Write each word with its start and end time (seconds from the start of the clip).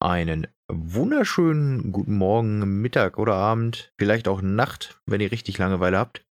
Einen 0.00 0.46
wunderschönen 0.70 1.90
guten 1.90 2.14
Morgen, 2.14 2.80
Mittag 2.80 3.18
oder 3.18 3.34
Abend, 3.34 3.92
vielleicht 3.98 4.28
auch 4.28 4.40
Nacht, 4.42 5.00
wenn 5.06 5.20
ihr 5.20 5.32
richtig 5.32 5.58
Langeweile 5.58 5.98
habt. 5.98 6.24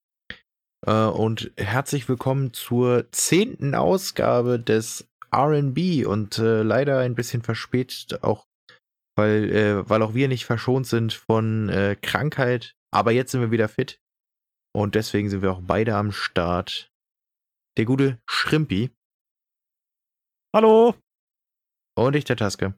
Äh, 0.86 1.06
und 1.06 1.52
herzlich 1.58 2.08
willkommen 2.08 2.54
zur 2.54 3.12
zehnten 3.12 3.74
Ausgabe 3.74 4.60
des 4.60 5.10
RB 5.36 6.06
und 6.06 6.38
äh, 6.38 6.62
leider 6.62 7.00
ein 7.00 7.16
bisschen 7.16 7.42
verspätet, 7.42 8.24
auch 8.24 8.46
weil, 9.18 9.52
äh, 9.52 9.90
weil 9.90 10.04
auch 10.04 10.14
wir 10.14 10.28
nicht 10.28 10.46
verschont 10.46 10.86
sind 10.86 11.14
von 11.14 11.70
äh, 11.70 11.96
Krankheit. 12.00 12.76
Aber 12.94 13.14
jetzt 13.14 13.32
sind 13.32 13.42
wir 13.42 13.50
wieder 13.50 13.68
fit. 13.68 14.00
Und 14.76 14.94
deswegen 14.94 15.32
sind 15.32 15.42
wir 15.42 15.52
auch 15.52 15.62
beide 15.64 15.96
am 15.96 16.12
Start. 16.12 16.92
Der 17.80 17.86
gute 17.86 18.20
Schrimpi. 18.30 18.92
Hallo. 20.56 20.94
Und 21.98 22.16
ich, 22.16 22.26
der 22.26 22.38
Taske. 22.38 22.76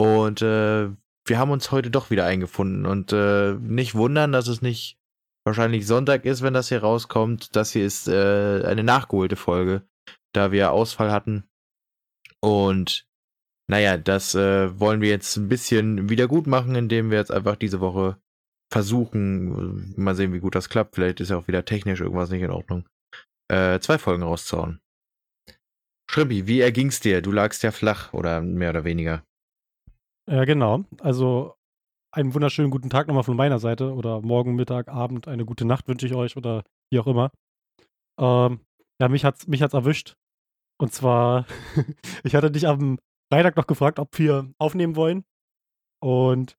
Und 0.00 0.40
äh, 0.40 0.88
wir 1.26 1.38
haben 1.38 1.50
uns 1.50 1.72
heute 1.72 1.90
doch 1.90 2.08
wieder 2.08 2.24
eingefunden. 2.24 2.86
Und 2.86 3.12
äh, 3.12 3.52
nicht 3.52 3.94
wundern, 3.94 4.32
dass 4.32 4.48
es 4.48 4.62
nicht 4.62 4.98
wahrscheinlich 5.44 5.86
Sonntag 5.86 6.24
ist, 6.24 6.40
wenn 6.40 6.54
das 6.54 6.70
hier 6.70 6.80
rauskommt. 6.80 7.54
Das 7.54 7.72
hier 7.72 7.84
ist 7.84 8.08
äh, 8.08 8.62
eine 8.64 8.82
nachgeholte 8.82 9.36
Folge, 9.36 9.82
da 10.32 10.52
wir 10.52 10.72
Ausfall 10.72 11.12
hatten. 11.12 11.44
Und 12.40 13.06
naja, 13.68 13.98
das 13.98 14.34
äh, 14.34 14.80
wollen 14.80 15.02
wir 15.02 15.10
jetzt 15.10 15.36
ein 15.36 15.48
bisschen 15.50 16.08
wieder 16.08 16.28
gut 16.28 16.46
machen, 16.46 16.76
indem 16.76 17.10
wir 17.10 17.18
jetzt 17.18 17.30
einfach 17.30 17.56
diese 17.56 17.80
Woche 17.80 18.16
versuchen, 18.72 19.92
mal 19.98 20.14
sehen, 20.14 20.32
wie 20.32 20.40
gut 20.40 20.54
das 20.54 20.70
klappt. 20.70 20.94
Vielleicht 20.94 21.20
ist 21.20 21.28
ja 21.28 21.36
auch 21.36 21.46
wieder 21.46 21.66
technisch 21.66 22.00
irgendwas 22.00 22.30
nicht 22.30 22.42
in 22.42 22.50
Ordnung. 22.50 22.88
Äh, 23.48 23.80
zwei 23.80 23.98
Folgen 23.98 24.22
rauszuhauen. 24.22 24.80
Schrimpi, 26.10 26.46
wie 26.46 26.60
erging's 26.60 27.00
dir? 27.00 27.20
Du 27.20 27.32
lagst 27.32 27.62
ja 27.62 27.70
flach 27.70 28.14
oder 28.14 28.40
mehr 28.40 28.70
oder 28.70 28.84
weniger. 28.84 29.24
Ja, 30.30 30.44
genau. 30.44 30.84
Also 31.00 31.56
einen 32.12 32.34
wunderschönen 32.34 32.70
guten 32.70 32.88
Tag 32.88 33.08
nochmal 33.08 33.24
von 33.24 33.36
meiner 33.36 33.58
Seite 33.58 33.92
oder 33.92 34.20
morgen, 34.20 34.54
Mittag, 34.54 34.86
Abend, 34.86 35.26
eine 35.26 35.44
gute 35.44 35.64
Nacht 35.64 35.88
wünsche 35.88 36.06
ich 36.06 36.14
euch 36.14 36.36
oder 36.36 36.62
wie 36.92 37.00
auch 37.00 37.08
immer. 37.08 37.32
Ähm, 38.20 38.60
ja, 39.00 39.08
mich 39.08 39.24
hat's, 39.24 39.48
mich 39.48 39.60
hat's 39.60 39.74
erwischt. 39.74 40.14
Und 40.78 40.92
zwar, 40.92 41.46
ich 42.24 42.36
hatte 42.36 42.52
dich 42.52 42.68
am 42.68 42.98
Freitag 43.32 43.56
noch 43.56 43.66
gefragt, 43.66 43.98
ob 43.98 44.16
wir 44.20 44.52
aufnehmen 44.58 44.94
wollen. 44.94 45.24
Und 46.00 46.56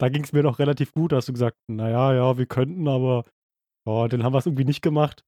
da 0.00 0.08
ging 0.08 0.24
es 0.24 0.32
mir 0.32 0.42
noch 0.42 0.58
relativ 0.58 0.92
gut. 0.92 1.12
Da 1.12 1.16
hast 1.16 1.28
du 1.28 1.34
gesagt, 1.34 1.58
naja, 1.68 2.14
ja, 2.14 2.38
wir 2.38 2.46
könnten, 2.46 2.88
aber 2.88 3.24
oh, 3.86 4.06
dann 4.08 4.22
haben 4.22 4.32
wir 4.32 4.38
es 4.38 4.46
irgendwie 4.46 4.64
nicht 4.64 4.82
gemacht. 4.82 5.24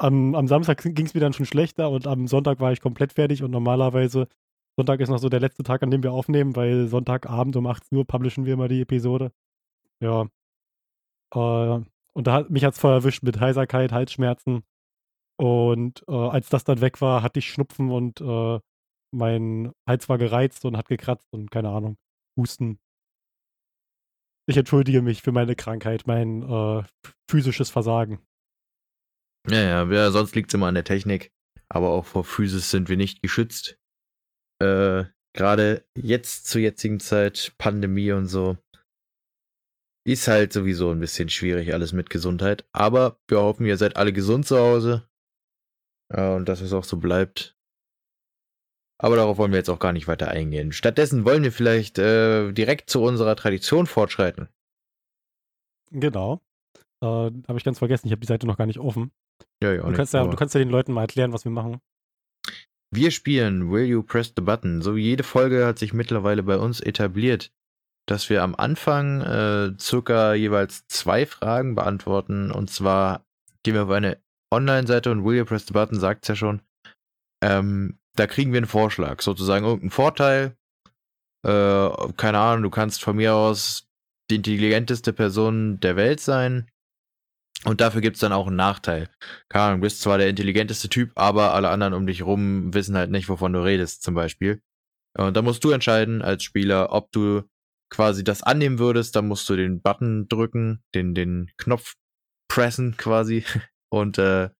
Am, 0.00 0.34
am 0.34 0.48
Samstag 0.48 0.82
ging 0.82 1.06
es 1.06 1.14
mir 1.14 1.20
dann 1.20 1.32
schon 1.32 1.46
schlechter 1.46 1.90
und 1.90 2.08
am 2.08 2.26
Sonntag 2.26 2.58
war 2.58 2.72
ich 2.72 2.80
komplett 2.80 3.12
fertig 3.12 3.44
und 3.44 3.52
normalerweise 3.52 4.26
Sonntag 4.76 5.00
ist 5.00 5.08
noch 5.08 5.18
so 5.18 5.28
der 5.28 5.40
letzte 5.40 5.62
Tag, 5.62 5.82
an 5.82 5.90
dem 5.90 6.02
wir 6.02 6.12
aufnehmen, 6.12 6.56
weil 6.56 6.88
Sonntagabend 6.88 7.54
um 7.56 7.66
18 7.66 7.96
Uhr 7.96 8.06
publishen 8.06 8.44
wir 8.44 8.54
immer 8.54 8.68
die 8.68 8.80
Episode. 8.80 9.32
Ja. 10.00 10.28
Äh, 11.34 11.84
und 12.16 12.26
da 12.26 12.32
hat 12.32 12.50
mich 12.50 12.64
hat's 12.64 12.78
voll 12.78 12.92
erwischt 12.92 13.22
mit 13.22 13.40
Heiserkeit, 13.40 13.92
Halsschmerzen. 13.92 14.64
Und 15.36 16.04
äh, 16.08 16.12
als 16.12 16.48
das 16.48 16.64
dann 16.64 16.80
weg 16.80 17.00
war, 17.00 17.22
hatte 17.22 17.38
ich 17.38 17.50
Schnupfen 17.50 17.90
und 17.90 18.20
äh, 18.20 18.60
mein 19.12 19.72
Hals 19.88 20.08
war 20.08 20.18
gereizt 20.18 20.64
und 20.64 20.76
hat 20.76 20.88
gekratzt 20.88 21.32
und 21.32 21.50
keine 21.50 21.70
Ahnung, 21.70 21.96
Husten. 22.36 22.78
Ich 24.46 24.56
entschuldige 24.56 25.02
mich 25.02 25.22
für 25.22 25.32
meine 25.32 25.56
Krankheit, 25.56 26.06
mein 26.06 26.42
äh, 26.42 26.82
physisches 27.30 27.70
Versagen. 27.70 28.20
Ja, 29.48 29.60
ja, 29.60 29.84
ja 29.90 30.10
sonst 30.10 30.34
liegt 30.34 30.50
es 30.50 30.54
immer 30.54 30.66
an 30.66 30.74
der 30.74 30.84
Technik. 30.84 31.32
Aber 31.68 31.90
auch 31.90 32.04
vor 32.04 32.24
Physis 32.24 32.70
sind 32.70 32.88
wir 32.88 32.96
nicht 32.96 33.22
geschützt 33.22 33.78
äh, 34.64 35.04
gerade 35.34 35.84
jetzt 35.96 36.46
zur 36.46 36.60
jetzigen 36.60 37.00
Zeit, 37.00 37.54
Pandemie 37.58 38.12
und 38.12 38.26
so, 38.26 38.56
ist 40.06 40.28
halt 40.28 40.52
sowieso 40.52 40.90
ein 40.90 41.00
bisschen 41.00 41.28
schwierig 41.28 41.72
alles 41.72 41.92
mit 41.92 42.10
Gesundheit. 42.10 42.66
Aber 42.72 43.18
wir 43.28 43.40
hoffen, 43.40 43.66
ihr 43.66 43.76
seid 43.76 43.96
alle 43.96 44.12
gesund 44.12 44.46
zu 44.46 44.58
Hause. 44.58 45.08
Ja, 46.14 46.36
und 46.36 46.48
dass 46.48 46.60
es 46.60 46.72
auch 46.72 46.84
so 46.84 46.98
bleibt. 46.98 47.56
Aber 48.98 49.16
darauf 49.16 49.38
wollen 49.38 49.50
wir 49.50 49.58
jetzt 49.58 49.70
auch 49.70 49.78
gar 49.78 49.92
nicht 49.92 50.06
weiter 50.06 50.28
eingehen. 50.28 50.72
Stattdessen 50.72 51.24
wollen 51.24 51.42
wir 51.42 51.52
vielleicht 51.52 51.98
äh, 51.98 52.52
direkt 52.52 52.90
zu 52.90 53.02
unserer 53.02 53.34
Tradition 53.34 53.86
fortschreiten. 53.86 54.48
Genau. 55.90 56.40
Äh, 57.02 57.06
Habe 57.06 57.56
ich 57.56 57.64
ganz 57.64 57.78
vergessen, 57.78 58.06
ich 58.06 58.12
habe 58.12 58.20
die 58.20 58.26
Seite 58.26 58.46
noch 58.46 58.56
gar 58.56 58.66
nicht 58.66 58.78
offen. 58.78 59.10
Ja, 59.62 59.72
ja, 59.72 59.82
du, 59.82 59.92
kannst 59.92 60.14
ja, 60.14 60.24
du 60.24 60.36
kannst 60.36 60.54
ja 60.54 60.60
den 60.60 60.70
Leuten 60.70 60.92
mal 60.92 61.02
erklären, 61.02 61.32
was 61.32 61.44
wir 61.44 61.50
machen. 61.50 61.80
Wir 62.90 63.10
spielen 63.10 63.70
Will 63.70 63.86
You 63.86 64.02
Press 64.02 64.32
the 64.36 64.42
Button. 64.42 64.82
So 64.82 64.96
wie 64.96 65.02
jede 65.02 65.24
Folge 65.24 65.66
hat 65.66 65.78
sich 65.78 65.92
mittlerweile 65.92 66.42
bei 66.42 66.58
uns 66.58 66.80
etabliert, 66.80 67.52
dass 68.06 68.30
wir 68.30 68.42
am 68.42 68.54
Anfang 68.54 69.20
äh, 69.22 69.72
circa 69.78 70.34
jeweils 70.34 70.86
zwei 70.86 71.26
Fragen 71.26 71.74
beantworten. 71.74 72.50
Und 72.50 72.70
zwar 72.70 73.24
gehen 73.62 73.74
wir 73.74 73.84
auf 73.84 73.90
eine 73.90 74.18
Online-Seite 74.52 75.10
und 75.10 75.24
Will 75.24 75.38
You 75.38 75.44
Press 75.44 75.66
the 75.66 75.72
Button 75.72 75.98
sagt 75.98 76.24
es 76.24 76.28
ja 76.28 76.36
schon. 76.36 76.60
Ähm, 77.42 77.98
da 78.14 78.26
kriegen 78.26 78.52
wir 78.52 78.58
einen 78.58 78.66
Vorschlag, 78.66 79.20
sozusagen 79.22 79.64
irgendeinen 79.64 79.90
Vorteil. 79.90 80.56
Äh, 81.44 81.90
keine 82.16 82.38
Ahnung, 82.38 82.62
du 82.62 82.70
kannst 82.70 83.02
von 83.02 83.16
mir 83.16 83.34
aus 83.34 83.88
die 84.30 84.36
intelligenteste 84.36 85.12
Person 85.12 85.80
der 85.80 85.96
Welt 85.96 86.20
sein. 86.20 86.70
Und 87.64 87.80
dafür 87.80 88.00
gibt's 88.00 88.20
dann 88.20 88.32
auch 88.32 88.46
einen 88.46 88.56
Nachteil. 88.56 89.08
Keine 89.48 89.64
Ahnung, 89.64 89.80
du 89.80 89.86
bist 89.86 90.00
zwar 90.00 90.18
der 90.18 90.28
intelligenteste 90.28 90.88
Typ, 90.88 91.12
aber 91.14 91.54
alle 91.54 91.70
anderen 91.70 91.94
um 91.94 92.06
dich 92.06 92.22
rum 92.22 92.74
wissen 92.74 92.96
halt 92.96 93.10
nicht, 93.10 93.28
wovon 93.28 93.52
du 93.52 93.64
redest, 93.64 94.02
zum 94.02 94.14
Beispiel. 94.14 94.60
Und 95.16 95.36
da 95.36 95.42
musst 95.42 95.64
du 95.64 95.70
entscheiden 95.70 96.22
als 96.22 96.42
Spieler, 96.42 96.92
ob 96.92 97.10
du 97.12 97.42
quasi 97.90 98.24
das 98.24 98.42
annehmen 98.42 98.78
würdest, 98.78 99.16
dann 99.16 99.28
musst 99.28 99.48
du 99.48 99.56
den 99.56 99.80
Button 99.80 100.28
drücken, 100.28 100.82
den, 100.94 101.14
den 101.14 101.50
Knopf 101.56 101.94
pressen 102.48 102.96
quasi. 102.96 103.44
Und 103.88 104.18
äh, 104.18 104.50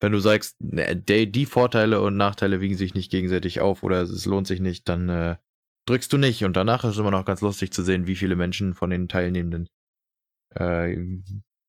wenn 0.00 0.12
du 0.12 0.18
sagst, 0.18 0.56
ne, 0.60 0.96
die, 0.96 1.30
die 1.30 1.46
Vorteile 1.46 2.00
und 2.00 2.16
Nachteile 2.16 2.60
wiegen 2.60 2.76
sich 2.76 2.94
nicht 2.94 3.12
gegenseitig 3.12 3.60
auf 3.60 3.84
oder 3.84 4.02
es 4.02 4.26
lohnt 4.26 4.48
sich 4.48 4.58
nicht, 4.58 4.88
dann 4.88 5.08
äh, 5.08 5.36
drückst 5.86 6.12
du 6.12 6.18
nicht. 6.18 6.44
Und 6.44 6.56
danach 6.56 6.82
ist 6.82 6.92
es 6.92 6.98
immer 6.98 7.12
noch 7.12 7.24
ganz 7.24 7.40
lustig 7.40 7.72
zu 7.72 7.84
sehen, 7.84 8.08
wie 8.08 8.16
viele 8.16 8.34
Menschen 8.34 8.74
von 8.74 8.90
den 8.90 9.08
Teilnehmenden 9.08 9.68
äh, 10.56 10.96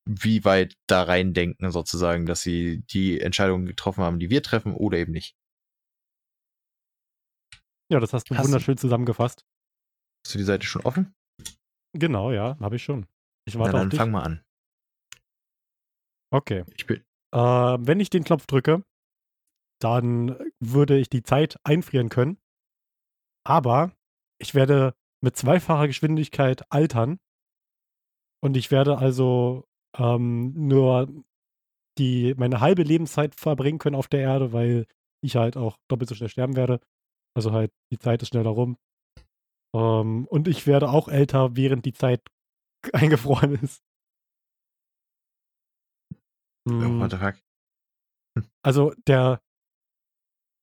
wie 0.05 0.43
weit 0.43 0.75
da 0.87 1.03
reindenken, 1.03 1.71
sozusagen, 1.71 2.25
dass 2.25 2.41
sie 2.41 2.81
die 2.87 3.19
Entscheidungen 3.21 3.65
getroffen 3.65 4.03
haben, 4.03 4.19
die 4.19 4.29
wir 4.29 4.43
treffen 4.43 4.73
oder 4.73 4.97
eben 4.97 5.11
nicht. 5.11 5.35
Ja, 7.91 7.99
das 7.99 8.13
hast 8.13 8.29
du 8.29 8.35
hast 8.35 8.45
wunderschön 8.45 8.75
du, 8.75 8.81
zusammengefasst. 8.81 9.45
Hast 10.25 10.33
du 10.33 10.37
die 10.37 10.43
Seite 10.43 10.65
schon 10.65 10.83
offen? 10.83 11.13
Genau, 11.93 12.31
ja, 12.31 12.57
habe 12.59 12.75
ich 12.77 12.83
schon. 12.83 13.05
Ich 13.45 13.57
warte 13.57 13.73
Na, 13.73 13.79
dann 13.79 13.87
auf 13.87 13.91
dich. 13.91 13.99
fang 13.99 14.11
mal 14.11 14.23
an. 14.23 14.43
Okay. 16.31 16.63
Ich 16.75 16.87
bin. 16.87 17.03
Äh, 17.33 17.37
wenn 17.37 17.99
ich 17.99 18.09
den 18.09 18.23
Knopf 18.23 18.47
drücke, 18.47 18.83
dann 19.79 20.39
würde 20.59 20.97
ich 20.97 21.09
die 21.09 21.23
Zeit 21.23 21.57
einfrieren 21.63 22.09
können. 22.09 22.37
Aber 23.45 23.91
ich 24.39 24.55
werde 24.55 24.95
mit 25.21 25.37
zweifacher 25.37 25.87
Geschwindigkeit 25.87 26.63
altern. 26.71 27.19
Und 28.41 28.57
ich 28.57 28.71
werde 28.71 28.97
also 28.97 29.65
ähm, 29.97 30.53
nur 30.67 31.07
die 31.97 32.33
meine 32.37 32.59
halbe 32.59 32.83
Lebenszeit 32.83 33.35
verbringen 33.35 33.79
können 33.79 33.95
auf 33.95 34.07
der 34.07 34.21
Erde, 34.21 34.51
weil 34.51 34.87
ich 35.23 35.35
halt 35.35 35.57
auch 35.57 35.77
doppelt 35.87 36.09
so 36.09 36.15
schnell 36.15 36.29
sterben 36.29 36.55
werde. 36.55 36.79
Also 37.35 37.51
halt, 37.51 37.71
die 37.91 37.99
Zeit 37.99 38.21
ist 38.21 38.29
schneller 38.29 38.49
rum. 38.49 38.77
Ähm, 39.75 40.27
und 40.27 40.47
ich 40.47 40.67
werde 40.67 40.89
auch 40.89 41.07
älter, 41.07 41.55
während 41.55 41.85
die 41.85 41.93
Zeit 41.93 42.21
eingefroren 42.93 43.55
ist. 43.55 43.83
Oh, 46.69 47.07
the 47.09 47.17
fuck? 47.17 47.35
Hm. 48.37 48.47
Also 48.63 48.93
der, 49.07 49.41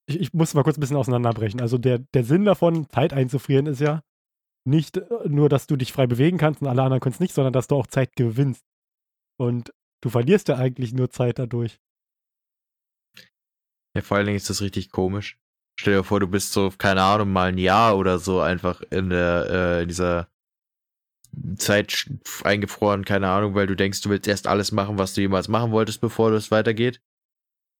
ich, 0.08 0.18
ich, 0.18 0.32
muss 0.32 0.54
mal 0.54 0.62
kurz 0.62 0.78
ein 0.78 0.80
bisschen 0.80 0.96
auseinanderbrechen. 0.96 1.60
Also 1.60 1.78
der, 1.78 1.98
der 1.98 2.24
Sinn 2.24 2.44
davon, 2.44 2.88
Zeit 2.88 3.12
einzufrieren, 3.12 3.66
ist 3.66 3.80
ja 3.80 4.02
nicht 4.66 4.96
äh, 4.96 5.28
nur, 5.28 5.48
dass 5.48 5.66
du 5.66 5.76
dich 5.76 5.92
frei 5.92 6.06
bewegen 6.06 6.38
kannst 6.38 6.62
und 6.62 6.68
alle 6.68 6.82
anderen 6.82 7.00
können 7.00 7.14
es 7.14 7.20
nicht, 7.20 7.34
sondern 7.34 7.52
dass 7.52 7.68
du 7.68 7.76
auch 7.76 7.86
Zeit 7.86 8.16
gewinnst. 8.16 8.64
Und 9.40 9.72
du 10.02 10.10
verlierst 10.10 10.48
ja 10.48 10.56
eigentlich 10.56 10.92
nur 10.92 11.08
Zeit 11.08 11.38
dadurch. 11.38 11.80
Ja, 13.96 14.02
vor 14.02 14.18
allen 14.18 14.26
Dingen 14.26 14.36
ist 14.36 14.50
das 14.50 14.60
richtig 14.60 14.90
komisch. 14.90 15.38
Stell 15.80 15.94
dir 15.94 16.04
vor, 16.04 16.20
du 16.20 16.28
bist 16.28 16.52
so, 16.52 16.70
keine 16.76 17.02
Ahnung, 17.02 17.32
mal 17.32 17.48
ein 17.48 17.56
Jahr 17.56 17.96
oder 17.96 18.18
so 18.18 18.40
einfach 18.40 18.82
in 18.90 19.08
der, 19.08 19.46
äh, 19.48 19.82
in 19.82 19.88
dieser 19.88 20.28
Zeit 21.56 22.10
eingefroren, 22.44 23.06
keine 23.06 23.30
Ahnung, 23.30 23.54
weil 23.54 23.66
du 23.66 23.76
denkst, 23.76 24.02
du 24.02 24.10
willst 24.10 24.28
erst 24.28 24.46
alles 24.46 24.72
machen, 24.72 24.98
was 24.98 25.14
du 25.14 25.22
jemals 25.22 25.48
machen 25.48 25.72
wolltest, 25.72 26.02
bevor 26.02 26.30
es 26.32 26.50
weitergeht. 26.50 27.00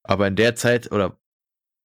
Aber 0.03 0.27
in 0.27 0.37
der 0.37 0.57
Zeit, 0.57 0.91
oder 0.91 1.21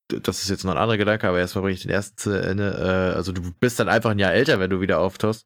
das 0.07 0.41
ist 0.41 0.49
jetzt 0.49 0.63
noch 0.63 0.71
ein 0.71 0.77
anderer 0.77 0.97
Gedanke, 0.97 1.27
aber 1.27 1.39
erstmal 1.39 1.63
bringe 1.63 1.73
ich 1.73 1.81
den 1.81 1.91
ersten 1.91 2.17
zu 2.17 2.31
Ende. 2.31 2.77
Äh, 2.77 3.17
also 3.17 3.33
du 3.33 3.51
bist 3.59 3.77
dann 3.77 3.89
einfach 3.89 4.11
ein 4.11 4.19
Jahr 4.19 4.31
älter, 4.31 4.57
wenn 4.61 4.69
du 4.69 4.79
wieder 4.79 5.01
auftauchst. 5.01 5.45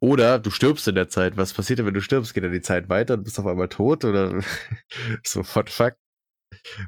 Oder 0.00 0.38
du 0.38 0.50
stirbst 0.50 0.88
in 0.88 0.94
der 0.94 1.08
Zeit. 1.08 1.36
Was 1.36 1.52
passiert 1.52 1.78
denn, 1.78 1.86
wenn 1.86 1.94
du 1.94 2.00
stirbst? 2.00 2.32
Geht 2.32 2.44
dann 2.44 2.52
die 2.52 2.62
Zeit 2.62 2.88
weiter 2.88 3.14
und 3.14 3.24
bist 3.24 3.38
auf 3.38 3.46
einmal 3.46 3.68
tot? 3.68 4.04
Oder 4.04 4.40
so, 5.24 5.40
what 5.54 5.68
fuck? 5.68 5.94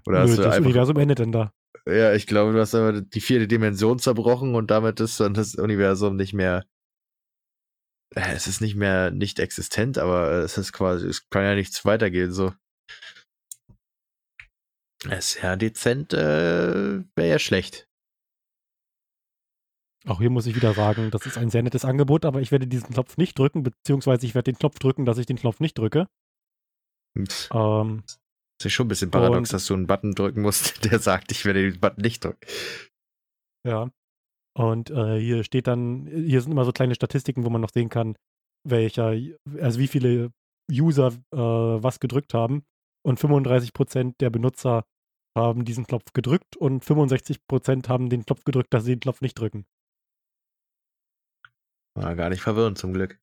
Oder 0.06 0.20
Nö, 0.20 0.28
hast 0.28 0.38
du 0.38 0.42
das 0.42 0.54
einfach, 0.56 0.66
Universum 0.66 0.98
endet 0.98 1.18
denn 1.18 1.32
da. 1.32 1.52
Ja, 1.86 2.14
ich 2.14 2.26
glaube, 2.26 2.52
du 2.52 2.60
hast 2.60 2.74
aber 2.74 3.00
die 3.00 3.20
vierte 3.20 3.48
Dimension 3.48 3.98
zerbrochen 3.98 4.54
und 4.54 4.70
damit 4.70 5.00
ist 5.00 5.18
dann 5.20 5.34
das 5.34 5.54
Universum 5.56 6.16
nicht 6.16 6.32
mehr 6.32 6.64
äh, 8.14 8.34
es 8.34 8.46
ist 8.46 8.60
nicht 8.60 8.76
mehr 8.76 9.10
nicht 9.10 9.38
existent, 9.38 9.98
aber 9.98 10.30
es 10.44 10.58
ist 10.58 10.72
quasi, 10.72 11.06
es 11.06 11.28
kann 11.30 11.44
ja 11.44 11.54
nichts 11.54 11.84
weitergehen, 11.84 12.32
so. 12.32 12.52
Es 15.08 15.34
ist 15.34 15.42
ja 15.42 15.56
dezent, 15.56 16.12
äh, 16.12 17.02
wäre 17.16 17.28
ja 17.28 17.38
schlecht. 17.38 17.88
Auch 20.06 20.18
hier 20.18 20.30
muss 20.30 20.46
ich 20.46 20.56
wieder 20.56 20.74
sagen, 20.74 21.10
das 21.10 21.26
ist 21.26 21.38
ein 21.38 21.50
sehr 21.50 21.62
nettes 21.62 21.84
Angebot, 21.84 22.24
aber 22.24 22.40
ich 22.40 22.50
werde 22.50 22.66
diesen 22.66 22.90
Knopf 22.90 23.16
nicht 23.16 23.38
drücken, 23.38 23.62
beziehungsweise 23.62 24.26
ich 24.26 24.34
werde 24.34 24.52
den 24.52 24.58
Knopf 24.58 24.78
drücken, 24.78 25.04
dass 25.04 25.18
ich 25.18 25.26
den 25.26 25.36
Knopf 25.36 25.60
nicht 25.60 25.78
drücke. 25.78 26.08
Ähm, 27.16 28.02
das 28.58 28.66
ist 28.66 28.72
schon 28.72 28.86
ein 28.86 28.88
bisschen 28.88 29.10
paradox, 29.10 29.50
dass 29.50 29.66
du 29.66 29.74
einen 29.74 29.86
Button 29.86 30.14
drücken 30.14 30.42
musst, 30.42 30.84
der 30.90 30.98
sagt, 30.98 31.30
ich 31.32 31.44
werde 31.44 31.70
den 31.70 31.80
Button 31.80 32.02
nicht 32.02 32.24
drücken. 32.24 32.40
Ja. 33.66 33.90
Und 34.54 34.90
äh, 34.90 35.18
hier 35.18 35.44
steht 35.44 35.66
dann, 35.66 36.06
hier 36.06 36.40
sind 36.40 36.52
immer 36.52 36.64
so 36.64 36.72
kleine 36.72 36.94
Statistiken, 36.94 37.44
wo 37.44 37.50
man 37.50 37.60
noch 37.60 37.72
sehen 37.72 37.88
kann, 37.88 38.16
welcher, 38.68 39.16
also 39.60 39.78
wie 39.78 39.88
viele 39.88 40.30
User 40.70 41.08
äh, 41.32 41.36
was 41.36 42.00
gedrückt 42.00 42.34
haben. 42.34 42.64
Und 43.04 43.18
35% 43.18 44.14
der 44.20 44.30
Benutzer 44.30 44.84
haben 45.36 45.64
diesen 45.64 45.86
Knopf 45.86 46.12
gedrückt 46.12 46.56
und 46.56 46.84
65% 46.84 47.88
haben 47.88 48.10
den 48.10 48.26
Knopf 48.26 48.44
gedrückt, 48.44 48.74
dass 48.74 48.84
sie 48.84 48.92
den 48.92 49.00
Knopf 49.00 49.22
nicht 49.22 49.38
drücken. 49.38 49.64
War 51.94 52.16
gar 52.16 52.30
nicht 52.30 52.42
verwirrend, 52.42 52.78
zum 52.78 52.92
Glück. 52.92 53.20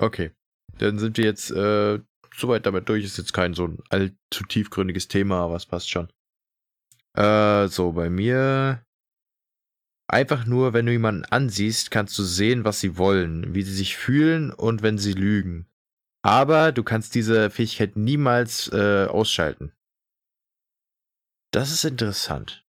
okay. 0.00 0.32
Dann 0.78 0.98
sind 0.98 1.16
wir 1.16 1.24
jetzt 1.24 1.50
äh, 1.50 2.00
soweit 2.34 2.66
damit 2.66 2.88
durch. 2.88 3.04
Ist 3.04 3.18
jetzt 3.18 3.32
kein 3.32 3.54
so 3.54 3.66
ein 3.66 3.78
allzu 3.88 4.44
tiefgründiges 4.44 5.08
Thema, 5.08 5.40
aber 5.40 5.56
es 5.56 5.66
passt 5.66 5.90
schon. 5.90 6.10
Äh, 7.14 7.68
so, 7.68 7.92
bei 7.92 8.10
mir. 8.10 8.82
Einfach 10.08 10.46
nur, 10.46 10.72
wenn 10.72 10.86
du 10.86 10.92
jemanden 10.92 11.24
ansiehst, 11.24 11.90
kannst 11.90 12.16
du 12.18 12.22
sehen, 12.22 12.64
was 12.64 12.78
sie 12.78 12.96
wollen, 12.96 13.54
wie 13.54 13.62
sie 13.62 13.74
sich 13.74 13.96
fühlen 13.96 14.52
und 14.52 14.82
wenn 14.82 14.98
sie 14.98 15.14
lügen. 15.14 15.66
Aber 16.22 16.72
du 16.72 16.84
kannst 16.84 17.14
diese 17.14 17.50
Fähigkeit 17.50 17.96
niemals 17.96 18.68
äh, 18.72 19.06
ausschalten. 19.06 19.72
Das 21.52 21.72
ist 21.72 21.84
interessant. 21.84 22.65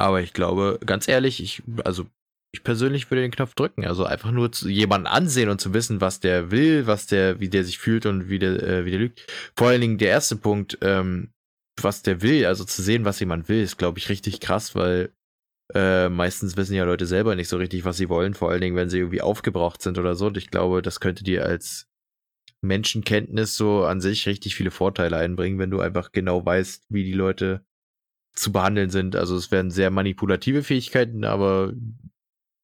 Aber 0.00 0.22
ich 0.22 0.32
glaube, 0.32 0.80
ganz 0.86 1.08
ehrlich, 1.08 1.42
ich, 1.42 1.62
also 1.84 2.06
ich 2.52 2.64
persönlich 2.64 3.10
würde 3.10 3.20
den 3.20 3.30
Knopf 3.30 3.54
drücken. 3.54 3.84
Also 3.84 4.06
einfach 4.06 4.30
nur 4.30 4.50
zu, 4.50 4.70
jemanden 4.70 5.06
ansehen 5.06 5.50
und 5.50 5.60
zu 5.60 5.74
wissen, 5.74 6.00
was 6.00 6.20
der 6.20 6.50
will, 6.50 6.86
was 6.86 7.06
der, 7.06 7.38
wie 7.38 7.50
der 7.50 7.64
sich 7.64 7.78
fühlt 7.78 8.06
und 8.06 8.30
wie 8.30 8.38
der, 8.38 8.62
äh, 8.62 8.84
wie 8.86 8.90
der 8.90 8.98
lügt. 8.98 9.26
Vor 9.56 9.68
allen 9.68 9.82
Dingen 9.82 9.98
der 9.98 10.08
erste 10.08 10.36
Punkt, 10.36 10.78
ähm, 10.80 11.28
was 11.82 12.00
der 12.00 12.22
will, 12.22 12.46
also 12.46 12.64
zu 12.64 12.80
sehen, 12.80 13.04
was 13.04 13.20
jemand 13.20 13.50
will, 13.50 13.62
ist, 13.62 13.76
glaube 13.76 13.98
ich, 13.98 14.08
richtig 14.08 14.40
krass, 14.40 14.74
weil 14.74 15.12
äh, 15.74 16.08
meistens 16.08 16.56
wissen 16.56 16.74
ja 16.74 16.84
Leute 16.84 17.04
selber 17.06 17.36
nicht 17.36 17.48
so 17.48 17.58
richtig, 17.58 17.84
was 17.84 17.98
sie 17.98 18.08
wollen, 18.08 18.32
vor 18.32 18.50
allen 18.50 18.62
Dingen, 18.62 18.76
wenn 18.76 18.88
sie 18.88 18.98
irgendwie 18.98 19.20
aufgebraucht 19.20 19.82
sind 19.82 19.98
oder 19.98 20.14
so. 20.14 20.28
Und 20.28 20.38
ich 20.38 20.50
glaube, 20.50 20.80
das 20.80 21.00
könnte 21.00 21.24
dir 21.24 21.44
als 21.44 21.88
Menschenkenntnis 22.62 23.54
so 23.54 23.84
an 23.84 24.00
sich 24.00 24.26
richtig 24.26 24.54
viele 24.54 24.70
Vorteile 24.70 25.18
einbringen, 25.18 25.58
wenn 25.58 25.70
du 25.70 25.80
einfach 25.80 26.10
genau 26.10 26.44
weißt, 26.44 26.86
wie 26.88 27.04
die 27.04 27.12
Leute 27.12 27.66
zu 28.34 28.52
behandeln 28.52 28.90
sind. 28.90 29.16
Also 29.16 29.36
es 29.36 29.50
werden 29.50 29.70
sehr 29.70 29.90
manipulative 29.90 30.62
Fähigkeiten, 30.62 31.24
aber 31.24 31.72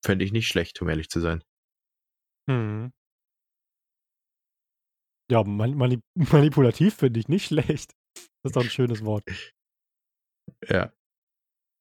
fände 0.04 0.24
ich 0.24 0.32
nicht 0.32 0.48
schlecht, 0.48 0.80
um 0.82 0.88
ehrlich 0.88 1.08
zu 1.10 1.20
sein. 1.20 1.42
Hm. 2.48 2.92
Ja, 5.30 5.42
man, 5.42 5.74
mani 5.76 6.00
manipulativ 6.14 6.94
finde 6.94 7.20
ich 7.20 7.28
nicht 7.28 7.46
schlecht. 7.46 7.94
Das 8.42 8.50
ist 8.50 8.56
doch 8.56 8.62
ein 8.62 8.70
schönes 8.70 9.04
Wort. 9.04 9.24
Ja. 10.68 10.92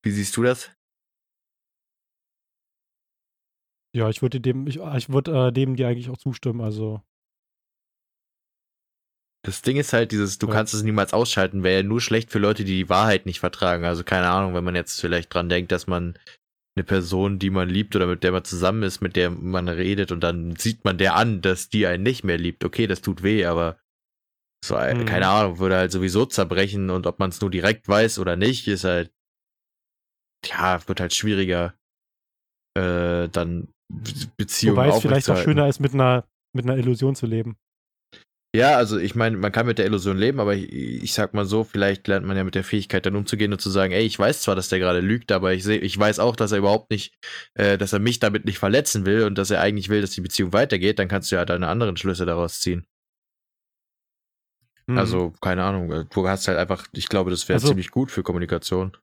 Wie 0.04 0.10
siehst 0.12 0.36
du 0.36 0.42
das? 0.42 0.72
Ja, 3.96 4.10
ich 4.10 4.22
würde 4.24 4.42
dem, 4.42 4.66
ich, 4.68 4.78
ich 4.78 5.10
würde 5.10 5.48
äh, 5.48 5.52
dem 5.54 5.76
dir 5.76 5.88
eigentlich 5.88 6.10
auch 6.10 6.18
zustimmen. 6.18 6.62
Also 6.62 7.02
das 9.46 9.62
Ding 9.62 9.78
ist 9.78 9.94
halt 9.94 10.12
dieses, 10.12 10.40
du 10.40 10.48
ja. 10.48 10.54
kannst 10.54 10.74
es 10.74 10.82
niemals 10.82 11.14
ausschalten, 11.14 11.64
wäre 11.64 11.78
ja 11.78 11.84
nur 11.84 12.02
schlecht 12.02 12.32
für 12.32 12.40
Leute, 12.40 12.64
die 12.64 12.78
die 12.78 12.90
Wahrheit 12.90 13.28
nicht 13.28 13.40
vertragen. 13.40 13.86
Also 13.86 14.04
keine 14.04 14.30
Ahnung, 14.30 14.56
wenn 14.56 14.64
man 14.64 14.76
jetzt 14.76 15.00
vielleicht 15.00 15.32
dran 15.32 15.50
denkt, 15.50 15.72
dass 15.72 15.86
man 15.86 16.18
eine 16.76 16.84
Person, 16.84 17.38
die 17.38 17.52
man 17.52 17.70
liebt 17.70 17.96
oder 17.96 18.08
mit 18.08 18.24
der 18.24 18.32
man 18.32 18.44
zusammen 18.44 18.82
ist, 18.82 19.02
mit 19.02 19.16
der 19.16 19.30
man 19.30 19.70
redet 19.70 20.12
und 20.12 20.22
dann 20.22 20.56
sieht 20.56 20.84
man 20.84 20.98
der 20.98 21.16
an, 21.16 21.42
dass 21.42 21.70
die 21.70 21.86
einen 21.86 22.02
nicht 22.02 22.24
mehr 22.24 22.40
liebt. 22.40 22.66
Okay, 22.66 22.88
das 22.88 23.02
tut 23.02 23.22
weh, 23.22 23.46
aber 23.46 23.78
so, 24.66 24.76
mhm. 24.76 25.06
keine 25.06 25.28
Ahnung, 25.28 25.60
würde 25.60 25.78
halt 25.78 25.92
sowieso 25.92 26.26
zerbrechen 26.26 26.90
und 26.90 27.06
ob 27.06 27.20
man 27.20 27.30
es 27.30 27.40
nur 27.40 27.52
direkt 27.52 27.88
weiß 27.88 28.18
oder 28.18 28.36
nicht, 28.36 28.68
ist 28.68 28.84
halt, 28.84 29.14
ja, 30.44 30.86
wird 30.88 31.00
halt 31.00 31.14
schwieriger, 31.14 31.76
äh, 32.76 33.30
dann 33.30 33.68
Beziehungen 34.38 34.78
Wobei 34.78 34.90
es 34.90 35.02
vielleicht 35.02 35.30
auch 35.30 35.38
schöner 35.38 35.68
ist, 35.68 35.80
mit 35.80 35.94
einer, 35.94 36.28
mit 36.54 36.66
einer 36.66 36.78
Illusion 36.78 37.16
zu 37.16 37.28
leben. 37.28 37.58
Ja, 38.56 38.78
also 38.78 38.98
ich 38.98 39.16
meine, 39.16 39.36
man 39.36 39.52
kann 39.52 39.66
mit 39.66 39.80
der 39.80 39.86
Illusion 39.86 40.18
leben, 40.18 40.40
aber 40.40 40.56
ich, 40.56 40.72
ich, 40.72 41.14
sag 41.14 41.34
mal 41.34 41.44
so, 41.44 41.66
vielleicht 41.66 42.08
lernt 42.08 42.26
man 42.26 42.38
ja 42.38 42.46
mit 42.46 42.56
der 42.56 42.64
Fähigkeit 42.64 43.06
dann 43.06 43.18
umzugehen 43.18 43.52
und 43.52 43.60
zu 43.60 43.70
sagen, 43.70 43.92
ey, 43.92 44.04
ich 44.04 44.18
weiß 44.18 44.44
zwar, 44.44 44.56
dass 44.56 44.70
der 44.70 44.80
gerade 44.80 45.02
lügt, 45.02 45.34
aber 45.34 45.52
ich 45.54 45.66
sehe, 45.66 45.80
ich 45.80 46.00
weiß 46.00 46.20
auch, 46.20 46.38
dass 46.38 46.54
er 46.54 46.60
überhaupt 46.60 46.90
nicht, 46.90 47.14
äh, 47.56 47.78
dass 47.78 47.92
er 47.92 48.00
mich 48.00 48.20
damit 48.20 48.46
nicht 48.46 48.58
verletzen 48.58 49.06
will 49.06 49.24
und 49.24 49.38
dass 49.38 49.52
er 49.52 49.60
eigentlich 49.60 49.90
will, 49.90 50.00
dass 50.00 50.12
die 50.12 50.22
Beziehung 50.22 50.54
weitergeht, 50.54 51.00
dann 51.00 51.10
kannst 51.10 51.34
du 51.34 51.36
ja 51.36 51.44
deine 51.44 51.68
anderen 51.68 51.98
Schlüsse 51.98 52.26
daraus 52.26 52.62
ziehen. 52.62 52.88
Mhm. 54.88 55.00
Also, 55.00 55.34
keine 55.42 55.66
Ahnung, 55.66 55.92
äh, 55.92 56.06
du 56.06 56.26
hast 56.26 56.48
halt 56.48 56.58
einfach, 56.58 56.88
ich 56.94 57.10
glaube, 57.10 57.32
das 57.32 57.50
wäre 57.50 57.58
also, 57.58 57.68
ziemlich 57.68 57.92
gut 57.92 58.10
für 58.10 58.24
Kommunikation. 58.24 58.96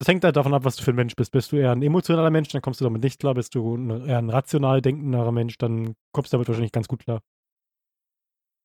Das 0.00 0.08
hängt 0.08 0.22
halt 0.22 0.36
davon 0.36 0.52
ab, 0.52 0.64
was 0.64 0.76
du 0.76 0.82
für 0.82 0.90
ein 0.90 0.96
Mensch 0.96 1.16
bist. 1.16 1.32
Bist 1.32 1.50
du 1.50 1.56
eher 1.56 1.72
ein 1.72 1.80
emotionaler 1.80 2.30
Mensch, 2.30 2.50
dann 2.50 2.60
kommst 2.60 2.82
du 2.82 2.84
damit 2.84 3.02
nicht 3.02 3.20
klar. 3.20 3.32
Bist 3.32 3.54
du 3.54 3.78
eher 4.04 4.18
ein 4.18 4.28
rational 4.28 4.82
denkender 4.82 5.32
Mensch, 5.32 5.56
dann 5.56 5.94
kommst 6.12 6.30
du 6.30 6.36
damit 6.36 6.48
wahrscheinlich 6.48 6.72
ganz 6.72 6.88
gut 6.88 7.04
klar. 7.04 7.22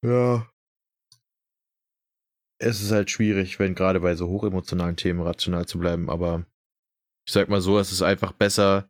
Ja. 0.04 0.48
Es 2.60 2.82
ist 2.82 2.92
halt 2.92 3.10
schwierig, 3.10 3.60
wenn 3.60 3.76
gerade 3.76 4.00
bei 4.00 4.16
so 4.16 4.28
hochemotionalen 4.28 4.96
Themen 4.96 5.22
rational 5.22 5.66
zu 5.66 5.80
bleiben, 5.80 6.10
aber 6.10 6.46
ich 7.28 7.34
sag 7.34 7.50
mal 7.50 7.62
so, 7.62 7.80
es 7.80 7.92
ist 7.92 8.02
einfach 8.02 8.34
besser, 8.34 8.90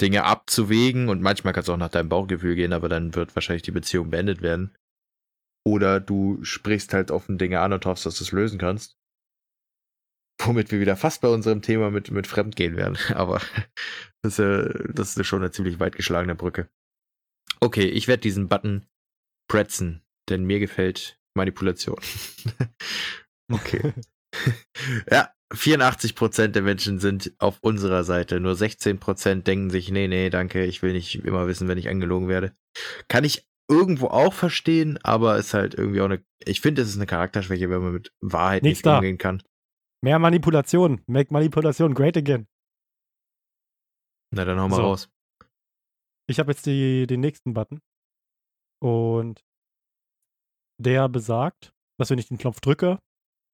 Dinge 0.00 0.24
abzuwägen 0.24 1.08
und 1.08 1.20
manchmal 1.20 1.52
kann 1.52 1.62
es 1.62 1.68
auch 1.68 1.76
nach 1.76 1.90
deinem 1.90 2.08
Bauchgefühl 2.08 2.54
gehen, 2.54 2.72
aber 2.72 2.88
dann 2.88 3.14
wird 3.14 3.34
wahrscheinlich 3.36 3.62
die 3.62 3.70
Beziehung 3.70 4.10
beendet 4.10 4.42
werden. 4.42 4.74
Oder 5.66 6.00
du 6.00 6.42
sprichst 6.42 6.94
halt 6.94 7.10
offen 7.10 7.36
Dinge 7.36 7.60
an 7.60 7.72
und 7.72 7.84
hoffst, 7.84 8.06
dass 8.06 8.16
du 8.16 8.24
es 8.24 8.32
lösen 8.32 8.58
kannst. 8.58 8.96
Womit 10.42 10.72
wir 10.72 10.80
wieder 10.80 10.96
fast 10.96 11.20
bei 11.20 11.28
unserem 11.28 11.60
Thema 11.60 11.90
mit, 11.90 12.10
mit 12.10 12.26
Fremdgehen 12.26 12.76
werden. 12.76 12.96
Aber 13.14 13.40
das 14.22 14.38
ist, 14.38 14.74
das 14.94 15.16
ist 15.16 15.26
schon 15.26 15.42
eine 15.42 15.50
ziemlich 15.50 15.78
weit 15.80 15.96
geschlagene 15.96 16.34
Brücke. 16.34 16.70
Okay, 17.60 17.84
ich 17.84 18.08
werde 18.08 18.22
diesen 18.22 18.48
Button 18.48 18.86
pretzen 19.48 20.02
denn 20.30 20.44
mir 20.44 20.60
gefällt 20.60 21.18
Manipulation. 21.34 21.98
okay. 23.52 23.92
ja, 25.10 25.30
84% 25.52 26.48
der 26.48 26.62
Menschen 26.62 26.98
sind 26.98 27.32
auf 27.38 27.58
unserer 27.60 28.04
Seite. 28.04 28.40
Nur 28.40 28.54
16% 28.54 29.42
denken 29.42 29.70
sich, 29.70 29.90
nee, 29.90 30.08
nee, 30.08 30.30
danke, 30.30 30.64
ich 30.64 30.82
will 30.82 30.92
nicht 30.92 31.16
immer 31.16 31.46
wissen, 31.46 31.68
wenn 31.68 31.78
ich 31.78 31.88
angelogen 31.88 32.28
werde. 32.28 32.54
Kann 33.08 33.24
ich 33.24 33.46
irgendwo 33.68 34.08
auch 34.08 34.32
verstehen, 34.32 34.98
aber 35.02 35.38
ist 35.38 35.54
halt 35.54 35.74
irgendwie 35.74 36.00
auch 36.00 36.06
eine. 36.06 36.24
Ich 36.44 36.60
finde, 36.60 36.82
es 36.82 36.88
ist 36.88 36.96
eine 36.96 37.06
Charakterschwäche, 37.06 37.70
wenn 37.70 37.82
man 37.82 37.92
mit 37.92 38.12
Wahrheit 38.20 38.62
Nichts 38.62 38.78
nicht 38.78 38.86
da. 38.86 38.96
umgehen 38.96 39.18
kann. 39.18 39.42
Mehr 40.02 40.18
Manipulation. 40.18 41.02
Make 41.06 41.32
Manipulation 41.32 41.94
great 41.94 42.16
again. 42.16 42.46
Na, 44.32 44.44
dann 44.44 44.58
hau 44.58 44.68
mal 44.68 44.76
so. 44.76 44.82
raus. 44.82 45.10
Ich 46.28 46.38
habe 46.38 46.52
jetzt 46.52 46.66
die, 46.66 47.06
den 47.06 47.20
nächsten 47.20 47.54
Button. 47.54 47.80
Und 48.80 49.44
der 50.80 51.08
besagt, 51.08 51.72
dass 51.98 52.10
wenn 52.10 52.18
ich 52.18 52.28
den 52.28 52.38
Knopf 52.38 52.60
drücke, 52.60 52.98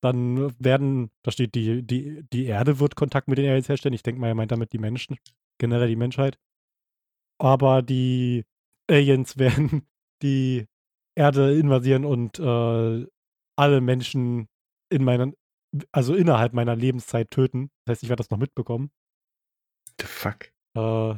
dann 0.02 0.54
werden, 0.62 1.10
da 1.22 1.30
steht, 1.30 1.54
die, 1.54 1.82
die, 1.82 2.22
die 2.32 2.46
Erde 2.46 2.78
wird 2.78 2.96
Kontakt 2.96 3.28
mit 3.28 3.38
den 3.38 3.48
Aliens 3.48 3.68
herstellen. 3.68 3.94
Ich 3.94 4.02
denke 4.02 4.20
mal, 4.20 4.28
er 4.28 4.34
meint 4.34 4.52
damit 4.52 4.72
die 4.72 4.78
Menschen, 4.78 5.18
generell 5.58 5.88
die 5.88 5.96
Menschheit. 5.96 6.38
Aber 7.38 7.82
die 7.82 8.44
Aliens 8.90 9.36
werden 9.38 9.86
die 10.22 10.66
Erde 11.16 11.58
invasieren 11.58 12.04
und 12.04 12.38
äh, 12.38 13.06
alle 13.58 13.80
Menschen 13.80 14.48
in 14.90 15.02
meiner, 15.02 15.32
also 15.92 16.14
innerhalb 16.14 16.52
meiner 16.52 16.76
Lebenszeit 16.76 17.30
töten. 17.30 17.70
Das 17.84 17.94
heißt, 17.94 18.02
ich 18.04 18.08
werde 18.08 18.20
das 18.20 18.30
noch 18.30 18.38
mitbekommen. 18.38 18.90
The 20.00 20.06
fuck? 20.06 20.52
Äh, 20.76 20.80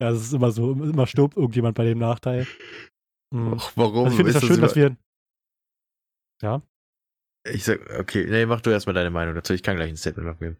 ja, 0.00 0.10
es 0.10 0.22
ist 0.22 0.32
immer 0.32 0.50
so, 0.50 0.72
immer 0.72 1.06
stirbt 1.06 1.36
irgendjemand 1.36 1.76
bei 1.76 1.84
dem 1.84 1.98
Nachteil. 1.98 2.46
Mhm. 3.32 3.54
Och, 3.54 3.76
warum? 3.76 4.04
Also 4.04 4.10
ich 4.10 4.16
finde 4.16 4.30
es 4.30 4.42
ja 4.42 4.48
schön, 4.48 4.60
dass 4.60 4.76
wir. 4.76 4.96
Ja. 6.42 6.62
Ich 7.44 7.64
sag, 7.64 7.80
okay, 7.98 8.26
nee, 8.28 8.46
mach 8.46 8.60
du 8.60 8.70
erstmal 8.70 8.94
deine 8.94 9.10
Meinung 9.10 9.34
dazu. 9.34 9.52
Ich 9.52 9.62
kann 9.62 9.76
gleich 9.76 9.88
ein 9.88 9.96
Statement 9.96 10.28
abgeben. 10.28 10.58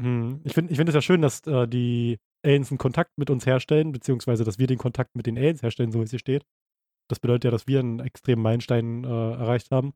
Hm, 0.00 0.40
ich 0.44 0.54
finde 0.54 0.72
ich 0.72 0.78
find 0.78 0.88
es 0.88 0.94
ja 0.94 1.02
schön, 1.02 1.22
dass 1.22 1.46
äh, 1.46 1.68
die 1.68 2.18
Aliens 2.44 2.70
einen 2.70 2.78
Kontakt 2.78 3.18
mit 3.18 3.30
uns 3.30 3.46
herstellen, 3.46 3.92
beziehungsweise 3.92 4.42
dass 4.42 4.58
wir 4.58 4.66
den 4.66 4.78
Kontakt 4.78 5.14
mit 5.14 5.26
den 5.26 5.36
Aliens 5.36 5.62
herstellen, 5.62 5.92
so 5.92 6.00
wie 6.00 6.04
es 6.04 6.10
hier 6.10 6.18
steht. 6.18 6.44
Das 7.08 7.20
bedeutet 7.20 7.44
ja, 7.44 7.50
dass 7.50 7.66
wir 7.66 7.80
einen 7.80 8.00
extremen 8.00 8.42
Meilenstein 8.42 9.04
äh, 9.04 9.08
erreicht 9.08 9.70
haben. 9.70 9.92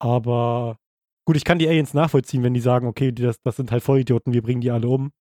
Aber 0.00 0.76
gut, 1.26 1.36
ich 1.36 1.44
kann 1.44 1.58
die 1.58 1.68
Aliens 1.68 1.94
nachvollziehen, 1.94 2.42
wenn 2.42 2.54
die 2.54 2.60
sagen, 2.60 2.86
okay, 2.86 3.12
die, 3.12 3.22
das, 3.22 3.40
das 3.42 3.56
sind 3.56 3.70
halt 3.70 3.82
Vollidioten, 3.82 4.32
wir 4.32 4.42
bringen 4.42 4.60
die 4.60 4.70
alle 4.70 4.88
um. 4.88 5.12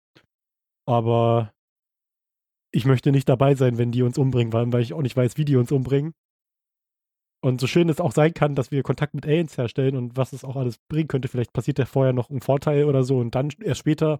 Aber 0.87 1.53
ich 2.77 2.85
möchte 2.85 3.11
nicht 3.11 3.27
dabei 3.27 3.55
sein, 3.55 3.79
wenn 3.79 3.91
die 3.91 4.03
uns 4.03 4.19
umbringen, 4.19 4.53
weil, 4.53 4.71
weil 4.71 4.83
ich 4.83 4.93
auch 4.93 5.01
nicht 5.01 5.17
weiß, 5.17 5.35
wie 5.37 5.45
die 5.45 5.55
uns 5.55 5.71
umbringen. 5.71 6.13
Und 7.41 7.59
so 7.59 7.65
schön 7.65 7.89
es 7.89 7.99
auch 7.99 8.11
sein 8.11 8.35
kann, 8.35 8.53
dass 8.53 8.69
wir 8.69 8.83
Kontakt 8.83 9.15
mit 9.15 9.25
Aliens 9.25 9.57
herstellen 9.57 9.95
und 9.95 10.15
was 10.15 10.31
es 10.31 10.43
auch 10.43 10.55
alles 10.55 10.77
bringen 10.87 11.07
könnte, 11.07 11.27
vielleicht 11.27 11.53
passiert 11.53 11.79
ja 11.79 11.85
vorher 11.85 12.13
noch 12.13 12.29
ein 12.29 12.39
Vorteil 12.39 12.85
oder 12.85 13.03
so 13.03 13.17
und 13.17 13.33
dann 13.33 13.49
erst 13.63 13.79
später 13.79 14.19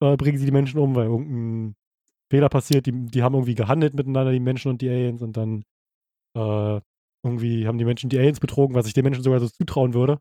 äh, 0.00 0.16
bringen 0.16 0.36
sie 0.36 0.46
die 0.46 0.52
Menschen 0.52 0.80
um, 0.80 0.96
weil 0.96 1.06
irgendein 1.06 1.76
Fehler 2.28 2.48
passiert. 2.48 2.86
Die, 2.86 2.92
die 2.92 3.22
haben 3.22 3.34
irgendwie 3.34 3.54
gehandelt 3.54 3.94
miteinander, 3.94 4.32
die 4.32 4.40
Menschen 4.40 4.72
und 4.72 4.80
die 4.80 4.88
Aliens 4.88 5.22
und 5.22 5.36
dann 5.36 5.64
äh, 6.36 6.80
irgendwie 7.24 7.68
haben 7.68 7.78
die 7.78 7.84
Menschen 7.84 8.10
die 8.10 8.18
Aliens 8.18 8.40
betrogen, 8.40 8.74
was 8.74 8.88
ich 8.88 8.94
den 8.94 9.04
Menschen 9.04 9.22
sogar 9.22 9.38
so 9.38 9.48
zutrauen 9.48 9.94
würde. 9.94 10.18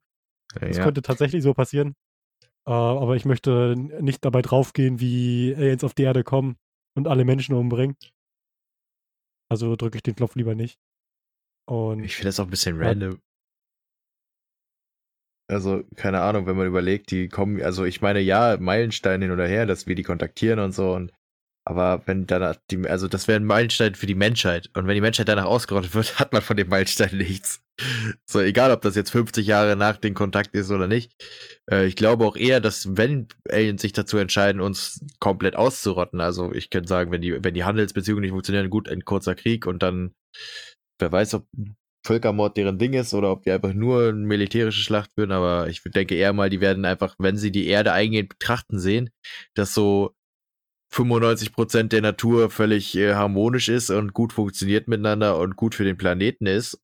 Ja, 0.54 0.68
das 0.68 0.80
könnte 0.80 1.02
tatsächlich 1.02 1.42
so 1.42 1.56
passieren. 1.56 1.96
Äh, 2.68 2.72
aber 2.74 3.16
ich 3.16 3.26
möchte 3.26 3.76
nicht 3.76 4.24
dabei 4.24 4.44
draufgehen, 4.44 5.00
wie 5.00 5.56
Aliens 5.56 5.84
auf 5.84 5.96
die 5.96 6.04
Erde 6.04 6.24
kommen 6.24 6.58
und 6.95 7.07
alle 7.07 7.25
Menschen 7.25 7.55
umbringen. 7.55 7.95
Also 9.50 9.75
drücke 9.75 9.98
ich 9.98 10.03
den 10.03 10.15
Knopf 10.15 10.36
lieber 10.36 10.55
nicht. 10.55 10.79
Und 11.67 12.03
ich 12.03 12.15
finde 12.15 12.29
das 12.29 12.39
auch 12.39 12.45
ein 12.45 12.50
bisschen 12.50 12.79
ja. 12.79 12.88
random. 12.88 13.21
Also, 15.50 15.83
keine 15.98 16.21
Ahnung, 16.21 16.45
wenn 16.45 16.55
man 16.55 16.67
überlegt, 16.67 17.12
die 17.12 17.27
kommen, 17.27 17.62
also 17.62 17.83
ich 17.83 18.01
meine, 18.01 18.21
ja, 18.21 18.55
Meilenstein 18.57 19.21
hin 19.21 19.31
oder 19.31 19.45
her, 19.45 19.65
dass 19.65 19.86
wir 19.86 19.95
die 19.95 20.03
kontaktieren 20.03 20.60
und 20.60 20.71
so 20.71 20.93
und 20.93 21.12
aber 21.72 22.04
wenn 22.06 22.28
danach 22.28 22.58
die, 22.70 22.88
also 22.88 23.08
das 23.08 23.28
wäre 23.28 23.40
ein 23.40 23.46
Meilenstein 23.46 23.96
für 23.96 24.06
die 24.06 24.16
Menschheit. 24.16 24.70
Und 24.75 24.88
wenn 24.88 24.96
die 24.96 25.01
Menschheit 25.01 25.28
danach 25.28 25.46
ausgerottet 25.46 25.96
wird, 25.96 26.20
hat 26.20 26.34
man 26.34 26.42
von 26.42 26.58
dem 26.58 26.70
Meilenstein 26.70 27.18
nichts. 27.18 27.62
So, 28.25 28.40
egal 28.40 28.72
ob 28.72 28.82
das 28.82 28.96
jetzt 28.96 29.12
50 29.12 29.48
Jahre 29.48 29.75
nach 29.75 29.98
dem 29.98 30.13
Kontakt 30.13 30.54
ist 30.54 30.70
oder 30.70 30.88
nicht. 30.88 31.13
Äh, 31.72 31.86
ich 31.88 31.96
glaube 31.96 32.25
auch 32.25 32.36
eher, 32.36 32.60
dass 32.60 32.96
wenn 32.96 33.28
Aliens 33.50 33.82
sich 33.82 33.94
dazu 33.94 34.18
entscheiden, 34.18 34.62
uns 34.62 35.04
komplett 35.20 35.56
auszurotten, 35.56 36.22
also 36.22 36.54
ich 36.54 36.70
könnte 36.70 36.90
sagen, 36.90 37.12
wenn 37.12 37.22
die, 37.22 37.44
wenn 37.44 37.54
die 37.54 37.63
Handelsbeziehungen 37.63 38.22
nicht 38.22 38.32
funktionieren, 38.32 38.70
gut, 38.70 38.88
ein 38.88 39.06
kurzer 39.06 39.36
Krieg 39.36 39.66
und 39.66 39.82
dann, 39.82 40.13
wer 41.00 41.12
weiß, 41.12 41.34
ob 41.36 41.48
Völkermord 42.06 42.58
deren 42.58 42.80
Ding 42.80 42.94
ist 42.94 43.13
oder 43.13 43.32
ob 43.32 43.44
die 43.44 43.51
einfach 43.51 43.74
nur 43.74 44.10
eine 44.10 44.13
militärische 44.13 44.82
Schlacht 44.82 45.12
führen, 45.13 45.32
aber 45.32 45.68
ich 45.68 45.82
denke 45.84 46.16
eher 46.16 46.34
mal, 46.34 46.50
die 46.50 46.62
werden 46.62 46.86
einfach, 46.86 47.16
wenn 47.20 47.38
sie 47.38 47.51
die 47.51 47.68
Erde 47.68 47.94
eingehend 47.94 48.30
betrachten 48.30 48.80
sehen, 48.80 49.12
dass 49.54 49.74
so 49.74 50.16
95% 50.93 51.88
der 51.88 52.01
Natur 52.01 52.50
völlig 52.50 52.95
äh, 52.98 53.13
harmonisch 53.13 53.69
ist 53.69 53.89
und 53.89 54.13
gut 54.13 54.33
funktioniert 54.33 54.88
miteinander 54.88 55.38
und 55.38 55.55
gut 55.55 55.75
für 55.75 55.86
den 55.86 55.98
Planeten 55.98 56.48
ist. 56.48 56.79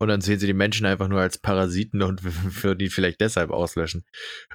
Und 0.00 0.06
dann 0.06 0.20
sehen 0.20 0.38
sie 0.38 0.46
die 0.46 0.54
Menschen 0.54 0.86
einfach 0.86 1.08
nur 1.08 1.20
als 1.20 1.38
Parasiten 1.38 2.02
und 2.02 2.20
für 2.52 2.76
die 2.76 2.88
vielleicht 2.88 3.20
deshalb 3.20 3.50
auslöschen. 3.50 4.04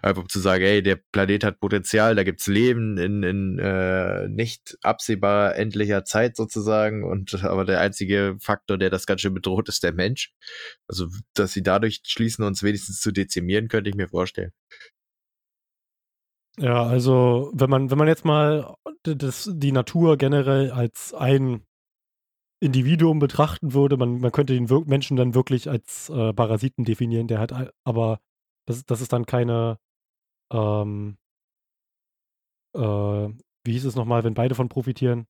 Einfach 0.02 0.22
um 0.22 0.30
zu 0.30 0.40
sagen, 0.40 0.64
ey, 0.64 0.82
der 0.82 0.96
Planet 1.12 1.44
hat 1.44 1.60
Potenzial, 1.60 2.16
da 2.16 2.24
gibt's 2.24 2.48
Leben 2.48 2.98
in, 2.98 3.24
in 3.24 3.60
äh, 3.60 4.30
nicht 4.30 4.78
absehbar 4.84 5.58
endlicher 5.58 6.06
Zeit 6.06 6.38
sozusagen. 6.38 7.04
Und 7.04 7.44
aber 7.44 7.66
der 7.66 7.82
einzige 7.82 8.38
Faktor, 8.40 8.78
der 8.78 8.90
das 8.90 9.06
ganz 9.06 9.22
schön 9.22 9.34
bedroht, 9.34 9.68
ist 9.68 9.84
der 9.84 9.94
Mensch. 9.94 10.34
Also, 10.88 11.08
dass 11.34 11.52
sie 11.52 11.64
dadurch 11.64 12.02
schließen, 12.06 12.46
uns 12.46 12.64
wenigstens 12.64 13.02
zu 13.02 13.12
dezimieren, 13.12 13.68
könnte 13.68 13.90
ich 13.90 13.98
mir 13.98 14.08
vorstellen. 14.08 14.52
Ja, 16.60 16.84
also 16.84 17.52
wenn 17.54 17.70
man, 17.70 17.90
wenn 17.90 17.98
man 17.98 18.08
jetzt 18.08 18.26
mal 18.26 18.76
das, 19.04 19.50
die 19.54 19.72
Natur 19.72 20.18
generell 20.18 20.72
als 20.72 21.14
ein 21.14 21.64
Individuum 22.62 23.20
betrachten 23.20 23.74
würde, 23.74 23.98
man, 23.98 24.20
man 24.20 24.32
könnte 24.32 24.54
den 24.54 24.70
Wir 24.70 24.82
Menschen 24.86 25.18
dann 25.18 25.36
wirklich 25.36 25.70
als 25.70 26.10
äh, 26.10 26.34
Parasiten 26.34 26.86
definieren, 26.86 27.28
der 27.28 27.40
hat 27.40 27.74
aber 27.84 28.20
das, 28.66 28.86
das 28.86 29.02
ist 29.02 29.12
dann 29.12 29.26
keine 29.26 29.78
ähm, 30.54 31.18
äh, 32.76 33.30
wie 33.66 33.72
hieß 33.72 33.86
es 33.86 33.96
nochmal, 33.96 34.24
wenn 34.24 34.34
beide 34.34 34.56
von 34.56 34.70
profitieren? 34.70 35.28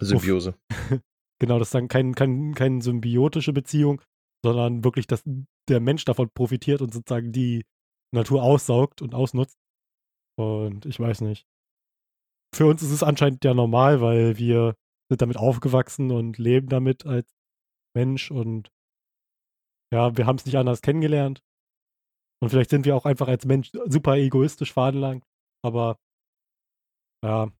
Symbiose. 0.00 0.54
genau, 1.40 1.58
das 1.58 1.68
ist 1.68 1.74
dann 1.74 1.88
keine 1.88 2.12
kein, 2.12 2.54
kein 2.54 2.80
symbiotische 2.80 3.52
Beziehung, 3.52 4.02
sondern 4.44 4.84
wirklich, 4.84 5.06
dass 5.06 5.22
der 5.68 5.80
Mensch 5.80 6.04
davon 6.04 6.30
profitiert 6.30 6.82
und 6.82 6.92
sozusagen 6.92 7.32
die 7.32 7.64
Natur 8.12 8.42
aussaugt 8.42 9.02
und 9.02 9.14
ausnutzt. 9.14 9.58
Und 10.36 10.86
ich 10.86 10.98
weiß 10.98 11.20
nicht. 11.22 11.46
Für 12.54 12.66
uns 12.66 12.82
ist 12.82 12.90
es 12.90 13.02
anscheinend 13.02 13.44
ja 13.44 13.54
normal, 13.54 14.00
weil 14.00 14.38
wir 14.38 14.74
sind 15.10 15.22
damit 15.22 15.36
aufgewachsen 15.36 16.10
und 16.10 16.38
leben 16.38 16.68
damit 16.68 17.06
als 17.06 17.30
Mensch 17.94 18.30
und 18.30 18.70
ja, 19.92 20.16
wir 20.16 20.26
haben 20.26 20.36
es 20.36 20.44
nicht 20.44 20.56
anders 20.56 20.82
kennengelernt. 20.82 21.42
Und 22.40 22.50
vielleicht 22.50 22.70
sind 22.70 22.84
wir 22.84 22.94
auch 22.94 23.06
einfach 23.06 23.26
als 23.28 23.46
Mensch 23.46 23.72
super 23.86 24.16
egoistisch 24.16 24.72
veranlagt. 24.72 25.24
Aber 25.64 25.98
ja, 27.24 27.50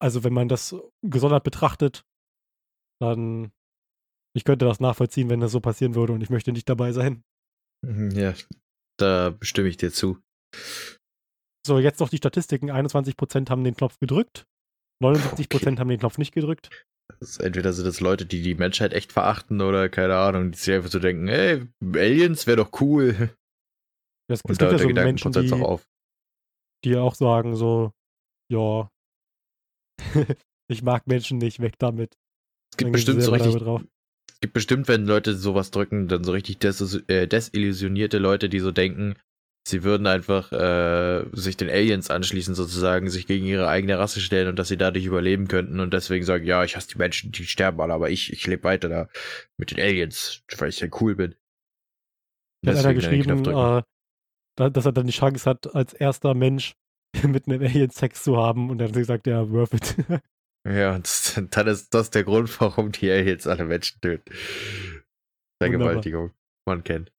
also 0.00 0.24
wenn 0.24 0.34
man 0.34 0.48
das 0.48 0.74
gesondert 1.02 1.44
betrachtet, 1.44 2.04
dann 3.00 3.52
ich 4.36 4.44
könnte 4.44 4.66
das 4.66 4.80
nachvollziehen, 4.80 5.30
wenn 5.30 5.40
das 5.40 5.52
so 5.52 5.60
passieren 5.60 5.94
würde 5.94 6.12
und 6.12 6.20
ich 6.20 6.28
möchte 6.28 6.52
nicht 6.52 6.68
dabei 6.68 6.92
sein. 6.92 7.24
Mhm, 7.82 8.10
ja, 8.10 8.34
da 8.98 9.36
stimme 9.40 9.68
ich 9.68 9.78
dir 9.78 9.90
zu. 9.90 10.18
So, 11.66 11.80
jetzt 11.80 11.98
noch 11.98 12.08
die 12.08 12.18
Statistiken. 12.18 12.70
21% 12.70 13.50
haben 13.50 13.64
den 13.64 13.74
Knopf 13.74 13.98
gedrückt, 13.98 14.46
79% 15.02 15.56
okay. 15.56 15.76
haben 15.78 15.88
den 15.88 15.98
Knopf 15.98 16.16
nicht 16.16 16.32
gedrückt. 16.32 16.70
entweder 17.40 17.72
sind 17.72 17.86
das 17.86 17.98
Leute, 17.98 18.24
die 18.24 18.40
die 18.40 18.54
Menschheit 18.54 18.92
echt 18.92 19.12
verachten 19.12 19.60
oder 19.60 19.88
keine 19.88 20.16
Ahnung, 20.16 20.52
die 20.52 20.58
sich 20.58 20.72
einfach 20.72 20.90
so 20.90 21.00
denken, 21.00 21.26
ey, 21.26 21.66
Aliens 21.82 22.46
wäre 22.46 22.58
doch 22.58 22.80
cool. 22.80 23.34
Das, 24.28 24.42
es 24.48 24.58
gibt 24.58 24.72
ja 24.72 24.78
so 24.78 24.88
Menschen, 24.88 25.32
die, 25.32 25.52
auch 25.52 25.82
die 26.84 26.96
auch 26.96 27.16
sagen 27.16 27.56
so, 27.56 27.92
ja, 28.48 28.88
ich 30.70 30.82
mag 30.84 31.08
Menschen 31.08 31.38
nicht, 31.38 31.58
weg 31.58 31.74
damit. 31.78 32.16
Es 32.72 32.76
gibt 32.76 32.92
bestimmt 32.92 33.22
so 33.22 33.32
richtig, 33.32 33.56
es 33.56 34.40
gibt 34.40 34.52
bestimmt, 34.52 34.86
wenn 34.86 35.04
Leute 35.04 35.34
sowas 35.34 35.72
drücken, 35.72 36.06
dann 36.06 36.22
so 36.22 36.30
richtig 36.30 36.58
des, 36.58 37.02
äh, 37.08 37.26
desillusionierte 37.26 38.18
Leute, 38.18 38.48
die 38.48 38.60
so 38.60 38.70
denken, 38.70 39.16
sie 39.66 39.82
würden 39.82 40.06
einfach 40.06 40.52
äh, 40.52 41.24
sich 41.32 41.56
den 41.56 41.68
Aliens 41.68 42.08
anschließen, 42.08 42.54
sozusagen, 42.54 43.10
sich 43.10 43.26
gegen 43.26 43.46
ihre 43.46 43.66
eigene 43.66 43.98
Rasse 43.98 44.20
stellen 44.20 44.48
und 44.48 44.58
dass 44.58 44.68
sie 44.68 44.76
dadurch 44.76 45.04
überleben 45.04 45.48
könnten 45.48 45.80
und 45.80 45.92
deswegen 45.92 46.24
sagen, 46.24 46.44
ja, 46.44 46.62
ich 46.62 46.76
hasse 46.76 46.88
die 46.88 46.98
Menschen, 46.98 47.32
die 47.32 47.44
sterben 47.44 47.80
alle, 47.80 47.92
aber 47.92 48.08
ich, 48.08 48.32
ich 48.32 48.46
lebe 48.46 48.62
weiter 48.62 48.88
da 48.88 49.08
mit 49.56 49.72
den 49.72 49.80
Aliens, 49.80 50.44
weil 50.58 50.68
ich 50.68 50.78
ja 50.78 50.88
cool 51.00 51.16
bin. 51.16 51.34
Da 52.62 52.72
hat 52.72 52.84
einer 52.84 52.94
geschrieben, 52.94 53.44
äh, 53.44 53.82
dass 54.70 54.86
er 54.86 54.92
dann 54.92 55.06
die 55.06 55.12
Chance 55.12 55.50
hat, 55.50 55.74
als 55.74 55.92
erster 55.92 56.34
Mensch 56.34 56.74
mit 57.24 57.48
einem 57.48 57.60
Alien 57.60 57.90
Sex 57.90 58.22
zu 58.22 58.36
haben 58.36 58.70
und 58.70 58.78
dann 58.78 58.88
hat 58.88 58.96
er 58.96 59.00
gesagt, 59.00 59.26
ja, 59.26 59.50
worth 59.50 59.74
it. 59.74 59.96
ja, 60.68 60.94
und 60.94 61.56
dann 61.56 61.66
ist 61.66 61.92
das 61.92 62.10
der 62.10 62.22
Grund, 62.22 62.60
warum 62.60 62.92
die 62.92 63.10
Aliens 63.10 63.48
alle 63.48 63.64
Menschen 63.64 64.00
töten. 64.00 64.32
Vergewaltigung, 65.60 66.30
man 66.66 66.84
kennt. 66.84 67.10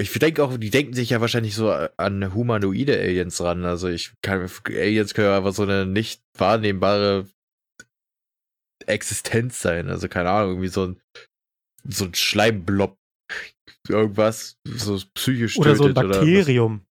Ich 0.00 0.12
denke 0.12 0.42
auch, 0.42 0.56
die 0.56 0.70
denken 0.70 0.94
sich 0.94 1.10
ja 1.10 1.20
wahrscheinlich 1.20 1.54
so 1.54 1.70
an 1.70 2.34
humanoide 2.34 2.98
Aliens 2.98 3.40
ran. 3.40 3.64
Also 3.64 3.88
ich 3.88 4.12
kann, 4.22 4.48
Aliens 4.66 5.14
können 5.14 5.28
ja 5.28 5.36
einfach 5.36 5.52
so 5.52 5.62
eine 5.62 5.86
nicht 5.86 6.22
wahrnehmbare 6.36 7.28
Existenz 8.86 9.60
sein. 9.60 9.88
Also 9.88 10.08
keine 10.08 10.30
Ahnung, 10.30 10.50
irgendwie 10.52 10.68
so 10.68 10.86
ein, 10.86 11.00
so 11.88 12.06
ein 12.06 12.14
Schleimblob. 12.14 12.96
Irgendwas, 13.88 14.58
so 14.64 14.98
psychisch 15.14 15.58
Oder 15.58 15.76
so 15.76 15.86
ein 15.86 15.94
Bakterium. 15.94 16.82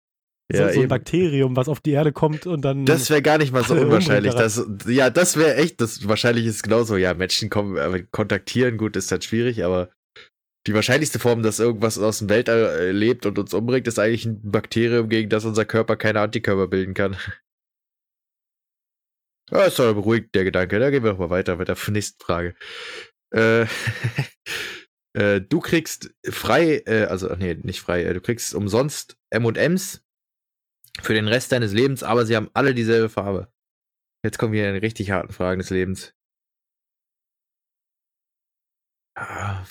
So, 0.53 0.59
ja, 0.59 0.73
so 0.73 0.81
ein 0.81 0.89
Bakterium, 0.89 1.55
was 1.55 1.69
auf 1.69 1.79
die 1.81 1.93
Erde 1.93 2.13
kommt 2.13 2.47
und 2.47 2.63
dann. 2.63 2.85
Das 2.85 3.09
wäre 3.09 3.23
gar 3.23 3.39
nicht 3.39 3.53
mal 3.53 3.63
so 3.63 3.75
unwahrscheinlich. 3.75 4.35
Das, 4.35 4.67
ja, 4.87 5.09
das 5.09 5.37
wäre 5.37 5.55
echt, 5.55 5.81
das 5.81 6.09
wahrscheinlich 6.09 6.47
ist 6.47 6.65
genauso. 6.65 6.97
Ja, 6.97 7.15
Menschen 7.15 7.49
kommen, 7.51 7.77
äh, 7.77 8.05
kontaktieren, 8.11 8.77
gut, 8.77 8.97
ist 8.97 9.13
halt 9.13 9.23
schwierig, 9.23 9.65
aber 9.65 9.91
die 10.67 10.75
wahrscheinlichste 10.75 11.19
Form, 11.19 11.43
dass 11.43 11.59
irgendwas 11.59 11.99
aus 11.99 12.19
dem 12.19 12.29
Weltall 12.29 12.65
äh, 12.65 12.93
lebt 12.93 13.25
und 13.27 13.39
uns 13.39 13.55
umbringt, 13.55 13.87
ist 13.87 13.99
eigentlich 13.99 14.27
ein 14.27 14.41
Bakterium, 14.51 15.09
gegen 15.09 15.31
das 15.31 15.45
unser 15.45 15.65
Körper 15.65 15.97
keine 15.97 16.21
Antikörper 16.21 16.69
bilden 16.69 16.95
kann. 16.95 17.17
Ja, 19.53 19.65
ist 19.65 19.81
doch 19.81 19.93
beruhigt, 19.95 20.33
der 20.37 20.45
Gedanke. 20.45 20.79
Da 20.79 20.91
gehen 20.91 21.03
wir 21.03 21.11
doch 21.11 21.19
mal 21.19 21.31
weiter 21.31 21.57
mit 21.57 21.67
der 21.67 21.77
nächsten 21.89 22.23
Frage. 22.23 22.55
Äh, 23.35 23.67
äh, 25.15 25.41
du 25.41 25.59
kriegst 25.59 26.15
frei, 26.25 26.83
äh, 26.87 27.07
also, 27.07 27.35
nee, 27.35 27.55
nicht 27.55 27.81
frei, 27.81 28.05
äh, 28.05 28.15
du 28.15 28.21
kriegst 28.21 28.55
umsonst 28.55 29.19
M&M's 29.31 30.05
für 31.03 31.15
den 31.15 31.27
Rest 31.27 31.51
deines 31.51 31.73
Lebens, 31.73 32.05
aber 32.05 32.27
sie 32.27 32.37
haben 32.37 32.49
alle 32.55 32.75
dieselbe 32.75 33.09
Farbe. 33.09 33.53
Jetzt 34.25 34.39
kommen 34.39 34.53
wir 34.53 34.69
in 34.69 34.75
die 34.75 34.81
richtig 34.87 35.11
harten 35.11 35.33
Fragen 35.33 35.59
des 35.59 35.71
Lebens. 35.71 36.15
Ah, 39.17 39.65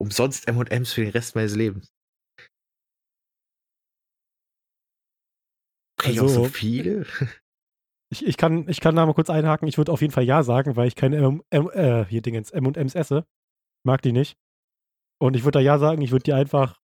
umsonst 0.00 0.48
M&M's 0.48 0.92
für 0.92 1.02
den 1.02 1.10
Rest 1.10 1.34
meines 1.34 1.54
Lebens. 1.54 1.92
Krieg 5.98 6.14
ich 6.14 6.20
also, 6.20 6.40
auch 6.40 6.44
so 6.44 6.50
viele? 6.50 7.06
Ich, 8.10 8.24
ich, 8.24 8.38
kann, 8.38 8.66
ich 8.68 8.80
kann 8.80 8.96
da 8.96 9.04
mal 9.04 9.12
kurz 9.12 9.28
einhaken. 9.28 9.68
Ich 9.68 9.76
würde 9.76 9.92
auf 9.92 10.00
jeden 10.00 10.14
Fall 10.14 10.24
Ja 10.24 10.42
sagen, 10.42 10.76
weil 10.76 10.88
ich 10.88 10.94
keine 10.94 11.18
M, 11.18 11.42
M, 11.50 11.68
äh, 11.74 12.06
hier 12.06 12.22
Dingens, 12.22 12.50
M&M's 12.50 12.94
esse. 12.94 13.26
Mag 13.84 14.00
die 14.00 14.12
nicht. 14.12 14.38
Und 15.20 15.36
ich 15.36 15.44
würde 15.44 15.58
da 15.58 15.60
Ja 15.60 15.78
sagen, 15.78 16.00
ich 16.00 16.10
würde 16.10 16.22
die 16.22 16.32
einfach 16.32 16.80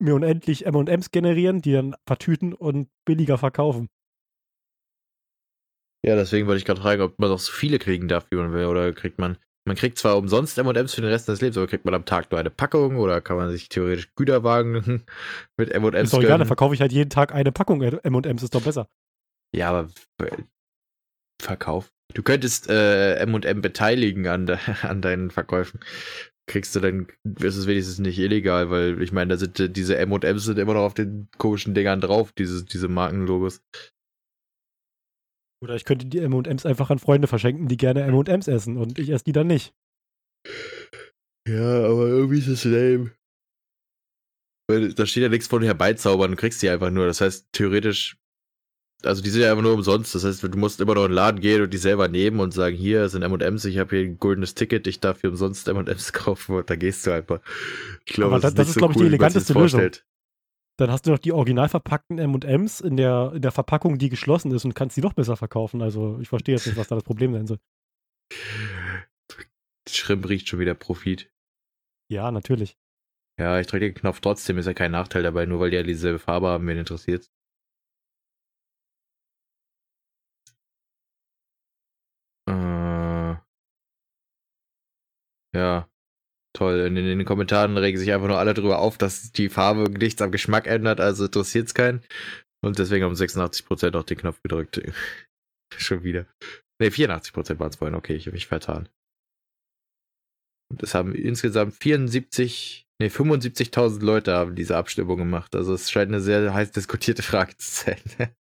mir 0.00 0.14
unendlich 0.14 0.66
M&Ms 0.66 1.12
generieren, 1.12 1.62
die 1.62 1.72
dann 1.72 1.94
vertüten 2.06 2.52
und 2.52 2.88
billiger 3.04 3.38
verkaufen. 3.38 3.88
Ja, 6.04 6.16
deswegen 6.16 6.46
wollte 6.46 6.58
ich 6.58 6.64
gerade 6.64 6.80
fragen, 6.80 7.02
ob 7.02 7.18
man 7.18 7.30
auch 7.30 7.38
so 7.38 7.52
viele 7.52 7.78
kriegen 7.78 8.08
darf, 8.08 8.26
wie 8.30 8.36
man 8.36 8.52
will, 8.52 8.66
oder 8.66 8.92
kriegt 8.92 9.18
man, 9.18 9.38
man 9.66 9.76
kriegt 9.76 9.98
zwar 9.98 10.16
umsonst 10.18 10.58
M&Ms 10.58 10.94
für 10.94 11.00
den 11.00 11.10
Rest 11.10 11.28
des 11.28 11.40
Lebens, 11.40 11.56
aber 11.56 11.66
kriegt 11.66 11.84
man 11.84 11.94
am 11.94 12.04
Tag 12.04 12.30
nur 12.30 12.38
eine 12.38 12.50
Packung 12.50 12.96
oder 12.96 13.20
kann 13.20 13.36
man 13.36 13.50
sich 13.50 13.68
theoretisch 13.68 14.14
Güterwagen 14.14 15.04
mit 15.56 15.70
M&Ms 15.70 16.04
Ist 16.04 16.12
doch 16.14 16.22
egal, 16.22 16.38
dann 16.38 16.46
verkaufe 16.46 16.74
ich 16.74 16.80
halt 16.80 16.92
jeden 16.92 17.10
Tag 17.10 17.34
eine 17.34 17.52
Packung 17.52 17.82
M&Ms, 17.82 18.42
ist 18.42 18.54
doch 18.54 18.62
besser. 18.62 18.88
Ja, 19.54 19.70
aber 19.70 19.88
Verkauf. 21.40 21.92
Du 22.12 22.22
könntest 22.22 22.68
äh, 22.68 23.16
M&M 23.16 23.60
beteiligen 23.60 24.26
an, 24.28 24.46
de 24.46 24.58
an 24.82 25.00
deinen 25.00 25.30
Verkäufen. 25.30 25.80
Kriegst 26.46 26.76
du 26.76 26.80
dann, 26.80 27.06
ist 27.40 27.56
es 27.56 27.66
wenigstens 27.66 27.98
nicht 27.98 28.18
illegal, 28.18 28.70
weil 28.70 29.00
ich 29.00 29.12
meine, 29.12 29.30
da 29.30 29.36
sind 29.38 29.58
äh, 29.58 29.70
diese 29.70 29.96
M&Ms 29.96 30.44
sind 30.44 30.58
immer 30.58 30.74
noch 30.74 30.82
auf 30.82 30.94
den 30.94 31.28
komischen 31.38 31.74
Dingern 31.74 32.00
drauf, 32.00 32.32
diese, 32.32 32.64
diese 32.64 32.88
Markenlogos. 32.88 33.62
Oder 35.64 35.74
ich 35.74 35.84
könnte 35.84 36.06
die 36.06 36.18
M&Ms 36.18 36.66
einfach 36.66 36.90
an 36.90 36.98
Freunde 36.98 37.26
verschenken, 37.26 37.68
die 37.68 37.76
gerne 37.76 38.02
M&Ms 38.02 38.48
essen 38.48 38.76
und 38.76 38.98
ich 38.98 39.08
esse 39.10 39.24
die 39.24 39.32
dann 39.32 39.46
nicht. 39.46 39.72
Ja, 41.48 41.84
aber 41.86 42.06
irgendwie 42.06 42.38
ist 42.38 42.48
es 42.48 42.64
lame. 42.64 43.12
Weil 44.68 44.94
da 44.94 45.06
steht 45.06 45.22
ja 45.22 45.28
nichts 45.28 45.48
von 45.48 45.62
herbeizaubern, 45.62 46.30
du 46.32 46.36
kriegst 46.36 46.62
die 46.62 46.68
einfach 46.68 46.90
nur. 46.90 47.06
Das 47.06 47.20
heißt, 47.20 47.48
theoretisch 47.52 48.16
also 49.04 49.22
die 49.22 49.30
sind 49.30 49.42
ja 49.42 49.50
einfach 49.50 49.62
nur 49.62 49.74
umsonst. 49.74 50.14
Das 50.14 50.24
heißt, 50.24 50.42
du 50.42 50.48
musst 50.58 50.80
immer 50.80 50.94
noch 50.94 51.04
in 51.04 51.10
den 51.10 51.16
Laden 51.16 51.40
gehen 51.40 51.62
und 51.62 51.72
die 51.72 51.78
selber 51.78 52.08
nehmen 52.08 52.40
und 52.40 52.52
sagen, 52.52 52.76
hier 52.76 53.08
sind 53.08 53.22
M&M's, 53.22 53.64
ich 53.64 53.78
habe 53.78 53.96
hier 53.96 54.06
ein 54.06 54.18
goldenes 54.18 54.54
Ticket, 54.54 54.86
ich 54.86 55.00
darf 55.00 55.20
hier 55.20 55.30
umsonst 55.30 55.68
M&M's 55.68 56.12
kaufen 56.14 56.56
und 56.56 56.70
da 56.70 56.76
gehst 56.76 57.06
du 57.06 57.12
einfach. 57.12 57.40
Ich 58.06 58.14
glaube, 58.14 58.40
das, 58.40 58.54
das, 58.54 58.68
ist, 58.68 58.68
ist 58.68 58.74
so 58.74 58.78
glaube 58.80 58.94
ich, 58.94 59.00
die 59.00 59.06
eleganteste 59.06 59.52
Lösung. 59.54 59.90
Dann 60.76 60.90
hast 60.90 61.06
du 61.06 61.12
noch 61.12 61.18
die 61.18 61.32
original 61.32 61.68
verpackten 61.68 62.18
M&M's 62.18 62.80
in 62.80 62.96
der, 62.96 63.32
in 63.34 63.42
der 63.42 63.52
Verpackung, 63.52 63.98
die 63.98 64.08
geschlossen 64.08 64.50
ist 64.52 64.64
und 64.64 64.74
kannst 64.74 64.96
die 64.96 65.02
noch 65.02 65.12
besser 65.12 65.36
verkaufen. 65.36 65.82
Also 65.82 66.18
ich 66.20 66.28
verstehe 66.28 66.56
jetzt 66.56 66.66
nicht, 66.66 66.76
was 66.76 66.88
da 66.88 66.96
das 66.96 67.04
Problem 67.04 67.32
sein 67.32 67.46
soll. 67.46 67.58
Schrimp 69.88 70.28
riecht 70.28 70.48
schon 70.48 70.58
wieder 70.58 70.74
Profit. 70.74 71.30
Ja, 72.10 72.30
natürlich. 72.32 72.76
Ja, 73.38 73.60
ich 73.60 73.66
drücke 73.66 73.86
den 73.86 73.94
Knopf 73.94 74.20
trotzdem, 74.20 74.58
ist 74.58 74.66
ja 74.66 74.74
kein 74.74 74.92
Nachteil 74.92 75.22
dabei, 75.22 75.46
nur 75.46 75.60
weil 75.60 75.70
die 75.70 75.76
ja 75.76 75.82
dieselbe 75.82 76.18
Farbe 76.18 76.48
haben, 76.48 76.66
wen 76.66 76.78
interessiert. 76.78 77.30
Ja, 85.54 85.88
toll. 86.54 86.80
In, 86.80 86.96
in 86.96 87.18
den 87.18 87.24
Kommentaren 87.24 87.76
regen 87.76 87.98
sich 87.98 88.12
einfach 88.12 88.28
nur 88.28 88.38
alle 88.38 88.54
darüber 88.54 88.78
auf, 88.78 88.96
dass 88.96 89.32
die 89.32 89.48
Farbe 89.48 89.90
nichts 89.90 90.22
am 90.22 90.32
Geschmack 90.32 90.66
ändert, 90.66 91.00
also 91.00 91.26
interessiert 91.26 91.66
es 91.66 91.74
keinen. 91.74 92.02
Und 92.64 92.78
deswegen 92.78 93.04
haben 93.04 93.14
86% 93.14 93.94
auch 93.96 94.04
den 94.04 94.18
Knopf 94.18 94.40
gedrückt. 94.42 94.80
Schon 95.76 96.02
wieder. 96.02 96.26
Ne, 96.80 96.88
84% 96.88 97.58
waren 97.58 97.70
es 97.70 97.76
vorhin. 97.76 97.94
Okay, 97.94 98.14
ich 98.14 98.26
habe 98.26 98.34
mich 98.34 98.46
vertan. 98.46 98.88
Und 100.70 100.82
es 100.82 100.94
haben 100.94 101.14
insgesamt 101.14 101.74
74, 101.74 102.86
ne, 103.00 103.08
75.000 103.08 104.02
Leute 104.02 104.32
haben 104.34 104.54
diese 104.54 104.76
Abstimmung 104.76 105.18
gemacht. 105.18 105.54
Also 105.54 105.74
es 105.74 105.90
scheint 105.90 106.08
eine 106.08 106.20
sehr 106.20 106.54
heiß 106.54 106.72
diskutierte 106.72 107.22
Frage 107.22 107.56
zu 107.58 107.84
sein. 107.84 108.00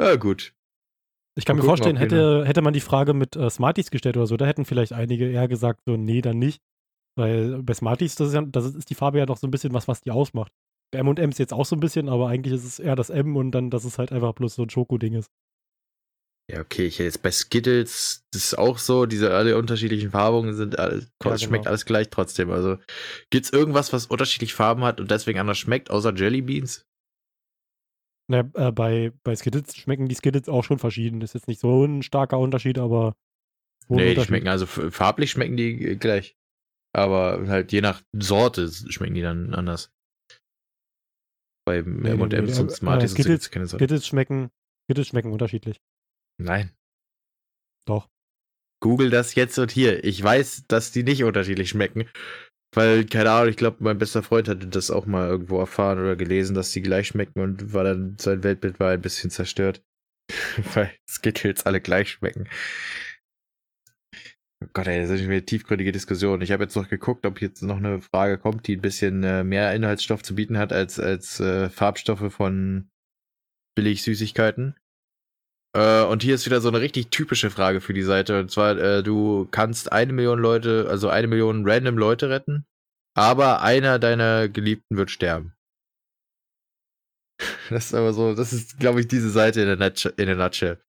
ja, 0.00 0.16
gut. 0.16 0.54
Ich 1.34 1.44
kann 1.44 1.56
Mal 1.56 1.62
mir 1.62 1.66
vorstellen, 1.66 1.96
hätte, 1.96 2.44
hätte 2.44 2.62
man 2.62 2.74
die 2.74 2.80
Frage 2.80 3.14
mit 3.14 3.36
äh, 3.36 3.48
Smarties 3.48 3.90
gestellt 3.90 4.16
oder 4.16 4.26
so, 4.26 4.36
da 4.36 4.44
hätten 4.44 4.64
vielleicht 4.64 4.92
einige 4.92 5.30
eher 5.30 5.48
gesagt, 5.48 5.80
so, 5.86 5.96
nee, 5.96 6.20
dann 6.20 6.38
nicht. 6.38 6.60
Weil 7.16 7.62
bei 7.62 7.74
Smarties, 7.74 8.14
das 8.14 8.28
ist, 8.28 8.34
ja, 8.34 8.42
das 8.42 8.74
ist 8.74 8.90
die 8.90 8.94
Farbe 8.94 9.18
ja 9.18 9.26
doch 9.26 9.36
so 9.36 9.46
ein 9.46 9.50
bisschen 9.50 9.74
was, 9.74 9.88
was 9.88 10.00
die 10.00 10.10
ausmacht. 10.10 10.52
Bei 10.92 10.98
M&M 10.98 11.30
ist 11.30 11.38
jetzt 11.38 11.52
auch 11.52 11.64
so 11.64 11.76
ein 11.76 11.80
bisschen, 11.80 12.08
aber 12.08 12.28
eigentlich 12.28 12.54
ist 12.54 12.64
es 12.64 12.78
eher 12.78 12.96
das 12.96 13.10
M 13.10 13.36
und 13.36 13.52
dann, 13.52 13.70
dass 13.70 13.84
es 13.84 13.98
halt 13.98 14.12
einfach 14.12 14.34
bloß 14.34 14.54
so 14.54 14.62
ein 14.62 14.70
Schokoding 14.70 15.14
ist. 15.14 15.30
Ja, 16.50 16.60
okay, 16.60 16.86
ich 16.86 16.94
hätte 16.94 17.04
jetzt 17.04 17.22
bei 17.22 17.30
Skittles, 17.30 18.24
das 18.32 18.44
ist 18.44 18.58
auch 18.58 18.76
so, 18.76 19.06
diese 19.06 19.32
alle 19.32 19.56
unterschiedlichen 19.56 20.10
Farbungen 20.10 20.54
sind, 20.54 20.78
alles, 20.78 21.10
ja, 21.24 21.38
schmeckt 21.38 21.64
genau. 21.64 21.70
alles 21.70 21.86
gleich 21.86 22.10
trotzdem. 22.10 22.50
Also, 22.50 22.78
gibt's 23.30 23.50
irgendwas, 23.50 23.92
was 23.92 24.06
unterschiedliche 24.06 24.54
Farben 24.54 24.82
hat 24.84 25.00
und 25.00 25.10
deswegen 25.10 25.38
anders 25.38 25.58
schmeckt, 25.58 25.90
außer 25.90 26.14
Jelly 26.14 26.42
Beans? 26.42 26.84
Na, 28.28 28.48
äh, 28.54 28.72
bei, 28.72 29.12
bei 29.24 29.34
Skittles 29.36 29.76
schmecken 29.76 30.08
die 30.08 30.14
Skittles 30.14 30.48
auch 30.48 30.64
schon 30.64 30.78
verschieden. 30.78 31.20
Das 31.20 31.30
ist 31.30 31.34
jetzt 31.34 31.48
nicht 31.48 31.60
so 31.60 31.84
ein 31.84 32.02
starker 32.02 32.38
Unterschied, 32.38 32.78
aber. 32.78 33.14
Nee, 33.88 34.14
die 34.14 34.24
schmecken, 34.24 34.48
also 34.48 34.66
farblich 34.66 35.30
schmecken 35.32 35.56
die 35.56 35.98
gleich. 35.98 36.36
Aber 36.94 37.46
halt 37.48 37.72
je 37.72 37.80
nach 37.80 38.02
Sorte 38.12 38.70
schmecken 38.70 39.14
die 39.14 39.22
dann 39.22 39.54
anders. 39.54 39.90
Bei 41.66 41.78
M&M's 41.78 42.58
und 42.58 42.70
Smarties 42.70 43.12
äh, 43.12 43.14
Skittles, 43.14 43.50
keine 43.50 43.66
Sorte. 43.66 43.82
Skittles 43.84 44.06
schmecken, 44.06 44.50
Skittles 44.84 45.08
schmecken 45.08 45.32
unterschiedlich. 45.32 45.80
Nein. 46.40 46.72
Doch. 47.86 48.08
Google 48.80 49.10
das 49.10 49.34
jetzt 49.34 49.58
und 49.58 49.70
hier. 49.70 50.04
Ich 50.04 50.22
weiß, 50.22 50.66
dass 50.66 50.90
die 50.90 51.04
nicht 51.04 51.24
unterschiedlich 51.24 51.68
schmecken. 51.68 52.08
Weil, 52.74 53.04
keine 53.04 53.30
Ahnung, 53.30 53.50
ich 53.50 53.56
glaube, 53.56 53.78
mein 53.80 53.98
bester 53.98 54.22
Freund 54.22 54.48
hatte 54.48 54.66
das 54.66 54.90
auch 54.90 55.04
mal 55.04 55.28
irgendwo 55.28 55.58
erfahren 55.58 55.98
oder 55.98 56.16
gelesen, 56.16 56.54
dass 56.54 56.70
die 56.70 56.80
gleich 56.80 57.08
schmecken 57.08 57.40
und 57.40 57.74
war 57.74 57.84
dann, 57.84 58.16
sein 58.18 58.42
Weltbild 58.42 58.80
war 58.80 58.90
ein 58.90 59.02
bisschen 59.02 59.30
zerstört. 59.30 59.82
Weil 60.74 60.90
Skittles 61.06 61.66
alle 61.66 61.80
gleich 61.80 62.10
schmecken. 62.10 62.48
Oh 64.62 64.68
Gott, 64.72 64.86
ey, 64.86 65.00
das 65.00 65.10
ist 65.10 65.22
eine 65.22 65.44
tiefgründige 65.44 65.92
Diskussion. 65.92 66.40
Ich 66.40 66.52
habe 66.52 66.62
jetzt 66.62 66.76
noch 66.76 66.88
geguckt, 66.88 67.26
ob 67.26 67.42
jetzt 67.42 67.62
noch 67.62 67.78
eine 67.78 68.00
Frage 68.00 68.38
kommt, 68.38 68.66
die 68.66 68.76
ein 68.76 68.80
bisschen 68.80 69.22
äh, 69.24 69.44
mehr 69.44 69.74
Inhaltsstoff 69.74 70.22
zu 70.22 70.34
bieten 70.34 70.56
hat 70.56 70.72
als, 70.72 70.98
als 71.00 71.40
äh, 71.40 71.68
Farbstoffe 71.68 72.32
von 72.32 72.88
billig 73.74 74.02
Süßigkeiten. 74.02 74.76
Äh, 75.74 76.02
und 76.04 76.22
hier 76.22 76.34
ist 76.34 76.46
wieder 76.46 76.60
so 76.60 76.68
eine 76.68 76.80
richtig 76.80 77.10
typische 77.10 77.50
Frage 77.50 77.80
für 77.80 77.94
die 77.94 78.02
Seite. 78.02 78.38
Und 78.40 78.50
zwar, 78.50 78.76
äh, 78.78 79.02
du 79.02 79.48
kannst 79.50 79.92
eine 79.92 80.12
Million 80.12 80.38
Leute, 80.38 80.86
also 80.88 81.08
eine 81.08 81.26
Million 81.26 81.68
random 81.68 81.96
Leute 81.96 82.28
retten, 82.28 82.66
aber 83.14 83.62
einer 83.62 83.98
deiner 83.98 84.48
Geliebten 84.48 84.96
wird 84.96 85.10
sterben. 85.10 85.54
Das 87.70 87.86
ist 87.86 87.94
aber 87.94 88.12
so, 88.12 88.34
das 88.34 88.52
ist, 88.52 88.78
glaube 88.78 89.00
ich, 89.00 89.08
diese 89.08 89.30
Seite 89.30 89.62
in 89.62 89.66
der, 89.66 89.76
Nutshell, 89.76 90.12
in 90.16 90.26
der 90.26 90.36
Nutshell. 90.36 90.82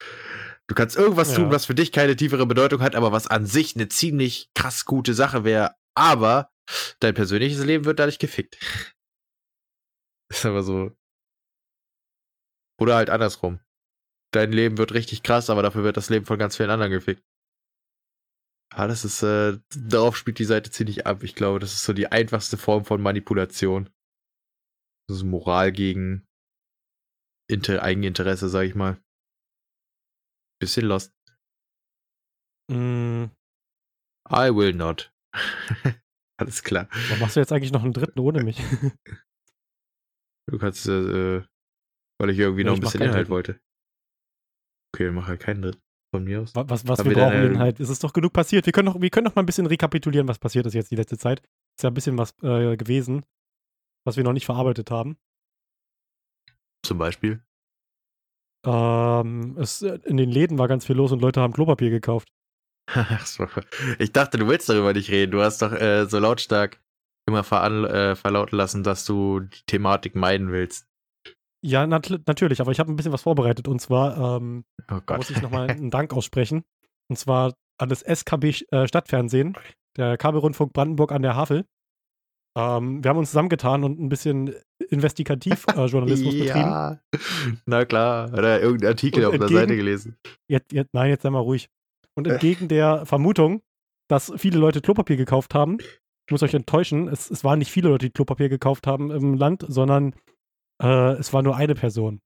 Du 0.68 0.76
kannst 0.76 0.98
irgendwas 0.98 1.32
ja. 1.32 1.38
tun, 1.38 1.52
was 1.52 1.66
für 1.66 1.76
dich 1.76 1.92
keine 1.92 2.16
tiefere 2.16 2.46
Bedeutung 2.46 2.82
hat, 2.82 2.96
aber 2.96 3.12
was 3.12 3.28
an 3.28 3.46
sich 3.46 3.76
eine 3.76 3.90
ziemlich 3.90 4.50
krass 4.54 4.86
gute 4.86 5.14
Sache 5.14 5.46
wäre, 5.46 5.76
aber 5.96 6.52
dein 7.00 7.14
persönliches 7.14 7.64
Leben 7.64 7.86
wird 7.86 8.00
dadurch 8.00 8.20
gefickt. 8.20 8.58
Das 10.30 10.40
ist 10.40 10.46
aber 10.48 10.64
so. 10.64 10.92
Oder 12.80 12.96
halt 12.96 13.12
andersrum 13.12 13.60
dein 14.36 14.52
Leben 14.52 14.78
wird 14.78 14.94
richtig 14.94 15.24
krass, 15.24 15.50
aber 15.50 15.62
dafür 15.62 15.84
wird 15.84 15.98
das 15.98 16.10
Leben 16.10 16.26
von 16.26 16.38
ganz 16.38 16.58
vielen 16.58 16.70
anderen 16.70 16.92
gefickt. 16.92 17.24
Ja, 18.76 18.88
das 18.88 19.06
ist, 19.06 19.22
äh, 19.22 19.60
darauf 19.76 20.18
spielt 20.18 20.40
die 20.40 20.46
Seite 20.46 20.72
ziemlich 20.72 21.06
ab. 21.06 21.24
Ich 21.24 21.36
glaube, 21.36 21.60
das 21.60 21.74
ist 21.74 21.84
so 21.84 21.94
die 21.94 22.12
einfachste 22.12 22.58
Form 22.58 22.86
von 22.86 23.02
Manipulation. 23.02 23.90
Das 25.08 25.18
ist 25.18 25.24
Moral 25.24 25.72
gegen 25.72 26.26
Inter 27.48 27.84
Eigeninteresse, 27.84 28.50
sag 28.50 28.64
ich 28.64 28.74
mal. 28.74 29.00
Bisschen 30.60 30.88
lost. 30.88 31.14
Mm. 32.72 33.26
I 34.30 34.50
will 34.56 34.74
not. 34.74 35.14
Alles 36.40 36.64
klar. 36.64 36.88
Warum 37.10 37.20
machst 37.20 37.36
du 37.36 37.42
jetzt 37.42 37.52
eigentlich 37.52 37.74
noch 37.74 37.84
einen 37.84 37.94
dritten 37.94 38.20
ohne 38.20 38.44
mich? 38.44 38.58
du 40.50 40.58
kannst, 40.58 40.88
äh, 40.88 41.44
weil 42.20 42.30
ich 42.32 42.40
irgendwie 42.40 42.64
ja, 42.64 42.70
noch 42.70 42.76
ein 42.76 42.82
bisschen 42.82 43.02
Inhalt 43.02 43.30
wollte. 43.30 43.60
Okay, 44.94 45.12
mach 45.12 45.28
halt 45.28 45.40
keinen 45.40 45.62
Dritt 45.62 45.80
von 46.14 46.24
mir 46.24 46.42
aus. 46.42 46.52
Was, 46.54 46.88
was 46.88 47.04
wir 47.04 47.14
brauchen 47.14 47.32
deine... 47.32 47.60
halt, 47.60 47.80
es 47.80 47.90
ist 47.90 48.04
doch 48.04 48.14
genug 48.14 48.34
passiert. 48.34 48.66
Wir 48.66 48.74
können 48.74 48.86
doch, 48.86 49.02
wir 49.02 49.10
können 49.10 49.26
doch 49.26 49.36
mal 49.36 49.42
ein 49.42 49.48
bisschen 49.48 49.66
rekapitulieren, 49.66 50.28
was 50.28 50.38
passiert 50.38 50.66
ist 50.68 50.74
jetzt 50.74 50.92
die 50.92 50.96
letzte 50.96 51.18
Zeit. 51.18 51.42
Ist 51.76 51.84
ja 51.84 51.90
ein 51.90 51.96
bisschen 51.96 52.18
was 52.18 52.36
äh, 52.44 52.78
gewesen, 52.78 53.26
was 54.06 54.18
wir 54.18 54.24
noch 54.24 54.34
nicht 54.34 54.46
verarbeitet 54.46 54.92
haben. 54.92 55.18
Zum 56.86 57.00
Beispiel? 57.00 57.42
Ähm, 58.66 59.58
es, 59.58 59.82
äh, 59.82 60.00
in 60.06 60.18
den 60.18 60.30
Läden 60.30 60.58
war 60.58 60.68
ganz 60.68 60.86
viel 60.86 60.96
los 60.96 61.12
und 61.12 61.22
Leute 61.22 61.42
haben 61.42 61.54
Klopapier 61.54 61.90
gekauft. 61.90 62.30
ich 64.00 64.12
dachte, 64.12 64.38
du 64.38 64.48
willst 64.48 64.70
darüber 64.70 64.94
nicht 64.94 65.10
reden. 65.10 65.32
Du 65.32 65.42
hast 65.42 65.62
doch 65.62 65.72
äh, 65.72 66.06
so 66.06 66.20
lautstark 66.20 66.82
immer 67.26 67.40
äh, 67.40 68.16
verlauten 68.16 68.58
lassen, 68.58 68.84
dass 68.84 69.06
du 69.06 69.40
die 69.40 69.64
Thematik 69.66 70.16
meiden 70.16 70.52
willst. 70.52 70.88
Ja, 71.66 71.88
nat 71.88 72.10
natürlich, 72.28 72.60
aber 72.60 72.72
ich 72.72 72.80
habe 72.80 72.92
ein 72.92 72.98
bisschen 72.98 73.14
was 73.14 73.22
vorbereitet 73.22 73.70
und 73.70 73.80
zwar 73.80 74.38
ähm, 74.38 74.66
oh 74.92 75.16
muss 75.16 75.30
ich 75.30 75.42
nochmal 75.42 75.70
einen 75.70 75.92
Dank 75.92 76.14
aussprechen. 76.14 76.64
Und 77.10 77.18
zwar 77.18 77.54
an 77.78 77.90
das 77.90 78.02
SKB 78.02 78.66
äh, 78.72 78.88
Stadtfernsehen, 78.88 79.58
der 79.98 80.18
Kabelrundfunk 80.18 80.74
Brandenburg 80.74 81.14
an 81.14 81.22
der 81.22 81.36
Havel. 81.36 81.66
Ähm, 82.58 83.04
wir 83.04 83.10
haben 83.10 83.18
uns 83.18 83.30
zusammengetan 83.30 83.86
und 83.86 83.98
ein 83.98 84.10
bisschen 84.10 84.54
Investigativjournalismus 84.90 86.34
äh, 86.34 86.46
ja, 86.46 87.00
betrieben. 87.12 87.62
Na 87.66 87.86
klar, 87.86 88.32
oder 88.34 88.62
irgendein 88.62 88.90
Artikel 88.90 89.26
und 89.26 89.34
auf 89.34 89.40
der 89.40 89.48
Seite 89.48 89.76
gelesen. 89.76 90.18
Jetzt, 90.50 90.74
jetzt, 90.74 90.94
nein, 90.94 91.10
jetzt 91.10 91.24
sei 91.24 91.30
mal 91.30 91.40
ruhig. 91.40 91.70
Und 92.14 92.28
entgegen 92.28 92.68
der 92.68 93.06
Vermutung, 93.06 93.62
dass 94.10 94.34
viele 94.36 94.60
Leute 94.60 94.82
Klopapier 94.82 95.16
gekauft 95.16 95.56
haben, 95.56 95.78
muss 96.30 96.44
euch 96.44 96.54
enttäuschen, 96.54 97.08
es, 97.08 97.32
es 97.32 97.44
waren 97.44 97.60
nicht 97.60 97.72
viele 97.72 97.90
Leute, 97.90 98.08
die 98.08 98.14
Klopapier 98.14 98.50
gekauft 98.50 98.86
haben 98.86 99.12
im 99.12 99.34
Land, 99.34 99.66
sondern 99.68 100.14
äh, 100.84 101.14
es 101.14 101.34
war 101.34 101.42
nur 101.42 101.56
eine 101.56 101.76
Person. 101.76 102.22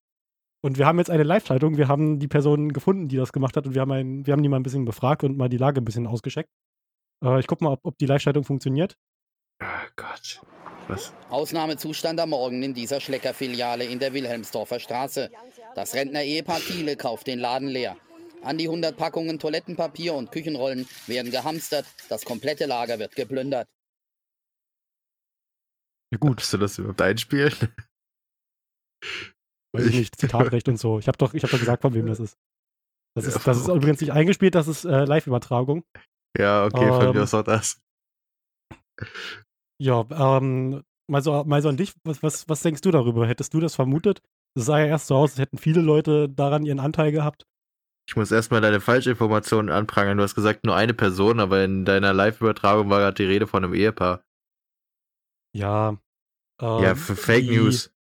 Und 0.62 0.78
wir 0.78 0.86
haben 0.86 0.98
jetzt 0.98 1.12
eine 1.12 1.24
Live-Schaltung. 1.24 1.78
Wir 1.78 1.88
haben 1.88 2.20
die 2.20 2.28
Person 2.28 2.74
gefunden, 2.74 3.08
die 3.08 3.16
das 3.16 3.32
gemacht 3.32 3.56
hat. 3.56 3.68
Und 3.68 3.76
wir 3.76 3.82
haben, 3.82 3.92
ein, 3.92 4.26
wir 4.26 4.34
haben 4.34 4.42
die 4.42 4.50
mal 4.50 4.58
ein 4.58 4.64
bisschen 4.64 4.86
befragt 4.86 5.24
und 5.24 5.38
mal 5.38 5.50
die 5.50 5.58
Lage 5.58 5.80
ein 5.80 5.86
bisschen 5.86 6.08
ausgescheckt. 6.08 6.50
Äh, 7.24 7.40
ich 7.40 7.48
gucke 7.48 7.64
mal, 7.64 7.74
ob, 7.74 7.80
ob 7.84 7.98
die 7.98 8.08
Live-Schaltung 8.08 8.44
funktioniert. 8.44 8.98
Oh 9.62 9.66
Gott. 9.96 10.42
Was? 10.88 11.14
Ausnahmezustand 11.30 12.20
am 12.20 12.30
Morgen 12.30 12.64
in 12.64 12.74
dieser 12.74 13.00
Schlecker-Filiale 13.00 13.86
in 13.86 14.00
der 14.00 14.14
Wilhelmsdorfer 14.14 14.80
Straße. 14.80 15.30
Das 15.76 15.94
Rentner-Ehepaar 15.94 16.60
Thiele 16.60 16.96
kauft 16.96 17.28
den 17.28 17.40
Laden 17.40 17.68
leer. 17.68 17.98
An 18.42 18.58
die 18.58 18.68
100 18.68 18.96
Packungen 18.96 19.40
Toilettenpapier 19.40 20.14
und 20.14 20.32
Küchenrollen 20.32 20.88
werden 21.08 21.32
gehamstert. 21.32 21.86
Das 22.10 22.24
komplette 22.24 22.66
Lager 22.66 23.00
wird 23.00 23.16
geplündert. 23.16 23.68
Ja, 26.12 26.18
gut. 26.18 26.40
Darfst 26.40 26.54
du 26.54 26.58
das 26.58 26.78
überhaupt 26.78 27.02
einspielen? 27.02 27.54
Weiß 29.74 29.86
ich 29.88 29.96
nicht, 29.96 30.20
Zitatrecht 30.20 30.68
und 30.70 30.78
so. 30.78 31.00
Ich 31.00 31.08
habe 31.08 31.18
doch, 31.18 31.34
hab 31.34 31.50
doch 31.50 31.60
gesagt, 31.60 31.82
von 31.82 31.94
wem 31.94 32.08
das 32.08 32.20
ist. 32.20 32.38
Das 33.16 33.26
ist, 33.26 33.48
das 33.48 33.58
ist 33.58 33.68
übrigens 33.68 34.02
nicht 34.02 34.12
eingespielt, 34.12 34.54
das 34.54 34.68
ist 34.68 34.86
äh, 34.86 35.06
Live-Übertragung. 35.06 35.84
Ja, 36.38 36.66
okay, 36.66 36.88
von 36.88 37.00
mir 37.00 37.16
ähm, 37.16 37.24
aus 37.24 37.34
auch 37.34 37.44
das. 37.44 37.82
Ja, 39.82 40.06
ähm, 40.12 40.84
mal 41.10 41.22
so, 41.22 41.44
mal 41.44 41.62
so 41.62 41.70
an 41.70 41.78
dich, 41.78 41.94
was, 42.04 42.22
was, 42.22 42.48
was 42.48 42.62
denkst 42.62 42.82
du 42.82 42.92
darüber? 42.92 43.28
Hättest 43.28 43.54
du 43.54 43.60
das 43.60 43.76
vermutet? 43.76 44.22
Es 44.56 44.66
sah 44.66 44.80
ja 44.80 44.86
erst 44.86 45.08
so 45.08 45.16
aus, 45.16 45.32
als 45.32 45.40
hätten 45.40 45.58
viele 45.58 45.82
Leute 45.82 46.30
daran 46.30 46.66
ihren 46.66 46.80
Anteil 46.80 47.12
gehabt. 47.12 47.46
Ich 48.10 48.16
muss 48.16 48.32
erstmal 48.32 48.62
deine 48.62 48.80
Falschinformationen 48.80 49.70
anprangern. 49.70 50.18
Du 50.18 50.24
hast 50.24 50.36
gesagt, 50.36 50.64
nur 50.64 50.76
eine 50.76 50.94
Person, 50.94 51.40
aber 51.40 51.64
in 51.64 51.86
deiner 51.86 52.14
Live-Übertragung 52.14 52.90
war 52.90 53.00
gerade 53.00 53.16
die 53.16 53.26
Rede 53.26 53.48
von 53.48 53.64
einem 53.64 53.74
Ehepaar. 53.74 54.24
Ja. 55.54 55.98
Ähm, 56.62 56.84
ja, 56.84 56.96
für 56.96 57.16
Fake 57.16 57.48
die, 57.48 57.58
News. 57.58 57.92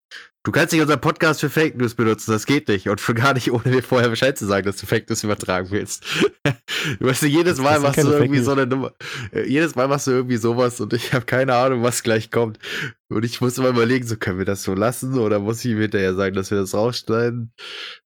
Du 0.47 0.53
kannst 0.53 0.71
nicht 0.71 0.81
unseren 0.81 1.01
Podcast 1.01 1.41
für 1.41 1.49
Fake 1.49 1.75
News 1.75 1.93
benutzen, 1.93 2.31
das 2.31 2.45
geht 2.45 2.69
nicht. 2.69 2.87
Und 2.87 3.01
für 3.01 3.13
gar 3.13 3.33
nicht, 3.33 3.51
ohne 3.51 3.67
mir 3.67 3.83
vorher 3.83 4.07
Bescheid 4.07 4.37
zu 4.37 4.45
sagen, 4.45 4.65
dass 4.65 4.77
du 4.77 4.85
Fake 4.85 5.09
News 5.09 5.25
übertragen 5.25 5.71
willst. 5.71 6.05
du 6.99 7.05
weißt, 7.05 7.23
jedes 7.23 7.59
Mal 7.59 7.81
machst 7.81 8.01
du 8.01 8.07
irgendwie 8.13 8.39
so 8.39 8.53
eine 8.53 8.65
Nummer. 8.65 8.93
Äh, 9.33 9.45
jedes 9.45 9.75
Mal 9.75 9.89
machst 9.89 10.07
du 10.07 10.11
irgendwie 10.11 10.37
sowas 10.37 10.79
und 10.79 10.93
ich 10.93 11.11
habe 11.11 11.25
keine 11.25 11.53
Ahnung, 11.53 11.83
was 11.83 12.01
gleich 12.01 12.31
kommt. 12.31 12.59
Und 13.09 13.25
ich 13.25 13.41
muss 13.41 13.57
immer 13.57 13.67
überlegen, 13.67 14.07
so 14.07 14.15
können 14.15 14.37
wir 14.37 14.45
das 14.45 14.63
so 14.63 14.73
lassen 14.73 15.19
oder 15.19 15.39
muss 15.39 15.65
ich 15.65 15.75
hinterher 15.75 16.13
sagen, 16.13 16.33
dass 16.33 16.49
wir 16.49 16.59
das 16.59 16.73
rausschneiden? 16.73 17.51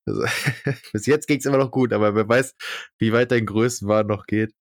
Also, 0.04 0.24
bis 0.92 1.06
jetzt 1.06 1.28
ging's 1.28 1.46
immer 1.46 1.58
noch 1.58 1.70
gut, 1.70 1.92
aber 1.92 2.16
wer 2.16 2.28
weiß, 2.28 2.56
wie 2.98 3.12
weit 3.12 3.30
dein 3.30 3.46
Größenwahn 3.46 4.08
noch 4.08 4.26
geht. 4.26 4.52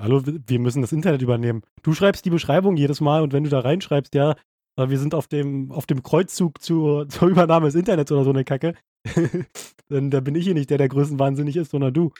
Hallo, 0.00 0.22
wir 0.24 0.58
müssen 0.58 0.80
das 0.80 0.92
Internet 0.92 1.20
übernehmen. 1.20 1.60
Du 1.82 1.92
schreibst 1.92 2.24
die 2.24 2.30
Beschreibung 2.30 2.78
jedes 2.78 3.02
Mal 3.02 3.20
und 3.20 3.34
wenn 3.34 3.44
du 3.44 3.50
da 3.50 3.60
reinschreibst, 3.60 4.14
ja, 4.14 4.36
wir 4.76 4.98
sind 4.98 5.14
auf 5.14 5.26
dem, 5.26 5.72
auf 5.72 5.86
dem 5.86 6.02
Kreuzzug 6.02 6.60
zur, 6.60 7.08
zur 7.08 7.28
Übernahme 7.28 7.66
des 7.66 7.74
Internets 7.74 8.12
oder 8.12 8.24
so 8.24 8.30
eine 8.30 8.44
Kacke. 8.44 8.74
Dann 9.88 10.10
da 10.10 10.20
bin 10.20 10.34
ich 10.34 10.44
hier 10.44 10.54
nicht 10.54 10.70
der, 10.70 10.78
der 10.78 10.88
größenwahnsinnig 10.88 11.56
ist, 11.56 11.70
sondern 11.70 11.94
du. 11.94 12.12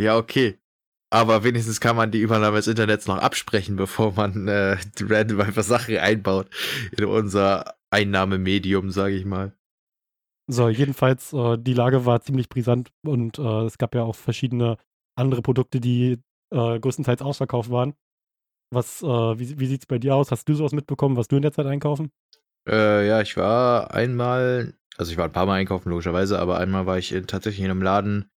Ja, 0.00 0.16
okay. 0.16 0.58
Aber 1.10 1.44
wenigstens 1.44 1.80
kann 1.80 1.96
man 1.96 2.10
die 2.10 2.20
Übernahme 2.20 2.56
des 2.56 2.66
Internets 2.66 3.06
noch 3.06 3.18
absprechen, 3.18 3.76
bevor 3.76 4.12
man 4.12 4.48
äh, 4.48 4.76
random 5.00 5.40
einfach 5.40 5.62
Sachen 5.62 5.96
einbaut 5.96 6.48
in 6.96 7.04
unser 7.04 7.74
Einnahmemedium, 7.90 8.90
sage 8.90 9.14
ich 9.14 9.24
mal. 9.24 9.52
So, 10.48 10.68
jedenfalls, 10.68 11.32
äh, 11.32 11.58
die 11.58 11.74
Lage 11.74 12.06
war 12.06 12.20
ziemlich 12.20 12.48
brisant 12.48 12.92
und 13.04 13.38
äh, 13.38 13.64
es 13.64 13.78
gab 13.78 13.94
ja 13.94 14.02
auch 14.02 14.14
verschiedene 14.14 14.76
andere 15.16 15.42
Produkte, 15.42 15.80
die 15.80 16.22
äh, 16.50 16.78
größtenteils 16.78 17.22
ausverkauft 17.22 17.70
waren. 17.70 17.94
Was, 18.70 19.02
äh, 19.02 19.06
wie, 19.06 19.58
wie 19.58 19.66
sieht 19.66 19.82
es 19.82 19.86
bei 19.86 19.98
dir 19.98 20.14
aus? 20.14 20.30
Hast 20.30 20.48
du 20.48 20.54
sowas 20.54 20.72
mitbekommen, 20.72 21.16
was 21.16 21.28
du 21.28 21.36
in 21.36 21.42
der 21.42 21.52
Zeit 21.52 21.66
einkaufen? 21.66 22.10
Äh, 22.68 23.06
ja, 23.06 23.20
ich 23.20 23.36
war 23.36 23.94
einmal, 23.94 24.74
also 24.96 25.12
ich 25.12 25.18
war 25.18 25.26
ein 25.26 25.32
paar 25.32 25.46
Mal 25.46 25.54
einkaufen, 25.54 25.90
logischerweise, 25.90 26.38
aber 26.38 26.58
einmal 26.58 26.86
war 26.86 26.98
ich 26.98 27.12
in, 27.12 27.26
tatsächlich 27.26 27.64
in 27.64 27.70
einem 27.70 27.82
Laden, 27.82 28.30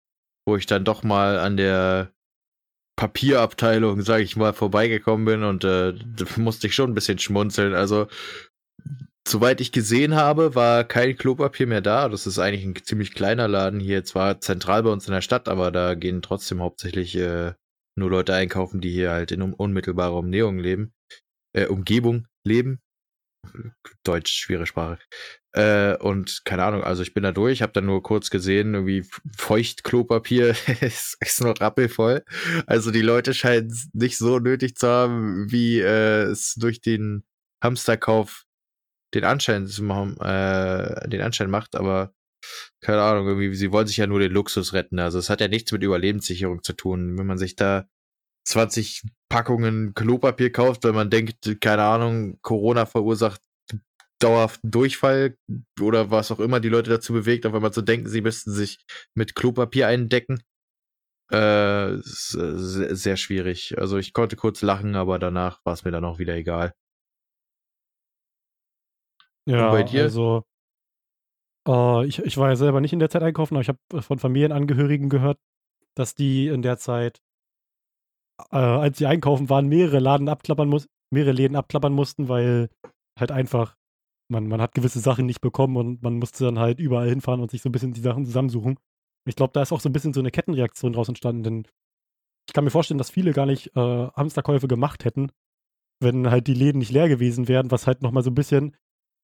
wo 0.47 0.57
ich 0.57 0.67
dann 0.67 0.85
doch 0.85 1.03
mal 1.03 1.39
an 1.39 1.57
der 1.57 2.13
Papierabteilung, 2.97 4.03
sage 4.03 4.25
ich 4.25 4.37
mal, 4.37 4.53
vorbeigekommen 4.53 5.25
bin 5.25 5.45
und 5.45 5.65
äh, 5.65 5.95
da 5.95 6.25
musste 6.37 6.67
ich 6.67 6.75
schon 6.75 6.91
ein 6.91 6.95
bisschen 6.95 7.19
schmunzeln. 7.19 7.73
Also, 7.73 8.09
soweit 9.27 9.61
ich 9.61 9.73
gesehen 9.73 10.15
habe, 10.15 10.55
war 10.55 10.85
kein 10.85 11.17
Klopapier 11.17 11.67
mehr 11.67 11.81
da. 11.81 12.09
Das 12.09 12.27
ist 12.27 12.39
eigentlich 12.39 12.65
ein 12.65 12.75
ziemlich 12.83 13.15
kleiner 13.15 13.47
Laden 13.47 13.81
hier, 13.81 14.05
zwar 14.05 14.41
zentral 14.41 14.83
bei 14.83 14.91
uns 14.91 15.07
in 15.07 15.15
der 15.15 15.21
Stadt, 15.21 15.49
aber 15.49 15.71
da 15.71 15.95
gehen 15.95 16.23
trotzdem 16.23 16.61
hauptsächlich 16.61 17.17
äh, 17.17 17.53
nur 17.99 18.11
Leute 18.11 18.35
einkaufen, 18.35 18.81
die 18.81 18.91
hier 18.91 19.11
halt 19.11 19.33
in 19.33 19.43
unmittelbarer 19.43 20.15
Umnäherung 20.15 20.59
leben, 20.59 20.93
äh, 21.55 21.67
Umgebung 21.67 22.27
leben. 22.45 22.81
Deutsch, 24.05 24.33
schwere 24.33 24.67
Sprache. 24.67 24.99
Äh, 25.53 25.97
und 25.97 26.43
keine 26.45 26.65
Ahnung, 26.65 26.83
also 26.85 27.03
ich 27.03 27.15
bin 27.15 27.23
da 27.23 27.33
durch, 27.33 27.63
habe 27.63 27.73
dann 27.73 27.87
nur 27.87 28.03
kurz 28.03 28.31
gesehen, 28.31 28.75
irgendwie 28.75 29.05
Feuchtklopapier 29.37 30.55
ist, 30.81 31.17
ist 31.21 31.41
noch 31.41 31.61
rappelvoll. 31.61 32.25
Also 32.67 32.91
die 32.91 33.03
Leute 33.03 33.35
scheinen 33.35 33.69
es 33.69 33.89
nicht 33.93 34.19
so 34.19 34.39
nötig 34.39 34.77
zu 34.77 34.89
haben, 34.89 35.51
wie 35.51 35.81
äh, 35.81 36.25
es 36.25 36.55
durch 36.55 36.81
den 36.81 37.25
Hamsterkauf 37.63 38.45
den 39.15 39.25
Anschein 39.25 39.67
zu 39.67 39.83
machen, 39.85 40.17
äh, 40.21 41.09
den 41.09 41.23
Anschein 41.23 41.51
macht, 41.51 41.75
aber 41.75 42.13
keine 42.81 43.03
Ahnung, 43.03 43.27
irgendwie, 43.27 43.55
sie 43.55 43.73
wollen 43.73 43.87
sich 43.87 43.97
ja 43.97 44.07
nur 44.07 44.21
den 44.21 44.33
Luxus 44.33 44.73
retten. 44.73 44.99
Also 44.99 45.19
es 45.19 45.31
hat 45.31 45.41
ja 45.41 45.49
nichts 45.49 45.73
mit 45.73 45.83
Überlebenssicherung 45.83 46.63
zu 46.63 46.73
tun. 46.73 47.19
Wenn 47.19 47.27
man 47.27 47.39
sich 47.39 47.57
da 47.57 47.87
20 48.47 49.03
Packungen 49.29 49.95
Klopapier 49.95 50.51
kauft, 50.53 50.85
weil 50.85 50.93
man 50.93 51.11
denkt, 51.11 51.61
keine 51.61 51.83
Ahnung, 51.83 52.39
Corona 52.43 52.87
verursacht 52.87 53.43
dauerhaften 54.21 54.71
Durchfall 54.71 55.37
oder 55.81 56.11
was 56.11 56.31
auch 56.31 56.41
immer 56.41 56.61
die 56.61 56.69
Leute 56.69 56.91
dazu 56.91 57.13
bewegt, 57.13 57.47
auf 57.47 57.55
einmal 57.55 57.73
zu 57.73 57.83
denken, 57.83 58.09
sie 58.09 58.21
müssten 58.21 58.51
sich 58.53 58.79
mit 59.15 59.35
Klopapier 59.35 59.87
eindecken. 59.87 60.43
Äh, 61.31 61.99
sehr, 62.01 62.97
sehr 62.97 63.17
schwierig. 63.17 63.79
Also 63.79 63.99
ich 63.99 64.13
konnte 64.15 64.37
kurz 64.37 64.63
lachen, 64.63 64.97
aber 64.97 65.19
danach 65.19 65.61
war 65.65 65.75
es 65.75 65.85
mir 65.85 65.91
dann 65.91 66.05
auch 66.05 66.19
wieder 66.19 66.35
egal. 66.35 66.75
Ja, 69.47 69.67
Und 69.67 69.73
bei 69.73 69.83
dir? 69.83 70.05
also 70.05 70.45
äh, 71.69 72.07
ich, 72.07 72.19
ich 72.21 72.37
war 72.37 72.49
ja 72.49 72.57
selber 72.57 72.81
nicht 72.81 72.93
in 72.93 72.99
der 72.99 73.11
Zeit 73.11 73.23
einkaufen, 73.23 73.55
aber 73.55 73.63
ich 73.63 73.69
habe 73.69 74.03
von 74.03 74.19
Familienangehörigen 74.19 75.09
gehört, 75.09 75.39
dass 75.95 76.15
die 76.15 76.49
in 76.49 76.63
der 76.63 76.79
Zeit, 76.79 77.21
äh, 78.51 78.57
als 78.57 78.99
sie 78.99 79.07
einkaufen 79.07 79.49
waren, 79.51 79.69
mehrere 79.69 80.01
Laden 80.01 80.29
abklappern 80.29 80.69
muss, 80.69 80.89
mehrere 81.11 81.33
Läden 81.33 81.57
abklappern 81.57 81.93
mussten, 81.93 82.29
weil 82.29 82.71
halt 83.19 83.31
einfach 83.33 83.77
man, 84.31 84.47
man 84.47 84.61
hat 84.61 84.75
gewisse 84.75 85.01
Sachen 85.01 85.27
nicht 85.27 85.41
bekommen 85.41 85.77
und 85.77 86.03
man 86.03 86.19
musste 86.19 86.45
dann 86.45 86.59
halt 86.59 86.79
überall 86.79 87.09
hinfahren 87.09 87.41
und 87.41 87.51
sich 87.51 87.63
so 87.63 87.69
ein 87.69 87.73
bisschen 87.73 87.93
die 87.93 88.01
Sachen 88.01 88.27
zusammensuchen. 88.27 88.79
Ich 89.27 89.37
glaube, 89.37 89.53
da 89.53 89.63
ist 89.63 89.73
auch 89.73 89.81
so 89.81 89.89
ein 89.89 89.93
bisschen 89.93 90.13
so 90.13 90.21
eine 90.21 90.31
Kettenreaktion 90.31 90.93
draus 90.93 91.09
entstanden, 91.09 91.43
denn 91.43 91.65
ich 92.49 92.55
kann 92.55 92.65
mir 92.65 92.71
vorstellen, 92.71 92.99
dass 92.99 93.11
viele 93.11 93.33
gar 93.33 93.47
nicht 93.47 93.75
äh, 93.77 94.09
Hamsterkäufe 94.09 94.69
gemacht 94.69 95.05
hätten, 95.05 95.31
wenn 96.01 96.31
halt 96.31 96.47
die 96.47 96.55
Läden 96.55 96.79
nicht 96.79 96.93
leer 96.93 97.09
gewesen 97.09 97.49
wären, 97.49 97.71
was 97.71 97.87
halt 97.87 98.03
nochmal 98.03 98.23
so 98.23 98.31
ein 98.31 98.35
bisschen 98.35 98.77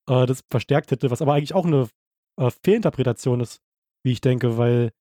äh, 0.09 0.27
das 0.27 0.43
verstärkt 0.51 0.91
hätte, 0.91 1.11
was 1.11 1.23
aber 1.23 1.35
eigentlich 1.35 1.55
auch 1.55 1.67
eine 1.67 1.89
äh, 2.39 2.51
Fehlinterpretation 2.63 3.41
ist, 3.41 3.61
wie 4.05 4.13
ich 4.13 4.21
denke, 4.21 4.59
weil 4.59 4.93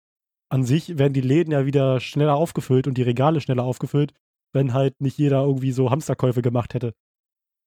an 0.49 0.63
sich 0.63 0.97
werden 0.97 1.13
die 1.13 1.21
Läden 1.21 1.51
ja 1.51 1.65
wieder 1.65 1.99
schneller 1.99 2.35
aufgefüllt 2.35 2.87
und 2.87 2.97
die 2.97 3.03
Regale 3.03 3.41
schneller 3.41 3.63
aufgefüllt, 3.63 4.13
wenn 4.53 4.73
halt 4.73 5.01
nicht 5.01 5.17
jeder 5.17 5.43
irgendwie 5.43 5.71
so 5.71 5.89
Hamsterkäufe 5.89 6.41
gemacht 6.41 6.73
hätte. 6.73 6.93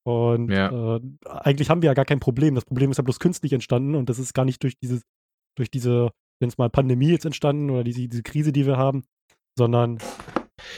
Und 0.07 0.51
ja. 0.51 0.97
äh, 0.97 1.01
eigentlich 1.27 1.69
haben 1.69 1.83
wir 1.83 1.89
ja 1.89 1.95
gar 1.95 2.05
kein 2.05 2.21
Problem. 2.21 2.55
Das 2.55 2.65
Problem 2.65 2.93
ist 2.93 2.99
ja 2.99 3.03
bloß 3.03 3.19
künstlich 3.19 3.53
entstanden 3.53 3.97
und 3.97 4.09
das 4.09 4.21
ist 4.21 4.35
gar 4.35 4.45
nicht 4.45 4.63
durch 4.63 4.79
dieses, 4.79 5.03
durch 5.57 5.69
diese, 5.69 6.13
wenn 6.39 6.49
es 6.49 6.59
mal 6.59 6.71
Pandemie 6.71 7.09
jetzt 7.09 7.25
entstanden 7.25 7.71
oder 7.71 7.83
diese, 7.83 8.07
diese 8.07 8.23
Krise, 8.23 8.53
die 8.53 8.67
wir 8.67 8.77
haben, 8.77 9.03
sondern 9.59 9.99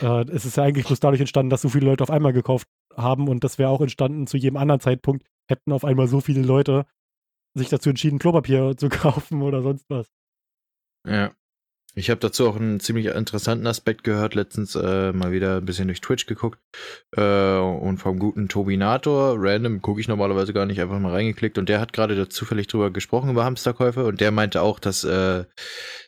äh, 0.01 0.25
es 0.31 0.47
ist 0.47 0.57
ja 0.57 0.65
eigentlich 0.65 0.87
bloß 0.87 1.01
dadurch 1.01 1.21
entstanden, 1.21 1.51
dass 1.51 1.61
so 1.61 1.69
viele 1.69 1.87
Leute 1.87 2.05
auf 2.05 2.11
einmal 2.11 2.33
gekauft 2.33 2.69
haben 2.97 3.29
und 3.29 3.45
das 3.45 3.59
wäre 3.59 3.69
auch 3.69 3.83
entstanden 3.83 4.27
zu 4.27 4.39
jedem 4.39 4.57
anderen 4.57 4.81
Zeitpunkt, 4.81 5.27
hätten 5.47 5.73
auf 5.73 5.85
einmal 5.85 6.09
so 6.09 6.21
viele 6.21 6.43
Leute 6.43 6.87
sich 7.55 7.69
dazu 7.69 7.91
entschieden, 7.91 8.19
Klopapier 8.19 8.77
zu 8.77 8.89
kaufen 8.89 9.43
oder 9.43 9.63
sonst 9.63 9.89
was. 9.89 10.11
Ja. 11.07 11.33
Ich 11.99 12.11
habe 12.11 12.21
dazu 12.21 12.49
auch 12.49 12.55
einen 12.55 12.79
ziemlich 12.79 13.07
interessanten 13.07 13.67
Aspekt 13.67 14.05
gehört, 14.05 14.37
letztens 14.37 14.77
äh, 14.77 15.13
mal 15.13 15.33
wieder 15.33 15.57
ein 15.57 15.65
bisschen 15.65 15.89
durch 15.89 16.01
Twitch 16.01 16.27
geguckt 16.27 16.61
äh, 17.17 17.57
und 17.59 17.99
vom 17.99 18.21
guten 18.21 18.49
Tobinator, 18.49 19.35
random, 19.37 19.83
gucke 19.83 20.01
ich 20.01 20.07
normalerweise 20.07 20.53
gar 20.53 20.65
nicht, 20.65 20.81
einfach 20.81 21.01
mal 21.01 21.13
reingeklickt. 21.13 21.59
Und 21.59 21.69
der 21.69 21.81
hat 21.81 21.93
gerade 21.93 22.15
da 22.15 22.31
zufällig 22.31 22.69
drüber 22.69 22.93
gesprochen, 22.93 23.31
über 23.31 23.45
Hamsterkäufe. 23.45 24.05
Und 24.05 24.21
der 24.21 24.31
meinte 24.31 24.63
auch, 24.63 24.79
dass 24.79 25.03
äh, 25.03 25.45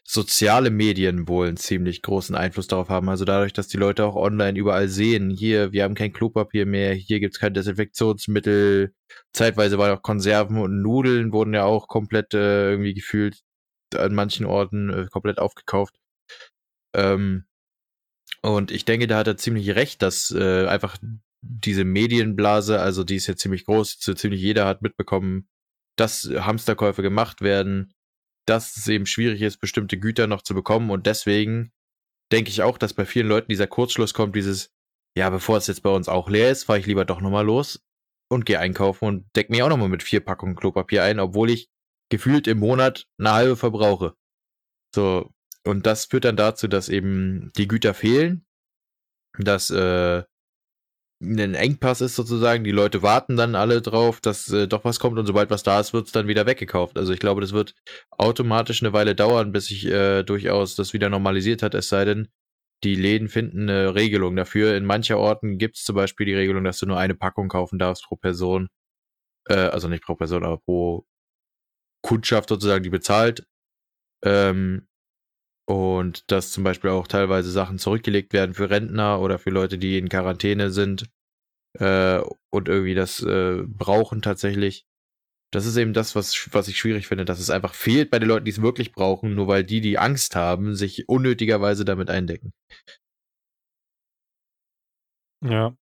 soziale 0.04 0.70
Medien 0.70 1.26
wohl 1.26 1.48
einen 1.48 1.56
ziemlich 1.56 2.02
großen 2.02 2.36
Einfluss 2.36 2.68
darauf 2.68 2.88
haben, 2.88 3.08
also 3.08 3.24
dadurch, 3.24 3.52
dass 3.52 3.68
die 3.68 3.76
Leute 3.76 4.04
auch 4.04 4.16
online 4.16 4.58
überall 4.58 4.88
sehen, 4.88 5.30
hier, 5.30 5.72
wir 5.72 5.84
haben 5.84 5.94
kein 5.94 6.12
Klopapier 6.12 6.66
mehr, 6.66 6.94
hier 6.94 7.20
gibt's 7.20 7.38
kein 7.38 7.54
Desinfektionsmittel, 7.54 8.92
zeitweise 9.32 9.78
waren 9.78 9.96
auch 9.96 10.02
Konserven 10.02 10.58
und 10.58 10.82
Nudeln 10.82 11.32
wurden 11.32 11.54
ja 11.54 11.64
auch 11.64 11.86
komplett 11.86 12.34
äh, 12.34 12.70
irgendwie 12.70 12.94
gefühlt 12.94 13.36
an 13.96 14.14
manchen 14.14 14.46
Orten 14.46 14.90
äh, 14.90 15.06
komplett 15.06 15.38
aufgekauft. 15.38 15.96
Ähm, 16.94 17.46
Und 18.42 18.70
ich 18.70 18.84
denke, 18.84 19.06
da 19.06 19.18
hat 19.18 19.26
er 19.26 19.36
ziemlich 19.36 19.70
recht, 19.74 20.00
dass 20.00 20.30
äh, 20.30 20.66
einfach 20.66 20.96
diese 21.42 21.84
Medienblase, 21.84 22.80
also 22.80 23.04
die 23.04 23.16
ist 23.16 23.26
ja 23.26 23.36
ziemlich 23.36 23.64
groß, 23.64 23.98
so 24.00 24.14
ziemlich 24.14 24.40
jeder 24.40 24.66
hat 24.66 24.82
mitbekommen, 24.82 25.48
dass 25.96 26.24
Hamsterkäufe 26.24 27.02
gemacht 27.02 27.42
werden, 27.42 27.92
dass 28.46 28.76
es 28.76 28.88
eben 28.88 29.06
schwierig 29.06 29.42
ist, 29.42 29.58
bestimmte 29.58 29.98
Güter 29.98 30.26
noch 30.26 30.42
zu 30.42 30.54
bekommen. 30.54 30.90
Und 30.90 31.06
deswegen 31.06 31.72
denke 32.32 32.50
ich 32.50 32.62
auch, 32.62 32.78
dass 32.78 32.94
bei 32.94 33.04
vielen 33.04 33.28
Leuten 33.28 33.48
dieser 33.50 33.66
Kurzschluss 33.66 34.14
kommt, 34.14 34.34
dieses, 34.36 34.70
ja, 35.16 35.28
bevor 35.30 35.58
es 35.58 35.66
jetzt 35.66 35.82
bei 35.82 35.90
uns 35.90 36.08
auch 36.08 36.30
leer 36.30 36.50
ist, 36.50 36.64
fahre 36.64 36.78
ich 36.78 36.86
lieber 36.86 37.04
doch 37.04 37.20
nochmal 37.20 37.44
los 37.44 37.82
und 38.30 38.46
gehe 38.46 38.58
einkaufen 38.58 39.06
und 39.06 39.36
deck 39.36 39.50
mir 39.50 39.64
auch 39.64 39.70
nochmal 39.70 39.88
mit 39.88 40.02
vier 40.02 40.20
Packungen 40.20 40.56
Klopapier 40.56 41.02
ein, 41.02 41.20
obwohl 41.20 41.50
ich 41.50 41.68
gefühlt 42.10 42.46
im 42.46 42.58
Monat 42.58 43.06
eine 43.18 43.32
halbe 43.32 43.56
verbrauche. 43.56 44.14
So, 44.94 45.30
und 45.64 45.86
das 45.86 46.06
führt 46.06 46.24
dann 46.24 46.36
dazu, 46.36 46.68
dass 46.68 46.88
eben 46.88 47.50
die 47.56 47.68
Güter 47.68 47.94
fehlen, 47.94 48.46
dass 49.38 49.70
äh, 49.70 50.24
ein 51.22 51.54
Engpass 51.54 52.00
ist 52.00 52.16
sozusagen, 52.16 52.64
die 52.64 52.70
Leute 52.70 53.02
warten 53.02 53.36
dann 53.36 53.54
alle 53.54 53.82
drauf, 53.82 54.20
dass 54.20 54.50
äh, 54.50 54.66
doch 54.66 54.84
was 54.84 54.98
kommt 55.00 55.18
und 55.18 55.26
sobald 55.26 55.50
was 55.50 55.62
da 55.62 55.78
ist, 55.78 55.92
wird 55.92 56.06
es 56.06 56.12
dann 56.12 56.28
wieder 56.28 56.46
weggekauft. 56.46 56.98
Also 56.98 57.12
ich 57.12 57.20
glaube, 57.20 57.42
das 57.42 57.52
wird 57.52 57.74
automatisch 58.10 58.82
eine 58.82 58.94
Weile 58.94 59.14
dauern, 59.14 59.52
bis 59.52 59.66
sich 59.66 59.86
äh, 59.86 60.22
durchaus 60.22 60.76
das 60.76 60.92
wieder 60.94 61.10
normalisiert 61.10 61.62
hat, 61.62 61.74
es 61.74 61.88
sei 61.90 62.04
denn, 62.06 62.28
die 62.82 62.94
Läden 62.94 63.28
finden 63.28 63.68
eine 63.68 63.94
Regelung 63.94 64.36
dafür. 64.36 64.74
In 64.76 64.86
mancher 64.86 65.18
Orten 65.18 65.58
gibt 65.58 65.76
es 65.76 65.84
zum 65.84 65.96
Beispiel 65.96 66.24
die 66.26 66.34
Regelung, 66.34 66.64
dass 66.64 66.78
du 66.78 66.86
nur 66.86 66.98
eine 66.98 67.14
Packung 67.14 67.48
kaufen 67.48 67.78
darfst 67.78 68.04
pro 68.04 68.16
Person. 68.16 68.68
Äh, 69.48 69.54
also 69.54 69.88
nicht 69.88 70.04
pro 70.04 70.14
Person, 70.16 70.44
aber 70.44 70.58
pro 70.58 71.04
Kundschaft 72.02 72.48
sozusagen, 72.48 72.82
die 72.82 72.90
bezahlt. 72.90 73.46
Ähm, 74.24 74.86
und 75.68 76.30
dass 76.30 76.50
zum 76.50 76.64
Beispiel 76.64 76.90
auch 76.90 77.06
teilweise 77.06 77.50
Sachen 77.50 77.78
zurückgelegt 77.78 78.32
werden 78.32 78.54
für 78.54 78.70
Rentner 78.70 79.20
oder 79.20 79.38
für 79.38 79.50
Leute, 79.50 79.78
die 79.78 79.98
in 79.98 80.08
Quarantäne 80.08 80.70
sind 80.70 81.08
äh, 81.78 82.20
und 82.52 82.68
irgendwie 82.68 82.94
das 82.94 83.22
äh, 83.22 83.62
brauchen 83.66 84.22
tatsächlich. 84.22 84.84
Das 85.52 85.66
ist 85.66 85.76
eben 85.76 85.92
das, 85.92 86.14
was, 86.14 86.48
was 86.52 86.68
ich 86.68 86.78
schwierig 86.78 87.06
finde, 87.08 87.24
dass 87.24 87.40
es 87.40 87.50
einfach 87.50 87.74
fehlt 87.74 88.10
bei 88.10 88.18
den 88.18 88.28
Leuten, 88.28 88.44
die 88.44 88.52
es 88.52 88.62
wirklich 88.62 88.92
brauchen, 88.92 89.34
nur 89.34 89.48
weil 89.48 89.64
die, 89.64 89.80
die 89.80 89.98
Angst 89.98 90.36
haben, 90.36 90.74
sich 90.74 91.08
unnötigerweise 91.08 91.84
damit 91.84 92.10
eindecken. 92.10 92.52
Ja. 95.44 95.74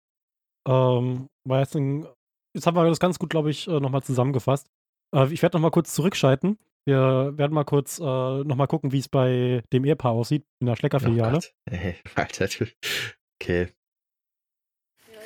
Ähm, 0.67 1.29
jetzt 1.47 2.67
haben 2.67 2.77
wir 2.77 2.89
das 2.89 3.01
ganz 3.01 3.19
gut, 3.19 3.31
glaube 3.31 3.51
ich, 3.51 3.67
äh, 3.69 3.81
nochmal 3.81 4.03
zusammengefasst. 4.03 4.69
Äh, 5.15 5.33
ich 5.33 5.43
werde 5.43 5.57
nochmal 5.57 5.71
kurz 5.71 5.95
zurückschalten. 5.95 6.59
Wir 6.85 7.33
werden 7.37 7.53
mal 7.53 7.65
kurz 7.65 7.99
äh, 7.99 8.03
nochmal 8.03 8.67
gucken, 8.67 8.93
wie 8.93 8.99
es 8.99 9.09
bei 9.09 9.63
dem 9.73 9.85
Ehepaar 9.85 10.13
aussieht 10.13 10.47
in 10.61 10.67
der 10.67 10.77
Schlecker-Filiale. 10.77 11.39
Oh 11.39 11.75
Alter, 12.15 12.49
okay. 13.41 13.69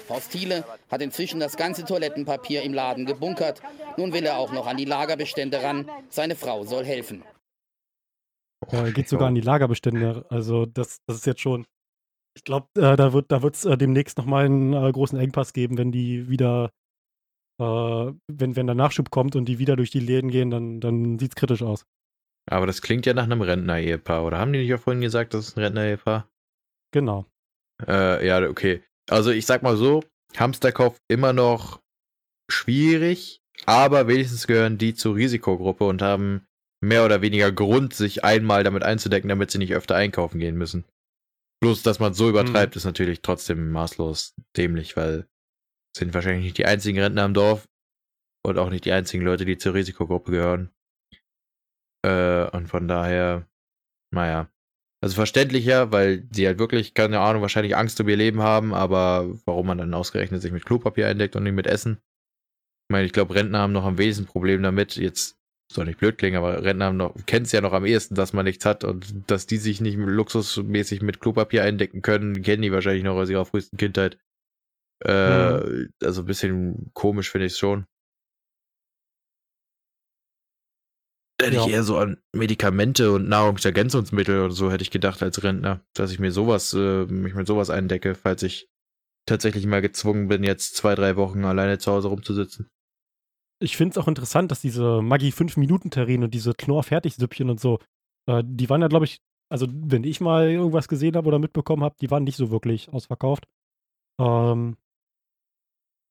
Horst 0.09 0.33
Thiele 0.33 0.65
hat 0.91 1.03
inzwischen 1.03 1.41
das 1.41 1.57
ganze 1.57 1.85
Toilettenpapier 1.85 2.63
im 2.63 2.75
Laden 2.75 3.07
gebunkert. 3.07 3.63
Nun 3.97 4.13
will 4.13 4.25
er 4.25 4.39
auch 4.39 4.53
noch 4.53 4.67
an 4.67 4.77
die 4.77 4.85
Lagerbestände 4.85 5.63
ran. 5.63 5.89
Seine 6.09 6.35
Frau 6.35 6.65
soll 6.65 6.85
helfen. 6.85 7.23
Ja, 8.71 8.85
er 8.85 8.93
geht 8.93 9.09
sogar 9.09 9.29
an 9.29 9.35
die 9.35 9.41
Lagerbestände. 9.41 10.27
Also 10.29 10.67
das, 10.67 10.99
das 11.07 11.17
ist 11.17 11.27
jetzt 11.27 11.41
schon. 11.41 11.67
Ich 12.35 12.45
glaube, 12.45 12.69
äh, 12.77 12.97
da 12.97 13.13
wird 13.13 13.31
da 13.31 13.43
wird's 13.43 13.65
äh, 13.65 13.77
demnächst 13.77 14.17
nochmal 14.19 14.47
einen 14.47 14.73
äh, 14.73 14.91
großen 14.91 15.19
Engpass 15.19 15.53
geben, 15.53 15.77
wenn 15.77 15.93
die 15.93 16.29
wieder, 16.29 16.71
äh, 17.59 18.13
wenn, 18.29 18.57
wenn 18.57 18.67
der 18.67 18.75
Nachschub 18.75 19.11
kommt 19.11 19.37
und 19.37 19.47
die 19.47 19.59
wieder 19.59 19.77
durch 19.77 19.91
die 19.91 20.01
Läden 20.01 20.31
gehen, 20.31 20.51
dann, 20.51 20.81
dann 20.81 21.19
sieht 21.19 21.33
es 21.33 21.37
kritisch 21.37 21.63
aus. 21.63 21.85
Aber 22.47 22.67
das 22.67 22.83
klingt 22.83 23.07
ja 23.07 23.15
nach 23.15 23.25
einem 23.25 23.41
Rentner-Ehepaar, 23.41 24.25
oder 24.25 24.39
haben 24.39 24.53
die 24.53 24.61
nicht 24.61 24.75
auch 24.75 24.81
vorhin 24.81 25.01
gesagt, 25.01 25.35
das 25.35 25.49
ist 25.49 25.57
ein 25.57 25.63
Rentner-Ehepaar? 25.63 26.29
Genau. 26.93 27.27
Äh, 27.87 28.27
ja, 28.27 28.49
okay. 28.49 28.83
Also 29.09 29.31
ich 29.31 29.47
sag 29.47 29.63
mal 29.63 29.77
so, 29.77 30.03
Hamsterkauf 30.37 31.01
immer 31.09 31.33
noch 31.33 31.81
schwierig, 32.51 33.43
aber 33.67 34.09
wenigstens 34.09 34.47
gehören 34.47 34.79
die 34.79 34.95
zur 34.95 35.17
Risikogruppe 35.17 35.85
und 35.85 36.03
haben 36.03 36.47
mehr 36.81 37.05
oder 37.05 37.23
weniger 37.23 37.53
Grund, 37.53 37.95
sich 37.95 38.25
einmal 38.25 38.65
damit 38.65 38.83
einzudecken, 38.83 39.29
damit 39.29 39.51
sie 39.51 39.59
nicht 39.59 39.75
öfter 39.75 39.95
einkaufen 39.95 40.39
gehen 40.39 40.57
müssen. 40.57 40.85
Bloß, 41.61 41.83
dass 41.83 42.01
man 42.01 42.13
so 42.13 42.29
übertreibt, 42.29 42.75
hm. 42.75 42.79
ist 42.79 42.85
natürlich 42.85 43.23
trotzdem 43.23 43.71
maßlos 43.71 44.35
dämlich, 44.57 44.97
weil 44.97 45.29
sind 45.97 46.15
wahrscheinlich 46.15 46.45
nicht 46.45 46.59
die 46.59 46.67
einzigen 46.67 46.99
Rentner 46.99 47.25
im 47.25 47.35
Dorf 47.35 47.69
und 48.45 48.59
auch 48.59 48.71
nicht 48.71 48.85
die 48.85 48.93
einzigen 48.93 49.25
Leute, 49.25 49.45
die 49.45 49.59
zur 49.59 49.75
Risikogruppe 49.75 50.33
gehören. 50.33 50.71
Äh, 52.05 52.49
und 52.51 52.67
von 52.67 52.89
daher, 52.89 53.47
naja, 54.13 54.49
also 55.03 55.17
verständlicher, 55.17 55.91
weil 55.91 56.29
sie 56.31 56.47
halt 56.47 56.59
wirklich, 56.59 56.95
keine 56.95 57.21
Ahnung, 57.21 57.43
wahrscheinlich 57.43 57.77
Angst 57.77 58.01
um 58.01 58.09
ihr 58.09 58.17
Leben 58.17 58.41
haben, 58.41 58.73
aber 58.73 59.29
warum 59.47 59.67
man 59.67 59.79
dann 59.79 59.95
ausgerechnet 59.95 60.41
sich 60.43 60.53
mit 60.53 60.65
Klopapier 60.65 61.09
eindeckt 61.09 61.35
und 61.35 61.43
nicht 61.43 61.55
mit 61.55 61.67
Essen? 61.67 61.99
Ich 62.89 62.93
meine, 62.93 63.07
ich 63.07 63.13
glaube, 63.13 63.35
Rentner 63.35 63.59
haben 63.59 63.73
noch 63.73 63.85
am 63.85 63.99
wenigsten 63.99 64.27
Problem 64.27 64.63
damit. 64.63 64.97
Jetzt 64.97 65.39
soll 65.73 65.87
nicht 65.87 65.99
blöd 65.99 66.19
klingen, 66.19 66.37
aber 66.37 66.63
Rentner 66.63 66.87
haben 66.87 66.97
noch, 66.97 67.15
kennen 67.27 67.47
es 67.47 67.53
ja 67.53 67.61
noch 67.61 67.73
am 67.73 67.85
ehesten, 67.85 68.15
dass 68.15 68.33
man 68.33 68.45
nichts 68.45 68.65
hat 68.65 68.85
und 68.85 69.29
dass 69.29 69.47
die 69.47 69.57
sich 69.57 69.81
nicht 69.81 69.97
luxusmäßig 69.97 71.03
mit 71.03 71.21
Klopapier 71.21 71.65
eindecken 71.65 72.03
können, 72.03 72.43
kennen 72.43 72.63
die 72.63 72.73
wahrscheinlich 72.73 73.05
noch 73.05 73.17
aus 73.17 73.31
ihrer 73.31 73.47
frühesten 73.47 73.79
Kindheit. 73.79 74.19
Äh, 75.05 75.59
mhm. 75.59 75.89
Also 76.03 76.23
ein 76.23 76.27
bisschen 76.27 76.91
komisch 76.95 77.31
finde 77.31 77.47
ich 77.47 77.53
es 77.53 77.59
schon. 77.59 77.87
hätte 81.43 81.57
ja. 81.57 81.67
ich 81.67 81.73
eher 81.73 81.83
so 81.83 81.99
an 81.99 82.19
Medikamente 82.33 83.13
und 83.13 83.29
Nahrungsergänzungsmittel 83.29 84.45
oder 84.45 84.55
so 84.55 84.71
hätte 84.71 84.83
ich 84.83 84.91
gedacht 84.91 85.23
als 85.23 85.43
Rentner, 85.43 85.81
dass 85.95 86.13
ich 86.13 86.19
mir 86.19 86.33
sowas, 86.33 86.73
äh, 86.75 87.05
mich 87.07 87.35
mit 87.35 87.47
sowas 87.47 87.71
eindecke, 87.71 88.15
falls 88.15 88.43
ich 88.43 88.69
tatsächlich 89.27 89.67
mal 89.67 89.83
gezwungen 89.83 90.29
bin, 90.29 90.45
jetzt 90.45 90.77
zwei, 90.77 90.95
drei 90.95 91.17
Wochen 91.17 91.45
alleine 91.45 91.79
zu 91.79 91.93
Hause 91.93 92.09
rumzusitzen. 92.09 92.69
Ich 93.61 93.77
finde 93.77 93.93
es 93.93 93.99
auch 93.99 94.09
interessant, 94.09 94.51
dass 94.51 94.61
diese 94.61 95.03
Maggi 95.03 95.31
5-Minuten-Terrine 95.31 96.25
und 96.25 96.35
diese 96.35 96.53
Knorr-Fertigsüppchen 96.55 97.49
und 97.49 97.61
so, 97.61 97.79
äh, 98.27 98.43
die 98.45 98.69
waren 98.69 98.81
ja, 98.81 98.89
glaube 98.89 99.05
ich, 99.05 99.19
also 99.49 99.67
wenn 99.71 100.05
ich 100.05 100.21
mal 100.21 100.51
irgendwas 100.51 100.89
gesehen 100.89 101.15
habe 101.15 101.29
oder 101.29 101.39
mitbekommen 101.39 101.85
habe, 101.85 101.95
die 102.01 102.11
waren 102.11 102.25
nicht 102.25 102.37
so 102.37 102.51
wirklich 102.51 102.89
ausverkauft. 102.89 103.47
Ähm, 104.19 104.77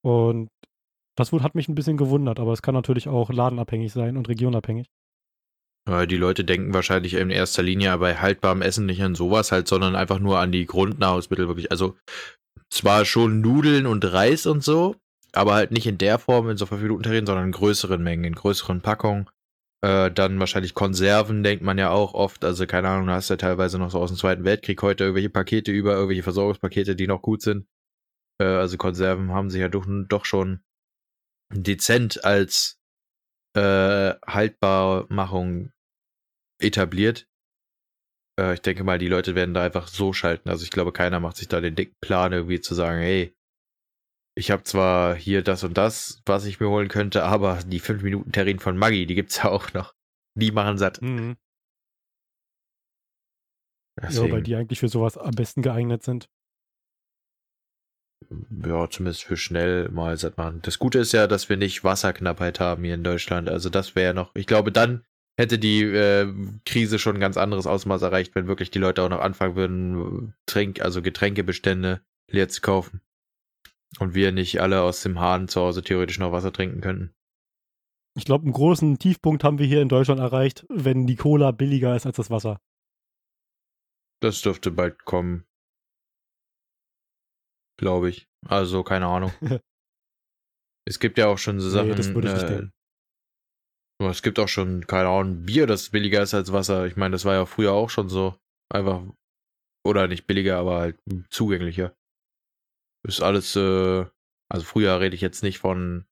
und 0.02 0.50
das 1.16 1.32
hat 1.32 1.56
mich 1.56 1.68
ein 1.68 1.76
bisschen 1.76 1.98
gewundert, 1.98 2.40
aber 2.40 2.54
es 2.54 2.62
kann 2.62 2.74
natürlich 2.74 3.08
auch 3.08 3.32
ladenabhängig 3.32 3.92
sein 3.92 4.18
und 4.18 4.30
regionabhängig. 4.30 4.88
Die 6.08 6.18
Leute 6.18 6.46
denken 6.46 6.74
wahrscheinlich 6.76 7.16
in 7.16 7.32
erster 7.32 7.64
Linie 7.64 7.98
bei 7.98 8.16
haltbarem 8.16 8.62
Essen 8.62 8.86
nicht 8.86 9.02
an 9.02 9.16
sowas 9.16 9.52
halt, 9.52 9.68
sondern 9.68 9.96
einfach 9.96 10.20
nur 10.20 10.40
an 10.40 10.52
die 10.52 10.68
Grundnahrungsmittel 10.68 11.48
wirklich. 11.48 11.72
Also 11.72 11.98
zwar 12.70 13.04
schon 13.04 13.42
Nudeln 13.42 13.88
und 13.88 14.06
Reis 14.06 14.46
und 14.46 14.64
so, 14.64 14.96
aber 15.34 15.56
halt 15.56 15.72
nicht 15.72 15.88
in 15.88 15.98
der 15.98 16.20
Form 16.20 16.50
in 16.50 16.58
so 16.58 16.68
5 16.68 16.82
Minuten 16.82 17.04
Terrinen, 17.04 17.26
sondern 17.26 17.46
in 17.46 17.52
größeren 17.52 18.02
Mengen, 18.02 18.26
in 18.26 18.36
größeren 18.36 18.82
Packungen. 18.82 19.28
Äh, 19.84 20.12
dann 20.12 20.40
wahrscheinlich 20.40 20.76
Konserven, 20.76 21.44
denkt 21.44 21.64
man 21.64 21.80
ja 21.80 21.90
auch 21.90 22.14
oft. 22.14 22.46
Also 22.46 22.68
keine 22.68 22.90
Ahnung, 22.90 23.08
du 23.08 23.14
hast 23.14 23.30
ja 23.30 23.38
teilweise 23.38 23.80
noch 23.80 23.90
so 23.90 24.00
aus 24.00 24.12
dem 24.12 24.18
Zweiten 24.18 24.44
Weltkrieg 24.44 24.82
heute 24.84 25.06
irgendwelche 25.06 25.32
Pakete 25.32 25.72
über, 25.72 25.94
irgendwelche 25.94 26.24
Versorgungspakete, 26.24 26.96
die 26.96 27.08
noch 27.08 27.24
gut 27.24 27.42
sind. 27.42 27.66
Äh, 28.42 28.58
also 28.58 28.78
Konserven 28.78 29.32
haben 29.32 29.50
sich 29.50 29.62
ja 29.62 29.70
doch, 29.70 29.86
doch 29.88 30.26
schon 30.26 30.64
dezent 31.54 32.26
als 32.26 32.80
äh, 33.56 34.16
Haltbarmachung 34.26 35.72
etabliert. 36.60 37.28
Äh, 38.40 38.56
ich 38.56 38.62
denke 38.62 38.84
mal, 38.84 38.98
die 38.98 39.08
Leute 39.08 39.36
werden 39.36 39.54
da 39.54 39.64
einfach 39.64 39.88
so 39.88 40.14
schalten. 40.14 40.50
Also 40.50 40.64
ich 40.64 40.72
glaube, 40.72 40.92
keiner 40.92 41.20
macht 41.20 41.38
sich 41.38 41.48
da 41.48 41.62
den 41.62 41.76
dicken 41.76 41.96
Plan, 42.02 42.34
irgendwie 42.34 42.62
zu 42.62 42.74
sagen, 42.74 43.00
hey, 43.00 43.36
ich 44.36 44.50
habe 44.50 44.64
zwar 44.64 45.16
hier 45.16 45.44
das 45.44 45.64
und 45.64 45.78
das, 45.78 46.22
was 46.26 46.46
ich 46.46 46.60
mir 46.60 46.70
holen 46.70 46.88
könnte, 46.88 47.24
aber 47.24 47.60
die 47.66 47.80
5 47.80 48.02
Minuten 48.02 48.32
Terrin 48.32 48.60
von 48.60 48.78
Maggi, 48.78 49.06
die 49.06 49.16
gibt's 49.16 49.38
ja 49.38 49.50
auch 49.50 49.74
noch. 49.74 49.94
Die 50.36 50.52
machen 50.52 50.78
satt. 50.78 51.02
Mhm. 51.02 51.36
Ja, 54.02 54.32
weil 54.32 54.42
die 54.42 54.56
eigentlich 54.56 54.80
für 54.80 54.88
sowas 54.88 55.18
am 55.18 55.36
besten 55.36 55.62
geeignet 55.62 56.02
sind 56.02 56.30
ja, 58.66 58.90
zumindest 58.90 59.24
für 59.24 59.38
schnell 59.38 59.90
mal 59.90 60.18
satt 60.18 60.38
machen. 60.38 60.60
Das 60.62 60.80
Gute 60.80 61.00
ist 61.00 61.12
ja, 61.12 61.28
dass 61.28 61.50
wir 61.50 61.58
nicht 61.58 61.84
Wasserknappheit 61.84 62.60
haben 62.60 62.84
hier 62.84 62.96
in 62.96 63.04
Deutschland. 63.04 63.50
Also 63.50 63.70
das 63.70 63.96
wäre 63.96 64.14
noch, 64.14 64.32
ich 64.36 64.48
glaube, 64.48 64.72
dann 64.72 65.04
hätte 65.38 65.58
die 65.60 65.84
äh, 65.84 66.32
Krise 66.66 67.00
schon 67.00 67.16
ein 67.16 67.22
ganz 67.22 67.38
anderes 67.38 67.68
Ausmaß 67.68 68.02
erreicht, 68.02 68.36
wenn 68.36 68.48
wirklich 68.48 68.72
die 68.72 68.80
Leute 68.80 69.04
auch 69.04 69.10
noch 69.10 69.22
anfangen 69.22 69.56
würden, 69.56 70.34
Trink, 70.46 70.82
also 70.82 71.02
Getränkebestände 71.02 72.02
leer 72.30 72.50
zu 72.50 72.62
kaufen. 72.62 73.02
Und 74.00 74.14
wir 74.14 74.32
nicht 74.32 74.62
alle 74.62 74.82
aus 74.82 75.02
dem 75.04 75.20
Hahn 75.20 75.48
zu 75.48 75.62
Hause 75.62 75.84
theoretisch 75.84 76.20
noch 76.20 76.32
Wasser 76.32 76.54
trinken 76.54 76.82
könnten. 76.82 77.14
Ich 78.16 78.26
glaube, 78.26 78.44
einen 78.44 78.54
großen 78.54 79.00
Tiefpunkt 79.00 79.44
haben 79.44 79.58
wir 79.58 79.66
hier 79.66 79.82
in 79.82 79.90
Deutschland 79.90 80.20
erreicht, 80.20 80.66
wenn 80.70 81.08
die 81.08 81.16
Cola 81.16 81.52
billiger 81.52 81.96
ist 81.96 82.06
als 82.06 82.18
das 82.18 82.30
Wasser. 82.30 82.60
Das 84.22 84.42
dürfte 84.42 84.70
bald 84.70 85.06
kommen 85.06 85.46
glaube 87.82 88.10
ich. 88.10 88.28
Also, 88.48 88.84
keine 88.84 89.08
Ahnung. 89.08 89.34
es 90.88 91.00
gibt 91.00 91.18
ja 91.18 91.28
auch 91.28 91.38
schon 91.38 91.60
so 91.60 91.70
Sachen. 91.70 91.90
Nee, 91.90 91.96
das 91.96 92.14
würde 92.14 92.28
ich 92.30 92.34
nicht 92.34 92.72
äh, 94.02 94.08
Es 94.08 94.22
gibt 94.22 94.40
auch 94.40 94.48
schon, 94.48 94.88
keine 94.88 95.10
Ahnung, 95.10 95.46
Bier, 95.46 95.68
das 95.68 95.90
billiger 95.90 96.22
ist 96.22 96.34
als 96.34 96.54
Wasser. 96.54 96.86
Ich 96.86 96.96
meine, 96.96 97.14
das 97.14 97.26
war 97.26 97.34
ja 97.34 97.46
früher 97.46 97.74
auch 97.74 97.90
schon 97.90 98.08
so. 98.08 98.38
Einfach, 98.72 99.04
Oder 99.86 100.08
nicht 100.08 100.28
billiger, 100.28 100.58
aber 100.58 100.80
halt 100.80 101.00
zugänglicher. 101.30 101.96
Ist 103.06 103.22
alles, 103.22 103.56
äh, 103.56 104.06
also 104.50 104.66
früher 104.66 105.00
rede 105.00 105.16
ich 105.16 105.22
jetzt 105.22 105.44
nicht 105.44 105.58
von 105.58 106.06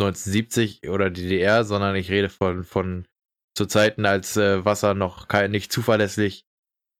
1970 0.00 0.88
oder 0.88 1.10
DDR, 1.10 1.64
sondern 1.64 1.94
ich 1.94 2.10
rede 2.10 2.28
von, 2.28 2.64
von 2.64 3.06
zu 3.56 3.66
Zeiten, 3.66 4.04
als 4.04 4.36
äh, 4.36 4.64
Wasser 4.64 4.94
noch 4.94 5.28
kein, 5.28 5.52
nicht 5.52 5.72
zuverlässig 5.72 6.45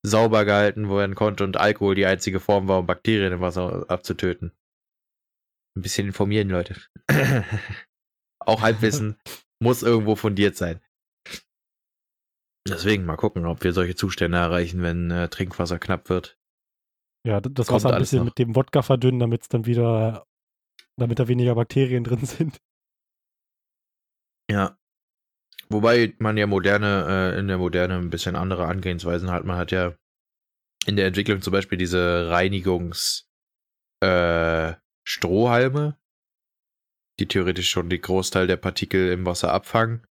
sauber 0.07 0.45
gehalten 0.45 0.89
werden 0.89 1.15
konnte 1.15 1.43
und 1.43 1.57
Alkohol 1.57 1.95
die 1.95 2.05
einzige 2.05 2.39
Form 2.39 2.67
war, 2.67 2.79
um 2.79 2.85
Bakterien 2.87 3.33
im 3.33 3.41
Wasser 3.41 3.85
abzutöten. 3.89 4.51
Ein 5.75 5.81
bisschen 5.81 6.07
informieren, 6.07 6.49
Leute. 6.49 6.75
Auch 8.39 8.61
Halbwissen 8.61 9.17
muss 9.59 9.83
irgendwo 9.83 10.15
fundiert 10.15 10.55
sein. 10.55 10.81
Deswegen 12.67 13.05
mal 13.05 13.15
gucken, 13.15 13.45
ob 13.45 13.63
wir 13.63 13.73
solche 13.73 13.95
Zustände 13.95 14.37
erreichen, 14.37 14.81
wenn 14.81 15.11
äh, 15.11 15.29
Trinkwasser 15.29 15.79
knapp 15.79 16.09
wird. 16.09 16.37
Ja, 17.25 17.39
das 17.41 17.67
Kommt 17.67 17.83
Wasser 17.83 17.95
ein 17.95 17.99
bisschen 17.99 18.19
noch. 18.19 18.25
mit 18.25 18.37
dem 18.39 18.55
Wodka 18.55 18.81
verdünnen, 18.81 19.19
damit 19.19 19.43
es 19.43 19.47
dann 19.47 19.65
wieder, 19.65 20.25
damit 20.97 21.19
da 21.19 21.27
weniger 21.27 21.55
Bakterien 21.55 22.03
drin 22.03 22.25
sind. 22.25 22.57
Ja. 24.49 24.77
Wobei 25.69 26.13
man 26.19 26.37
ja 26.37 26.47
moderne, 26.47 27.33
äh, 27.35 27.39
in 27.39 27.47
der 27.47 27.57
Moderne 27.57 27.95
ein 27.95 28.09
bisschen 28.09 28.35
andere 28.35 28.67
Angehensweisen 28.67 29.31
hat. 29.31 29.45
Man 29.45 29.57
hat 29.57 29.71
ja 29.71 29.93
in 30.85 30.95
der 30.95 31.07
Entwicklung 31.07 31.41
zum 31.41 31.51
Beispiel 31.51 31.77
diese 31.77 32.29
Reinigungs 32.29 33.29
äh, 34.01 34.73
die 37.19 37.27
theoretisch 37.27 37.69
schon 37.69 37.89
den 37.89 38.01
Großteil 38.01 38.47
der 38.47 38.57
Partikel 38.57 39.11
im 39.11 39.25
Wasser 39.25 39.51
abfangen. 39.51 40.05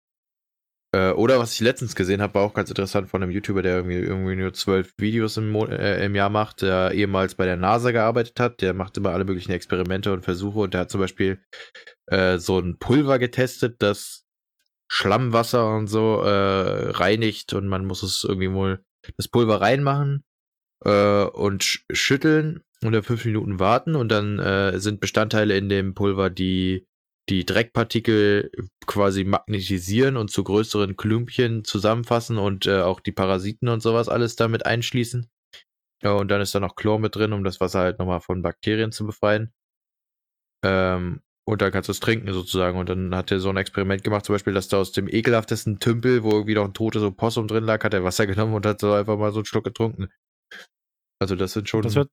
Äh, 0.94 1.10
oder 1.10 1.38
was 1.38 1.52
ich 1.52 1.60
letztens 1.60 1.96
gesehen 1.96 2.22
habe, 2.22 2.34
war 2.34 2.42
auch 2.42 2.54
ganz 2.54 2.70
interessant 2.70 3.10
von 3.10 3.22
einem 3.22 3.32
YouTuber, 3.32 3.62
der 3.62 3.76
irgendwie, 3.76 3.96
irgendwie 3.96 4.36
nur 4.36 4.52
zwölf 4.52 4.92
Videos 4.96 5.36
im, 5.36 5.54
äh, 5.54 6.04
im 6.04 6.14
Jahr 6.14 6.30
macht, 6.30 6.62
der 6.62 6.92
ehemals 6.92 7.34
bei 7.34 7.46
der 7.46 7.56
NASA 7.56 7.90
gearbeitet 7.90 8.38
hat. 8.38 8.62
Der 8.62 8.74
macht 8.74 8.96
immer 8.96 9.10
alle 9.10 9.24
möglichen 9.24 9.52
Experimente 9.52 10.12
und 10.12 10.24
Versuche 10.24 10.60
und 10.60 10.74
der 10.74 10.82
hat 10.82 10.90
zum 10.90 11.00
Beispiel 11.00 11.42
äh, 12.06 12.38
so 12.38 12.58
ein 12.58 12.78
Pulver 12.78 13.18
getestet, 13.18 13.82
das 13.82 14.23
Schlammwasser 14.94 15.74
und 15.74 15.88
so 15.88 16.22
äh, 16.22 16.90
reinigt 16.92 17.52
und 17.52 17.66
man 17.66 17.84
muss 17.84 18.04
es 18.04 18.22
irgendwie 18.22 18.52
wohl 18.52 18.84
das 19.16 19.26
Pulver 19.26 19.60
reinmachen 19.60 20.22
äh, 20.84 21.24
und 21.24 21.64
sch 21.64 21.84
schütteln 21.90 22.62
und 22.80 22.92
dann 22.92 23.02
fünf 23.02 23.24
Minuten 23.24 23.58
warten 23.58 23.96
und 23.96 24.08
dann 24.08 24.38
äh, 24.38 24.78
sind 24.78 25.00
Bestandteile 25.00 25.56
in 25.56 25.68
dem 25.68 25.94
Pulver, 25.94 26.30
die 26.30 26.86
die 27.28 27.44
Dreckpartikel 27.44 28.52
quasi 28.86 29.24
magnetisieren 29.24 30.16
und 30.16 30.30
zu 30.30 30.44
größeren 30.44 30.96
Klümpchen 30.96 31.64
zusammenfassen 31.64 32.38
und 32.38 32.66
äh, 32.66 32.82
auch 32.82 33.00
die 33.00 33.12
Parasiten 33.12 33.68
und 33.68 33.80
sowas 33.80 34.08
alles 34.08 34.36
damit 34.36 34.64
einschließen. 34.64 35.28
Ja, 36.04 36.12
und 36.12 36.28
dann 36.28 36.40
ist 36.40 36.54
da 36.54 36.60
noch 36.60 36.76
Chlor 36.76 37.00
mit 37.00 37.16
drin, 37.16 37.32
um 37.32 37.42
das 37.42 37.58
Wasser 37.58 37.80
halt 37.80 37.98
nochmal 37.98 38.20
von 38.20 38.42
Bakterien 38.42 38.92
zu 38.92 39.06
befreien. 39.06 39.52
Ähm, 40.62 41.20
und 41.46 41.60
dann 41.60 41.72
kannst 41.72 41.88
du 41.88 41.92
es 41.92 42.00
trinken 42.00 42.32
sozusagen. 42.32 42.78
Und 42.78 42.88
dann 42.88 43.14
hat 43.14 43.30
er 43.30 43.38
so 43.40 43.50
ein 43.50 43.56
Experiment 43.56 44.02
gemacht, 44.02 44.24
zum 44.24 44.34
Beispiel, 44.34 44.54
dass 44.54 44.68
da 44.68 44.78
aus 44.78 44.92
dem 44.92 45.08
ekelhaftesten 45.08 45.78
Tümpel, 45.78 46.22
wo 46.22 46.30
irgendwie 46.30 46.54
noch 46.54 46.64
ein 46.64 46.72
totes 46.74 47.02
Opossum 47.02 47.46
drin 47.46 47.64
lag, 47.64 47.84
hat 47.84 47.94
er 47.94 48.04
Wasser 48.04 48.26
genommen 48.26 48.54
und 48.54 48.66
hat 48.66 48.80
so 48.80 48.92
einfach 48.92 49.18
mal 49.18 49.32
so 49.32 49.40
einen 49.40 49.44
Schluck 49.44 49.64
getrunken. 49.64 50.08
Also 51.20 51.36
das 51.36 51.52
sind 51.52 51.68
schon. 51.68 51.82
Das 51.82 51.96
hört, 51.96 52.10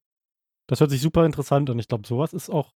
das 0.68 0.80
hört 0.80 0.92
sich 0.92 1.02
super 1.02 1.26
interessant 1.26 1.70
an. 1.70 1.80
Ich 1.80 1.88
glaube, 1.88 2.08
sowas 2.08 2.34
ist 2.34 2.50
auch. 2.50 2.74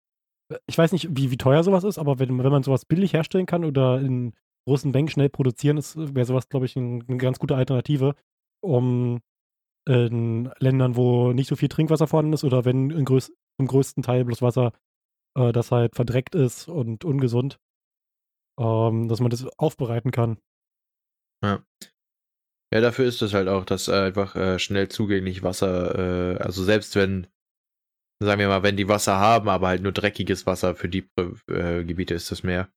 Ich 0.68 0.78
weiß 0.78 0.92
nicht, 0.92 1.08
wie, 1.12 1.32
wie 1.32 1.38
teuer 1.38 1.64
sowas 1.64 1.86
ist, 1.86 1.98
aber 1.98 2.20
wenn, 2.20 2.38
wenn 2.44 2.52
man 2.52 2.64
sowas 2.64 2.84
billig 2.84 3.14
herstellen 3.14 3.46
kann 3.46 3.64
oder 3.64 4.02
in 4.02 4.34
großen 4.68 4.92
Mengen 4.92 5.08
schnell 5.08 5.30
produzieren, 5.30 5.78
wäre 5.78 6.26
sowas, 6.26 6.50
glaube 6.50 6.66
ich, 6.66 6.76
ein, 6.76 7.06
eine 7.08 7.18
ganz 7.18 7.40
gute 7.40 7.56
Alternative, 7.56 8.16
um 8.62 9.22
in 9.88 10.52
Ländern, 10.60 10.98
wo 10.98 11.32
nicht 11.32 11.48
so 11.48 11.56
viel 11.56 11.70
Trinkwasser 11.70 12.06
vorhanden 12.06 12.34
ist 12.34 12.44
oder 12.44 12.66
wenn 12.66 12.92
zum 13.06 13.68
größten 13.68 14.04
Teil 14.04 14.26
bloß 14.26 14.42
Wasser 14.42 14.74
äh, 15.36 15.52
das 15.52 15.72
halt 15.72 15.96
verdreckt 15.96 16.36
ist 16.36 16.68
und 16.68 17.06
ungesund, 17.06 17.60
ähm, 18.60 19.08
dass 19.08 19.20
man 19.20 19.30
das 19.30 19.46
aufbereiten 19.58 20.12
kann. 20.12 20.38
Ja. 21.44 21.64
Ja, 22.74 22.80
dafür 22.80 23.06
ist 23.06 23.22
es 23.22 23.34
halt 23.34 23.50
auch, 23.50 23.66
dass 23.66 23.90
einfach 23.90 24.36
äh, 24.36 24.58
schnell 24.58 24.88
zugänglich 24.88 25.44
Wasser, 25.44 26.36
äh, 26.36 26.38
also 26.38 26.64
selbst 26.64 26.96
wenn, 26.96 27.28
sagen 28.24 28.40
wir 28.40 28.48
mal, 28.48 28.64
wenn 28.64 28.78
die 28.78 28.88
Wasser 28.88 29.18
haben, 29.18 29.50
aber 29.50 29.68
halt 29.68 29.82
nur 29.82 29.92
dreckiges 29.92 30.46
Wasser 30.46 30.74
für 30.76 30.88
die 30.88 31.10
äh, 31.18 31.84
Gebiete 31.84 32.14
ist 32.14 32.32
das 32.32 32.44
mehr. 32.44 32.72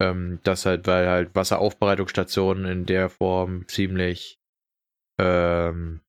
Ähm, 0.00 0.40
das 0.42 0.64
halt, 0.64 0.86
weil 0.86 1.06
halt 1.08 1.34
Wasseraufbereitungsstationen 1.34 2.64
in 2.64 2.86
der 2.86 3.10
Form 3.10 3.68
ziemlich 3.68 4.40
ähm, 5.18 6.00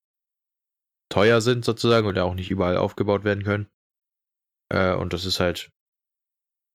teuer 1.09 1.41
sind 1.41 1.65
sozusagen 1.65 2.07
oder 2.07 2.25
auch 2.25 2.33
nicht 2.33 2.51
überall 2.51 2.77
aufgebaut 2.77 3.23
werden 3.25 3.43
können. 3.43 3.67
Äh, 4.69 4.93
und 4.93 5.11
das 5.11 5.25
ist 5.25 5.39
halt 5.39 5.71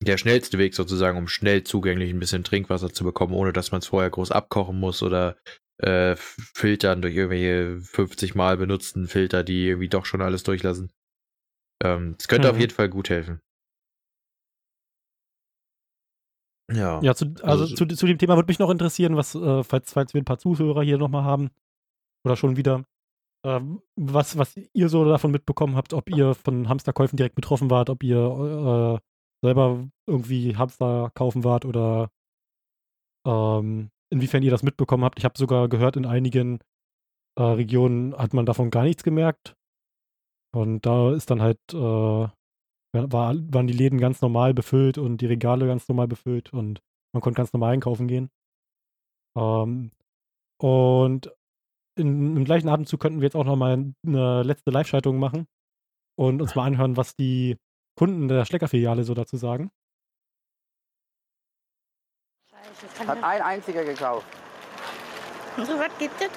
der 0.05 0.19
schnellste 0.19 0.59
Weg 0.59 0.75
sozusagen, 0.75 1.19
um 1.19 1.29
schnell 1.29 1.65
zugänglich 1.65 2.11
ein 2.11 2.19
bisschen 2.19 2.45
Trinkwasser 2.45 2.93
zu 2.93 3.05
bekommen, 3.05 3.35
ohne 3.35 3.53
dass 3.53 3.73
man 3.73 3.81
es 3.81 3.87
vorher 3.87 4.11
groß 4.11 4.31
abkochen 4.31 4.79
muss 4.79 5.03
oder 5.03 5.37
äh, 5.79 6.17
filtern 6.17 7.03
durch 7.03 7.15
irgendwelche 7.15 7.81
50 7.81 8.35
Mal 8.35 8.57
benutzten 8.57 9.09
Filter, 9.09 9.45
die 9.45 9.67
irgendwie 9.67 9.89
doch 9.89 10.07
schon 10.07 10.23
alles 10.23 10.43
durchlassen. 10.43 10.91
Ähm, 11.83 12.15
das 12.19 12.29
könnte 12.29 12.49
mhm. 12.49 12.55
auf 12.55 12.61
jeden 12.61 12.73
Fall 12.73 12.89
gut 12.89 13.11
helfen. 13.11 13.41
Ja. 16.73 17.01
Ja, 17.03 17.15
zu, 17.15 17.27
also, 17.43 17.65
also 17.65 17.75
zu, 17.75 17.87
zu, 17.87 18.07
dem 18.07 18.19
Thema 18.19 18.37
würde 18.37 18.49
mich 18.49 18.59
noch 18.59 18.71
interessieren, 18.71 19.17
was, 19.17 19.35
äh, 19.35 19.63
falls, 19.63 19.93
falls 19.93 20.15
wir 20.15 20.23
ein 20.23 20.27
paar 20.27 20.39
Zuhörer 20.39 20.83
hier 20.83 20.99
nochmal 20.99 21.25
haben 21.25 21.51
oder 22.25 22.37
schon 22.37 22.57
wieder, 22.57 22.85
äh, 23.45 23.61
was, 23.97 24.39
was 24.39 24.55
ihr 24.73 24.89
so 24.89 25.05
davon 25.05 25.33
mitbekommen 25.33 25.77
habt, 25.77 25.93
ob 25.93 26.09
ihr 26.09 26.35
von 26.35 26.69
Hamsterkäufen 26.69 27.17
direkt 27.17 27.35
betroffen 27.35 27.71
wart, 27.71 27.91
ob 27.91 28.03
ihr 28.03 29.01
äh, 29.01 29.12
selber 29.43 29.89
irgendwie 30.07 30.57
Hamster 30.57 31.11
kaufen 31.15 31.45
wart 31.45 31.65
oder 31.65 32.11
ähm, 33.27 33.91
inwiefern 34.11 34.43
ihr 34.43 34.51
das 34.51 34.63
mitbekommen 34.63 35.05
habt. 35.05 35.19
Ich 35.19 35.25
habe 35.25 35.39
sogar 35.39 35.69
gehört, 35.69 35.97
in 35.97 36.07
einigen 36.07 36.61
äh, 37.39 37.43
Regionen 37.43 38.17
hat 38.17 38.35
man 38.35 38.47
davon 38.47 38.71
gar 38.71 38.85
nichts 38.85 39.03
gemerkt. 39.03 39.55
Und 40.55 40.85
da 40.85 41.13
ist 41.13 41.31
dann 41.31 41.41
halt, 41.41 41.59
äh, 41.73 41.77
war, 41.77 42.35
waren 42.93 43.67
die 43.67 43.73
Läden 43.73 43.99
ganz 43.99 44.21
normal 44.21 44.53
befüllt 44.55 44.99
und 44.99 45.19
die 45.19 45.27
Regale 45.27 45.67
ganz 45.67 45.89
normal 45.89 46.09
befüllt 46.09 46.53
und 46.53 46.81
man 47.15 47.23
konnte 47.23 47.39
ganz 47.39 47.53
normal 47.53 47.73
einkaufen 47.73 48.07
gehen. 48.07 48.31
Ähm, 49.37 49.93
und 50.61 51.33
in, 51.99 52.37
im 52.37 52.45
gleichen 52.45 52.69
Atemzug 52.69 53.01
könnten 53.01 53.21
wir 53.21 53.27
jetzt 53.27 53.37
auch 53.37 53.45
nochmal 53.45 53.93
eine 54.07 54.43
letzte 54.43 54.71
Live-Schaltung 54.71 55.19
machen 55.19 55.47
und 56.19 56.43
uns 56.43 56.55
mal 56.55 56.67
anhören, 56.67 56.97
was 56.97 57.17
die 57.17 57.57
Kunden 57.95 58.29
der 58.29 58.45
Schlecker-Filiale 58.45 59.05
so 59.05 59.15
dazu 59.15 59.37
sagen? 59.37 59.71
Hat 63.07 63.23
ein 63.23 63.43
einziger 63.43 63.85
gekauft. 63.85 64.27
Und 65.57 65.67
so 65.67 65.79
was 65.79 65.91
gibt 65.99 66.21
es? 66.21 66.31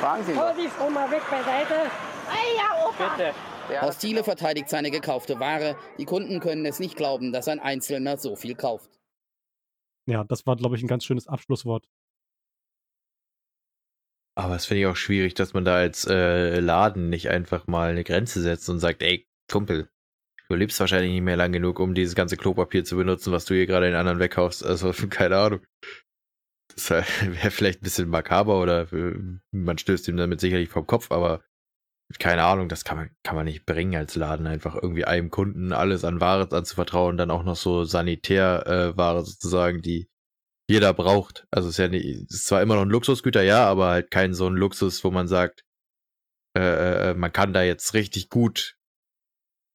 Fragen 0.00 0.24
Sie 0.24 0.32
mal. 0.32 0.52
Oh, 0.52 0.60
die 0.60 0.92
mal 0.92 1.10
weg 1.10 1.22
beiseite. 1.30 1.90
Hey, 2.28 2.56
ja, 2.56 2.88
Opa. 2.88 3.16
Bitte. 3.16 3.34
Horst 3.80 4.00
Thiele 4.00 4.24
verteidigt 4.24 4.68
seine 4.68 4.90
gekaufte 4.90 5.40
Ware. 5.40 5.76
Die 5.98 6.04
Kunden 6.04 6.40
können 6.40 6.66
es 6.66 6.78
nicht 6.78 6.96
glauben, 6.96 7.32
dass 7.32 7.48
ein 7.48 7.60
Einzelner 7.60 8.16
so 8.16 8.36
viel 8.36 8.54
kauft. 8.54 8.90
Ja, 10.06 10.24
das 10.24 10.46
war, 10.46 10.56
glaube 10.56 10.76
ich, 10.76 10.82
ein 10.82 10.88
ganz 10.88 11.04
schönes 11.04 11.28
Abschlusswort. 11.28 11.86
Aber 14.34 14.56
es 14.56 14.66
finde 14.66 14.80
ich 14.80 14.86
auch 14.86 14.96
schwierig, 14.96 15.34
dass 15.34 15.52
man 15.52 15.64
da 15.64 15.76
als 15.76 16.06
äh, 16.06 16.58
Laden 16.60 17.10
nicht 17.10 17.28
einfach 17.28 17.66
mal 17.66 17.90
eine 17.90 18.04
Grenze 18.04 18.40
setzt 18.40 18.68
und 18.70 18.80
sagt, 18.80 19.02
ey, 19.02 19.28
Kumpel, 19.50 19.90
du 20.48 20.54
lebst 20.54 20.80
wahrscheinlich 20.80 21.12
nicht 21.12 21.22
mehr 21.22 21.36
lang 21.36 21.52
genug, 21.52 21.80
um 21.80 21.94
dieses 21.94 22.14
ganze 22.14 22.36
Klopapier 22.36 22.84
zu 22.84 22.96
benutzen, 22.96 23.32
was 23.32 23.44
du 23.44 23.54
hier 23.54 23.66
gerade 23.66 23.86
den 23.86 23.94
anderen 23.94 24.20
wegkaufst. 24.20 24.64
Also, 24.64 24.92
keine 25.10 25.36
Ahnung. 25.36 25.60
Das 26.74 26.90
wäre 26.90 27.04
vielleicht 27.50 27.80
ein 27.80 27.84
bisschen 27.84 28.08
makaber 28.08 28.60
oder 28.60 28.90
äh, 28.92 29.14
man 29.50 29.78
stößt 29.78 30.08
ihm 30.08 30.16
damit 30.16 30.40
sicherlich 30.40 30.70
vom 30.70 30.86
Kopf, 30.86 31.10
aber 31.10 31.44
keine 32.18 32.44
Ahnung, 32.44 32.68
das 32.68 32.84
kann 32.84 32.96
man, 32.98 33.10
kann 33.22 33.36
man 33.36 33.46
nicht 33.46 33.64
bringen 33.64 33.96
als 33.96 34.16
Laden, 34.16 34.46
einfach 34.46 34.74
irgendwie 34.74 35.04
einem 35.04 35.30
Kunden 35.30 35.72
alles 35.72 36.04
an 36.04 36.20
Ware 36.20 36.48
anzuvertrauen, 36.50 37.16
dann 37.16 37.30
auch 37.30 37.42
noch 37.42 37.56
so 37.56 37.84
Sanitärware 37.84 39.20
äh, 39.20 39.24
sozusagen, 39.24 39.80
die 39.80 40.10
jeder 40.68 40.94
braucht. 40.94 41.46
Also 41.50 41.68
es 41.68 41.74
ist 41.74 41.78
ja 41.78 41.88
nicht, 41.88 42.04
es 42.04 42.34
ist 42.34 42.46
zwar 42.46 42.62
immer 42.62 42.76
noch 42.76 42.82
ein 42.82 42.90
Luxusgüter, 42.90 43.42
ja, 43.42 43.66
aber 43.66 43.88
halt 43.88 44.10
kein 44.10 44.34
so 44.34 44.46
ein 44.46 44.54
Luxus, 44.54 45.02
wo 45.04 45.10
man 45.10 45.28
sagt, 45.28 45.64
äh, 46.56 46.60
äh, 46.60 47.10
äh, 47.10 47.14
man 47.14 47.32
kann 47.32 47.52
da 47.52 47.62
jetzt 47.62 47.94
richtig 47.94 48.28
gut 48.28 48.76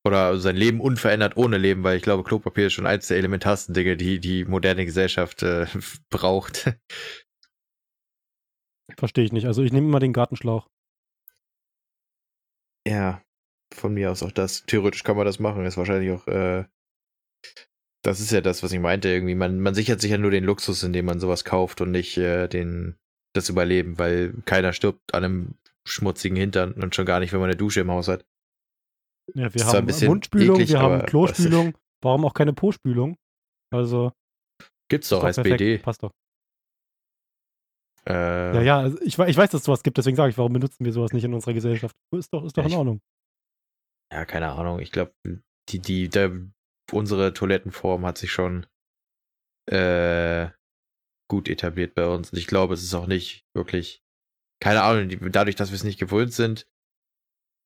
oder 0.06 0.38
sein 0.40 0.56
Leben 0.56 0.80
unverändert 0.80 1.36
ohne 1.36 1.58
leben, 1.58 1.84
weil 1.84 1.98
ich 1.98 2.04
glaube, 2.04 2.24
Klopapier 2.24 2.68
ist 2.68 2.74
schon 2.74 2.88
eins 2.88 3.08
der 3.08 3.18
elementarsten 3.18 3.74
Dinge, 3.74 3.98
die 3.98 4.20
die 4.20 4.46
moderne 4.46 4.86
Gesellschaft 4.86 5.44
äh, 5.44 5.66
braucht. 6.10 6.74
Verstehe 8.98 9.26
ich 9.26 9.34
nicht. 9.34 9.46
Also 9.46 9.64
ich 9.64 9.74
nehme 9.74 9.88
immer 9.88 10.00
den 10.00 10.14
Gartenschlauch. 10.14 10.70
Ja, 12.88 13.22
von 13.74 13.94
mir 13.94 14.12
aus 14.12 14.24
auch 14.24 14.32
das. 14.32 14.64
Theoretisch 14.66 15.04
kann 15.04 15.18
man 15.18 15.26
das 15.26 15.40
machen. 15.40 15.66
Ist 15.66 15.76
wahrscheinlich 15.76 16.12
auch 16.12 16.26
äh, 16.28 16.66
das 18.04 18.20
ist 18.20 18.32
ja 18.32 18.42
das, 18.42 18.64
was 18.64 18.72
ich 18.72 18.80
meinte. 18.80 19.10
Irgendwie, 19.10 19.36
man, 19.36 19.60
man 19.60 19.74
sichert 19.74 20.02
sich 20.02 20.12
ja 20.12 20.18
nur 20.18 20.32
den 20.32 20.44
Luxus, 20.44 20.84
indem 20.84 21.06
man 21.06 21.20
sowas 21.20 21.44
kauft 21.44 21.82
und 21.82 21.92
nicht 21.92 22.18
äh, 22.18 22.48
den, 22.48 22.96
das 23.34 23.50
Überleben, 23.50 23.98
weil 24.00 24.34
keiner 24.46 24.74
stirbt 24.74 25.14
an 25.14 25.24
einem 25.24 25.56
schmutzigen 25.86 26.38
Hintern 26.38 26.74
und 26.74 26.96
schon 26.96 27.06
gar 27.06 27.20
nicht, 27.20 27.34
wenn 27.34 27.40
man 27.40 27.50
eine 27.50 27.58
Dusche 27.58 27.82
im 27.82 27.92
Haus 27.92 28.08
hat. 28.08 28.26
Ja, 29.34 29.54
wir 29.54 29.66
haben 29.66 29.88
Mundspülung, 30.06 30.56
eklig, 30.56 30.70
wir 30.70 30.80
haben 30.80 31.06
Klospülung. 31.06 31.74
Warum 32.02 32.26
auch 32.26 32.34
keine 32.34 32.54
Po-Spülung? 32.54 33.18
Also, 33.74 34.12
Gibt's 34.90 35.08
ist 35.08 35.12
doch 35.12 35.24
als 35.24 35.36
perfekt, 35.36 35.58
BD. 35.58 35.78
Passt 35.80 36.04
doch. 36.04 36.12
Äh, 38.08 38.56
Ja, 38.56 38.62
ja, 38.62 38.80
also 38.80 38.98
ich, 39.02 39.18
ich 39.20 39.38
weiß, 39.38 39.50
dass 39.50 39.62
es 39.62 39.66
sowas 39.66 39.84
gibt, 39.84 39.98
deswegen 39.98 40.16
sage 40.16 40.30
ich, 40.30 40.38
warum 40.38 40.54
benutzen 40.54 40.86
wir 40.86 40.94
sowas 40.94 41.12
nicht 41.12 41.24
in 41.26 41.34
unserer 41.34 41.54
Gesellschaft? 41.54 41.96
Ist 42.16 42.32
doch, 42.34 42.46
ist 42.46 42.58
doch 42.58 42.66
in 42.66 42.74
Ordnung. 42.74 43.02
ja, 44.14 44.26
keine 44.26 44.50
Ahnung. 44.52 44.80
Ich 44.80 44.92
glaube, 44.92 45.14
die, 45.70 45.80
die, 45.80 46.08
der, 46.08 46.32
unsere 46.92 47.34
Toilettenform 47.34 48.06
hat 48.06 48.18
sich 48.18 48.32
schon 48.32 48.66
äh, 49.70 50.50
gut 51.30 51.50
etabliert 51.50 51.94
bei 51.96 52.08
uns. 52.08 52.32
Und 52.32 52.38
ich 52.38 52.48
glaube, 52.48 52.74
es 52.74 52.84
ist 52.84 52.94
auch 52.94 53.08
nicht 53.08 53.46
wirklich, 53.54 54.02
keine 54.62 54.84
Ahnung, 54.84 55.32
dadurch, 55.32 55.56
dass 55.56 55.72
wir 55.72 55.76
es 55.76 55.84
nicht 55.84 56.00
gewöhnt 56.00 56.34
sind, 56.34 56.68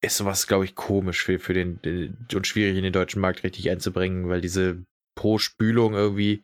ist 0.03 0.17
sowas, 0.17 0.47
glaube 0.47 0.65
ich, 0.65 0.76
komisch 0.76 1.24
für, 1.24 1.39
für 1.39 1.53
den, 1.53 1.82
den 1.84 2.28
und 2.34 2.47
schwierig 2.47 2.76
in 2.76 2.84
den 2.84 2.93
deutschen 2.93 3.22
Markt 3.22 3.43
richtig 3.43 3.69
einzubringen, 3.69 4.30
weil 4.30 4.41
diese 4.41 4.84
Pro-Spülung 5.15 5.93
irgendwie 5.93 6.43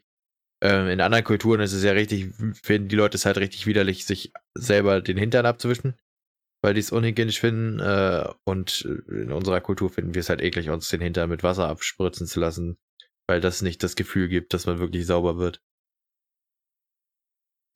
ähm, 0.61 0.87
in 0.89 1.01
anderen 1.01 1.23
Kulturen 1.23 1.61
ist 1.61 1.73
es 1.73 1.83
ja 1.83 1.93
richtig, 1.93 2.33
finden 2.61 2.89
die 2.89 2.95
Leute 2.95 3.15
es 3.15 3.25
halt 3.25 3.37
richtig 3.37 3.65
widerlich, 3.65 4.05
sich 4.05 4.31
selber 4.55 5.01
den 5.01 5.17
Hintern 5.17 5.45
abzuwischen, 5.45 5.95
weil 6.61 6.73
die 6.73 6.79
es 6.79 6.91
unhygienisch 6.91 7.39
finden. 7.39 7.79
Äh, 7.79 8.27
und 8.45 8.81
in 9.09 9.31
unserer 9.31 9.61
Kultur 9.61 9.89
finden 9.89 10.13
wir 10.13 10.19
es 10.21 10.29
halt 10.29 10.41
eklig, 10.41 10.69
uns 10.69 10.89
den 10.89 11.01
Hintern 11.01 11.29
mit 11.29 11.43
Wasser 11.43 11.67
abspritzen 11.67 12.27
zu 12.27 12.39
lassen, 12.39 12.77
weil 13.27 13.41
das 13.41 13.61
nicht 13.61 13.83
das 13.83 13.95
Gefühl 13.95 14.27
gibt, 14.27 14.53
dass 14.53 14.65
man 14.65 14.79
wirklich 14.79 15.05
sauber 15.05 15.37
wird. 15.37 15.61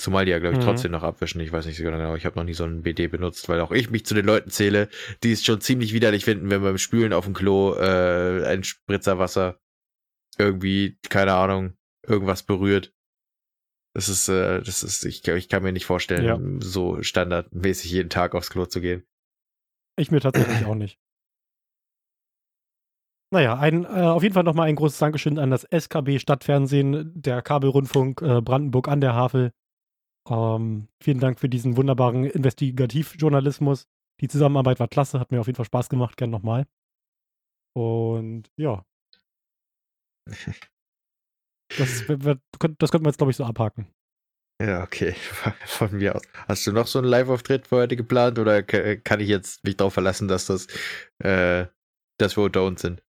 Zumal 0.01 0.25
die 0.25 0.31
ja, 0.31 0.39
glaube 0.39 0.55
ich, 0.55 0.61
Mhm. 0.61 0.65
trotzdem 0.65 0.91
noch 0.91 1.03
abwischen. 1.03 1.41
Ich 1.41 1.51
weiß 1.51 1.67
nicht 1.67 1.77
so 1.77 1.83
genau. 1.83 2.15
Ich 2.15 2.25
habe 2.25 2.35
noch 2.39 2.43
nie 2.43 2.55
so 2.55 2.63
einen 2.63 2.81
BD 2.81 3.07
benutzt, 3.07 3.47
weil 3.49 3.59
auch 3.61 3.71
ich 3.71 3.91
mich 3.91 4.03
zu 4.03 4.15
den 4.15 4.25
Leuten 4.25 4.49
zähle, 4.49 4.89
die 5.23 5.31
es 5.31 5.45
schon 5.45 5.61
ziemlich 5.61 5.93
widerlich 5.93 6.25
finden, 6.25 6.49
wenn 6.49 6.63
beim 6.63 6.79
Spülen 6.79 7.13
auf 7.13 7.25
dem 7.25 7.35
Klo 7.35 7.75
äh, 7.75 8.43
ein 8.47 8.63
Spritzer 8.63 9.19
Wasser 9.19 9.59
irgendwie, 10.39 10.97
keine 11.09 11.33
Ahnung, 11.33 11.77
irgendwas 12.07 12.41
berührt. 12.41 12.93
Das 13.93 14.07
ist, 14.07 14.29
äh, 14.29 14.61
das 14.61 14.83
ist, 14.83 15.03
ich, 15.05 15.27
ich 15.27 15.49
kann 15.49 15.63
mir 15.63 15.73
nicht 15.73 15.85
vorstellen, 15.85 16.23
Ja. 16.25 16.39
so 16.61 17.01
standardmäßig 17.03 17.91
jeden 17.91 18.09
Tag 18.09 18.35
aufs 18.35 18.49
Klo 18.49 18.65
zu 18.65 18.79
gehen. 18.81 19.03
Ich 19.99 20.11
mir 20.11 20.21
tatsächlich 20.21 20.65
auch 20.65 20.75
nicht. 20.75 20.97
Naja, 23.33 23.57
ein, 23.57 23.85
äh, 23.85 23.87
auf 23.87 24.23
jeden 24.23 24.33
Fall 24.33 24.43
nochmal 24.43 24.67
ein 24.67 24.75
großes 24.75 24.99
Dankeschön 24.99 25.39
an 25.39 25.51
das 25.51 25.63
SKB 25.63 26.19
Stadtfernsehen, 26.19 27.13
der 27.21 27.41
Kabelrundfunk 27.41 28.21
äh, 28.21 28.41
Brandenburg 28.41 28.87
an 28.87 28.99
der 29.01 29.13
Havel. 29.13 29.53
Ähm, 30.29 30.87
vielen 31.01 31.19
Dank 31.19 31.39
für 31.39 31.49
diesen 31.49 31.77
wunderbaren 31.77 32.25
Investigativjournalismus. 32.25 33.87
Die 34.19 34.27
Zusammenarbeit 34.27 34.79
war 34.79 34.87
klasse, 34.87 35.19
hat 35.19 35.31
mir 35.31 35.39
auf 35.39 35.47
jeden 35.47 35.55
Fall 35.55 35.65
Spaß 35.65 35.89
gemacht, 35.89 36.17
gern 36.17 36.29
nochmal. 36.29 36.67
Und 37.73 38.51
ja. 38.57 38.85
Das, 41.77 42.05
das 42.07 42.91
könnten 42.91 43.05
wir 43.05 43.09
jetzt, 43.09 43.17
glaube 43.17 43.31
ich, 43.31 43.37
so 43.37 43.45
abhaken. 43.45 43.87
Ja, 44.61 44.83
okay. 44.83 45.15
Von 45.65 45.97
mir 45.97 46.15
aus. 46.15 46.21
Hast 46.47 46.67
du 46.67 46.71
noch 46.71 46.87
so 46.87 46.99
einen 46.99 47.07
Live-Auftritt 47.07 47.67
für 47.67 47.77
heute 47.77 47.95
geplant 47.95 48.37
oder 48.39 48.61
ka- 48.63 48.95
kann 48.97 49.19
ich 49.19 49.27
jetzt 49.27 49.63
mich 49.63 49.77
darauf 49.77 49.93
verlassen, 49.93 50.27
dass 50.27 50.45
das, 50.45 50.67
äh, 51.23 51.65
dass 52.19 52.37
wir 52.37 52.43
unter 52.43 52.63
uns 52.65 52.81
sind? 52.81 53.01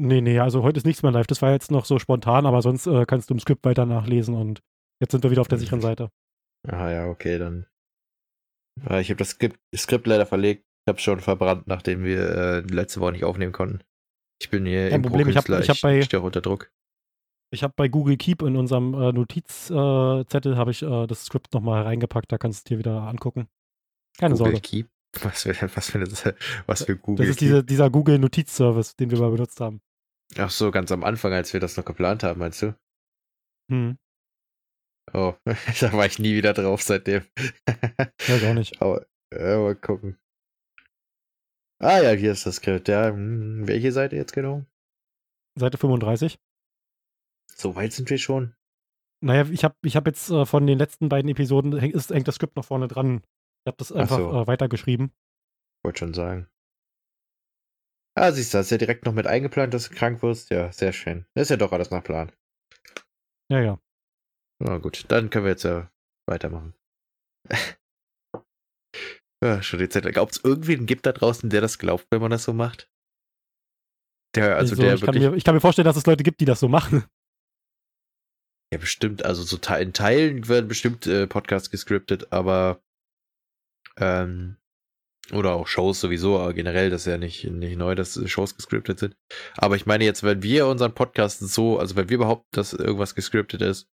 Nee, 0.00 0.20
nee, 0.20 0.38
also 0.38 0.62
heute 0.62 0.78
ist 0.78 0.86
nichts 0.86 1.02
mehr 1.02 1.12
live. 1.12 1.26
Das 1.26 1.42
war 1.42 1.50
jetzt 1.52 1.70
noch 1.70 1.84
so 1.84 1.98
spontan, 1.98 2.46
aber 2.46 2.62
sonst 2.62 2.86
äh, 2.86 3.04
kannst 3.06 3.28
du 3.30 3.34
im 3.34 3.40
Skript 3.40 3.64
weiter 3.64 3.86
nachlesen 3.86 4.34
und 4.34 4.60
jetzt 5.00 5.12
sind 5.12 5.22
wir 5.24 5.30
wieder 5.30 5.40
auf 5.42 5.48
der 5.48 5.58
sicheren 5.58 5.80
Seite. 5.80 6.10
Ah 6.68 6.90
ja, 6.90 7.06
okay, 7.08 7.38
dann. 7.38 7.66
Ja, 8.88 9.00
ich 9.00 9.10
habe 9.10 9.18
das 9.18 9.30
Skript, 9.30 9.58
Skript 9.76 10.06
leider 10.06 10.26
verlegt. 10.26 10.64
Ich 10.86 10.90
habe 10.90 10.98
schon 11.00 11.20
verbrannt, 11.20 11.66
nachdem 11.66 12.04
wir 12.04 12.20
äh, 12.30 12.60
letzte 12.60 13.00
Woche 13.00 13.12
nicht 13.12 13.24
aufnehmen 13.24 13.52
konnten. 13.52 13.82
Ich 14.40 14.48
bin 14.50 14.64
hier 14.66 14.90
Kein 14.90 15.02
im 15.04 15.08
Problem, 15.10 15.28
ich 15.28 15.36
hab- 15.36 15.48
ich 15.48 15.68
hab 15.68 15.80
bei- 15.80 16.02
auch 16.16 16.22
unter 16.22 16.40
Druck. 16.40 16.70
Ich 17.52 17.62
habe 17.62 17.74
bei 17.76 17.88
Google 17.88 18.16
Keep 18.16 18.42
in 18.42 18.56
unserem 18.56 18.94
äh, 18.94 19.12
Notizzettel 19.12 20.56
habe 20.56 20.70
ich 20.70 20.82
äh, 20.82 21.06
das 21.06 21.26
Skript 21.26 21.52
nochmal 21.52 21.82
reingepackt, 21.82 22.32
da 22.32 22.38
kannst 22.38 22.60
du 22.60 22.60
es 22.60 22.64
dir 22.64 22.78
wieder 22.78 23.02
angucken. 23.02 23.46
Keine 24.18 24.34
Google 24.34 24.52
Sorge. 24.52 24.60
Keep. 24.60 24.88
Was 25.22 25.42
für, 25.42 25.76
was 25.76 25.90
für, 25.90 25.98
eine, 25.98 26.08
was 26.64 26.84
für 26.84 26.96
Google 26.96 27.26
Das 27.26 27.32
ist 27.32 27.42
diese, 27.42 27.62
dieser 27.62 27.90
Google 27.90 28.18
Notizservice, 28.18 28.96
den 28.96 29.10
wir 29.10 29.18
mal 29.18 29.30
benutzt 29.30 29.60
haben. 29.60 29.82
Ach 30.38 30.48
so, 30.48 30.70
ganz 30.70 30.90
am 30.90 31.04
Anfang, 31.04 31.34
als 31.34 31.52
wir 31.52 31.60
das 31.60 31.76
noch 31.76 31.84
geplant 31.84 32.22
haben, 32.22 32.40
meinst 32.40 32.62
du? 32.62 32.74
Hm. 33.70 33.98
Oh, 35.12 35.34
da 35.80 35.92
war 35.92 36.06
ich 36.06 36.18
nie 36.18 36.34
wieder 36.34 36.54
drauf 36.54 36.80
seitdem. 36.80 37.24
Weiß 38.26 38.42
auch 38.42 38.54
nicht. 38.54 38.80
Aber, 38.80 39.04
äh, 39.34 39.58
mal 39.58 39.76
gucken. 39.76 40.18
Ah 41.78 42.00
ja, 42.00 42.12
hier 42.12 42.32
ist 42.32 42.46
das 42.46 42.56
Skript. 42.56 42.88
Ja, 42.88 43.08
hm, 43.08 43.68
welche 43.68 43.92
Seite 43.92 44.16
jetzt 44.16 44.32
genau? 44.32 44.64
Seite 45.58 45.76
35. 45.76 46.38
So 47.62 47.76
weit 47.76 47.92
sind 47.92 48.10
wir 48.10 48.18
schon. 48.18 48.56
Naja, 49.24 49.48
ich 49.48 49.62
habe 49.62 49.76
ich 49.84 49.94
hab 49.94 50.04
jetzt 50.08 50.28
äh, 50.30 50.44
von 50.44 50.66
den 50.66 50.78
letzten 50.78 51.08
beiden 51.08 51.30
Episoden 51.30 51.78
häng, 51.78 51.92
ist, 51.92 52.10
hängt 52.10 52.26
das 52.26 52.34
Skript 52.34 52.56
noch 52.56 52.64
vorne 52.64 52.88
dran. 52.88 53.22
Ich 53.64 53.68
habe 53.68 53.76
das 53.76 53.92
Ach 53.92 54.00
einfach 54.00 54.18
so. 54.18 54.32
äh, 54.32 54.46
weitergeschrieben. 54.48 55.12
Wollte 55.84 56.00
schon 56.00 56.12
sagen. 56.12 56.48
Ah, 58.18 58.32
siehst 58.32 58.52
du, 58.52 58.58
hast 58.58 58.70
ja 58.70 58.78
direkt 58.78 59.06
noch 59.06 59.14
mit 59.14 59.28
eingeplant, 59.28 59.72
dass 59.72 59.88
du 59.88 59.94
krank 59.94 60.22
wirst. 60.22 60.50
Ja, 60.50 60.72
sehr 60.72 60.92
schön. 60.92 61.24
Das 61.34 61.44
ist 61.44 61.50
ja 61.50 61.56
doch 61.56 61.70
alles 61.70 61.92
nach 61.92 62.02
Plan. 62.02 62.32
Ja, 63.48 63.60
ja. 63.60 63.78
Na 64.58 64.78
gut, 64.78 65.04
dann 65.08 65.30
können 65.30 65.44
wir 65.44 65.52
jetzt 65.52 65.62
ja 65.62 65.88
weitermachen. 66.28 66.74
ja, 69.40 69.62
schon 69.62 69.78
die 69.78 69.88
Zeit. 69.88 70.02
Glaubt 70.12 70.32
es 70.32 70.44
irgendwen 70.44 70.86
gibt 70.86 71.06
da 71.06 71.12
draußen, 71.12 71.48
der 71.48 71.60
das 71.60 71.78
glaubt, 71.78 72.08
wenn 72.10 72.20
man 72.20 72.32
das 72.32 72.42
so 72.42 72.52
macht? 72.52 72.90
Der, 74.34 74.56
also, 74.56 74.74
der 74.74 74.94
ich, 74.94 75.02
kann 75.02 75.14
mir, 75.14 75.34
ich 75.34 75.44
kann 75.44 75.54
mir 75.54 75.60
vorstellen, 75.60 75.86
dass 75.86 75.96
es 75.96 76.06
Leute 76.06 76.24
gibt, 76.24 76.40
die 76.40 76.44
das 76.44 76.58
so 76.58 76.68
machen. 76.68 77.04
Ja, 78.72 78.78
bestimmt, 78.78 79.22
also 79.22 79.42
so 79.42 79.58
te 79.58 79.74
in 79.74 79.92
Teilen 79.92 80.48
werden 80.48 80.66
bestimmt 80.66 81.06
äh, 81.06 81.26
Podcasts 81.26 81.70
gescriptet, 81.70 82.32
aber 82.32 82.82
ähm, 83.98 84.56
oder 85.30 85.52
auch 85.52 85.66
Shows 85.66 86.00
sowieso, 86.00 86.38
aber 86.38 86.54
generell, 86.54 86.88
das 86.88 87.02
ist 87.02 87.06
ja 87.06 87.18
nicht, 87.18 87.44
nicht 87.44 87.76
neu, 87.76 87.94
dass 87.94 88.16
äh, 88.16 88.26
Shows 88.26 88.56
gescriptet 88.56 88.98
sind. 88.98 89.14
Aber 89.58 89.76
ich 89.76 89.84
meine 89.84 90.04
jetzt, 90.04 90.22
wenn 90.22 90.42
wir 90.42 90.66
unseren 90.66 90.94
Podcast 90.94 91.40
so, 91.40 91.78
also 91.78 91.96
wenn 91.96 92.08
wir 92.08 92.16
behaupten, 92.16 92.48
dass 92.52 92.72
irgendwas 92.72 93.14
gescriptet 93.14 93.60
ist, 93.60 93.90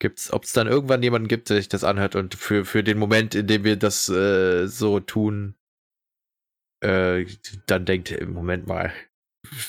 gibt's, 0.00 0.32
ob 0.32 0.42
es 0.42 0.52
dann 0.52 0.66
irgendwann 0.66 1.04
jemanden 1.04 1.28
gibt, 1.28 1.48
der 1.48 1.58
sich 1.58 1.68
das 1.68 1.84
anhört 1.84 2.16
und 2.16 2.34
für, 2.34 2.64
für 2.64 2.82
den 2.82 2.98
Moment, 2.98 3.36
in 3.36 3.46
dem 3.46 3.62
wir 3.62 3.76
das 3.76 4.08
äh, 4.08 4.66
so 4.66 4.98
tun, 4.98 5.54
äh, 6.82 7.26
dann 7.66 7.84
denkt, 7.84 8.10
Moment 8.26 8.66
mal, 8.66 8.92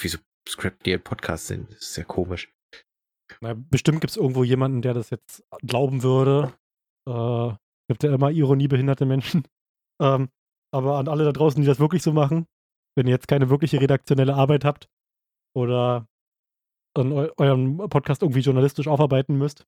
wieso 0.01 0.17
scripten 0.49 0.83
die 0.83 0.93
einen 0.93 1.03
Podcast 1.03 1.45
sind? 1.45 1.71
Das 1.71 1.89
ist 1.89 1.97
ja 1.97 2.03
komisch. 2.03 2.54
Na, 3.41 3.53
bestimmt 3.55 4.01
gibt 4.01 4.11
es 4.11 4.17
irgendwo 4.17 4.43
jemanden, 4.43 4.81
der 4.81 4.93
das 4.93 5.09
jetzt 5.09 5.43
glauben 5.65 6.03
würde. 6.03 6.53
Äh, 7.07 7.53
gibt 7.89 8.03
ja 8.03 8.13
immer 8.13 8.31
ironiebehinderte 8.31 9.05
Menschen. 9.05 9.43
Ähm, 10.01 10.27
aber 10.73 10.97
an 10.97 11.07
alle 11.07 11.23
da 11.23 11.31
draußen, 11.31 11.61
die 11.61 11.65
das 11.67 11.79
wirklich 11.79 12.03
so 12.03 12.11
machen, 12.11 12.47
wenn 12.97 13.07
ihr 13.07 13.13
jetzt 13.13 13.29
keine 13.29 13.49
wirkliche 13.49 13.79
redaktionelle 13.79 14.35
Arbeit 14.35 14.65
habt 14.65 14.89
oder 15.55 16.05
an 16.97 17.13
eu 17.13 17.29
euren 17.37 17.77
Podcast 17.89 18.21
irgendwie 18.21 18.41
journalistisch 18.41 18.89
aufarbeiten 18.89 19.37
müsst, 19.37 19.65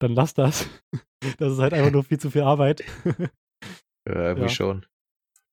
dann 0.00 0.14
lasst 0.16 0.38
das. 0.38 0.68
das 1.38 1.52
ist 1.52 1.58
halt 1.60 1.74
einfach 1.74 1.92
nur 1.92 2.02
viel 2.02 2.18
zu 2.18 2.28
viel 2.30 2.42
Arbeit. 2.42 2.82
Ja, 4.08 4.14
irgendwie 4.30 4.42
Ja. 4.42 4.48
schon. 4.48 4.84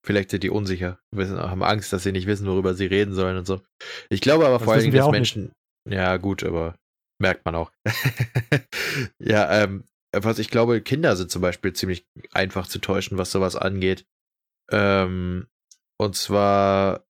Vielleicht 0.04 0.30
sind 0.30 0.42
die 0.42 0.50
unsicher, 0.50 0.98
wissen, 1.14 1.38
haben 1.38 1.62
Angst, 1.62 1.92
dass 1.92 2.02
sie 2.02 2.10
nicht 2.10 2.26
wissen, 2.26 2.48
worüber 2.48 2.74
sie 2.74 2.86
reden 2.86 3.14
sollen 3.14 3.36
und 3.38 3.46
so. 3.46 3.60
Ich 4.08 4.20
glaube 4.20 4.44
aber 4.44 4.54
Das 4.54 4.64
vor 4.64 4.72
allen 4.72 4.82
Dingen, 4.82 4.96
dass 4.96 5.04
auch 5.06 5.12
nicht. 5.12 5.36
Menschen. 5.36 5.52
Ja, 5.88 6.16
gut, 6.16 6.42
aber 6.42 6.74
merkt 7.20 7.44
man 7.44 7.54
auch. 7.54 7.70
ja, 9.18 9.62
ähm, 9.62 9.84
was 10.12 10.38
ich 10.38 10.50
glaube, 10.50 10.80
Kinder 10.80 11.16
sind 11.16 11.30
zum 11.30 11.42
Beispiel 11.42 11.72
ziemlich 11.72 12.06
einfach 12.32 12.66
zu 12.66 12.80
täuschen, 12.80 13.18
was 13.18 13.30
sowas 13.30 13.56
angeht. 13.56 14.06
Ähm, 14.70 15.46
und 15.98 16.16
zwar 16.16 17.04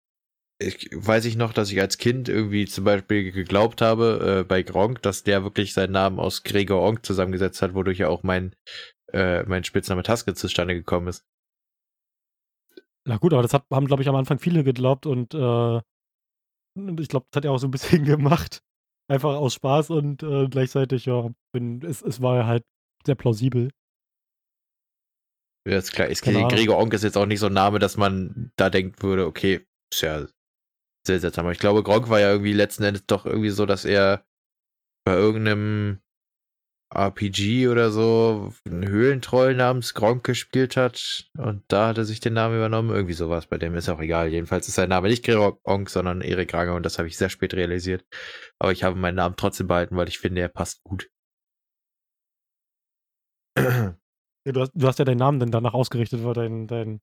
ich, 0.61 0.90
weiß 0.92 1.24
ich 1.24 1.36
noch, 1.36 1.52
dass 1.52 1.70
ich 1.70 1.80
als 1.80 1.98
Kind 1.98 2.28
irgendwie 2.28 2.66
zum 2.66 2.84
Beispiel 2.84 3.30
geglaubt 3.30 3.80
habe, 3.80 4.40
äh, 4.40 4.44
bei 4.44 4.62
Gronk, 4.62 5.02
dass 5.02 5.22
der 5.22 5.44
wirklich 5.44 5.72
seinen 5.72 5.92
Namen 5.92 6.18
aus 6.18 6.42
Gregor 6.42 6.82
Onk 6.82 7.06
zusammengesetzt 7.06 7.62
hat, 7.62 7.74
wodurch 7.74 7.98
ja 7.98 8.09
auch 8.09 8.24
mein, 8.24 8.56
äh, 9.12 9.44
mein 9.44 9.62
Spitzname 9.64 10.02
Taske 10.02 10.34
zustande 10.34 10.74
gekommen 10.74 11.09
ist. 11.09 11.24
Na 13.04 13.16
gut, 13.18 13.32
aber 13.32 13.42
das 13.42 13.54
hat, 13.54 13.66
haben, 13.70 13.86
glaube 13.86 14.02
ich, 14.02 14.09
am 14.09 14.16
Anfang 14.16 14.38
viele 14.38 14.64
geglaubt 14.64 15.06
und 15.06 15.32
äh, 15.32 15.78
ich 17.00 17.09
glaube, 17.09 17.26
das 17.30 17.36
hat 17.36 17.44
er 17.44 17.52
auch 17.52 17.59
so 17.59 17.68
ein 17.68 17.72
bisschen 17.72 18.04
gemacht. 18.04 18.62
Einfach 19.11 19.36
aus 19.36 19.54
Spaß 19.54 19.90
und 19.90 20.22
äh, 20.22 20.48
gleichzeitig, 20.48 21.06
ja, 21.06 21.30
bin, 21.52 21.82
es, 21.82 22.02
es 22.02 22.20
war 22.20 22.46
halt 22.46 22.64
sehr 23.06 23.14
plausibel. 23.14 23.70
Ja, 25.66 25.78
ist 25.78 25.92
klar. 25.92 26.09
Ist. 26.09 26.22
Gregor 26.22 26.78
Onk 26.78 26.94
ist 26.94 27.04
jetzt 27.04 27.16
auch 27.16 27.26
nicht 27.26 27.40
so 27.40 27.46
ein 27.46 27.52
Name, 27.52 27.78
dass 27.78 27.96
man 27.96 28.52
da 28.56 28.70
denken 28.70 29.02
würde, 29.02 29.26
okay, 29.26 29.66
ist 29.92 30.02
ja 30.02 30.26
sehr 31.06 31.20
seltsam. 31.20 31.46
Aber 31.46 31.52
ich 31.52 31.59
glaube, 31.59 31.82
Gronk 31.82 32.09
war 32.09 32.20
ja 32.20 32.30
irgendwie 32.30 32.52
letzten 32.52 32.84
Endes 32.84 33.06
doch 33.06 33.26
irgendwie 33.26 33.50
so, 33.50 33.66
dass 33.66 33.84
er 33.84 34.24
bei 35.04 35.14
irgendeinem 35.14 36.00
RPG 36.91 37.68
oder 37.68 37.91
so 37.91 38.53
einen 38.64 38.89
Höhlentroll 38.89 39.55
namens 39.55 39.93
Gronk 39.95 40.24
gespielt 40.24 40.76
hat 40.76 41.28
und 41.36 41.62
da 41.68 41.89
hat 41.89 41.99
er 41.99 42.05
sich 42.05 42.20
den 42.20 42.32
Namen 42.32 42.57
übernommen. 42.57 42.91
Irgendwie 42.91 43.12
sowas. 43.14 43.47
Bei 43.47 43.59
dem 43.59 43.74
ist 43.74 43.89
auch 43.91 44.01
egal. 44.01 44.28
Jedenfalls 44.28 44.68
ist 44.68 44.76
sein 44.76 44.89
Name 44.89 45.09
nicht 45.09 45.24
Gronk, 45.24 45.91
sondern 45.91 46.22
Erik 46.22 46.55
Ranger 46.55 46.74
und 46.74 46.84
das 46.86 46.99
habe 46.99 47.09
ich 47.09 47.18
sehr 47.18 47.28
spät 47.28 47.53
realisiert. 47.55 48.07
Aber 48.59 48.72
ich 48.72 48.84
habe 48.84 48.97
meinen 48.97 49.16
Namen 49.16 49.36
trotzdem 49.36 49.66
behalten, 49.66 49.97
weil 49.97 50.09
ich 50.09 50.18
finde, 50.18 50.41
er 50.41 50.49
passt 50.49 50.82
gut. 50.82 51.11
Ja, 53.59 54.53
du, 54.53 54.61
hast, 54.61 54.72
du 54.74 54.86
hast 54.86 54.99
ja 54.99 55.05
deinen 55.05 55.18
Namen 55.18 55.41
dann 55.41 55.51
danach 55.51 55.74
ausgerichtet, 55.74 56.24
weil 56.24 56.32
dein, 56.34 56.66
dein 56.66 57.01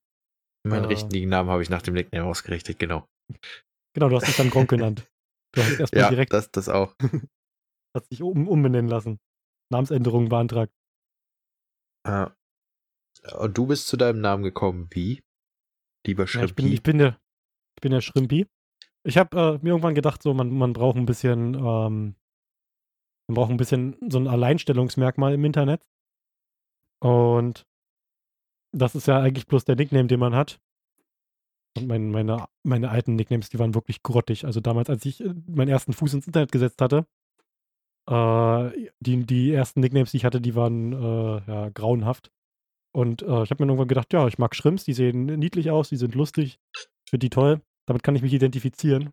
Meinen 0.65 0.85
Äh. 0.85 0.87
richtigen 0.87 1.29
Namen 1.29 1.49
habe 1.51 1.61
ich 1.61 1.69
nach 1.69 1.83
dem 1.83 1.93
Nickname 1.93 2.25
ausgerichtet, 2.27 2.79
genau. 2.79 3.07
genau, 3.93 4.09
du 4.09 4.15
hast 4.15 4.27
dich 4.27 4.35
dann 4.37 4.49
Gronk 4.49 4.69
genannt. 4.71 5.07
Du 5.53 5.61
hast 5.61 5.79
erstmal 5.79 6.01
Ja, 6.03 6.09
direkt 6.09 6.33
das, 6.33 6.49
das 6.49 6.69
auch. 6.69 6.95
hast 7.95 8.09
dich 8.11 8.23
um, 8.23 8.47
umbenennen 8.47 8.89
lassen. 8.89 9.19
Namensänderung 9.69 10.29
beantragt. 10.29 10.73
Ja. 12.05 12.35
Und 13.37 13.57
du 13.57 13.65
bist 13.67 13.87
zu 13.87 13.97
deinem 13.97 14.21
Namen 14.21 14.43
gekommen, 14.43 14.87
wie? 14.91 15.23
Lieber 16.05 16.25
Ja, 16.25 16.43
ich, 16.43 16.55
bin, 16.55 16.65
Schrimpi. 16.65 16.73
ich, 16.73 16.83
bin 16.83 16.97
der, 16.99 17.19
ich 17.75 17.81
bin 17.81 17.91
der 17.91 18.01
Schrimpi. 18.01 18.47
Ich 19.03 19.17
habe 19.17 19.37
äh, 19.37 19.63
mir 19.63 19.69
irgendwann 19.71 19.95
gedacht, 19.95 20.21
so 20.21 20.33
man, 20.33 20.49
man 20.51 20.73
braucht 20.73 20.97
ein 20.97 21.05
bisschen, 21.05 21.55
ähm, 21.55 22.15
man 23.27 23.35
braucht 23.35 23.49
ein 23.51 23.57
bisschen 23.57 23.97
so 24.09 24.19
ein 24.19 24.27
Alleinstellungsmerkmal 24.27 25.33
im 25.33 25.45
Internet. 25.45 25.87
Und 26.99 27.65
das 28.71 28.95
ist 28.95 29.07
ja 29.07 29.19
eigentlich 29.19 29.47
bloß 29.47 29.65
der 29.65 29.75
Nickname, 29.75 30.07
den 30.07 30.19
man 30.19 30.35
hat. 30.35 30.59
Und 31.77 31.87
mein, 31.87 32.11
meine, 32.11 32.47
meine 32.63 32.89
alten 32.89 33.15
Nicknames, 33.15 33.49
die 33.49 33.59
waren 33.59 33.73
wirklich 33.73 34.01
grottig. 34.03 34.45
Also 34.45 34.59
damals, 34.59 34.89
als 34.89 35.05
ich 35.05 35.21
äh, 35.21 35.33
meinen 35.47 35.69
ersten 35.69 35.93
Fuß 35.93 36.13
ins 36.13 36.27
Internet 36.27 36.51
gesetzt 36.51 36.81
hatte, 36.81 37.07
äh, 38.09 38.89
die, 38.99 39.25
die 39.25 39.51
ersten 39.51 39.79
Nicknames, 39.79 40.11
die 40.11 40.17
ich 40.17 40.25
hatte, 40.25 40.41
die 40.41 40.55
waren 40.55 40.93
äh, 40.93 41.41
ja, 41.47 41.69
grauenhaft. 41.69 42.31
Und 42.95 43.23
äh, 43.23 43.43
ich 43.43 43.51
habe 43.51 43.63
mir 43.63 43.71
irgendwann 43.71 43.87
gedacht, 43.87 44.13
ja, 44.13 44.27
ich 44.27 44.37
mag 44.37 44.55
Shrimps, 44.55 44.85
die 44.85 44.93
sehen 44.93 45.25
niedlich 45.25 45.69
aus, 45.69 45.89
die 45.89 45.97
sind 45.97 46.15
lustig, 46.15 46.59
ich 46.73 47.09
finde 47.09 47.25
die 47.25 47.29
toll. 47.29 47.61
Damit 47.87 48.03
kann 48.03 48.15
ich 48.15 48.21
mich 48.21 48.33
identifizieren. 48.33 49.11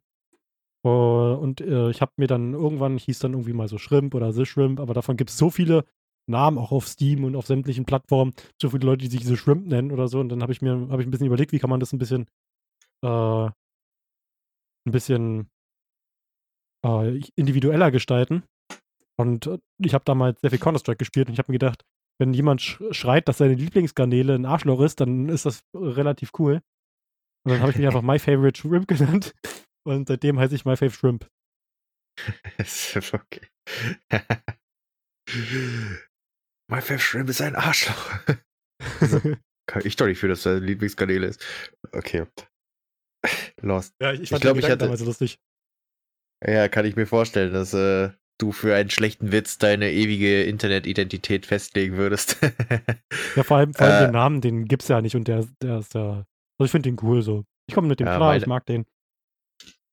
Äh, 0.85 0.89
und 0.89 1.61
äh, 1.61 1.91
ich 1.91 2.01
habe 2.01 2.13
mir 2.17 2.27
dann 2.27 2.55
irgendwann, 2.55 2.99
hieß 2.99 3.19
dann 3.21 3.33
irgendwie 3.33 3.53
mal 3.53 3.69
so 3.69 3.79
Shrimp 3.79 4.15
oder 4.15 4.33
The 4.33 4.47
Shrimp, 4.47 4.79
aber 4.81 4.95
davon 4.95 5.17
gibt 5.17 5.31
es 5.31 5.39
so 5.39 5.51
viele 5.51 5.85
Namen, 6.29 6.59
auch 6.59 6.71
auf 6.71 6.87
Steam 6.87 7.25
und 7.25 7.35
auf 7.35 7.47
sämtlichen 7.47 7.85
Plattformen, 7.85 8.35
so 8.61 8.71
viele 8.71 8.87
Leute, 8.87 9.09
die 9.09 9.11
sich 9.17 9.27
The 9.27 9.37
Shrimp 9.37 9.67
nennen 9.67 9.91
oder 9.91 10.07
so. 10.09 10.21
Und 10.21 10.29
dann 10.29 10.43
habe 10.43 10.53
ich 10.53 10.63
mir, 10.63 10.89
habe 10.91 11.03
ich 11.03 11.09
ein 11.09 11.11
bisschen 11.11 11.27
überlegt, 11.27 11.53
wie 11.53 11.59
kann 11.59 11.71
man 11.71 11.81
das 11.81 11.93
ein 11.93 11.99
bisschen, 11.99 12.27
äh, 13.05 13.09
ein 14.87 14.93
bisschen 14.93 15.49
individueller 17.37 17.93
gestalten. 17.93 18.43
Und 19.19 19.47
äh, 19.47 19.59
ich 19.79 19.95
habe 19.95 20.05
damals 20.05 20.41
sehr 20.41 20.51
viel 20.51 20.59
Counter-Strike 20.59 20.99
gespielt 20.99 21.29
und 21.29 21.35
ich 21.35 21.39
habe 21.39 21.51
mir 21.53 21.59
gedacht, 21.59 21.83
wenn 22.21 22.33
jemand 22.35 22.61
sch 22.63 22.81
schreit, 22.93 23.29
dass 23.29 23.39
seine 23.39 23.55
Lieblingsgarnele 23.55 24.35
ein 24.35 24.47
Arschloch 24.47 24.81
ist, 24.81 25.01
dann 25.01 25.29
ist 25.29 25.47
das 25.47 25.63
relativ 25.75 26.31
cool. 26.39 26.61
Und 27.45 27.53
dann 27.53 27.61
habe 27.61 27.71
ich 27.73 27.79
mich 27.79 27.87
einfach 27.87 28.03
My 28.03 28.19
Favorite 28.19 28.59
Shrimp 28.61 28.87
genannt. 28.89 29.35
Und 29.85 30.09
seitdem 30.09 30.39
heiße 30.39 30.55
ich 30.55 30.65
My 30.65 30.77
Favorite 30.77 30.97
Shrimp. 30.99 31.29
Okay. 33.15 33.49
My 36.69 36.81
Favorite 36.81 36.99
Shrimp 37.01 37.29
ist 37.29 37.41
ein 37.41 37.55
Arschloch. 37.57 38.19
Kann 39.67 39.83
ich 39.87 39.97
doch 39.97 40.07
nicht 40.07 40.19
für, 40.19 40.29
dass 40.29 40.43
deine 40.43 40.59
Lieblingskanäle 40.61 41.27
ist. 41.29 41.45
Okay. 41.93 42.27
Lost. 43.61 43.95
ja, 44.01 44.13
ich, 44.13 44.23
Ich 44.23 44.29
glaub, 44.29 44.41
ich 44.41 44.43
Gedanken 44.43 44.65
hatte- 44.65 44.79
damals 44.79 45.01
so 45.01 45.07
lustig. 45.07 45.39
Ja, 46.45 46.69
kann 46.69 46.85
ich 46.87 46.97
mir 46.97 47.07
vorstellen, 47.07 47.53
dass 47.53 47.73
äh, 47.73 48.11
du 48.43 48.53
für 48.53 48.75
einen 48.75 48.91
schlechten 48.91 49.33
Witz 49.33 49.59
deine 49.59 49.93
ewige 49.93 50.43
Internetidentität 50.43 51.47
festlegen 51.47 51.97
würdest. 51.97 52.37
Ja, 53.37 53.45
vor 53.45 53.57
allem, 53.59 53.73
vor 53.73 53.87
allem 53.87 53.97
Äh, 54.03 54.07
den 54.07 54.13
Namen, 54.13 54.41
den 54.43 54.65
gibt's 54.67 54.89
ja 54.89 55.01
nicht 55.01 55.17
und 55.17 55.27
der, 55.29 55.47
der 55.63 55.79
ist 55.79 55.95
ja. 55.95 56.25
Also 56.59 56.67
ich 56.67 56.71
finde 56.71 56.91
den 56.91 56.99
cool 57.03 57.23
so. 57.23 57.45
Ich 57.67 57.75
komme 57.75 57.89
mit 57.89 57.99
dem 58.01 58.07
Ja, 58.07 58.17
klar, 58.17 58.37
ich 58.37 58.43
meine- 58.43 58.49
mag 58.49 58.67
den. 58.67 58.85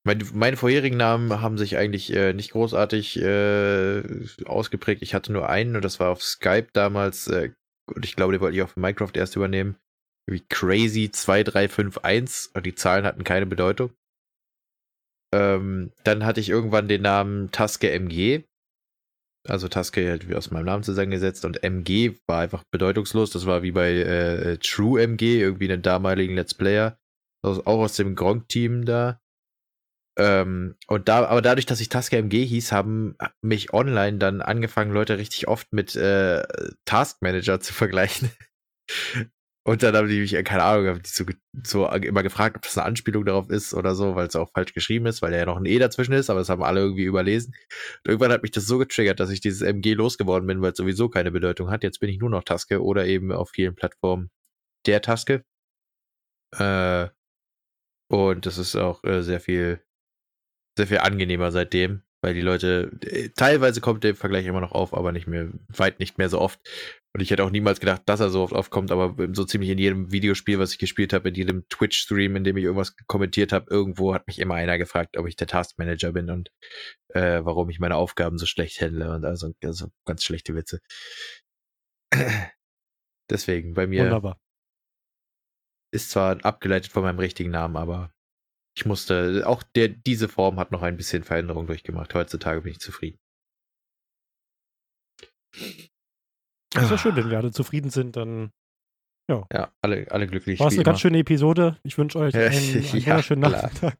Meine, 0.05 0.23
meine 0.33 0.57
vorherigen 0.57 0.97
Namen 0.97 1.41
haben 1.41 1.57
sich 1.57 1.77
eigentlich 1.77 2.13
äh, 2.13 2.33
nicht 2.33 2.51
großartig 2.51 3.21
äh, 3.21 4.01
ausgeprägt. 4.45 5.01
Ich 5.01 5.13
hatte 5.13 5.31
nur 5.33 5.49
einen 5.49 5.75
und 5.75 5.83
das 5.85 5.99
war 5.99 6.09
auf 6.09 6.23
Skype 6.23 6.67
damals. 6.73 7.27
Äh, 7.27 7.51
und 7.93 8.05
ich 8.05 8.15
glaube, 8.15 8.31
den 8.33 8.41
wollte 8.41 8.57
ich 8.57 8.69
für 8.69 8.79
Minecraft 8.79 9.11
erst 9.13 9.35
übernehmen. 9.35 9.75
Wie 10.25 10.39
Crazy 10.47 11.11
2351 11.11 12.55
und 12.55 12.65
die 12.65 12.75
Zahlen 12.75 13.05
hatten 13.05 13.23
keine 13.23 13.45
Bedeutung. 13.45 13.91
Ähm, 15.33 15.91
dann 16.03 16.25
hatte 16.25 16.39
ich 16.39 16.49
irgendwann 16.49 16.87
den 16.87 17.01
Namen 17.01 17.51
Taske 17.51 17.91
MG. 17.91 18.43
Also 19.47 19.67
Taske 19.67 20.07
halt 20.09 20.27
wie 20.27 20.35
aus 20.35 20.51
meinem 20.51 20.65
Namen 20.65 20.83
zusammengesetzt 20.83 21.45
und 21.45 21.63
MG 21.63 22.15
war 22.27 22.41
einfach 22.41 22.63
bedeutungslos. 22.71 23.31
Das 23.31 23.45
war 23.45 23.63
wie 23.63 23.71
bei 23.71 23.91
äh, 23.91 24.57
True 24.57 25.01
MG, 25.01 25.39
irgendwie 25.39 25.71
einen 25.71 25.81
damaligen 25.81 26.35
Let's 26.35 26.53
Player. 26.53 26.97
Aus, 27.41 27.59
auch 27.65 27.79
aus 27.79 27.95
dem 27.95 28.15
Gronk-Team 28.15 28.85
da. 28.85 29.21
Ähm, 30.17 30.75
und 30.87 31.07
da, 31.07 31.25
aber 31.25 31.41
dadurch, 31.41 31.65
dass 31.65 31.79
ich 31.79 31.87
Taske 31.87 32.17
MG 32.17 32.45
hieß, 32.45 32.73
haben 32.73 33.15
mich 33.41 33.73
online 33.73 34.17
dann 34.17 34.41
angefangen, 34.41 34.91
Leute 34.91 35.17
richtig 35.17 35.47
oft 35.47 35.71
mit 35.71 35.95
äh, 35.95 36.43
Task 36.85 37.21
Manager 37.21 37.61
zu 37.61 37.73
vergleichen. 37.73 38.29
Und 39.69 39.83
dann 39.83 39.95
haben 39.95 40.07
die 40.07 40.19
mich, 40.19 40.33
äh, 40.33 40.41
keine 40.41 40.63
Ahnung, 40.63 40.87
haben 40.87 41.03
die 41.03 41.09
so, 41.09 41.25
so 41.63 41.87
immer 41.91 42.23
gefragt, 42.23 42.55
ob 42.55 42.63
das 42.63 42.75
eine 42.75 42.87
Anspielung 42.87 43.23
darauf 43.23 43.51
ist 43.51 43.75
oder 43.75 43.93
so, 43.93 44.15
weil 44.15 44.25
es 44.25 44.35
auch 44.35 44.49
falsch 44.51 44.73
geschrieben 44.73 45.05
ist, 45.05 45.21
weil 45.21 45.31
ja 45.31 45.45
noch 45.45 45.57
ein 45.57 45.67
E 45.67 45.77
dazwischen 45.77 46.13
ist, 46.13 46.31
aber 46.31 46.39
das 46.39 46.49
haben 46.49 46.63
alle 46.63 46.79
irgendwie 46.79 47.03
überlesen. 47.03 47.53
Und 48.03 48.09
irgendwann 48.09 48.31
hat 48.31 48.41
mich 48.41 48.49
das 48.49 48.65
so 48.65 48.79
getriggert, 48.79 49.19
dass 49.19 49.29
ich 49.29 49.41
dieses 49.41 49.61
MG 49.61 49.93
losgeworden 49.93 50.47
bin, 50.47 50.63
weil 50.63 50.71
es 50.71 50.77
sowieso 50.77 51.07
keine 51.07 51.29
Bedeutung 51.29 51.69
hat. 51.69 51.83
Jetzt 51.83 51.99
bin 51.99 52.09
ich 52.09 52.17
nur 52.17 52.31
noch 52.31 52.43
Taske 52.43 52.81
oder 52.83 53.05
eben 53.05 53.31
auf 53.31 53.51
vielen 53.51 53.75
Plattformen 53.75 54.31
der 54.87 55.03
Taske. 55.03 55.43
Äh, 56.57 57.09
und 58.11 58.47
das 58.47 58.57
ist 58.57 58.75
auch 58.75 59.03
äh, 59.03 59.21
sehr 59.21 59.39
viel, 59.39 59.83
sehr 60.79 60.87
viel 60.87 60.97
angenehmer 60.97 61.51
seitdem, 61.51 62.01
weil 62.23 62.33
die 62.33 62.41
Leute, 62.41 62.91
äh, 63.03 63.29
teilweise 63.35 63.81
kommt 63.81 64.03
der 64.03 64.15
Vergleich 64.15 64.47
immer 64.47 64.61
noch 64.61 64.71
auf, 64.71 64.95
aber 64.95 65.11
nicht 65.11 65.27
mehr, 65.27 65.51
weit 65.67 65.99
nicht 65.99 66.17
mehr 66.17 66.29
so 66.29 66.41
oft. 66.41 66.59
Und 67.15 67.21
ich 67.21 67.31
hätte 67.31 67.43
auch 67.43 67.49
niemals 67.49 67.79
gedacht, 67.79 68.03
dass 68.05 68.19
er 68.19 68.29
so 68.29 68.43
oft 68.43 68.53
aufkommt, 68.53 68.91
aber 68.91 69.15
so 69.33 69.43
ziemlich 69.43 69.71
in 69.71 69.79
jedem 69.79 70.11
Videospiel, 70.11 70.59
was 70.59 70.73
ich 70.73 70.77
gespielt 70.77 71.11
habe, 71.11 71.29
in 71.29 71.35
jedem 71.35 71.67
Twitch-Stream, 71.67 72.35
in 72.35 72.43
dem 72.43 72.55
ich 72.55 72.65
irgendwas 72.65 72.95
kommentiert 73.07 73.51
habe, 73.51 73.65
irgendwo 73.71 74.13
hat 74.13 74.27
mich 74.27 74.37
immer 74.37 74.55
einer 74.55 74.77
gefragt, 74.77 75.17
ob 75.17 75.27
ich 75.27 75.35
der 75.35 75.47
Taskmanager 75.47 76.11
bin 76.11 76.29
und 76.29 76.51
äh, 77.09 77.43
warum 77.43 77.69
ich 77.71 77.79
meine 77.79 77.95
Aufgaben 77.95 78.37
so 78.37 78.45
schlecht 78.45 78.79
handle 78.79 79.11
und 79.15 79.25
also, 79.25 79.51
also 79.63 79.87
ganz 80.05 80.23
schlechte 80.23 80.53
Witze. 80.53 80.81
Deswegen, 83.29 83.73
bei 83.73 83.87
mir 83.87 84.03
Wunderbar. 84.03 84.39
ist 85.91 86.11
zwar 86.11 86.43
abgeleitet 86.45 86.91
von 86.91 87.01
meinem 87.01 87.19
richtigen 87.19 87.51
Namen, 87.51 87.75
aber 87.75 88.13
ich 88.77 88.85
musste, 88.85 89.47
auch 89.47 89.63
der, 89.63 89.87
diese 89.89 90.29
Form 90.29 90.59
hat 90.59 90.71
noch 90.71 90.83
ein 90.83 90.95
bisschen 90.95 91.23
Veränderung 91.23 91.65
durchgemacht. 91.65 92.13
Heutzutage 92.13 92.61
bin 92.61 92.71
ich 92.71 92.79
zufrieden. 92.79 93.19
Das 96.73 96.83
ist 96.85 96.91
ja 96.91 96.97
schön, 96.97 97.15
wenn 97.15 97.29
wir 97.29 97.37
alle 97.37 97.51
zufrieden 97.51 97.89
sind, 97.89 98.15
dann 98.15 98.51
Ja, 99.51 99.71
alle, 99.81 100.05
alle 100.11 100.27
glücklich. 100.27 100.59
war 100.59 100.67
es 100.67 100.73
eine 100.75 100.83
ganz 100.83 100.95
immer. 100.97 100.99
schöne 101.01 101.19
Episode. 101.19 101.77
Ich 101.83 101.97
wünsche 101.97 102.19
euch 102.19 102.33
Ja, 102.35 102.47
einen, 102.47 102.53
einen 102.53 102.83
ja, 102.99 103.05
wunderschönen 103.05 103.43
klar. 103.43 103.63
Nachmittag. 103.63 103.97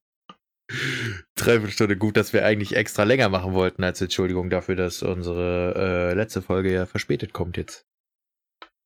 Dreiviertelstunde 1.36 1.98
gut, 1.98 2.16
dass 2.16 2.32
wir 2.32 2.46
eigentlich 2.46 2.76
extra 2.76 3.04
länger 3.04 3.30
machen 3.30 3.54
wollten 3.54 3.84
als 3.84 4.02
Entschuldigung 4.02 4.50
dafür, 4.52 4.76
dass 4.76 5.02
unsere 5.02 6.12
äh, 6.12 6.14
letzte 6.14 6.42
Folge 6.44 6.72
ja 6.72 6.86
verspätet 6.86 7.34
kommt 7.34 7.58
jetzt. 7.58 7.88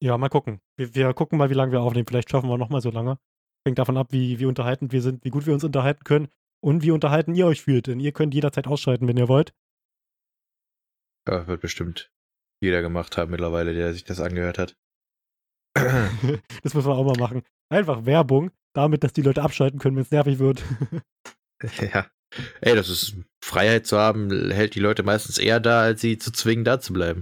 Ja, 0.01 0.17
mal 0.17 0.29
gucken. 0.29 0.59
Wir, 0.77 0.95
wir 0.95 1.13
gucken 1.13 1.37
mal, 1.37 1.49
wie 1.49 1.53
lange 1.55 1.71
wir 1.73 1.81
aufnehmen. 1.81 2.05
Vielleicht 2.07 2.29
schaffen 2.29 2.49
wir 2.49 2.57
noch 2.57 2.69
mal 2.69 2.81
so 2.81 2.89
lange. 2.89 3.17
Hängt 3.65 3.79
davon 3.79 3.97
ab, 3.97 4.07
wie, 4.11 4.39
wie 4.39 4.45
unterhaltend 4.45 4.91
wir 4.93 5.01
sind, 5.01 5.23
wie 5.25 5.29
gut 5.29 5.45
wir 5.45 5.53
uns 5.53 5.63
unterhalten 5.63 6.03
können 6.03 6.27
und 6.61 6.83
wie 6.83 6.91
unterhalten 6.91 7.35
ihr 7.35 7.47
euch 7.47 7.61
fühlt. 7.63 7.87
Denn 7.87 7.99
ihr 7.99 8.11
könnt 8.13 8.33
jederzeit 8.33 8.67
ausschalten, 8.67 9.07
wenn 9.07 9.17
ihr 9.17 9.27
wollt. 9.27 9.53
Ja, 11.27 11.47
wird 11.47 11.61
bestimmt 11.61 12.11
jeder 12.63 12.81
gemacht 12.81 13.17
haben 13.17 13.31
mittlerweile, 13.31 13.73
der 13.73 13.93
sich 13.93 14.03
das 14.03 14.19
angehört 14.19 14.57
hat. 14.57 14.75
das 15.75 16.73
müssen 16.73 16.87
wir 16.87 16.95
auch 16.95 17.05
mal 17.05 17.19
machen. 17.19 17.43
Einfach 17.69 18.05
Werbung, 18.05 18.51
damit, 18.73 19.03
dass 19.03 19.13
die 19.13 19.21
Leute 19.21 19.41
abschalten 19.41 19.79
können, 19.79 19.95
wenn 19.95 20.03
es 20.03 20.11
nervig 20.11 20.39
wird. 20.39 20.63
ja. 21.93 22.07
Ey, 22.61 22.75
das 22.75 22.89
ist 22.89 23.15
Freiheit 23.43 23.85
zu 23.85 23.97
haben, 23.97 24.51
hält 24.51 24.75
die 24.75 24.79
Leute 24.79 25.03
meistens 25.03 25.37
eher 25.37 25.59
da, 25.59 25.81
als 25.81 26.01
sie 26.01 26.17
zu 26.17 26.31
zwingen, 26.31 26.65
da 26.65 26.79
zu 26.79 26.93
bleiben. 26.93 27.21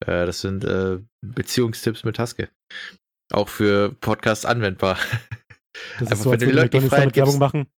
Äh, 0.00 0.24
das 0.24 0.40
sind 0.40 0.64
äh, 0.64 0.98
Beziehungstipps 1.22 2.04
mit 2.04 2.16
Taske. 2.16 2.48
Auch 3.30 3.48
für 3.48 3.92
Podcasts 3.92 4.44
anwendbar. 4.44 4.98
Das 6.00 6.10
Einfach, 6.10 6.12
ist 6.12 6.22
so, 6.22 6.30
wenn 6.30 6.32
als 6.32 6.40
würde 6.40 6.46
den 6.46 6.56
Leuten 6.56 6.80
die 6.80 6.88
Freiheit 6.88 7.14
Werbung 7.14 7.38
machen, 7.38 7.70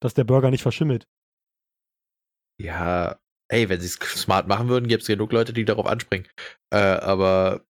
dass 0.00 0.14
der 0.14 0.24
Burger 0.24 0.50
nicht 0.50 0.62
verschimmelt. 0.62 1.06
Ja, 2.58 3.20
ey, 3.48 3.68
wenn 3.68 3.80
sie 3.80 3.86
es 3.86 3.94
smart 3.94 4.48
machen 4.48 4.68
würden, 4.68 4.88
gäbe 4.88 5.00
es 5.00 5.06
genug 5.06 5.32
Leute, 5.32 5.52
die 5.52 5.64
darauf 5.64 5.86
anspringen. 5.86 6.26
Äh, 6.70 6.78
aber 6.78 7.64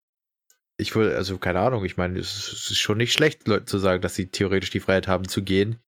ich 0.79 0.95
würde, 0.95 1.16
also 1.16 1.39
keine 1.39 1.61
Ahnung, 1.61 1.85
ich 1.85 1.97
meine, 1.97 2.18
es 2.18 2.53
ist- 2.70 2.79
schon 2.79 2.99
nicht 2.99 3.12
schlecht, 3.12 3.47
Leuten 3.49 3.66
zu 3.66 3.79
sagen, 3.79 4.03
dass 4.03 4.14
sie 4.14 4.29
theoretisch 4.31 4.70
die 4.70 4.81
Freiheit 4.81 5.09
haben 5.09 5.29
zu 5.29 5.43
gehen. 5.43 5.79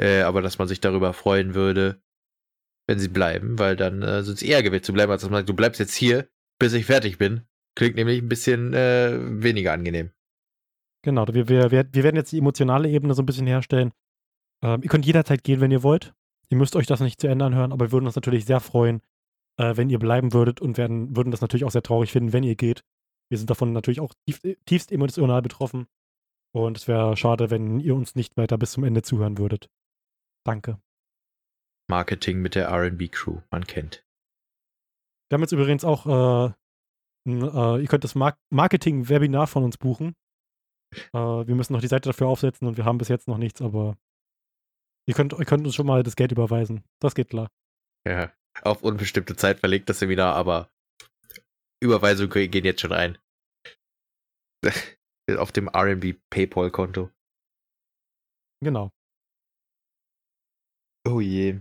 Äh, 0.00 0.22
aber 0.22 0.42
dass 0.42 0.58
man 0.58 0.68
sich 0.68 0.80
darüber 0.80 1.12
freuen 1.12 1.54
würde, 1.54 2.02
wenn 2.88 2.98
sie 2.98 3.08
bleiben, 3.08 3.58
weil 3.58 3.76
dann 3.76 4.02
äh, 4.02 4.22
sind 4.22 4.38
sie 4.38 4.48
eher 4.48 4.62
gewillt 4.62 4.84
zu 4.84 4.92
bleiben, 4.92 5.12
als 5.12 5.22
dass 5.22 5.30
man 5.30 5.38
sagt, 5.38 5.48
du 5.48 5.54
bleibst 5.54 5.80
jetzt 5.80 5.94
hier, 5.94 6.28
bis 6.58 6.72
ich 6.72 6.84
fertig 6.86 7.16
bin. 7.18 7.42
Klingt 7.76 7.96
nämlich 7.96 8.20
ein 8.20 8.28
bisschen 8.28 8.74
äh, 8.74 9.16
weniger 9.42 9.72
angenehm. 9.72 10.10
Genau, 11.02 11.26
wir, 11.28 11.48
wir, 11.48 11.70
wir 11.70 12.02
werden 12.02 12.16
jetzt 12.16 12.32
die 12.32 12.38
emotionale 12.38 12.88
Ebene 12.88 13.14
so 13.14 13.22
ein 13.22 13.26
bisschen 13.26 13.46
herstellen. 13.46 13.92
Ähm, 14.62 14.80
ihr 14.82 14.88
könnt 14.88 15.06
jederzeit 15.06 15.44
gehen, 15.44 15.60
wenn 15.60 15.70
ihr 15.70 15.82
wollt. 15.82 16.14
Ihr 16.48 16.56
müsst 16.56 16.76
euch 16.76 16.86
das 16.86 17.00
nicht 17.00 17.20
zu 17.20 17.26
Ende 17.26 17.44
anhören, 17.44 17.72
aber 17.72 17.86
wir 17.86 17.92
würden 17.92 18.06
uns 18.06 18.14
natürlich 18.16 18.44
sehr 18.44 18.60
freuen, 18.60 19.00
äh, 19.58 19.76
wenn 19.76 19.90
ihr 19.90 19.98
bleiben 19.98 20.32
würdet 20.32 20.60
und 20.60 20.76
werden, 20.76 21.16
würden 21.16 21.30
das 21.30 21.40
natürlich 21.40 21.64
auch 21.64 21.70
sehr 21.70 21.82
traurig 21.82 22.12
finden, 22.12 22.32
wenn 22.32 22.42
ihr 22.42 22.56
geht. 22.56 22.84
Wir 23.30 23.38
sind 23.38 23.50
davon 23.50 23.72
natürlich 23.72 24.00
auch 24.00 24.12
tief, 24.26 24.40
tiefst 24.66 24.92
emotional 24.92 25.42
betroffen. 25.42 25.86
Und 26.54 26.76
es 26.76 26.86
wäre 26.86 27.16
schade, 27.16 27.50
wenn 27.50 27.80
ihr 27.80 27.94
uns 27.94 28.14
nicht 28.14 28.36
weiter 28.36 28.58
bis 28.58 28.72
zum 28.72 28.84
Ende 28.84 29.02
zuhören 29.02 29.38
würdet. 29.38 29.68
Danke. 30.46 30.80
Marketing 31.88 32.40
mit 32.40 32.54
der 32.54 32.70
RB 32.70 33.10
Crew, 33.10 33.40
man 33.50 33.66
kennt. 33.66 34.06
Wir 35.28 35.36
haben 35.36 35.42
jetzt 35.42 35.52
übrigens 35.52 35.84
auch, 35.84 36.06
äh, 36.06 36.52
äh, 37.28 37.82
ihr 37.82 37.88
könnt 37.88 38.04
das 38.04 38.14
Mar 38.14 38.38
Marketing-Webinar 38.50 39.46
von 39.46 39.64
uns 39.64 39.76
buchen. 39.78 40.14
Äh, 41.12 41.18
wir 41.18 41.54
müssen 41.54 41.72
noch 41.72 41.80
die 41.80 41.88
Seite 41.88 42.10
dafür 42.10 42.28
aufsetzen 42.28 42.68
und 42.68 42.76
wir 42.76 42.84
haben 42.84 42.98
bis 42.98 43.08
jetzt 43.08 43.26
noch 43.26 43.38
nichts, 43.38 43.60
aber 43.60 43.96
ihr 45.06 45.14
könnt, 45.14 45.32
ihr 45.32 45.44
könnt 45.44 45.64
uns 45.66 45.74
schon 45.74 45.86
mal 45.86 46.02
das 46.02 46.16
Geld 46.16 46.30
überweisen. 46.30 46.84
Das 47.00 47.14
geht 47.14 47.30
klar. 47.30 47.48
Ja, 48.06 48.32
auf 48.62 48.82
unbestimmte 48.82 49.36
Zeit 49.36 49.60
verlegt 49.60 49.88
das 49.88 49.98
Seminar, 49.98 50.34
aber 50.34 50.70
Überweisungen 51.82 52.50
gehen 52.50 52.64
jetzt 52.64 52.80
schon 52.80 52.92
ein. 52.92 53.18
auf 55.36 55.52
dem 55.52 55.68
RB 55.68 56.16
PayPal-Konto. 56.30 57.10
Genau. 58.62 58.90
Oh 61.06 61.20
je. 61.20 61.60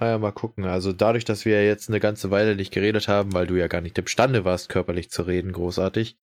Naja, 0.00 0.18
mal 0.18 0.32
gucken. 0.32 0.64
Also 0.64 0.92
dadurch, 0.92 1.26
dass 1.26 1.44
wir 1.44 1.64
jetzt 1.64 1.88
eine 1.88 2.00
ganze 2.00 2.30
Weile 2.30 2.56
nicht 2.56 2.72
geredet 2.72 3.08
haben, 3.08 3.34
weil 3.34 3.46
du 3.46 3.56
ja 3.56 3.66
gar 3.66 3.82
nicht 3.82 3.98
imstande 3.98 4.44
warst, 4.46 4.70
körperlich 4.70 5.10
zu 5.10 5.22
reden, 5.22 5.52
großartig, 5.52 6.18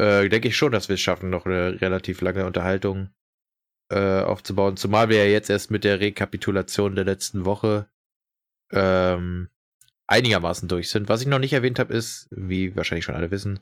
äh, 0.00 0.28
denke 0.28 0.48
ich 0.48 0.56
schon, 0.56 0.72
dass 0.72 0.88
wir 0.88 0.94
es 0.94 1.00
schaffen, 1.00 1.30
noch 1.30 1.46
eine 1.46 1.80
relativ 1.80 2.20
lange 2.20 2.46
Unterhaltung 2.46 3.14
äh, 3.92 4.22
aufzubauen. 4.22 4.76
Zumal 4.76 5.08
wir 5.08 5.18
ja 5.24 5.30
jetzt 5.30 5.50
erst 5.50 5.70
mit 5.70 5.84
der 5.84 6.00
Rekapitulation 6.00 6.96
der 6.96 7.04
letzten 7.04 7.44
Woche 7.44 7.88
ähm, 8.72 9.48
einigermaßen 10.06 10.68
durch 10.68 10.90
sind. 10.90 11.08
Was 11.08 11.22
ich 11.22 11.26
noch 11.26 11.38
nicht 11.38 11.52
erwähnt 11.52 11.78
habe, 11.78 11.94
ist, 11.94 12.28
wie 12.30 12.76
wahrscheinlich 12.76 13.04
schon 13.04 13.14
alle 13.14 13.30
wissen, 13.30 13.60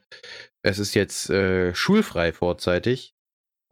es 0.63 0.79
ist 0.79 0.95
jetzt 0.95 1.31
äh, 1.31 1.75
schulfrei 1.75 2.33
vorzeitig. 2.33 3.15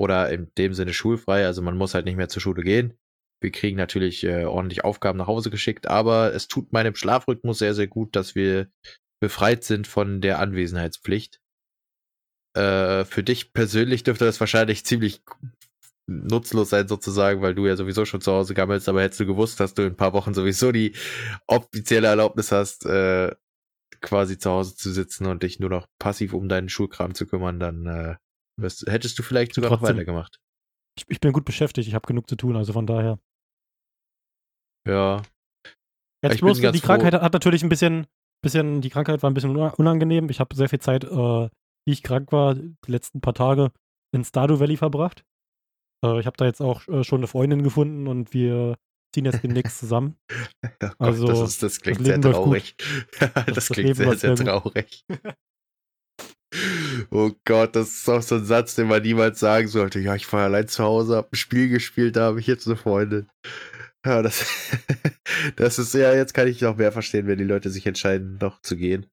Oder 0.00 0.30
in 0.30 0.52
dem 0.56 0.74
Sinne 0.74 0.94
schulfrei, 0.94 1.44
also 1.44 1.60
man 1.60 1.76
muss 1.76 1.92
halt 1.92 2.04
nicht 2.04 2.16
mehr 2.16 2.28
zur 2.28 2.40
Schule 2.40 2.62
gehen. 2.62 2.96
Wir 3.40 3.50
kriegen 3.50 3.76
natürlich 3.76 4.22
äh, 4.22 4.44
ordentlich 4.44 4.84
Aufgaben 4.84 5.18
nach 5.18 5.26
Hause 5.26 5.50
geschickt, 5.50 5.88
aber 5.88 6.32
es 6.34 6.46
tut 6.46 6.72
meinem 6.72 6.94
Schlafrhythmus 6.94 7.58
sehr, 7.58 7.74
sehr 7.74 7.88
gut, 7.88 8.14
dass 8.14 8.36
wir 8.36 8.68
befreit 9.20 9.64
sind 9.64 9.88
von 9.88 10.20
der 10.20 10.38
Anwesenheitspflicht. 10.38 11.40
Äh, 12.56 13.04
für 13.04 13.22
dich 13.22 13.52
persönlich 13.52 14.04
dürfte 14.04 14.24
das 14.24 14.40
wahrscheinlich 14.40 14.84
ziemlich 14.84 15.22
nutzlos 16.08 16.70
sein 16.70 16.88
sozusagen, 16.88 17.42
weil 17.42 17.54
du 17.54 17.66
ja 17.66 17.76
sowieso 17.76 18.04
schon 18.04 18.20
zu 18.20 18.32
Hause 18.32 18.54
gammelst, 18.54 18.88
aber 18.88 19.02
hättest 19.02 19.20
du 19.20 19.26
gewusst, 19.26 19.60
dass 19.60 19.74
du 19.74 19.82
in 19.82 19.92
ein 19.92 19.96
paar 19.96 20.14
Wochen 20.14 20.34
sowieso 20.34 20.72
die 20.72 20.94
offizielle 21.46 22.08
Erlaubnis 22.08 22.50
hast, 22.50 22.86
äh, 22.86 23.34
quasi 24.00 24.38
zu 24.38 24.50
Hause 24.50 24.74
zu 24.74 24.90
sitzen 24.90 25.26
und 25.26 25.42
dich 25.42 25.60
nur 25.60 25.70
noch 25.70 25.86
passiv 25.98 26.32
um 26.32 26.48
deinen 26.48 26.68
Schulkram 26.68 27.14
zu 27.14 27.26
kümmern, 27.26 27.60
dann 27.60 27.86
äh, 27.86 28.16
wirst, 28.56 28.86
hättest 28.86 29.18
du 29.18 29.22
vielleicht 29.22 29.54
sogar 29.54 29.70
Trotzdem, 29.70 29.88
noch 29.88 29.94
weitergemacht. 29.94 30.40
Ich, 30.98 31.04
ich 31.08 31.20
bin 31.20 31.32
gut 31.32 31.44
beschäftigt, 31.44 31.86
ich 31.86 31.94
habe 31.94 32.06
genug 32.06 32.28
zu 32.28 32.36
tun, 32.36 32.56
also 32.56 32.72
von 32.72 32.86
daher. 32.86 33.18
Ja. 34.86 35.22
Jetzt 36.24 36.40
bloß, 36.40 36.58
die 36.58 36.80
Krankheit 36.80 37.14
hat 37.14 37.32
natürlich 37.32 37.62
ein 37.62 37.68
bisschen, 37.68 38.06
bisschen, 38.42 38.80
die 38.80 38.90
Krankheit 38.90 39.22
war 39.22 39.30
ein 39.30 39.34
bisschen 39.34 39.56
unangenehm. 39.56 40.30
Ich 40.30 40.40
habe 40.40 40.56
sehr 40.56 40.68
viel 40.68 40.80
Zeit, 40.80 41.04
äh, 41.04 41.48
wie 41.86 41.92
ich 41.92 42.02
krank 42.02 42.32
war, 42.32 42.54
die 42.54 42.90
letzten 42.90 43.20
paar 43.20 43.34
Tage 43.34 43.70
in 44.12 44.24
Stardew 44.24 44.58
Valley 44.58 44.76
verbracht. 44.76 45.24
Äh, 46.04 46.20
ich 46.20 46.26
habe 46.26 46.36
da 46.36 46.46
jetzt 46.46 46.60
auch 46.60 46.86
äh, 46.88 47.04
schon 47.04 47.20
eine 47.20 47.26
Freundin 47.26 47.62
gefunden 47.62 48.06
und 48.06 48.32
wir 48.32 48.76
ziehen 49.14 49.24
jetzt 49.24 49.42
demnächst 49.42 49.78
zusammen. 49.78 50.16
oh 50.32 50.68
Gott, 50.80 50.94
also, 50.98 51.26
das, 51.26 51.40
ist, 51.40 51.62
das 51.62 51.80
klingt 51.80 52.00
das 52.00 52.06
sehr 52.06 52.20
traurig. 52.20 52.76
das, 53.18 53.46
das, 53.46 53.68
klingt 53.68 53.96
sehr, 53.96 54.16
sehr, 54.16 54.36
sehr 54.36 54.46
traurig. 54.46 55.04
oh 57.10 57.30
Gott, 57.44 57.76
das 57.76 57.88
ist 57.88 58.08
auch 58.08 58.22
so 58.22 58.36
ein 58.36 58.44
Satz, 58.44 58.74
den 58.74 58.88
man 58.88 59.02
niemals 59.02 59.40
sagen 59.40 59.68
sollte. 59.68 60.00
Ja, 60.00 60.14
ich 60.14 60.30
war 60.32 60.44
allein 60.44 60.68
zu 60.68 60.84
Hause, 60.84 61.16
hab 61.16 61.32
ein 61.32 61.36
Spiel 61.36 61.68
gespielt, 61.68 62.16
da 62.16 62.26
habe 62.26 62.40
ich 62.40 62.46
jetzt 62.46 62.66
eine 62.66 62.76
Freundin. 62.76 63.28
Ja, 64.06 64.22
das, 64.22 64.46
das 65.56 65.78
ist 65.78 65.94
ja, 65.94 66.14
jetzt 66.14 66.32
kann 66.32 66.48
ich 66.48 66.60
noch 66.60 66.76
mehr 66.76 66.92
verstehen, 66.92 67.26
wenn 67.26 67.38
die 67.38 67.44
Leute 67.44 67.70
sich 67.70 67.86
entscheiden, 67.86 68.38
doch 68.38 68.62
zu 68.62 68.76
gehen. 68.76 69.06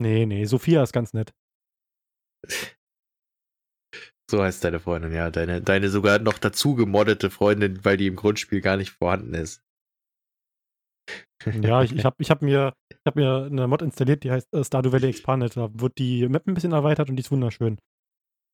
Nee, 0.00 0.24
nee, 0.24 0.44
Sophia 0.46 0.82
ist 0.82 0.92
ganz 0.92 1.12
nett. 1.12 1.34
So 4.30 4.40
heißt 4.40 4.62
deine 4.62 4.78
Freundin, 4.78 5.12
ja. 5.12 5.28
Deine, 5.28 5.60
deine 5.60 5.88
sogar 5.88 6.20
noch 6.20 6.38
dazu 6.38 6.76
gemoddete 6.76 7.30
Freundin, 7.30 7.84
weil 7.84 7.96
die 7.96 8.06
im 8.06 8.14
Grundspiel 8.14 8.60
gar 8.60 8.76
nicht 8.76 8.90
vorhanden 8.90 9.34
ist. 9.34 9.60
Ja, 11.62 11.82
ich, 11.82 11.92
ich 11.92 12.04
habe 12.04 12.14
ich 12.20 12.30
hab 12.30 12.40
mir, 12.40 12.74
hab 13.04 13.16
mir 13.16 13.48
eine 13.50 13.66
Mod 13.66 13.82
installiert, 13.82 14.22
die 14.22 14.30
heißt 14.30 14.46
äh, 14.54 14.62
Stardew 14.62 14.92
Valley 14.92 15.08
Expanded. 15.08 15.56
Da 15.56 15.68
wird 15.72 15.98
die 15.98 16.28
Map 16.28 16.46
ein 16.46 16.54
bisschen 16.54 16.70
erweitert 16.70 17.10
und 17.10 17.16
die 17.16 17.22
ist 17.22 17.32
wunderschön. 17.32 17.80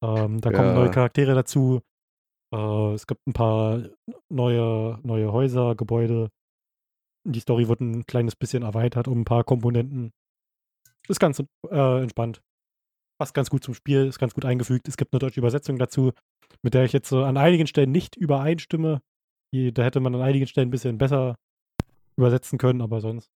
Ähm, 0.02 0.40
da 0.40 0.50
ja. 0.50 0.56
kommen 0.56 0.74
neue 0.74 0.90
Charaktere 0.90 1.34
dazu. 1.34 1.82
Äh, 2.54 2.94
es 2.94 3.06
gibt 3.06 3.26
ein 3.26 3.34
paar 3.34 3.82
neue, 4.30 4.98
neue 5.02 5.30
Häuser, 5.30 5.74
Gebäude. 5.74 6.30
Die 7.24 7.40
Story 7.40 7.68
wird 7.68 7.80
ein 7.80 8.06
kleines 8.06 8.34
bisschen 8.34 8.62
erweitert 8.62 9.08
um 9.08 9.20
ein 9.20 9.24
paar 9.26 9.44
Komponenten. 9.44 10.12
Ist 11.06 11.20
ganz 11.20 11.42
äh, 11.70 12.00
entspannt 12.00 12.40
passt 13.18 13.34
ganz 13.34 13.50
gut 13.50 13.64
zum 13.64 13.74
Spiel, 13.74 14.06
ist 14.06 14.18
ganz 14.18 14.34
gut 14.34 14.44
eingefügt. 14.44 14.88
Es 14.88 14.96
gibt 14.96 15.12
eine 15.12 15.20
deutsche 15.20 15.40
Übersetzung 15.40 15.78
dazu, 15.78 16.12
mit 16.62 16.74
der 16.74 16.84
ich 16.84 16.92
jetzt 16.92 17.08
so 17.08 17.24
an 17.24 17.36
einigen 17.36 17.66
Stellen 17.66 17.92
nicht 17.92 18.16
übereinstimme. 18.16 19.02
Die, 19.52 19.72
da 19.72 19.82
hätte 19.82 20.00
man 20.00 20.14
an 20.14 20.22
einigen 20.22 20.46
Stellen 20.46 20.68
ein 20.68 20.72
bisschen 20.72 20.98
besser 20.98 21.36
übersetzen 22.16 22.58
können, 22.58 22.82
aber 22.82 23.00
sonst 23.00 23.30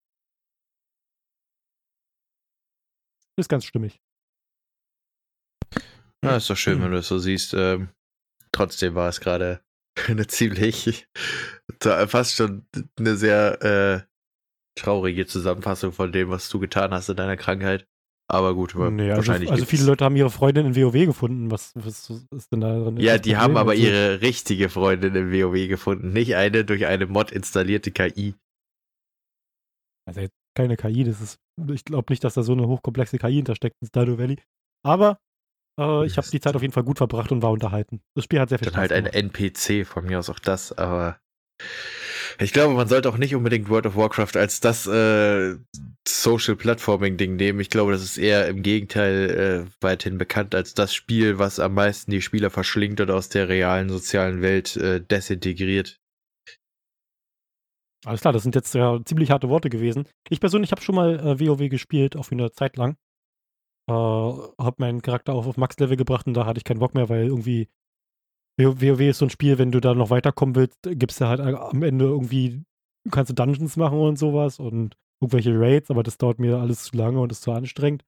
ist 3.39 3.49
ganz 3.49 3.64
stimmig. 3.64 4.01
Ja, 6.24 6.37
ist 6.37 6.49
doch 6.49 6.57
schön, 6.57 6.81
wenn 6.83 6.91
du 6.91 6.97
das 6.97 7.09
so 7.09 7.18
siehst. 7.18 7.55
Ähm, 7.55 7.91
trotzdem 8.53 8.95
war 8.95 9.09
es 9.09 9.20
gerade 9.20 9.62
eine 10.09 10.27
ziemlich, 10.27 11.07
fast 11.81 12.35
schon 12.35 12.66
eine 12.99 13.16
sehr 13.16 13.62
äh, 13.62 14.81
traurige 14.81 15.27
Zusammenfassung 15.27 15.93
von 15.93 16.12
dem, 16.12 16.31
was 16.31 16.49
du 16.49 16.59
getan 16.59 16.93
hast 16.93 17.09
in 17.09 17.16
deiner 17.16 17.37
Krankheit. 17.37 17.87
Aber 18.29 18.55
gut, 18.55 18.74
nee, 18.74 19.11
also 19.11 19.16
wahrscheinlich. 19.18 19.51
Also, 19.51 19.62
also 19.62 19.66
viele 19.66 19.85
Leute 19.85 20.05
haben 20.05 20.16
ihre 20.16 20.31
Freundin 20.31 20.66
in 20.66 20.77
WoW 20.77 21.07
gefunden. 21.07 21.51
Was, 21.51 21.72
was 21.77 22.11
ist 22.11 22.53
denn 22.53 22.61
da 22.61 22.77
drin? 22.77 22.97
Ja, 22.97 23.18
die 23.18 23.37
haben 23.37 23.57
aber 23.57 23.72
also, 23.72 23.83
ihre 23.85 24.20
richtige 24.20 24.68
Freundin 24.68 25.14
in 25.14 25.33
WoW 25.33 25.68
gefunden, 25.68 26.12
nicht 26.12 26.35
eine 26.35 26.64
durch 26.64 26.87
eine 26.87 27.07
Mod 27.07 27.31
installierte 27.31 27.93
KI. 27.93 28.35
Also 30.09 30.27
keine 30.57 30.77
KI, 30.77 31.05
das 31.05 31.20
ist. 31.20 31.39
Ich 31.70 31.85
glaube 31.85 32.12
nicht, 32.12 32.24
dass 32.24 32.35
da 32.35 32.43
so 32.43 32.53
eine 32.53 32.66
hochkomplexe 32.66 33.18
KI 33.18 33.35
hintersteckt 33.35 33.77
in 33.81 33.89
Stardew 33.89 34.18
Valley. 34.18 34.39
Aber 34.85 35.18
äh, 35.79 36.07
ich 36.07 36.16
habe 36.16 36.29
die 36.29 36.41
Zeit 36.41 36.57
auf 36.57 36.62
jeden 36.62 36.72
Fall 36.74 36.85
gut 36.85 36.99
verbracht 36.99 37.31
und 37.31 37.43
war 37.43 37.51
unterhalten. 37.53 38.01
Das 38.14 38.24
Spiel 38.24 38.41
hat 38.41 38.49
sehr 38.49 38.59
viel 38.59 38.66
Dann 38.66 38.74
Spaß 38.74 38.91
halt 38.91 39.05
gemacht. 39.05 39.14
ein 39.14 39.31
NPC, 39.31 39.87
von 39.87 40.05
mir 40.05 40.18
aus 40.18 40.31
auch 40.31 40.39
das, 40.39 40.72
aber 40.72 41.20
ich 42.39 42.53
glaube, 42.53 42.74
man 42.74 42.89
sollte 42.89 43.09
auch 43.09 43.16
nicht 43.16 43.34
unbedingt 43.34 43.68
World 43.68 43.87
of 43.87 43.97
Warcraft 43.97 44.37
als 44.37 44.61
das 44.61 44.87
äh, 44.87 45.57
Social 46.07 46.57
Platforming 46.57 47.16
Ding 47.16 47.37
nehmen. 47.37 47.61
Ich 47.61 47.70
glaube, 47.70 47.93
das 47.93 48.03
ist 48.03 48.18
eher 48.18 48.49
im 48.49 48.62
Gegenteil 48.62 49.66
äh, 49.66 49.70
weithin 49.80 50.18
bekannt 50.18 50.55
als 50.55 50.74
das 50.74 50.95
Spiel, 50.95 51.39
was 51.39 51.59
am 51.61 51.74
meisten 51.74 52.11
die 52.11 52.22
Spieler 52.22 52.51
verschlingt 52.51 53.01
und 53.01 53.11
aus 53.11 53.28
der 53.28 53.49
realen 53.49 53.89
sozialen 53.89 54.43
Welt 54.43 54.76
äh, 54.76 55.01
desintegriert. 55.01 55.99
Alles 58.05 58.20
klar, 58.20 58.32
das 58.32 58.43
sind 58.45 58.55
jetzt 58.55 58.74
ja 58.74 59.01
ziemlich 59.05 59.30
harte 59.30 59.49
Worte 59.49 59.68
gewesen. 59.68 60.07
Ich 60.28 60.41
persönlich 60.41 60.70
habe 60.70 60.82
schon 60.82 60.95
mal 60.95 61.18
äh, 61.18 61.41
WoW 61.41 61.68
gespielt, 61.68 62.16
auch 62.16 62.24
für 62.24 62.37
eine 62.37 62.53
Zeit 62.53 62.76
lang. 62.76 62.97
Äh, 63.89 63.93
habe 63.93 64.76
meinen 64.78 65.03
Charakter 65.03 65.32
auch 65.32 65.47
auf 65.47 65.57
Max-Level 65.57 65.97
gebracht 65.97 66.26
und 66.26 66.34
da 66.34 66.47
hatte 66.47 66.59
ich 66.59 66.64
keinen 66.64 66.80
Bock 66.80 66.95
mehr, 66.95 67.09
weil 67.09 67.26
irgendwie 67.26 67.68
WoW 68.59 69.01
ist 69.01 69.19
so 69.19 69.27
ein 69.27 69.31
Spiel, 69.31 69.59
wenn 69.59 69.71
du 69.71 69.81
da 69.81 69.95
noch 69.95 70.11
weiterkommen 70.11 70.55
willst, 70.55 70.79
gibst 70.83 71.21
du 71.21 71.27
halt 71.27 71.41
am 71.41 71.83
Ende 71.83 72.07
irgendwie, 72.07 72.65
kannst 73.11 73.31
du 73.31 73.35
Dungeons 73.35 73.77
machen 73.77 73.99
und 73.99 74.19
sowas 74.19 74.59
und 74.59 74.97
irgendwelche 75.21 75.59
Raids, 75.59 75.91
aber 75.91 76.03
das 76.03 76.19
dauert 76.19 76.39
mir 76.39 76.59
alles 76.59 76.85
zu 76.85 76.97
lange 76.97 77.21
und 77.21 77.33
ist 77.33 77.43
zu 77.43 77.53
anstrengend. 77.53 78.05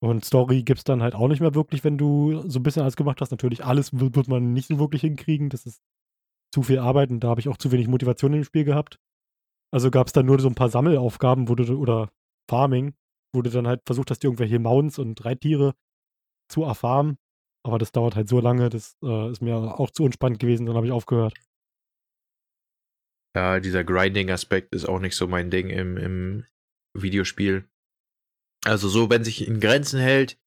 Und 0.00 0.24
Story 0.24 0.62
gibt 0.62 0.78
es 0.78 0.84
dann 0.84 1.02
halt 1.02 1.14
auch 1.14 1.28
nicht 1.28 1.40
mehr 1.40 1.54
wirklich, 1.54 1.82
wenn 1.82 1.98
du 1.98 2.48
so 2.48 2.58
ein 2.58 2.62
bisschen 2.62 2.82
alles 2.82 2.96
gemacht 2.96 3.20
hast. 3.20 3.30
Natürlich, 3.30 3.64
alles 3.64 3.98
wird, 3.98 4.14
wird 4.14 4.28
man 4.28 4.52
nicht 4.52 4.68
so 4.68 4.78
wirklich 4.78 5.00
hinkriegen. 5.00 5.48
Das 5.48 5.64
ist 5.64 5.80
zu 6.52 6.62
viel 6.62 6.78
Arbeit 6.78 7.10
und 7.10 7.20
da 7.20 7.28
habe 7.28 7.40
ich 7.40 7.48
auch 7.48 7.56
zu 7.56 7.72
wenig 7.72 7.88
Motivation 7.88 8.34
im 8.34 8.44
Spiel 8.44 8.64
gehabt. 8.64 8.98
Also 9.72 9.90
gab 9.90 10.06
es 10.06 10.12
dann 10.12 10.26
nur 10.26 10.38
so 10.38 10.48
ein 10.48 10.54
paar 10.54 10.68
Sammelaufgaben, 10.68 11.48
wo 11.48 11.54
du, 11.54 11.76
oder 11.76 12.10
Farming, 12.48 12.94
wo 13.34 13.42
du 13.42 13.50
dann 13.50 13.66
halt 13.66 13.82
versucht 13.86 14.10
hast, 14.10 14.22
irgendwelche 14.22 14.58
Mounts 14.58 14.98
und 14.98 15.24
Reittiere 15.24 15.74
zu 16.48 16.62
erfarmen. 16.62 17.18
Aber 17.66 17.78
das 17.78 17.90
dauert 17.90 18.14
halt 18.14 18.28
so 18.28 18.40
lange, 18.40 18.70
das 18.70 18.96
äh, 19.02 19.30
ist 19.30 19.42
mir 19.42 19.56
auch 19.56 19.90
zu 19.90 20.04
unspannend 20.04 20.38
gewesen, 20.38 20.66
dann 20.66 20.76
habe 20.76 20.86
ich 20.86 20.92
aufgehört. 20.92 21.34
Ja, 23.36 23.58
dieser 23.58 23.82
Grinding-Aspekt 23.82 24.72
ist 24.72 24.88
auch 24.88 25.00
nicht 25.00 25.16
so 25.16 25.26
mein 25.26 25.50
Ding 25.50 25.68
im, 25.68 25.96
im 25.96 26.44
Videospiel. 26.94 27.68
Also 28.64 28.88
so, 28.88 29.10
wenn 29.10 29.24
sich 29.24 29.46
in 29.46 29.58
Grenzen 29.58 29.98
hält, 29.98 30.38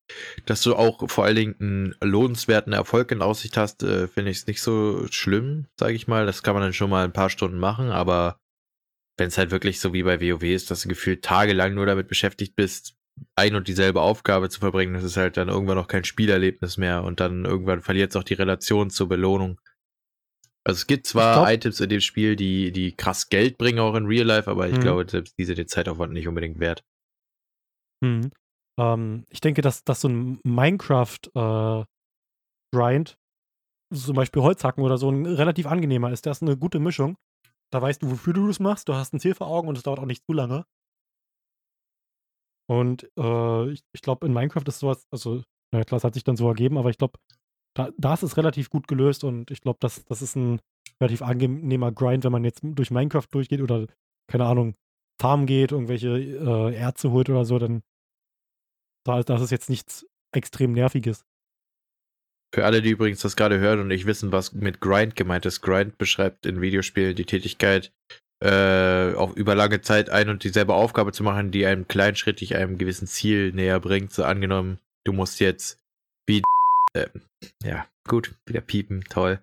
dass 0.45 0.61
du 0.63 0.75
auch 0.75 1.09
vor 1.09 1.25
allen 1.25 1.35
Dingen 1.35 1.55
einen 1.59 1.95
lohnenswerten 2.01 2.71
Erfolg 2.71 3.11
in 3.11 3.21
Aussicht 3.21 3.57
hast, 3.57 3.83
äh, 3.83 4.07
finde 4.07 4.31
ich 4.31 4.37
es 4.37 4.47
nicht 4.47 4.61
so 4.61 5.05
schlimm, 5.11 5.67
sage 5.77 5.93
ich 5.95 6.07
mal. 6.07 6.25
Das 6.25 6.41
kann 6.41 6.53
man 6.53 6.63
dann 6.63 6.73
schon 6.73 6.89
mal 6.89 7.03
ein 7.03 7.13
paar 7.13 7.29
Stunden 7.29 7.59
machen, 7.59 7.91
aber 7.91 8.39
wenn 9.17 9.27
es 9.27 9.37
halt 9.37 9.51
wirklich 9.51 9.81
so 9.81 9.91
wie 9.91 10.03
bei 10.03 10.21
WoW 10.21 10.43
ist, 10.43 10.71
dass 10.71 10.83
du 10.83 10.89
gefühlt 10.89 11.23
tagelang 11.23 11.73
nur 11.73 11.85
damit 11.85 12.07
beschäftigt 12.07 12.55
bist, 12.55 12.95
ein 13.35 13.55
und 13.55 13.67
dieselbe 13.67 14.01
Aufgabe 14.01 14.49
zu 14.49 14.59
verbringen, 14.59 14.93
das 14.93 15.03
ist 15.03 15.17
halt 15.17 15.37
dann 15.37 15.49
irgendwann 15.49 15.77
noch 15.77 15.87
kein 15.87 16.03
Spielerlebnis 16.03 16.77
mehr 16.77 17.03
und 17.03 17.19
dann 17.19 17.45
irgendwann 17.45 17.81
verliert 17.81 18.11
es 18.11 18.15
auch 18.15 18.23
die 18.23 18.33
Relation 18.33 18.89
zur 18.89 19.09
Belohnung. 19.09 19.59
Also 20.63 20.77
es 20.77 20.87
gibt 20.87 21.07
zwar 21.07 21.35
glaub, 21.35 21.49
Items 21.49 21.79
in 21.79 21.89
dem 21.89 22.01
Spiel, 22.01 22.35
die, 22.35 22.71
die 22.71 22.95
krass 22.95 23.29
Geld 23.29 23.57
bringen, 23.57 23.79
auch 23.79 23.95
in 23.95 24.05
Real 24.05 24.25
Life, 24.25 24.49
aber 24.49 24.67
ich 24.67 24.75
mhm. 24.75 24.81
glaube, 24.81 25.09
selbst 25.09 25.37
diese 25.37 25.55
den 25.55 25.67
Zeitaufwand 25.67 26.13
nicht 26.13 26.27
unbedingt 26.27 26.59
wert. 26.59 26.83
Mhm. 28.01 28.31
Ähm, 28.79 29.25
ich 29.29 29.41
denke, 29.41 29.61
dass, 29.61 29.83
dass 29.83 30.01
so 30.01 30.09
ein 30.09 30.39
Minecraft-Grind, 30.43 31.87
äh, 32.73 33.95
zum 33.95 34.15
Beispiel 34.15 34.41
Holzhacken 34.41 34.83
oder 34.83 34.97
so, 34.97 35.09
ein 35.09 35.25
relativ 35.25 35.65
angenehmer 35.65 36.11
ist. 36.11 36.25
Der 36.25 36.31
ist 36.31 36.43
eine 36.43 36.57
gute 36.57 36.79
Mischung. 36.79 37.17
Da 37.71 37.81
weißt 37.81 38.01
du, 38.01 38.11
wofür 38.11 38.33
du 38.33 38.47
das 38.47 38.59
machst. 38.59 38.89
Du 38.89 38.93
hast 38.93 39.13
ein 39.13 39.19
Ziel 39.19 39.35
vor 39.35 39.47
Augen 39.47 39.67
und 39.67 39.77
es 39.77 39.83
dauert 39.83 39.99
auch 39.99 40.05
nicht 40.05 40.23
zu 40.25 40.33
lange. 40.33 40.65
Und 42.69 43.09
äh, 43.17 43.71
ich, 43.71 43.81
ich 43.93 44.01
glaube, 44.01 44.27
in 44.27 44.33
Minecraft 44.33 44.63
ist 44.67 44.79
sowas, 44.79 45.07
also, 45.11 45.43
naja, 45.73 45.85
klar, 45.85 45.97
es 45.97 46.03
hat 46.03 46.13
sich 46.13 46.23
dann 46.23 46.37
so 46.37 46.47
ergeben, 46.47 46.77
aber 46.77 46.91
ich 46.91 46.97
glaube, 46.97 47.17
da, 47.75 47.89
da 47.97 48.13
ist 48.13 48.37
relativ 48.37 48.69
gut 48.69 48.87
gelöst 48.87 49.23
und 49.23 49.49
ich 49.49 49.61
glaube, 49.61 49.79
das, 49.81 50.05
das 50.05 50.21
ist 50.21 50.35
ein 50.35 50.59
relativ 51.01 51.21
angenehmer 51.21 51.91
Grind, 51.91 52.23
wenn 52.23 52.31
man 52.31 52.43
jetzt 52.43 52.61
durch 52.63 52.91
Minecraft 52.91 53.27
durchgeht 53.31 53.61
oder, 53.61 53.87
keine 54.29 54.45
Ahnung, 54.45 54.75
Farm 55.19 55.47
geht, 55.47 55.71
irgendwelche 55.71 56.09
äh, 56.09 56.75
Erze 56.75 57.11
holt 57.11 57.29
oder 57.29 57.43
so, 57.43 57.57
dann 57.57 57.81
da, 59.05 59.23
das 59.23 59.41
ist 59.41 59.51
jetzt 59.51 59.69
nichts 59.69 60.05
extrem 60.35 60.73
Nerviges. 60.73 61.25
Für 62.53 62.65
alle, 62.65 62.81
die 62.81 62.91
übrigens 62.91 63.21
das 63.21 63.35
gerade 63.35 63.59
hören 63.59 63.79
und 63.79 63.87
nicht 63.87 64.05
wissen, 64.05 64.31
was 64.31 64.53
mit 64.53 64.79
Grind 64.79 65.15
gemeint 65.15 65.45
ist, 65.45 65.61
Grind 65.61 65.97
beschreibt 65.97 66.45
in 66.45 66.61
Videospielen 66.61 67.15
die 67.15 67.25
Tätigkeit, 67.25 67.91
äh, 68.43 69.13
auch 69.15 69.35
über 69.35 69.55
lange 69.55 69.81
Zeit 69.81 70.09
ein 70.09 70.29
und 70.29 70.43
dieselbe 70.43 70.73
Aufgabe 70.73 71.11
zu 71.11 71.23
machen, 71.23 71.51
die 71.51 71.65
einem 71.65 71.87
kleinschrittig 71.87 72.55
einem 72.55 72.77
gewissen 72.77 73.07
Ziel 73.07 73.51
näher 73.51 73.79
bringt. 73.79 74.13
So 74.13 74.23
angenommen, 74.23 74.79
du 75.05 75.13
musst 75.13 75.39
jetzt 75.39 75.79
wie 76.27 76.41
äh, 76.93 77.07
ja, 77.63 77.85
gut, 78.07 78.35
wieder 78.45 78.61
piepen, 78.61 79.03
toll. 79.09 79.39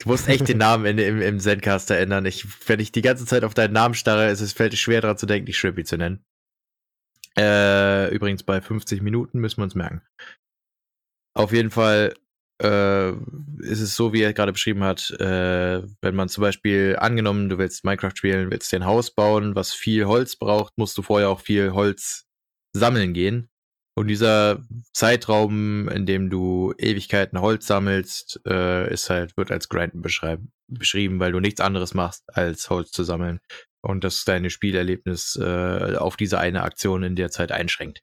Du 0.00 0.08
musst 0.08 0.28
echt 0.28 0.48
den 0.48 0.58
Namen 0.58 0.84
in, 0.86 0.98
im, 0.98 1.22
im 1.22 1.38
Zencaster 1.38 1.96
ändern. 1.96 2.26
Ich, 2.26 2.44
wenn 2.68 2.80
ich 2.80 2.90
die 2.90 3.02
ganze 3.02 3.24
Zeit 3.24 3.44
auf 3.44 3.54
deinen 3.54 3.72
Namen 3.72 3.94
starre, 3.94 4.30
ist 4.30 4.40
es 4.40 4.52
fällt 4.52 4.72
es 4.72 4.80
schwer 4.80 5.00
daran 5.00 5.18
zu 5.18 5.26
denken, 5.26 5.46
dich 5.46 5.58
Shrimpy 5.58 5.84
zu 5.84 5.96
nennen. 5.96 6.24
Äh, 7.38 8.12
übrigens 8.14 8.42
bei 8.42 8.60
50 8.60 9.00
Minuten 9.00 9.38
müssen 9.38 9.58
wir 9.58 9.64
uns 9.64 9.74
merken. 9.74 10.02
Auf 11.34 11.52
jeden 11.52 11.70
Fall 11.70 12.14
äh, 12.62 13.10
ist 13.60 13.80
es 13.80 13.96
so, 13.96 14.12
wie 14.12 14.22
er 14.22 14.32
gerade 14.32 14.52
beschrieben 14.52 14.84
hat, 14.84 15.10
äh, 15.18 15.82
wenn 16.00 16.14
man 16.14 16.28
zum 16.28 16.42
Beispiel 16.42 16.96
angenommen, 16.98 17.48
du 17.48 17.58
willst 17.58 17.84
Minecraft 17.84 18.14
spielen, 18.14 18.50
willst 18.50 18.70
dir 18.70 18.76
ein 18.76 18.86
Haus 18.86 19.10
bauen, 19.10 19.54
was 19.54 19.72
viel 19.72 20.06
Holz 20.06 20.36
braucht, 20.36 20.78
musst 20.78 20.96
du 20.96 21.02
vorher 21.02 21.28
auch 21.28 21.40
viel 21.40 21.72
Holz 21.72 22.26
sammeln 22.72 23.12
gehen. 23.14 23.48
Und 23.94 24.06
dieser 24.06 24.64
Zeitraum, 24.94 25.88
in 25.88 26.06
dem 26.06 26.30
du 26.30 26.72
Ewigkeiten 26.78 27.40
Holz 27.40 27.66
sammelst, 27.66 28.40
äh, 28.46 28.90
ist 28.90 29.10
halt, 29.10 29.36
wird 29.36 29.50
als 29.50 29.68
Grinden 29.68 30.00
beschrieben, 30.00 31.20
weil 31.20 31.32
du 31.32 31.40
nichts 31.40 31.60
anderes 31.60 31.92
machst, 31.92 32.24
als 32.28 32.70
Holz 32.70 32.90
zu 32.90 33.04
sammeln. 33.04 33.40
Und 33.82 34.04
das 34.04 34.24
deine 34.24 34.48
Spielerlebnis 34.48 35.36
äh, 35.36 35.96
auf 35.96 36.16
diese 36.16 36.38
eine 36.38 36.62
Aktion 36.62 37.02
in 37.02 37.16
der 37.16 37.30
Zeit 37.30 37.52
einschränkt. 37.52 38.02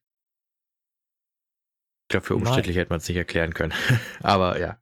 Ich 2.09 2.11
glaube, 2.11 2.25
für 2.25 2.35
umständlich 2.35 2.75
hätte 2.75 2.89
man 2.89 2.97
es 2.97 3.07
nicht 3.07 3.17
erklären 3.17 3.53
können. 3.53 3.71
Aber 4.23 4.59
ja. 4.59 4.81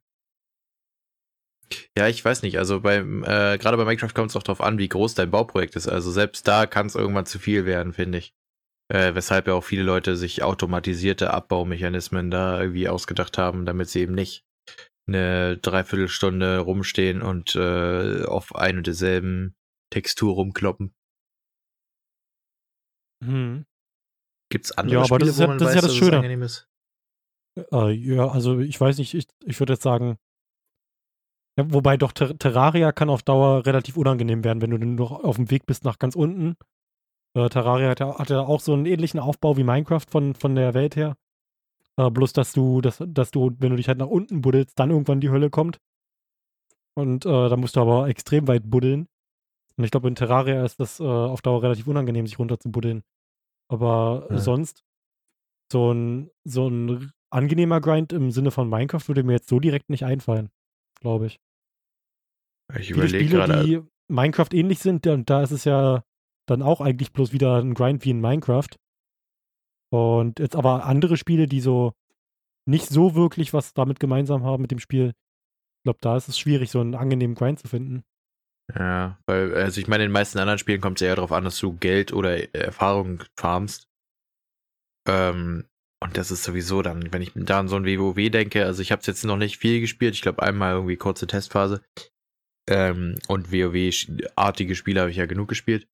Ja, 1.94 2.08
ich 2.08 2.24
weiß 2.24 2.40
nicht. 2.40 2.58
Also 2.58 2.80
beim, 2.80 3.22
äh, 3.22 3.58
gerade 3.58 3.76
bei 3.76 3.84
Minecraft 3.84 4.14
kommt 4.14 4.30
es 4.30 4.36
auch 4.36 4.42
darauf 4.42 4.62
an, 4.62 4.78
wie 4.78 4.88
groß 4.88 5.14
dein 5.14 5.30
Bauprojekt 5.30 5.76
ist. 5.76 5.88
Also 5.88 6.10
selbst 6.10 6.48
da 6.48 6.64
kann 6.64 6.86
es 6.86 6.94
irgendwann 6.94 7.26
zu 7.26 7.38
viel 7.38 7.66
werden, 7.66 7.92
finde 7.92 8.16
ich. 8.16 8.34
Äh, 8.90 9.14
weshalb 9.14 9.46
ja 9.46 9.52
auch 9.52 9.64
viele 9.64 9.82
Leute 9.82 10.16
sich 10.16 10.42
automatisierte 10.42 11.34
Abbaumechanismen 11.34 12.30
da 12.30 12.62
irgendwie 12.62 12.88
ausgedacht 12.88 13.36
haben, 13.36 13.66
damit 13.66 13.90
sie 13.90 14.00
eben 14.00 14.14
nicht 14.14 14.46
eine 15.06 15.58
Dreiviertelstunde 15.58 16.60
rumstehen 16.60 17.20
und 17.20 17.54
äh, 17.56 18.24
auf 18.24 18.56
ein 18.56 18.78
und 18.78 18.86
derselben 18.86 19.54
Textur 19.92 20.32
rumkloppen. 20.32 20.94
Hm. 23.22 23.66
Gibt's 24.50 24.72
andere 24.72 24.94
ja, 24.94 25.00
aber 25.00 25.16
Spiele, 25.16 25.26
das 25.26 25.34
ist 25.34 25.40
ja, 25.40 25.44
wo 25.44 25.48
man 25.48 25.58
das 25.58 25.68
weiß, 25.68 25.74
ist 25.76 25.82
ja 25.82 25.88
das 25.88 25.96
Schöne. 25.96 26.48
Äh, 27.72 27.92
ja, 27.92 28.28
also 28.28 28.58
ich 28.60 28.80
weiß 28.80 28.98
nicht, 28.98 29.14
ich, 29.14 29.26
ich 29.44 29.58
würde 29.60 29.74
jetzt 29.74 29.82
sagen, 29.82 30.18
ja, 31.58 31.64
wobei 31.72 31.96
doch 31.96 32.12
Ter 32.12 32.38
Terraria 32.38 32.92
kann 32.92 33.10
auf 33.10 33.22
Dauer 33.22 33.66
relativ 33.66 33.96
unangenehm 33.96 34.44
werden, 34.44 34.62
wenn 34.62 34.70
du 34.70 34.78
nur 34.78 35.24
auf 35.24 35.36
dem 35.36 35.50
Weg 35.50 35.66
bist 35.66 35.84
nach 35.84 35.98
ganz 35.98 36.14
unten. 36.14 36.56
Äh, 37.34 37.48
Terraria 37.48 37.90
hat 37.90 38.00
ja, 38.00 38.18
hat 38.18 38.30
ja 38.30 38.40
auch 38.40 38.60
so 38.60 38.72
einen 38.72 38.86
ähnlichen 38.86 39.20
Aufbau 39.20 39.56
wie 39.56 39.64
Minecraft 39.64 40.04
von, 40.08 40.34
von 40.34 40.54
der 40.54 40.74
Welt 40.74 40.96
her. 40.96 41.16
Äh, 41.96 42.10
bloß, 42.10 42.32
dass 42.32 42.52
du, 42.52 42.80
dass, 42.80 43.02
dass 43.04 43.32
du, 43.32 43.50
wenn 43.58 43.70
du 43.70 43.76
dich 43.76 43.88
halt 43.88 43.98
nach 43.98 44.06
unten 44.06 44.40
buddelst, 44.40 44.78
dann 44.78 44.90
irgendwann 44.90 45.20
die 45.20 45.30
Hölle 45.30 45.50
kommt. 45.50 45.78
Und 46.94 47.26
äh, 47.26 47.48
da 47.48 47.56
musst 47.56 47.76
du 47.76 47.80
aber 47.80 48.08
extrem 48.08 48.46
weit 48.48 48.70
buddeln. 48.70 49.08
Und 49.76 49.84
ich 49.84 49.90
glaube, 49.90 50.08
in 50.08 50.14
Terraria 50.14 50.64
ist 50.64 50.80
das 50.80 51.00
äh, 51.00 51.04
auf 51.04 51.42
Dauer 51.42 51.62
relativ 51.62 51.86
unangenehm, 51.86 52.26
sich 52.26 52.38
runter 52.38 52.58
zu 52.58 52.70
buddeln. 52.70 53.02
Aber 53.68 54.26
ja. 54.30 54.38
sonst, 54.38 54.84
so 55.70 55.92
ein, 55.92 56.30
so 56.44 56.68
ein 56.68 57.12
angenehmer 57.30 57.80
Grind 57.80 58.12
im 58.12 58.30
Sinne 58.30 58.50
von 58.50 58.68
Minecraft 58.68 59.06
würde 59.06 59.22
mir 59.22 59.32
jetzt 59.32 59.48
so 59.48 59.60
direkt 59.60 59.90
nicht 59.90 60.04
einfallen, 60.04 60.50
glaube 61.00 61.26
ich. 61.26 61.40
Ich 62.78 62.88
Spiele, 62.88 63.28
gerade. 63.28 63.64
die 63.64 63.80
Minecraft 64.08 64.52
ähnlich 64.52 64.78
sind, 64.78 65.06
und 65.06 65.28
da 65.30 65.42
ist 65.42 65.50
es 65.50 65.64
ja 65.64 66.04
dann 66.46 66.62
auch 66.62 66.80
eigentlich 66.80 67.12
bloß 67.12 67.32
wieder 67.32 67.58
ein 67.58 67.74
Grind 67.74 68.04
wie 68.04 68.10
in 68.10 68.20
Minecraft. 68.20 68.68
Und 69.90 70.38
jetzt 70.38 70.56
aber 70.56 70.84
andere 70.84 71.16
Spiele, 71.16 71.46
die 71.46 71.60
so 71.60 71.92
nicht 72.66 72.88
so 72.88 73.14
wirklich 73.14 73.54
was 73.54 73.72
damit 73.72 74.00
gemeinsam 74.00 74.44
haben 74.44 74.60
mit 74.60 74.70
dem 74.70 74.78
Spiel, 74.78 75.08
ich 75.08 75.84
glaube, 75.84 75.98
da 76.02 76.16
ist 76.16 76.28
es 76.28 76.38
schwierig, 76.38 76.70
so 76.70 76.80
einen 76.80 76.94
angenehmen 76.94 77.34
Grind 77.34 77.58
zu 77.58 77.68
finden. 77.68 78.04
Ja, 78.74 79.18
weil, 79.26 79.54
also 79.54 79.80
ich 79.80 79.88
meine, 79.88 80.04
in 80.04 80.08
den 80.10 80.12
meisten 80.12 80.38
anderen 80.38 80.58
Spielen 80.58 80.82
kommt 80.82 81.00
es 81.00 81.06
eher 81.06 81.16
darauf 81.16 81.32
an, 81.32 81.44
dass 81.44 81.58
du 81.58 81.72
Geld 81.78 82.12
oder 82.12 82.54
Erfahrung 82.54 83.22
farmst. 83.38 83.88
Ähm, 85.06 85.66
und 86.00 86.16
das 86.16 86.30
ist 86.30 86.44
sowieso 86.44 86.82
dann, 86.82 87.12
wenn 87.12 87.22
ich 87.22 87.32
da 87.34 87.58
an 87.58 87.68
so 87.68 87.76
ein 87.76 87.84
WoW 87.84 88.30
denke, 88.30 88.64
also 88.64 88.82
ich 88.82 88.92
habe 88.92 89.00
es 89.00 89.06
jetzt 89.06 89.24
noch 89.24 89.36
nicht 89.36 89.58
viel 89.58 89.80
gespielt, 89.80 90.14
ich 90.14 90.22
glaube 90.22 90.42
einmal 90.42 90.74
irgendwie 90.74 90.96
kurze 90.96 91.26
Testphase. 91.26 91.82
Ähm, 92.68 93.16
und 93.28 93.50
WoW-artige 93.50 94.74
Spiele 94.74 95.00
habe 95.00 95.10
ich 95.10 95.16
ja 95.16 95.26
genug 95.26 95.48
gespielt. 95.48 95.88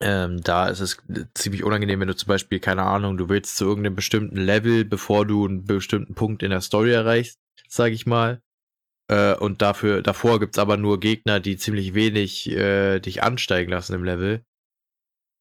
Ähm, 0.00 0.40
da 0.42 0.68
ist 0.68 0.80
es 0.80 0.98
ziemlich 1.34 1.62
unangenehm, 1.62 2.00
wenn 2.00 2.08
du 2.08 2.16
zum 2.16 2.28
Beispiel, 2.28 2.58
keine 2.58 2.82
Ahnung, 2.82 3.16
du 3.16 3.28
willst 3.28 3.56
zu 3.56 3.64
irgendeinem 3.64 3.94
bestimmten 3.94 4.36
Level, 4.36 4.84
bevor 4.84 5.24
du 5.24 5.46
einen 5.46 5.64
bestimmten 5.64 6.14
Punkt 6.14 6.42
in 6.42 6.50
der 6.50 6.62
Story 6.62 6.92
erreichst, 6.92 7.38
sag 7.68 7.92
ich 7.92 8.06
mal. 8.06 8.42
Äh, 9.08 9.34
und 9.36 9.62
dafür, 9.62 10.02
davor 10.02 10.40
gibt's 10.40 10.58
aber 10.58 10.76
nur 10.76 10.98
Gegner, 10.98 11.38
die 11.38 11.56
ziemlich 11.56 11.94
wenig 11.94 12.50
äh, 12.50 12.98
dich 13.00 13.22
ansteigen 13.22 13.70
lassen 13.70 13.94
im 13.94 14.04
Level. 14.04 14.44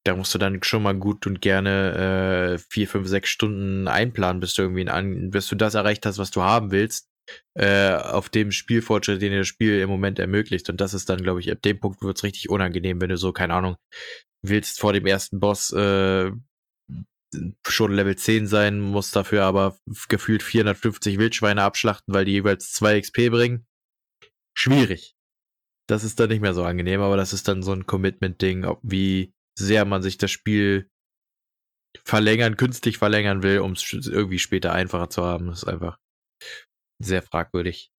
Da 0.05 0.15
musst 0.15 0.33
du 0.33 0.37
dann 0.37 0.61
schon 0.63 0.83
mal 0.83 0.95
gut 0.95 1.25
und 1.27 1.41
gerne 1.41 2.55
äh, 2.55 2.63
vier, 2.69 2.87
fünf, 2.87 3.07
sechs 3.07 3.29
Stunden 3.29 3.87
einplanen, 3.87 4.41
bis 4.41 4.53
du 4.53 4.63
irgendwie 4.63 4.87
an, 4.89 5.29
bis 5.29 5.47
du 5.47 5.55
das 5.55 5.75
erreicht 5.75 6.05
hast, 6.05 6.17
was 6.17 6.31
du 6.31 6.41
haben 6.41 6.71
willst, 6.71 7.07
äh, 7.55 7.93
auf 7.93 8.29
dem 8.29 8.51
Spielfortschritt, 8.51 9.21
den 9.21 9.31
dir 9.31 9.39
das 9.39 9.47
Spiel 9.47 9.79
im 9.79 9.89
Moment 9.89 10.19
ermöglicht. 10.19 10.69
Und 10.69 10.81
das 10.81 10.93
ist 10.93 11.09
dann, 11.09 11.23
glaube 11.23 11.39
ich, 11.39 11.51
ab 11.51 11.61
dem 11.61 11.79
Punkt 11.79 12.01
wird's 12.01 12.23
richtig 12.23 12.49
unangenehm, 12.49 12.99
wenn 12.99 13.09
du 13.09 13.17
so, 13.17 13.31
keine 13.31 13.53
Ahnung, 13.53 13.77
willst 14.45 14.79
vor 14.79 14.91
dem 14.91 15.05
ersten 15.05 15.39
Boss 15.39 15.71
äh, 15.71 16.31
schon 17.67 17.93
Level 17.93 18.15
10 18.15 18.47
sein, 18.47 18.79
musst 18.79 19.15
dafür 19.15 19.43
aber 19.43 19.77
gefühlt 20.09 20.43
450 20.43 21.17
Wildschweine 21.17 21.63
abschlachten, 21.63 22.13
weil 22.13 22.25
die 22.25 22.33
jeweils 22.33 22.71
2 22.73 23.01
XP 23.01 23.29
bringen. 23.29 23.65
Schwierig. 24.55 25.15
Das 25.87 26.03
ist 26.03 26.19
dann 26.19 26.29
nicht 26.29 26.41
mehr 26.41 26.53
so 26.53 26.63
angenehm, 26.63 27.01
aber 27.01 27.17
das 27.17 27.33
ist 27.33 27.47
dann 27.47 27.63
so 27.63 27.73
ein 27.73 27.85
Commitment-Ding, 27.85 28.65
wie 28.83 29.33
sehr 29.57 29.85
man 29.85 30.01
sich 30.01 30.17
das 30.17 30.31
Spiel 30.31 30.89
verlängern, 32.03 32.57
künstlich 32.57 32.97
verlängern 32.97 33.43
will, 33.43 33.59
um 33.59 33.73
es 33.73 33.91
irgendwie 33.91 34.39
später 34.39 34.73
einfacher 34.73 35.09
zu 35.09 35.23
haben. 35.23 35.47
Das 35.47 35.63
ist 35.63 35.69
einfach 35.69 35.99
sehr 36.99 37.21
fragwürdig. 37.21 37.91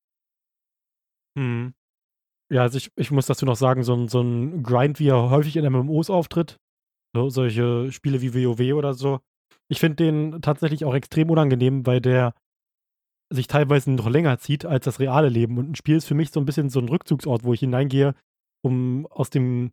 Hm. 1.39 1.75
Ja, 2.53 2.63
also 2.63 2.79
ich, 2.79 2.91
ich 2.97 3.11
muss 3.11 3.27
dazu 3.27 3.47
noch 3.47 3.57
sagen, 3.57 3.83
so 3.85 3.95
ein, 3.95 4.09
so 4.09 4.21
ein 4.21 4.63
Grind, 4.63 4.99
wie 5.01 5.09
er 5.09 5.31
häufig 5.31 5.57
in 5.57 5.71
MMOs 5.71 6.11
auftritt, 6.11 6.59
so, 7.15 7.31
solche 7.31 7.91
Spiele 7.93 8.21
wie 8.21 8.35
WoW 8.35 8.75
oder 8.75 8.95
so, 8.95 9.21
ich 9.69 9.81
finde 9.81 9.97
den 9.97 10.43
tatsächlich 10.43 10.85
auch 10.85 10.95
extrem 10.95 11.31
unangenehm, 11.31 11.87
weil 11.87 12.01
der 12.01 12.35
sich 13.33 13.47
teilweise 13.47 13.91
noch 13.91 14.09
länger 14.09 14.39
zieht 14.39 14.67
als 14.67 14.85
das 14.85 15.01
reale 15.01 15.29
Leben. 15.29 15.59
Und 15.59 15.71
ein 15.71 15.75
Spiel 15.75 15.97
ist 15.97 16.07
für 16.07 16.15
mich 16.15 16.31
so 16.31 16.41
ein 16.41 16.47
bisschen 16.47 16.69
so 16.69 16.81
ein 16.81 16.89
Rückzugsort, 16.89 17.45
wo 17.45 17.55
ich 17.55 17.61
hineingehe, 17.61 18.15
um 18.63 19.07
aus 19.07 19.31
dem 19.31 19.73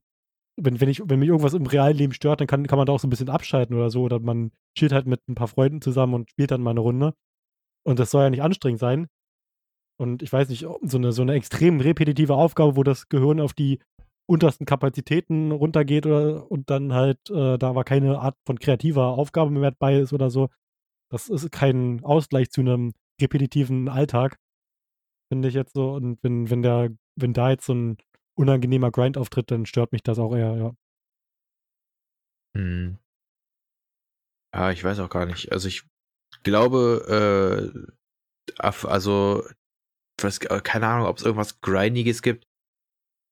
wenn, 0.63 0.79
wenn, 0.79 0.89
ich, 0.89 1.01
wenn 1.05 1.19
mich 1.19 1.29
irgendwas 1.29 1.53
im 1.53 1.65
realen 1.65 1.97
Leben 1.97 2.13
stört, 2.13 2.39
dann 2.39 2.47
kann, 2.47 2.67
kann 2.67 2.77
man 2.77 2.85
da 2.85 2.93
auch 2.93 2.99
so 2.99 3.07
ein 3.07 3.09
bisschen 3.09 3.29
abschalten 3.29 3.75
oder 3.75 3.89
so. 3.89 4.03
Oder 4.03 4.19
man 4.19 4.51
chillt 4.77 4.91
halt 4.91 5.07
mit 5.07 5.27
ein 5.27 5.35
paar 5.35 5.47
Freunden 5.47 5.81
zusammen 5.81 6.13
und 6.13 6.29
spielt 6.29 6.51
dann 6.51 6.61
mal 6.61 6.71
eine 6.71 6.79
Runde. 6.79 7.13
Und 7.83 7.99
das 7.99 8.11
soll 8.11 8.23
ja 8.23 8.29
nicht 8.29 8.43
anstrengend 8.43 8.79
sein. 8.79 9.07
Und 9.99 10.23
ich 10.23 10.31
weiß 10.31 10.49
nicht, 10.49 10.65
so 10.81 10.97
eine, 10.97 11.11
so 11.11 11.21
eine 11.21 11.33
extrem 11.33 11.79
repetitive 11.79 12.35
Aufgabe, 12.35 12.75
wo 12.75 12.83
das 12.83 13.09
Gehirn 13.09 13.39
auf 13.39 13.53
die 13.53 13.79
untersten 14.27 14.65
Kapazitäten 14.65 15.51
runtergeht 15.51 16.05
oder, 16.05 16.49
und 16.49 16.69
dann 16.69 16.93
halt 16.93 17.19
äh, 17.29 17.57
da 17.57 17.69
aber 17.69 17.83
keine 17.83 18.19
Art 18.19 18.37
von 18.45 18.59
kreativer 18.59 19.09
Aufgabe 19.09 19.51
mehr 19.51 19.71
bei 19.77 19.99
ist 19.99 20.13
oder 20.13 20.29
so. 20.29 20.49
Das 21.11 21.29
ist 21.29 21.51
kein 21.51 22.03
Ausgleich 22.03 22.49
zu 22.49 22.61
einem 22.61 22.93
repetitiven 23.21 23.89
Alltag, 23.89 24.37
finde 25.29 25.49
ich 25.49 25.53
jetzt 25.53 25.73
so. 25.73 25.91
Und 25.93 26.23
wenn, 26.23 26.49
wenn 26.49 26.61
der, 26.61 26.91
wenn 27.15 27.33
da 27.33 27.49
jetzt 27.49 27.65
so 27.65 27.73
ein 27.73 27.97
unangenehmer 28.41 28.91
Grind 28.91 29.17
auftritt, 29.17 29.51
dann 29.51 29.65
stört 29.65 29.91
mich 29.91 30.03
das 30.03 30.19
auch 30.19 30.35
eher, 30.35 30.55
ja. 30.55 30.75
Hm. 32.55 32.97
Ja, 34.53 34.71
ich 34.71 34.83
weiß 34.83 34.99
auch 34.99 35.09
gar 35.09 35.25
nicht. 35.25 35.51
Also 35.51 35.67
ich 35.69 35.83
glaube, 36.43 37.71
äh, 38.57 38.71
also 38.85 39.47
weiß, 40.19 40.39
keine 40.39 40.87
Ahnung, 40.87 41.07
ob 41.07 41.17
es 41.17 41.23
irgendwas 41.23 41.61
Grindiges 41.61 42.21
gibt. 42.21 42.45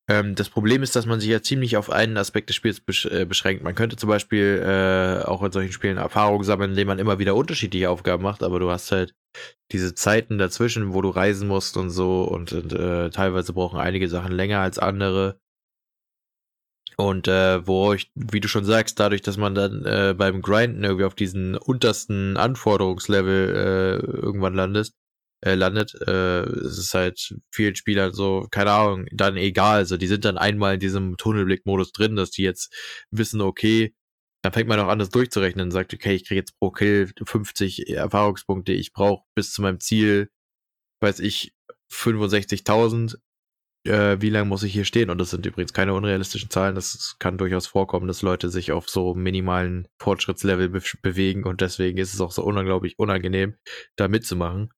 Ähm, 0.09 0.33
das 0.33 0.49
Problem 0.49 0.81
ist, 0.81 0.95
dass 0.95 1.05
man 1.05 1.19
sich 1.19 1.29
ja 1.29 1.41
ziemlich 1.43 1.77
auf 1.77 1.91
einen 1.91 2.17
Aspekt 2.17 2.49
des 2.49 2.55
Spiels 2.55 2.81
besch 2.81 3.05
äh, 3.05 3.25
beschränkt. 3.25 3.63
Man 3.63 3.75
könnte 3.75 3.95
zum 3.95 4.09
Beispiel 4.09 4.59
äh, 4.65 5.23
auch 5.23 5.43
in 5.43 5.51
solchen 5.51 5.71
Spielen 5.71 5.97
Erfahrungen 5.97 6.43
sammeln, 6.43 6.71
indem 6.71 6.87
man 6.87 6.97
immer 6.97 7.19
wieder 7.19 7.35
unterschiedliche 7.35 7.91
Aufgaben 7.91 8.23
macht, 8.23 8.41
aber 8.41 8.59
du 8.59 8.71
hast 8.71 8.91
halt 8.91 9.13
diese 9.71 9.93
Zeiten 9.93 10.39
dazwischen, 10.39 10.95
wo 10.95 11.03
du 11.03 11.09
reisen 11.09 11.47
musst 11.47 11.77
und 11.77 11.91
so 11.91 12.23
und, 12.23 12.51
und 12.53 12.73
äh, 12.73 13.11
teilweise 13.11 13.53
brauchen 13.53 13.79
einige 13.79 14.09
Sachen 14.09 14.31
länger 14.31 14.59
als 14.61 14.79
andere. 14.79 15.39
Und 16.97 17.27
äh, 17.27 17.65
wo 17.65 17.93
ich, 17.93 18.11
wie 18.15 18.41
du 18.41 18.47
schon 18.47 18.65
sagst, 18.65 18.99
dadurch, 18.99 19.21
dass 19.21 19.37
man 19.37 19.55
dann 19.55 19.85
äh, 19.85 20.15
beim 20.17 20.41
Grinden 20.41 20.83
irgendwie 20.83 21.05
auf 21.05 21.15
diesen 21.15 21.55
untersten 21.55 22.35
Anforderungslevel 22.35 24.01
äh, 24.03 24.05
irgendwann 24.05 24.55
landest, 24.55 24.95
äh, 25.41 25.55
landet, 25.55 25.95
äh, 26.07 26.41
es 26.41 26.77
ist 26.77 26.93
halt 26.93 27.35
vielen 27.51 27.75
Spielern 27.75 28.13
so, 28.13 28.47
keine 28.51 28.71
Ahnung, 28.71 29.05
dann 29.11 29.37
egal. 29.37 29.85
So, 29.85 29.97
die 29.97 30.07
sind 30.07 30.25
dann 30.25 30.37
einmal 30.37 30.75
in 30.75 30.79
diesem 30.79 31.17
Tunnelblick-Modus 31.17 31.91
drin, 31.91 32.15
dass 32.15 32.31
die 32.31 32.43
jetzt 32.43 32.73
wissen, 33.11 33.41
okay, 33.41 33.93
dann 34.43 34.53
fängt 34.53 34.69
man 34.69 34.79
auch 34.79 34.87
an, 34.87 34.99
das 34.99 35.09
durchzurechnen 35.09 35.65
und 35.67 35.71
sagt, 35.71 35.93
okay, 35.93 36.15
ich 36.15 36.25
kriege 36.25 36.39
jetzt 36.39 36.57
pro 36.59 36.71
Kill 36.71 37.11
50 37.23 37.89
Erfahrungspunkte, 37.89 38.71
ich 38.73 38.93
brauche 38.93 39.25
bis 39.35 39.51
zu 39.51 39.61
meinem 39.61 39.79
Ziel, 39.79 40.29
weiß 41.01 41.19
ich, 41.19 41.53
65.000. 41.91 43.17
Äh, 43.85 44.21
wie 44.21 44.29
lange 44.29 44.47
muss 44.47 44.63
ich 44.63 44.73
hier 44.73 44.85
stehen? 44.85 45.09
Und 45.09 45.19
das 45.19 45.29
sind 45.31 45.45
übrigens 45.45 45.73
keine 45.73 45.93
unrealistischen 45.93 46.49
Zahlen. 46.49 46.75
Das 46.75 47.15
kann 47.19 47.37
durchaus 47.37 47.67
vorkommen, 47.67 48.07
dass 48.07 48.21
Leute 48.21 48.49
sich 48.49 48.71
auf 48.71 48.89
so 48.89 49.13
minimalen 49.15 49.87
Fortschrittslevel 50.01 50.69
be 50.69 50.81
bewegen 51.01 51.45
und 51.45 51.61
deswegen 51.61 51.97
ist 51.97 52.13
es 52.13 52.21
auch 52.21 52.31
so 52.31 52.43
unglaublich 52.43 52.99
unangenehm, 52.99 53.55
da 53.95 54.07
mitzumachen. 54.07 54.71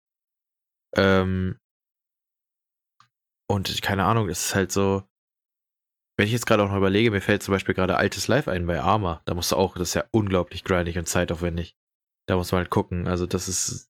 Ähm, 0.95 1.57
und 3.49 3.81
keine 3.81 4.05
Ahnung, 4.05 4.29
es 4.29 4.45
ist 4.45 4.55
halt 4.55 4.71
so, 4.71 5.03
wenn 6.17 6.25
ich 6.25 6.31
jetzt 6.33 6.45
gerade 6.45 6.63
auch 6.63 6.69
noch 6.69 6.77
überlege, 6.77 7.11
mir 7.11 7.21
fällt 7.21 7.43
zum 7.43 7.53
Beispiel 7.53 7.75
gerade 7.75 7.97
altes 7.97 8.27
Live 8.27 8.47
ein 8.47 8.67
bei 8.67 8.79
Arma. 8.79 9.21
Da 9.25 9.33
musst 9.33 9.51
du 9.51 9.55
auch, 9.55 9.73
das 9.73 9.89
ist 9.89 9.93
ja 9.95 10.05
unglaublich 10.11 10.63
grindig 10.63 10.97
und 10.97 11.07
zeitaufwendig. 11.07 11.75
Da 12.27 12.35
muss 12.35 12.51
man 12.51 12.59
halt 12.59 12.69
gucken. 12.69 13.07
Also 13.07 13.25
das 13.25 13.47
ist, 13.49 13.89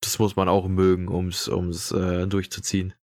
das 0.00 0.18
muss 0.18 0.36
man 0.36 0.48
auch 0.48 0.68
mögen, 0.68 1.08
um 1.08 1.28
es 1.28 1.48
äh, 1.92 2.26
durchzuziehen. 2.26 2.94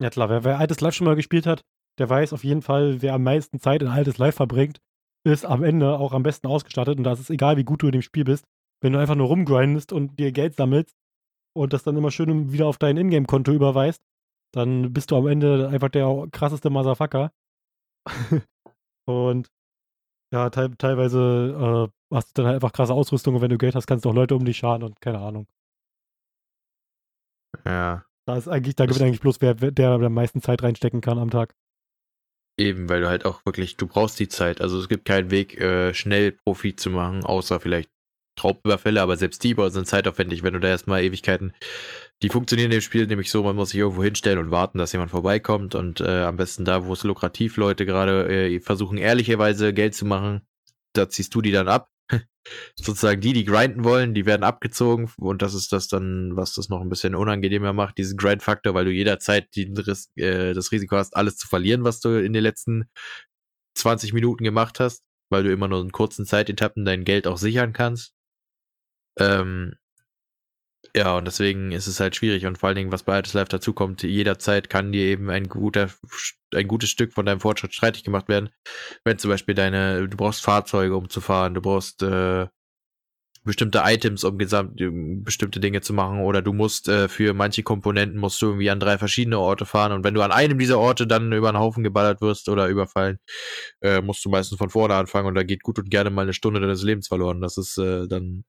Ja 0.00 0.10
klar, 0.10 0.28
wer, 0.28 0.44
wer 0.44 0.58
altes 0.58 0.80
Live 0.80 0.94
schon 0.94 1.06
mal 1.06 1.16
gespielt 1.16 1.46
hat, 1.46 1.62
der 1.98 2.08
weiß 2.08 2.32
auf 2.32 2.44
jeden 2.44 2.62
Fall, 2.62 3.02
wer 3.02 3.14
am 3.14 3.22
meisten 3.22 3.60
Zeit 3.60 3.82
in 3.82 3.88
altes 3.88 4.18
Live 4.18 4.36
verbringt, 4.36 4.78
ist 5.26 5.44
am 5.44 5.62
Ende 5.62 5.98
auch 5.98 6.12
am 6.12 6.22
besten 6.22 6.46
ausgestattet. 6.46 6.98
Und 6.98 7.04
da 7.04 7.12
ist 7.12 7.30
egal, 7.30 7.56
wie 7.56 7.64
gut 7.64 7.82
du 7.82 7.86
in 7.86 7.92
dem 7.92 8.02
Spiel 8.02 8.24
bist. 8.24 8.44
Wenn 8.82 8.92
du 8.92 8.98
einfach 8.98 9.14
nur 9.14 9.26
rumgrindest 9.26 9.92
und 9.92 10.18
dir 10.18 10.32
Geld 10.32 10.54
sammelst, 10.56 10.94
und 11.54 11.72
das 11.72 11.82
dann 11.82 11.96
immer 11.96 12.10
schön 12.10 12.52
wieder 12.52 12.66
auf 12.66 12.78
dein 12.78 12.96
Ingame-Konto 12.96 13.52
überweist, 13.52 14.02
dann 14.52 14.92
bist 14.92 15.10
du 15.10 15.16
am 15.16 15.26
Ende 15.26 15.68
einfach 15.68 15.88
der 15.88 16.28
krasseste 16.32 16.70
Motherfucker. 16.70 17.32
und 19.06 19.48
ja, 20.32 20.50
te 20.50 20.70
teilweise 20.78 21.88
äh, 21.90 22.14
hast 22.14 22.28
du 22.28 22.42
dann 22.42 22.46
halt 22.46 22.56
einfach 22.56 22.72
krasse 22.72 22.94
Ausrüstung 22.94 23.34
und 23.34 23.42
wenn 23.42 23.50
du 23.50 23.58
Geld 23.58 23.74
hast, 23.74 23.86
kannst 23.86 24.04
du 24.04 24.10
auch 24.10 24.14
Leute 24.14 24.36
um 24.36 24.44
dich 24.44 24.58
scharen 24.58 24.82
und 24.82 25.00
keine 25.00 25.18
Ahnung. 25.18 25.46
Ja. 27.64 28.04
Da 28.26 28.36
ist 28.36 28.48
eigentlich, 28.48 28.76
da 28.76 28.86
gewinnt 28.86 29.02
eigentlich 29.02 29.20
bloß 29.20 29.40
wer, 29.40 29.54
der 29.54 29.90
am 29.90 30.14
meisten 30.14 30.40
Zeit 30.40 30.62
reinstecken 30.62 31.00
kann 31.00 31.18
am 31.18 31.30
Tag. 31.30 31.54
Eben, 32.58 32.88
weil 32.88 33.00
du 33.00 33.08
halt 33.08 33.24
auch 33.24 33.44
wirklich, 33.46 33.76
du 33.76 33.86
brauchst 33.86 34.20
die 34.20 34.28
Zeit. 34.28 34.60
Also 34.60 34.78
es 34.78 34.88
gibt 34.88 35.04
keinen 35.04 35.30
Weg, 35.30 35.58
äh, 35.58 35.94
schnell 35.94 36.32
Profit 36.32 36.78
zu 36.78 36.90
machen, 36.90 37.24
außer 37.24 37.58
vielleicht 37.58 37.90
Raubüberfälle, 38.44 39.00
aber 39.00 39.16
selbst 39.16 39.42
die 39.44 39.54
sind 39.68 39.86
zeitaufwendig, 39.86 40.42
wenn 40.42 40.54
du 40.54 40.60
da 40.60 40.68
erstmal 40.68 41.02
Ewigkeiten. 41.02 41.52
Die 42.22 42.28
funktionieren 42.28 42.72
im 42.72 42.80
Spiel 42.80 43.06
nämlich 43.06 43.30
so, 43.30 43.42
man 43.42 43.56
muss 43.56 43.70
sich 43.70 43.80
irgendwo 43.80 44.02
hinstellen 44.02 44.38
und 44.38 44.50
warten, 44.50 44.78
dass 44.78 44.92
jemand 44.92 45.10
vorbeikommt 45.10 45.74
und 45.74 46.00
äh, 46.00 46.22
am 46.22 46.36
besten 46.36 46.64
da, 46.64 46.84
wo 46.84 46.92
es 46.92 47.04
lukrativ 47.04 47.56
Leute 47.56 47.86
gerade 47.86 48.28
äh, 48.28 48.60
versuchen, 48.60 48.98
ehrlicherweise 48.98 49.72
Geld 49.72 49.94
zu 49.94 50.04
machen, 50.04 50.42
da 50.92 51.08
ziehst 51.08 51.34
du 51.34 51.40
die 51.40 51.52
dann 51.52 51.68
ab. 51.68 51.88
Sozusagen 52.74 53.20
die, 53.20 53.32
die 53.32 53.44
grinden 53.44 53.84
wollen, 53.84 54.14
die 54.14 54.26
werden 54.26 54.42
abgezogen 54.42 55.10
und 55.18 55.42
das 55.42 55.54
ist 55.54 55.72
das 55.72 55.88
dann, 55.88 56.36
was 56.36 56.54
das 56.54 56.68
noch 56.68 56.80
ein 56.80 56.88
bisschen 56.88 57.14
unangenehmer 57.14 57.72
macht, 57.72 57.98
diesen 57.98 58.18
Grind-Faktor, 58.18 58.74
weil 58.74 58.84
du 58.84 58.90
jederzeit 58.90 59.54
die, 59.54 59.72
äh, 60.16 60.52
das 60.52 60.72
Risiko 60.72 60.96
hast, 60.96 61.16
alles 61.16 61.36
zu 61.36 61.46
verlieren, 61.46 61.84
was 61.84 62.00
du 62.00 62.22
in 62.22 62.32
den 62.32 62.42
letzten 62.42 62.90
20 63.76 64.12
Minuten 64.12 64.44
gemacht 64.44 64.80
hast, 64.80 65.04
weil 65.30 65.44
du 65.44 65.52
immer 65.52 65.68
nur 65.68 65.80
in 65.80 65.92
kurzen 65.92 66.26
Zeitetappen 66.26 66.84
dein 66.84 67.04
Geld 67.04 67.26
auch 67.26 67.38
sichern 67.38 67.72
kannst. 67.72 68.14
Ähm, 69.18 69.74
ja, 70.94 71.16
und 71.16 71.24
deswegen 71.26 71.72
ist 71.72 71.86
es 71.86 72.00
halt 72.00 72.16
schwierig. 72.16 72.46
Und 72.46 72.58
vor 72.58 72.68
allen 72.68 72.76
Dingen, 72.76 72.92
was 72.92 73.04
bei 73.04 73.14
Altes 73.14 73.34
Life 73.34 73.48
dazu 73.48 73.74
jederzeit 74.02 74.68
kann 74.70 74.92
dir 74.92 75.04
eben 75.04 75.30
ein 75.30 75.48
guter, 75.48 75.88
ein 76.54 76.66
gutes 76.68 76.90
Stück 76.90 77.12
von 77.12 77.26
deinem 77.26 77.40
Fortschritt 77.40 77.74
streitig 77.74 78.02
gemacht 78.02 78.28
werden. 78.28 78.50
Wenn 79.04 79.18
zum 79.18 79.30
Beispiel 79.30 79.54
deine, 79.54 80.08
du 80.08 80.16
brauchst 80.16 80.42
Fahrzeuge, 80.42 80.96
um 80.96 81.08
zu 81.08 81.20
fahren, 81.20 81.54
du 81.54 81.60
brauchst 81.60 82.02
äh, 82.02 82.46
bestimmte 83.44 83.82
Items, 83.84 84.24
um 84.24 84.36
gesamt, 84.38 84.80
bestimmte 85.24 85.60
Dinge 85.60 85.80
zu 85.80 85.92
machen, 85.94 86.20
oder 86.20 86.42
du 86.42 86.52
musst 86.52 86.88
äh, 86.88 87.08
für 87.08 87.34
manche 87.34 87.62
Komponenten 87.62 88.18
musst 88.18 88.42
du 88.42 88.46
irgendwie 88.46 88.70
an 88.70 88.80
drei 88.80 88.98
verschiedene 88.98 89.38
Orte 89.38 89.66
fahren. 89.66 89.92
Und 89.92 90.04
wenn 90.04 90.14
du 90.14 90.22
an 90.22 90.32
einem 90.32 90.58
dieser 90.58 90.78
Orte 90.78 91.06
dann 91.06 91.32
über 91.32 91.48
einen 91.48 91.58
Haufen 91.58 91.84
geballert 91.84 92.20
wirst 92.20 92.48
oder 92.48 92.68
überfallen, 92.68 93.18
äh, 93.80 94.02
musst 94.02 94.24
du 94.24 94.30
meistens 94.30 94.58
von 94.58 94.70
vorne 94.70 94.94
anfangen 94.94 95.28
und 95.28 95.34
da 95.36 95.42
geht 95.44 95.62
gut 95.62 95.78
und 95.78 95.90
gerne 95.90 96.10
mal 96.10 96.22
eine 96.22 96.34
Stunde 96.34 96.60
deines 96.60 96.82
Lebens 96.82 97.08
verloren. 97.08 97.40
Das 97.40 97.56
ist 97.58 97.78
äh, 97.78 98.08
dann 98.08 98.44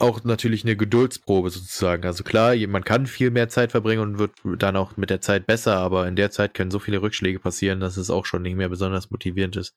auch 0.00 0.24
natürlich 0.24 0.64
eine 0.64 0.76
Geduldsprobe 0.76 1.50
sozusagen. 1.50 2.04
Also 2.04 2.24
klar, 2.24 2.54
man 2.68 2.84
kann 2.84 3.06
viel 3.06 3.30
mehr 3.30 3.48
Zeit 3.48 3.72
verbringen 3.72 4.02
und 4.02 4.18
wird 4.18 4.32
dann 4.62 4.76
auch 4.76 4.96
mit 4.96 5.10
der 5.10 5.20
Zeit 5.20 5.46
besser, 5.46 5.76
aber 5.76 6.08
in 6.08 6.16
der 6.16 6.30
Zeit 6.30 6.54
können 6.54 6.70
so 6.70 6.78
viele 6.78 7.02
Rückschläge 7.02 7.38
passieren, 7.38 7.80
dass 7.80 7.96
es 7.96 8.10
auch 8.10 8.26
schon 8.26 8.42
nicht 8.42 8.56
mehr 8.56 8.68
besonders 8.68 9.10
motivierend 9.10 9.56
ist. 9.56 9.76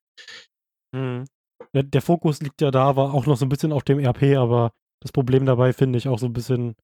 Mhm. 0.95 1.25
Der, 1.73 1.83
der, 1.83 2.01
Fokus 2.01 2.41
liegt 2.41 2.61
ja 2.61 2.71
da, 2.71 2.85
aber 2.85 3.13
auch 3.13 3.25
noch 3.25 3.37
so 3.37 3.45
ein 3.45 3.49
bisschen 3.49 3.71
auf 3.71 3.83
dem 3.83 3.99
RP, 3.99 4.37
aber 4.37 4.71
das 5.01 5.11
Problem 5.11 5.45
dabei 5.45 5.73
finde 5.73 5.97
ich 5.97 6.07
auch 6.07 6.19
so 6.19 6.25
ein 6.25 6.33
bisschen 6.33 6.75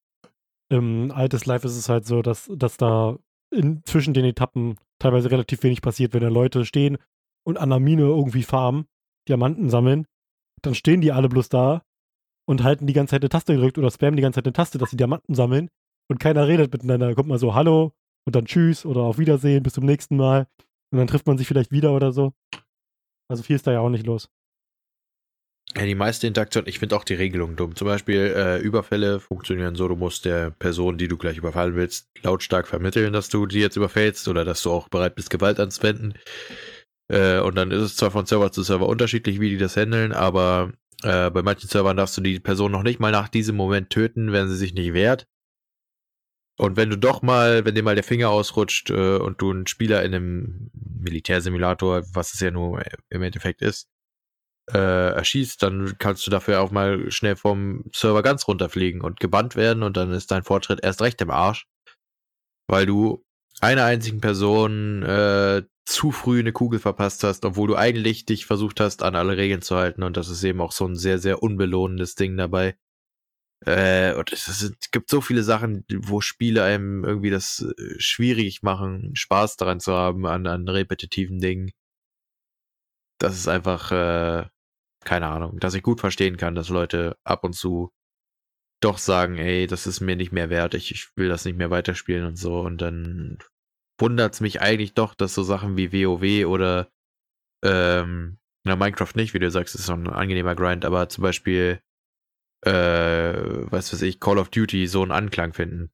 im 0.70 1.10
altes 1.10 1.46
Life 1.46 1.66
ist 1.66 1.76
es 1.76 1.88
halt 1.88 2.06
so, 2.06 2.22
dass, 2.22 2.50
dass 2.54 2.76
da 2.76 3.18
in, 3.50 3.82
zwischen 3.84 4.14
den 4.14 4.24
Etappen 4.24 4.76
teilweise 4.98 5.30
relativ 5.30 5.62
wenig 5.62 5.80
passiert, 5.80 6.12
wenn 6.12 6.20
da 6.20 6.28
Leute 6.28 6.64
stehen 6.64 6.98
und 7.46 7.58
an 7.58 7.70
der 7.70 7.80
Mine 7.80 8.02
irgendwie 8.02 8.42
farmen, 8.42 8.86
Diamanten 9.28 9.70
sammeln, 9.70 10.06
dann 10.62 10.74
stehen 10.74 11.00
die 11.00 11.12
alle 11.12 11.28
bloß 11.28 11.48
da 11.48 11.82
und 12.48 12.64
halten 12.64 12.86
die 12.86 12.94
ganze 12.94 13.10
Zeit 13.12 13.22
eine 13.22 13.28
Taste 13.28 13.54
gedrückt 13.54 13.76
oder 13.76 13.90
spammen 13.90 14.16
die 14.16 14.22
ganze 14.22 14.38
Zeit 14.38 14.46
eine 14.46 14.54
Taste, 14.54 14.78
dass 14.78 14.90
sie 14.90 14.96
Diamanten 14.96 15.34
sammeln 15.34 15.68
und 16.10 16.18
keiner 16.18 16.48
redet 16.48 16.72
miteinander. 16.72 17.08
Da 17.08 17.14
kommt 17.14 17.28
mal 17.28 17.38
so 17.38 17.54
Hallo 17.54 17.92
und 18.26 18.34
dann 18.34 18.46
Tschüss 18.46 18.86
oder 18.86 19.02
auf 19.02 19.18
Wiedersehen, 19.18 19.62
bis 19.62 19.74
zum 19.74 19.84
nächsten 19.84 20.16
Mal. 20.16 20.46
Und 20.90 20.98
dann 20.98 21.06
trifft 21.06 21.26
man 21.26 21.36
sich 21.36 21.46
vielleicht 21.46 21.70
wieder 21.70 21.94
oder 21.94 22.10
so. 22.10 22.32
Also 23.30 23.42
viel 23.42 23.56
ist 23.56 23.66
da 23.66 23.72
ja 23.72 23.80
auch 23.80 23.90
nicht 23.90 24.06
los. 24.06 24.30
Ja, 25.76 25.84
die 25.84 25.94
meiste 25.94 26.26
Interaktion, 26.26 26.64
ich 26.66 26.78
finde 26.78 26.96
auch 26.96 27.04
die 27.04 27.14
Regelung 27.14 27.54
dumm. 27.54 27.76
Zum 27.76 27.86
Beispiel 27.86 28.32
äh, 28.34 28.58
Überfälle 28.58 29.20
funktionieren 29.20 29.74
so, 29.74 29.86
du 29.86 29.96
musst 29.96 30.24
der 30.24 30.50
Person, 30.50 30.96
die 30.96 31.08
du 31.08 31.18
gleich 31.18 31.36
überfallen 31.36 31.74
willst, 31.74 32.08
lautstark 32.22 32.66
vermitteln, 32.66 33.12
dass 33.12 33.28
du 33.28 33.44
die 33.44 33.60
jetzt 33.60 33.76
überfällst 33.76 34.26
oder 34.28 34.46
dass 34.46 34.62
du 34.62 34.70
auch 34.70 34.88
bereit 34.88 35.14
bist, 35.14 35.28
Gewalt 35.28 35.60
anzuwenden. 35.60 36.14
Äh, 37.12 37.40
und 37.40 37.56
dann 37.56 37.70
ist 37.70 37.82
es 37.82 37.96
zwar 37.96 38.10
von 38.10 38.24
Server 38.24 38.50
zu 38.50 38.62
Server 38.62 38.88
unterschiedlich, 38.88 39.38
wie 39.38 39.50
die 39.50 39.58
das 39.58 39.76
handeln, 39.76 40.12
aber 40.12 40.72
äh, 41.02 41.30
bei 41.30 41.42
manchen 41.42 41.68
Servern 41.68 41.96
darfst 41.96 42.16
du 42.16 42.20
die 42.20 42.40
Person 42.40 42.72
noch 42.72 42.82
nicht 42.82 43.00
mal 43.00 43.12
nach 43.12 43.28
diesem 43.28 43.56
Moment 43.56 43.90
töten, 43.90 44.32
wenn 44.32 44.48
sie 44.48 44.56
sich 44.56 44.74
nicht 44.74 44.92
wehrt. 44.92 45.26
Und 46.58 46.76
wenn 46.76 46.90
du 46.90 46.98
doch 46.98 47.22
mal, 47.22 47.64
wenn 47.64 47.76
dir 47.76 47.84
mal 47.84 47.94
der 47.94 48.04
Finger 48.04 48.30
ausrutscht 48.30 48.90
äh, 48.90 49.16
und 49.16 49.40
du 49.40 49.52
einen 49.52 49.68
Spieler 49.68 50.02
in 50.02 50.14
einem 50.14 50.70
Militärsimulator, 50.72 52.02
was 52.12 52.34
es 52.34 52.40
ja 52.40 52.50
nur 52.50 52.82
im 53.10 53.22
Endeffekt 53.22 53.62
ist, 53.62 53.88
äh, 54.72 55.12
erschießt, 55.14 55.62
dann 55.62 55.96
kannst 55.98 56.26
du 56.26 56.30
dafür 56.30 56.60
auch 56.60 56.72
mal 56.72 57.10
schnell 57.12 57.36
vom 57.36 57.84
Server 57.94 58.22
ganz 58.22 58.48
runterfliegen 58.48 59.00
und 59.00 59.20
gebannt 59.20 59.54
werden 59.54 59.84
und 59.84 59.96
dann 59.96 60.12
ist 60.12 60.32
dein 60.32 60.42
Fortschritt 60.42 60.80
erst 60.82 61.00
recht 61.00 61.20
im 61.20 61.30
Arsch, 61.30 61.66
weil 62.66 62.86
du 62.86 63.24
einer 63.60 63.84
einzigen 63.84 64.20
Person 64.20 65.02
äh, 65.04 65.62
zu 65.88 66.12
früh 66.12 66.40
eine 66.40 66.52
Kugel 66.52 66.80
verpasst 66.80 67.24
hast, 67.24 67.46
obwohl 67.46 67.68
du 67.68 67.76
eigentlich 67.76 68.26
dich 68.26 68.44
versucht 68.44 68.78
hast, 68.78 69.02
an 69.02 69.16
alle 69.16 69.38
Regeln 69.38 69.62
zu 69.62 69.76
halten. 69.76 70.02
Und 70.02 70.18
das 70.18 70.28
ist 70.28 70.44
eben 70.44 70.60
auch 70.60 70.72
so 70.72 70.86
ein 70.86 70.96
sehr, 70.96 71.18
sehr 71.18 71.42
unbelohnendes 71.42 72.14
Ding 72.14 72.36
dabei. 72.36 72.76
Äh, 73.64 74.14
und 74.14 74.30
es, 74.32 74.48
es 74.48 74.90
gibt 74.92 75.08
so 75.08 75.22
viele 75.22 75.42
Sachen, 75.42 75.84
wo 75.90 76.20
Spiele 76.20 76.62
einem 76.62 77.04
irgendwie 77.04 77.30
das 77.30 77.60
äh, 77.78 77.94
schwierig 77.98 78.62
machen, 78.62 79.12
Spaß 79.14 79.56
daran 79.56 79.80
zu 79.80 79.94
haben, 79.94 80.26
an, 80.26 80.46
an 80.46 80.68
repetitiven 80.68 81.40
Dingen. 81.40 81.70
Das 83.18 83.34
ist 83.34 83.48
einfach, 83.48 83.90
äh, 83.90 84.46
keine 85.04 85.28
Ahnung, 85.28 85.58
dass 85.58 85.74
ich 85.74 85.82
gut 85.82 86.00
verstehen 86.00 86.36
kann, 86.36 86.54
dass 86.54 86.68
Leute 86.68 87.16
ab 87.24 87.44
und 87.44 87.54
zu 87.54 87.92
doch 88.80 88.98
sagen, 88.98 89.38
ey, 89.38 89.66
das 89.66 89.86
ist 89.86 90.00
mir 90.00 90.16
nicht 90.16 90.32
mehr 90.32 90.50
wert, 90.50 90.74
ich, 90.74 90.92
ich 90.92 91.08
will 91.16 91.28
das 91.28 91.44
nicht 91.46 91.56
mehr 91.56 91.70
weiterspielen 91.70 92.26
und 92.26 92.36
so. 92.36 92.60
Und 92.60 92.82
dann 92.82 93.38
wundert 93.98 94.34
es 94.34 94.40
mich 94.40 94.60
eigentlich 94.60 94.94
doch, 94.94 95.14
dass 95.14 95.34
so 95.34 95.42
Sachen 95.42 95.76
wie 95.76 95.92
WoW 95.92 96.46
oder 96.46 96.90
ähm, 97.64 98.38
na, 98.64 98.76
Minecraft 98.76 99.14
nicht, 99.14 99.34
wie 99.34 99.38
du 99.38 99.50
sagst, 99.50 99.74
ist 99.74 99.86
so 99.86 99.94
ein 99.94 100.08
angenehmer 100.08 100.54
Grind, 100.54 100.84
aber 100.84 101.08
zum 101.08 101.22
Beispiel, 101.22 101.80
äh, 102.64 102.70
was 102.70 103.92
weiß 103.92 104.02
ich, 104.02 104.20
Call 104.20 104.38
of 104.38 104.50
Duty 104.50 104.86
so 104.86 105.02
einen 105.02 105.12
Anklang 105.12 105.52
finden. 105.52 105.90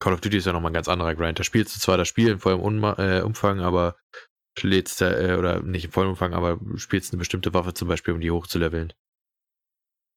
Call 0.00 0.14
of 0.14 0.20
Duty 0.20 0.38
ist 0.38 0.46
ja 0.46 0.52
nochmal 0.52 0.70
ein 0.70 0.74
ganz 0.74 0.88
anderer 0.88 1.14
Grind. 1.14 1.38
Da 1.38 1.44
spielst 1.44 1.74
du 1.74 1.80
zwar 1.80 1.96
das 1.96 2.08
Spiel 2.08 2.30
in 2.30 2.38
vollem 2.38 2.60
Umma 2.60 2.94
äh, 2.98 3.22
Umfang, 3.22 3.60
aber 3.60 3.96
lädst 4.60 5.00
äh, 5.00 5.36
oder 5.38 5.62
nicht 5.62 5.86
im 5.86 5.92
vollen 5.92 6.10
Umfang, 6.10 6.34
aber 6.34 6.60
spielst 6.76 7.12
eine 7.12 7.18
bestimmte 7.18 7.54
Waffe 7.54 7.74
zum 7.74 7.88
Beispiel, 7.88 8.14
um 8.14 8.20
die 8.20 8.30
hochzuleveln. 8.30 8.92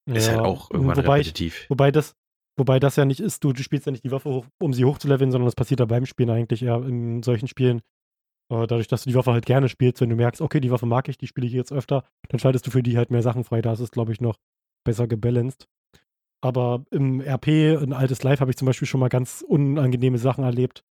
Ist 0.08 0.30
halt 0.30 0.40
auch 0.40 0.70
irgendwann 0.70 0.98
wobei 0.98 1.18
repetitiv. 1.18 1.64
Ich, 1.64 1.70
wobei 1.70 1.92
das, 1.92 2.16
wobei 2.58 2.80
das 2.80 2.96
ja 2.96 3.06
nicht 3.06 3.20
ist, 3.20 3.44
du, 3.44 3.54
du 3.54 3.64
spielst 3.64 3.86
ja 3.86 3.92
nicht 3.92 4.04
die 4.04 4.12
Waffe 4.12 4.30
hoch, 4.30 4.46
um 4.62 4.74
sie 4.74 4.86
hochzuleveln, 4.86 5.32
sondern 5.32 5.46
das 5.46 5.56
passiert 5.56 5.80
ja 5.80 5.86
beim 5.86 6.06
Spielen 6.06 6.30
eigentlich 6.30 6.64
eher 6.64 6.84
in 6.84 7.24
solchen 7.24 7.48
Spielen. 7.48 7.82
Äh, 8.52 8.68
dadurch, 8.68 8.88
dass 8.88 9.04
du 9.04 9.10
die 9.10 9.16
Waffe 9.16 9.34
halt 9.34 9.46
gerne 9.46 9.70
spielst, 9.70 10.02
wenn 10.02 10.10
du 10.10 10.16
merkst, 10.16 10.42
okay, 10.42 10.60
die 10.60 10.72
Waffe 10.72 10.86
mag 10.86 11.10
ich, 11.10 11.18
die 11.18 11.28
spiele 11.28 11.48
ich 11.48 11.54
jetzt 11.54 11.74
öfter, 11.74 12.04
dann 12.30 12.40
schaltest 12.40 12.68
du 12.68 12.72
für 12.72 12.84
die 12.84 12.98
halt 12.98 13.12
mehr 13.12 13.24
Sachen 13.24 13.44
frei. 13.44 13.62
Da 13.62 13.74
ist 13.74 13.80
es, 13.80 13.92
glaube 13.92 14.12
ich, 14.12 14.22
noch 14.22 14.38
besser 14.86 15.08
gebalanced. 15.08 15.68
Aber 16.42 16.86
im 16.92 17.22
RP, 17.22 17.48
in 17.82 17.94
altes 17.94 18.22
Live, 18.22 18.40
habe 18.40 18.52
ich 18.52 18.58
zum 18.58 18.68
Beispiel 18.68 18.88
schon 18.88 19.00
mal 19.00 19.10
ganz 19.10 19.44
unangenehme 19.48 20.20
Sachen 20.20 20.44
erlebt, 20.44 20.84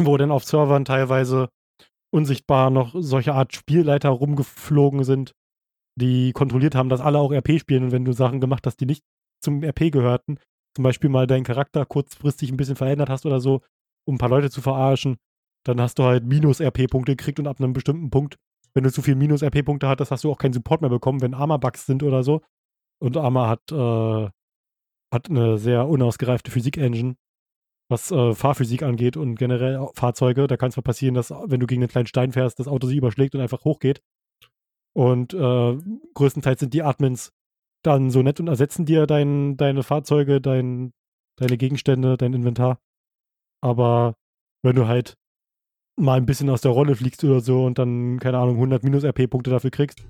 wo 0.00 0.16
dann 0.16 0.32
auf 0.32 0.44
Servern 0.44 0.84
teilweise 0.84 1.48
unsichtbar 2.12 2.70
noch 2.70 2.94
solche 2.96 3.34
Art 3.34 3.54
Spielleiter 3.54 4.08
rumgeflogen 4.08 5.04
sind, 5.04 5.34
die 5.96 6.32
kontrolliert 6.32 6.74
haben, 6.74 6.88
dass 6.88 7.00
alle 7.00 7.18
auch 7.18 7.32
RP 7.32 7.60
spielen 7.60 7.84
und 7.84 7.92
wenn 7.92 8.04
du 8.04 8.12
Sachen 8.12 8.40
gemacht 8.40 8.66
hast, 8.66 8.80
die 8.80 8.86
nicht 8.86 9.04
zum 9.44 9.62
RP 9.62 9.92
gehörten, 9.92 10.38
zum 10.74 10.82
Beispiel 10.82 11.10
mal 11.10 11.26
deinen 11.26 11.44
Charakter 11.44 11.86
kurzfristig 11.86 12.50
ein 12.50 12.56
bisschen 12.56 12.76
verändert 12.76 13.10
hast 13.10 13.26
oder 13.26 13.40
so, 13.40 13.60
um 14.06 14.16
ein 14.16 14.18
paar 14.18 14.28
Leute 14.28 14.50
zu 14.50 14.60
verarschen, 14.60 15.16
dann 15.64 15.80
hast 15.80 15.98
du 15.98 16.04
halt 16.04 16.24
Minus-RP-Punkte 16.24 17.16
gekriegt 17.16 17.38
und 17.38 17.46
ab 17.46 17.60
einem 17.60 17.72
bestimmten 17.72 18.10
Punkt, 18.10 18.36
wenn 18.74 18.84
du 18.84 18.92
zu 18.92 19.02
viel 19.02 19.14
Minus-RP-Punkte 19.14 19.88
hattest, 19.88 20.10
hast 20.10 20.24
du 20.24 20.30
auch 20.30 20.38
keinen 20.38 20.52
Support 20.52 20.80
mehr 20.80 20.90
bekommen, 20.90 21.20
wenn 21.20 21.34
Armor-Bugs 21.34 21.86
sind 21.86 22.02
oder 22.02 22.22
so. 22.22 22.42
Und 23.00 23.16
Arma 23.16 23.48
hat, 23.48 23.70
äh, 23.70 24.28
hat 25.12 25.30
eine 25.30 25.58
sehr 25.58 25.86
unausgereifte 25.86 26.50
Physik-Engine, 26.50 27.16
was 27.88 28.10
äh, 28.10 28.34
Fahrphysik 28.34 28.82
angeht 28.82 29.16
und 29.16 29.36
generell 29.36 29.86
Fahrzeuge. 29.94 30.46
Da 30.46 30.56
kann 30.56 30.70
es 30.70 30.76
mal 30.76 30.82
passieren, 30.82 31.14
dass, 31.14 31.30
wenn 31.30 31.60
du 31.60 31.66
gegen 31.66 31.82
einen 31.82 31.90
kleinen 31.90 32.06
Stein 32.06 32.32
fährst, 32.32 32.58
das 32.58 32.68
Auto 32.68 32.86
sich 32.86 32.96
überschlägt 32.96 33.34
und 33.34 33.40
einfach 33.40 33.64
hochgeht. 33.64 34.02
Und 34.92 35.34
äh, 35.34 35.78
größtenteils 36.14 36.60
sind 36.60 36.74
die 36.74 36.82
Admins 36.82 37.32
dann 37.86 38.10
so 38.10 38.22
nett 38.22 38.40
und 38.40 38.48
ersetzen 38.48 38.84
dir 38.84 39.06
dein, 39.06 39.56
deine 39.56 39.82
Fahrzeuge, 39.82 40.40
dein, 40.40 40.92
deine 41.36 41.56
Gegenstände, 41.56 42.16
dein 42.16 42.34
Inventar. 42.34 42.78
Aber 43.62 44.14
wenn 44.62 44.76
du 44.76 44.86
halt 44.86 45.14
mal 45.96 46.16
ein 46.16 46.26
bisschen 46.26 46.50
aus 46.50 46.60
der 46.60 46.72
Rolle 46.72 46.96
fliegst 46.96 47.22
oder 47.24 47.40
so 47.40 47.64
und 47.64 47.78
dann, 47.78 48.18
keine 48.18 48.38
Ahnung, 48.38 48.56
100 48.56 48.82
Minus-RP-Punkte 48.82 49.50
dafür 49.50 49.70
kriegst, 49.70 50.00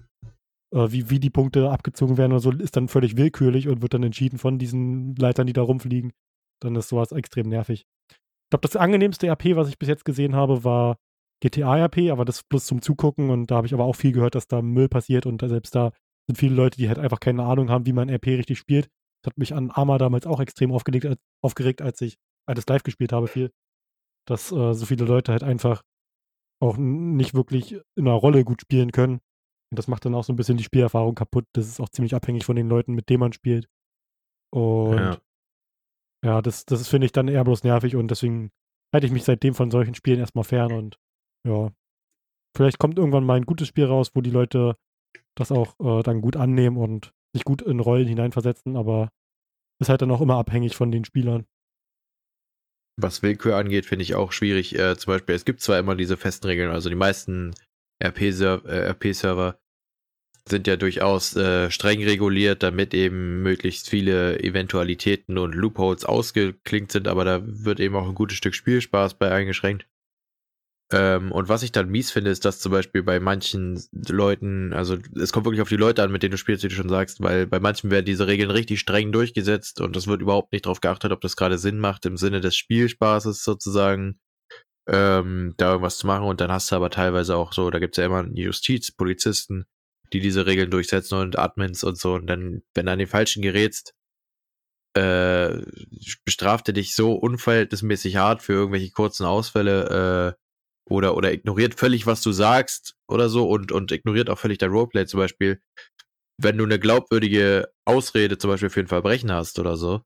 äh, 0.72 0.90
wie, 0.90 1.10
wie 1.10 1.20
die 1.20 1.30
Punkte 1.30 1.70
abgezogen 1.70 2.16
werden 2.16 2.32
oder 2.32 2.40
so, 2.40 2.52
ist 2.52 2.76
dann 2.76 2.88
völlig 2.88 3.16
willkürlich 3.16 3.68
und 3.68 3.82
wird 3.82 3.94
dann 3.94 4.02
entschieden 4.02 4.38
von 4.38 4.58
diesen 4.58 5.14
Leitern, 5.16 5.46
die 5.46 5.52
da 5.52 5.62
rumfliegen. 5.62 6.12
Dann 6.60 6.76
ist 6.76 6.88
sowas 6.88 7.12
extrem 7.12 7.48
nervig. 7.48 7.86
Ich 8.10 8.50
glaube, 8.50 8.66
das 8.68 8.76
angenehmste 8.76 9.26
RP, 9.28 9.56
was 9.56 9.68
ich 9.68 9.78
bis 9.78 9.88
jetzt 9.88 10.04
gesehen 10.04 10.34
habe, 10.34 10.64
war 10.64 10.96
GTA-RP, 11.40 12.10
aber 12.10 12.24
das 12.24 12.42
bloß 12.44 12.64
zum 12.64 12.80
Zugucken 12.80 13.30
und 13.30 13.50
da 13.50 13.56
habe 13.56 13.66
ich 13.66 13.74
aber 13.74 13.84
auch 13.84 13.96
viel 13.96 14.12
gehört, 14.12 14.34
dass 14.34 14.46
da 14.46 14.62
Müll 14.62 14.88
passiert 14.88 15.26
und 15.26 15.40
selbst 15.40 15.74
da 15.74 15.92
sind 16.26 16.36
viele 16.36 16.54
Leute, 16.54 16.78
die 16.78 16.88
halt 16.88 16.98
einfach 16.98 17.20
keine 17.20 17.44
Ahnung 17.44 17.70
haben, 17.70 17.86
wie 17.86 17.92
man 17.92 18.08
RP 18.08 18.26
richtig 18.28 18.58
spielt. 18.58 18.88
Das 19.22 19.32
hat 19.32 19.38
mich 19.38 19.54
an 19.54 19.70
Arma 19.70 19.98
damals 19.98 20.26
auch 20.26 20.40
extrem 20.40 20.72
aufgeregt, 20.72 21.06
als, 21.06 21.18
aufgeregt, 21.42 21.82
als 21.82 22.00
ich 22.00 22.16
alles 22.46 22.66
live 22.66 22.82
gespielt 22.82 23.12
habe, 23.12 23.28
viel. 23.28 23.50
Dass 24.26 24.52
äh, 24.52 24.74
so 24.74 24.86
viele 24.86 25.04
Leute 25.04 25.32
halt 25.32 25.42
einfach 25.42 25.82
auch 26.60 26.76
nicht 26.76 27.34
wirklich 27.34 27.72
in 27.96 28.08
einer 28.08 28.12
Rolle 28.12 28.44
gut 28.44 28.62
spielen 28.62 28.92
können. 28.92 29.20
Und 29.70 29.78
das 29.78 29.88
macht 29.88 30.04
dann 30.04 30.14
auch 30.14 30.24
so 30.24 30.32
ein 30.32 30.36
bisschen 30.36 30.56
die 30.56 30.64
Spielerfahrung 30.64 31.14
kaputt. 31.14 31.46
Das 31.52 31.66
ist 31.66 31.80
auch 31.80 31.88
ziemlich 31.88 32.14
abhängig 32.14 32.44
von 32.44 32.56
den 32.56 32.68
Leuten, 32.68 32.94
mit 32.94 33.08
denen 33.08 33.20
man 33.20 33.32
spielt. 33.32 33.66
Und 34.50 34.96
ja, 34.96 35.18
ja 36.24 36.42
das, 36.42 36.64
das 36.64 36.88
finde 36.88 37.06
ich 37.06 37.12
dann 37.12 37.28
eher 37.28 37.44
bloß 37.44 37.64
nervig 37.64 37.96
und 37.96 38.08
deswegen 38.10 38.50
halte 38.92 39.06
ich 39.06 39.12
mich 39.12 39.24
seitdem 39.24 39.54
von 39.54 39.70
solchen 39.70 39.94
Spielen 39.94 40.20
erstmal 40.20 40.44
fern 40.44 40.72
und 40.72 40.96
ja, 41.46 41.72
vielleicht 42.56 42.78
kommt 42.78 42.98
irgendwann 42.98 43.24
mal 43.24 43.36
ein 43.36 43.46
gutes 43.46 43.66
Spiel 43.66 43.86
raus, 43.86 44.12
wo 44.14 44.20
die 44.20 44.30
Leute 44.30 44.76
das 45.34 45.52
auch 45.52 45.74
äh, 45.80 46.02
dann 46.02 46.20
gut 46.20 46.36
annehmen 46.36 46.76
und 46.76 47.12
sich 47.32 47.44
gut 47.44 47.62
in 47.62 47.80
Rollen 47.80 48.06
hineinversetzen, 48.06 48.76
aber 48.76 49.10
ist 49.80 49.88
halt 49.88 50.02
dann 50.02 50.10
auch 50.10 50.20
immer 50.20 50.36
abhängig 50.36 50.76
von 50.76 50.90
den 50.90 51.04
Spielern. 51.04 51.46
Was 52.96 53.22
Willkür 53.22 53.56
angeht, 53.56 53.86
finde 53.86 54.04
ich 54.04 54.14
auch 54.14 54.30
schwierig. 54.30 54.78
Äh, 54.78 54.96
zum 54.96 55.12
Beispiel, 55.12 55.34
es 55.34 55.44
gibt 55.44 55.60
zwar 55.60 55.78
immer 55.78 55.96
diese 55.96 56.16
festen 56.16 56.46
Regeln, 56.46 56.70
also 56.70 56.88
die 56.88 56.94
meisten 56.94 57.54
RP-Server 58.02 58.68
äh, 58.68 58.90
RP 58.90 59.58
sind 60.46 60.66
ja 60.66 60.76
durchaus 60.76 61.34
äh, 61.36 61.70
streng 61.70 62.04
reguliert, 62.04 62.62
damit 62.62 62.92
eben 62.92 63.42
möglichst 63.42 63.88
viele 63.88 64.38
Eventualitäten 64.40 65.38
und 65.38 65.54
Loopholes 65.54 66.04
ausgeklinkt 66.04 66.92
sind, 66.92 67.08
aber 67.08 67.24
da 67.24 67.40
wird 67.42 67.80
eben 67.80 67.96
auch 67.96 68.06
ein 68.06 68.14
gutes 68.14 68.36
Stück 68.36 68.54
Spielspaß 68.54 69.14
bei 69.14 69.30
eingeschränkt. 69.30 69.86
Ähm, 70.92 71.32
und 71.32 71.48
was 71.48 71.62
ich 71.62 71.72
dann 71.72 71.88
mies 71.88 72.10
finde, 72.10 72.30
ist, 72.30 72.44
dass 72.44 72.60
zum 72.60 72.70
Beispiel 72.70 73.02
bei 73.02 73.18
manchen 73.18 73.82
Leuten, 74.08 74.72
also 74.74 74.98
es 75.18 75.32
kommt 75.32 75.46
wirklich 75.46 75.62
auf 75.62 75.68
die 75.68 75.76
Leute 75.76 76.02
an, 76.02 76.12
mit 76.12 76.22
denen 76.22 76.32
du 76.32 76.38
spielst, 76.38 76.62
wie 76.62 76.68
du 76.68 76.74
schon 76.74 76.90
sagst, 76.90 77.22
weil 77.22 77.46
bei 77.46 77.58
manchen 77.58 77.90
werden 77.90 78.04
diese 78.04 78.26
Regeln 78.26 78.50
richtig 78.50 78.80
streng 78.80 79.10
durchgesetzt 79.10 79.80
und 79.80 79.96
es 79.96 80.06
wird 80.06 80.20
überhaupt 80.20 80.52
nicht 80.52 80.66
darauf 80.66 80.80
geachtet, 80.80 81.12
ob 81.12 81.22
das 81.22 81.36
gerade 81.36 81.58
Sinn 81.58 81.78
macht, 81.78 82.04
im 82.04 82.18
Sinne 82.18 82.40
des 82.40 82.54
Spielspaßes 82.56 83.42
sozusagen, 83.44 84.20
ähm, 84.86 85.54
da 85.56 85.72
irgendwas 85.72 85.98
zu 85.98 86.06
machen. 86.06 86.26
Und 86.26 86.40
dann 86.40 86.52
hast 86.52 86.70
du 86.70 86.76
aber 86.76 86.90
teilweise 86.90 87.36
auch 87.36 87.52
so, 87.52 87.70
da 87.70 87.78
gibt's 87.78 87.96
ja 87.96 88.04
immer 88.04 88.26
Justiz, 88.34 88.92
Polizisten, 88.92 89.64
die 90.12 90.20
diese 90.20 90.46
Regeln 90.46 90.70
durchsetzen 90.70 91.18
und 91.18 91.38
Admins 91.38 91.82
und 91.82 91.98
so. 91.98 92.14
Und 92.14 92.26
dann, 92.26 92.62
wenn 92.74 92.86
du 92.86 92.92
an 92.92 92.98
den 92.98 93.08
Falschen 93.08 93.42
gerätst, 93.42 93.94
äh, 94.96 95.62
bestraft 96.24 96.68
er 96.68 96.74
dich 96.74 96.94
so 96.94 97.14
unverhältnismäßig 97.14 98.16
hart 98.16 98.42
für 98.42 98.52
irgendwelche 98.52 98.92
kurzen 98.92 99.24
Ausfälle, 99.26 100.36
äh, 100.36 100.43
oder, 100.88 101.16
oder 101.16 101.32
ignoriert 101.32 101.74
völlig, 101.74 102.06
was 102.06 102.22
du 102.22 102.32
sagst 102.32 102.94
oder 103.08 103.28
so 103.28 103.48
und, 103.48 103.72
und 103.72 103.92
ignoriert 103.92 104.30
auch 104.30 104.38
völlig 104.38 104.58
dein 104.58 104.70
Roleplay 104.70 105.06
zum 105.06 105.18
Beispiel. 105.18 105.60
Wenn 106.40 106.58
du 106.58 106.64
eine 106.64 106.78
glaubwürdige 106.78 107.68
Ausrede 107.84 108.38
zum 108.38 108.50
Beispiel 108.50 108.70
für 108.70 108.80
ein 108.80 108.88
Verbrechen 108.88 109.32
hast 109.32 109.58
oder 109.58 109.76
so, 109.76 110.02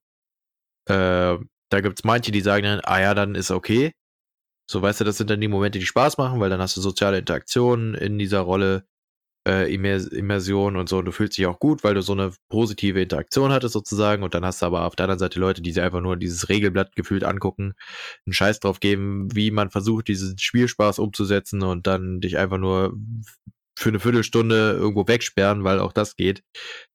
äh, 0.89 1.39
da 1.71 1.81
gibt's 1.81 2.05
manche, 2.05 2.33
die 2.33 2.41
sagen 2.41 2.65
dann, 2.65 2.81
ah 2.83 3.01
ja, 3.01 3.15
dann 3.15 3.35
ist 3.35 3.51
okay. 3.51 3.93
So, 4.71 4.83
weißt 4.83 5.01
du, 5.01 5.05
das 5.05 5.17
sind 5.17 5.31
dann 5.31 5.41
die 5.41 5.49
Momente, 5.49 5.79
die 5.79 5.87
Spaß 5.87 6.19
machen, 6.19 6.41
weil 6.41 6.51
dann 6.51 6.61
hast 6.61 6.77
du 6.77 6.81
soziale 6.81 7.19
Interaktionen 7.19 7.95
in 7.95 8.19
dieser 8.19 8.41
Rolle 8.41 8.87
äh, 9.47 9.73
Immersion 9.73 10.77
und 10.77 10.89
so. 10.89 10.99
Und 10.99 11.05
du 11.05 11.13
fühlst 11.13 11.39
dich 11.39 11.47
auch 11.47 11.59
gut, 11.59 11.85
weil 11.85 11.95
du 11.95 12.03
so 12.03 12.13
eine 12.13 12.33
positive 12.49 13.01
Interaktion 13.01 13.53
hattest 13.53 13.75
sozusagen. 13.75 14.23
Und 14.23 14.35
dann 14.35 14.45
hast 14.45 14.63
du 14.63 14.67
aber 14.67 14.87
auf 14.87 14.97
der 14.97 15.05
anderen 15.05 15.19
Seite 15.19 15.41
Leute, 15.41 15.63
die 15.63 15.73
sich 15.73 15.83
einfach 15.83 16.01
nur 16.01 16.17
dieses 16.17 16.49
Regelblatt 16.49 16.97
gefühlt 16.97 17.25
angucken, 17.25 17.75
einen 18.27 18.33
Scheiß 18.33 18.61
drauf 18.61 18.81
geben, 18.81 19.29
wie 19.35 19.51
man 19.51 19.71
versucht, 19.71 20.09
diesen 20.09 20.39
Spielspaß 20.39 20.99
umzusetzen 20.99 21.63
und 21.63 21.87
dann 21.87 22.21
dich 22.21 22.39
einfach 22.39 22.59
nur 22.59 22.95
für 23.77 23.91
eine 23.91 24.01
Viertelstunde 24.01 24.73
irgendwo 24.73 25.07
wegsperren, 25.07 25.63
weil 25.63 25.79
auch 25.79 25.93
das 25.93 26.17
geht, 26.17 26.43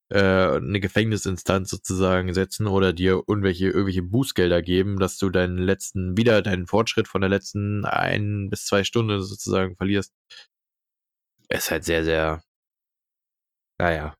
äh, 0.09 0.57
eine 0.57 0.79
Gefängnisinstanz 0.79 1.69
sozusagen 1.69 2.33
setzen 2.33 2.67
oder 2.67 2.93
dir 2.93 3.23
irgendwelche, 3.27 3.67
irgendwelche 3.67 4.03
Bußgelder 4.03 4.61
geben, 4.61 4.99
dass 4.99 5.17
du 5.17 5.29
deinen 5.29 5.57
letzten, 5.57 6.17
wieder 6.17 6.41
deinen 6.41 6.67
Fortschritt 6.67 7.07
von 7.07 7.21
der 7.21 7.29
letzten 7.29 7.85
ein 7.85 8.49
bis 8.49 8.65
zwei 8.65 8.83
Stunden 8.83 9.21
sozusagen 9.21 9.75
verlierst 9.75 10.13
ist 11.59 11.71
halt 11.71 11.83
sehr, 11.83 12.03
sehr, 12.03 12.43
naja. 13.79 14.15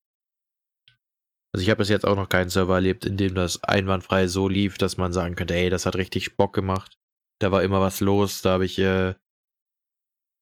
Also 1.54 1.64
ich 1.64 1.70
habe 1.70 1.80
bis 1.80 1.90
jetzt 1.90 2.06
auch 2.06 2.16
noch 2.16 2.30
keinen 2.30 2.50
Server 2.50 2.76
erlebt, 2.76 3.06
in 3.06 3.18
dem 3.18 3.36
das 3.36 3.64
einwandfrei 3.64 4.28
so 4.28 4.48
lief, 4.48 4.78
dass 4.78 4.98
man 4.98 5.14
sagen 5.14 5.36
könnte, 5.36 5.54
hey, 5.54 5.70
das 5.70 5.86
hat 5.86 5.96
richtig 5.96 6.36
Bock 6.36 6.54
gemacht. 6.54 6.98
Da 7.40 7.52
war 7.52 7.64
immer 7.64 7.80
was 7.80 8.00
los, 8.00 8.42
da 8.42 8.54
habe 8.54 8.66
ich 8.66 8.80
äh, 8.80 9.14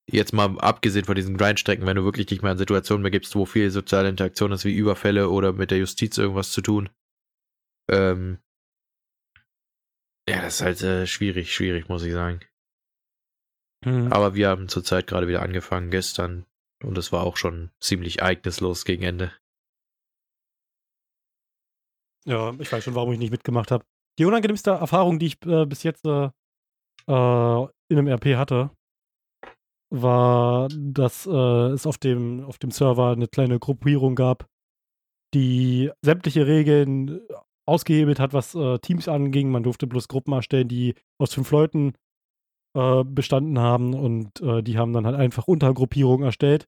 jetzt 0.09 0.33
mal 0.33 0.57
abgesehen 0.59 1.05
von 1.05 1.15
diesen 1.15 1.37
Grindstrecken, 1.37 1.85
wenn 1.85 1.97
du 1.97 2.03
wirklich 2.03 2.27
dich 2.27 2.41
mal 2.41 2.53
in 2.53 2.57
Situationen 2.57 3.03
begibst, 3.03 3.35
wo 3.35 3.45
viel 3.45 3.71
soziale 3.71 4.09
Interaktion 4.09 4.51
ist, 4.51 4.65
wie 4.65 4.75
Überfälle 4.75 5.29
oder 5.29 5.53
mit 5.53 5.71
der 5.71 5.79
Justiz 5.79 6.17
irgendwas 6.17 6.51
zu 6.51 6.61
tun. 6.61 6.89
Ähm, 7.89 8.39
ja, 10.29 10.41
das 10.41 10.55
ist 10.55 10.61
halt 10.61 10.81
äh, 10.81 11.07
schwierig, 11.07 11.53
schwierig, 11.53 11.89
muss 11.89 12.03
ich 12.03 12.13
sagen. 12.13 12.39
Hm. 13.83 14.13
Aber 14.13 14.35
wir 14.35 14.49
haben 14.49 14.69
zurzeit 14.69 15.07
gerade 15.07 15.27
wieder 15.27 15.41
angefangen 15.41 15.89
gestern 15.89 16.45
und 16.83 16.97
es 16.97 17.11
war 17.11 17.23
auch 17.23 17.37
schon 17.37 17.71
ziemlich 17.79 18.19
ereignislos 18.19 18.85
gegen 18.85 19.03
Ende. 19.03 19.31
Ja, 22.25 22.53
ich 22.59 22.71
weiß 22.71 22.83
schon, 22.83 22.95
warum 22.95 23.11
ich 23.13 23.19
nicht 23.19 23.31
mitgemacht 23.31 23.71
habe. 23.71 23.85
Die 24.19 24.25
unangenehmste 24.25 24.71
Erfahrung, 24.71 25.17
die 25.17 25.27
ich 25.27 25.45
äh, 25.45 25.65
bis 25.65 25.83
jetzt 25.83 26.05
äh, 26.05 26.29
äh, 27.07 27.67
in 27.89 27.97
einem 27.97 28.07
RP 28.07 28.35
hatte, 28.35 28.71
war, 29.89 30.69
dass 30.69 31.25
äh, 31.25 31.29
es 31.71 31.85
auf 31.85 31.97
dem, 31.97 32.45
auf 32.45 32.57
dem 32.57 32.71
Server 32.71 33.11
eine 33.11 33.27
kleine 33.27 33.59
Gruppierung 33.59 34.15
gab, 34.15 34.47
die 35.33 35.91
sämtliche 36.01 36.47
Regeln 36.47 37.21
ausgehebelt 37.67 38.19
hat, 38.19 38.33
was 38.33 38.55
äh, 38.55 38.79
Teams 38.79 39.07
anging. 39.07 39.49
Man 39.49 39.63
durfte 39.63 39.87
bloß 39.87 40.07
Gruppen 40.07 40.33
erstellen, 40.33 40.67
die 40.67 40.95
aus 41.19 41.33
fünf 41.33 41.51
Leuten 41.51 41.93
äh, 42.75 43.03
bestanden 43.03 43.59
haben 43.59 43.93
und 43.93 44.39
äh, 44.41 44.61
die 44.61 44.77
haben 44.77 44.93
dann 44.93 45.05
halt 45.05 45.15
einfach 45.15 45.47
Untergruppierungen 45.47 46.25
erstellt, 46.25 46.67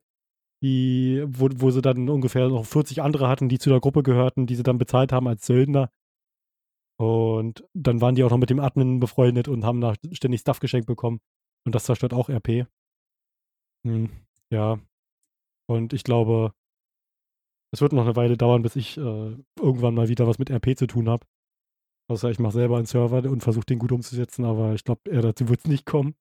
die, 0.64 1.24
wo, 1.28 1.50
wo 1.56 1.72
sie 1.72 1.82
dann 1.82 2.10
ungefähr 2.10 2.48
noch 2.48 2.66
40 2.66 3.02
andere 3.02 3.28
hatten, 3.28 3.50
die 3.50 3.60
zu 3.60 3.70
der 3.70 3.82
Gruppe 3.82 4.02
gehörten, 4.02 4.48
die 4.48 4.56
sie 4.56 4.64
dann 4.64 4.78
bezahlt 4.78 5.12
haben 5.12 5.28
als 5.28 5.46
Söldner. 5.46 5.92
Und 6.98 7.68
dann 7.74 8.00
waren 8.02 8.16
die 8.16 8.24
auch 8.24 8.30
noch 8.30 8.38
mit 8.38 8.50
dem 8.50 8.60
Admin 8.60 9.00
befreundet 9.00 9.50
und 9.50 9.66
haben 9.66 9.82
da 9.82 9.94
ständig 10.14 10.42
Stuff 10.42 10.60
geschenkt 10.60 10.88
bekommen. 10.88 11.20
Und 11.66 11.76
das 11.76 11.84
zerstört 11.84 12.14
auch 12.14 12.30
RP. 12.30 12.66
Hm, 13.86 14.10
ja. 14.52 14.80
Und 15.68 15.92
ich 15.92 16.04
glaube, 16.04 16.54
es 17.74 17.82
wird 17.82 17.92
noch 17.92 18.04
eine 18.04 18.16
Weile 18.16 18.38
dauern, 18.38 18.62
bis 18.62 18.76
ich 18.78 18.98
äh, 18.98 19.36
irgendwann 19.60 19.96
mal 19.96 20.08
wieder 20.08 20.28
was 20.28 20.40
mit 20.40 20.50
RP 20.50 20.78
zu 20.78 20.88
tun 20.88 21.10
habe. 21.10 21.26
Außer 22.10 22.30
ich 22.30 22.40
mache 22.40 22.54
selber 22.54 22.78
einen 22.78 22.86
Server 22.86 23.30
und 23.30 23.44
versuche 23.44 23.66
den 23.66 23.80
gut 23.80 23.92
umzusetzen, 23.92 24.46
aber 24.46 24.74
ich 24.74 24.84
glaube, 24.84 25.10
eher 25.10 25.22
dazu 25.22 25.50
wird 25.50 25.60
es 25.60 25.68
nicht 25.68 25.86
kommen. 25.86 26.16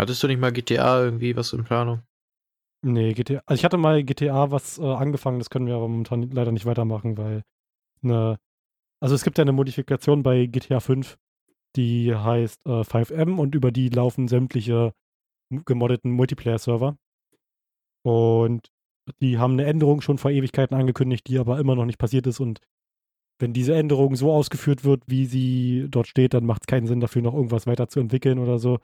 Hattest 0.00 0.22
du 0.22 0.28
nicht 0.28 0.40
mal 0.40 0.50
GTA 0.50 1.04
irgendwie 1.04 1.36
was 1.36 1.52
in 1.52 1.62
Planung? 1.62 2.00
Nee, 2.82 3.12
GTA. 3.12 3.42
Also 3.44 3.60
ich 3.60 3.66
hatte 3.66 3.76
mal 3.76 4.02
GTA 4.02 4.50
was 4.50 4.78
äh, 4.78 4.82
angefangen, 4.82 5.38
das 5.38 5.50
können 5.50 5.66
wir 5.66 5.74
aber 5.74 5.88
momentan 5.88 6.22
leider 6.30 6.52
nicht 6.52 6.64
weitermachen, 6.64 7.18
weil 7.18 7.42
eine. 8.02 8.38
Also 8.98 9.14
es 9.14 9.24
gibt 9.24 9.36
ja 9.36 9.42
eine 9.42 9.52
Modifikation 9.52 10.22
bei 10.22 10.46
GTA 10.46 10.80
5, 10.80 11.18
die 11.76 12.14
heißt 12.14 12.64
äh, 12.64 12.80
5M 12.80 13.36
und 13.36 13.54
über 13.54 13.72
die 13.72 13.90
laufen 13.90 14.26
sämtliche 14.26 14.94
gemoddeten 15.66 16.12
Multiplayer-Server. 16.12 16.96
Und 18.02 18.68
die 19.20 19.36
haben 19.36 19.52
eine 19.52 19.66
Änderung 19.66 20.00
schon 20.00 20.16
vor 20.16 20.30
Ewigkeiten 20.30 20.74
angekündigt, 20.74 21.26
die 21.28 21.38
aber 21.38 21.58
immer 21.58 21.74
noch 21.74 21.84
nicht 21.84 21.98
passiert 21.98 22.26
ist. 22.26 22.40
Und 22.40 22.60
wenn 23.38 23.52
diese 23.52 23.74
Änderung 23.74 24.16
so 24.16 24.32
ausgeführt 24.32 24.82
wird, 24.82 25.02
wie 25.08 25.26
sie 25.26 25.88
dort 25.90 26.08
steht, 26.08 26.32
dann 26.32 26.46
macht 26.46 26.62
es 26.62 26.66
keinen 26.68 26.86
Sinn 26.86 27.00
dafür, 27.00 27.20
noch 27.20 27.34
irgendwas 27.34 27.66
weiterzuentwickeln 27.66 28.38
oder 28.38 28.58
so 28.58 28.78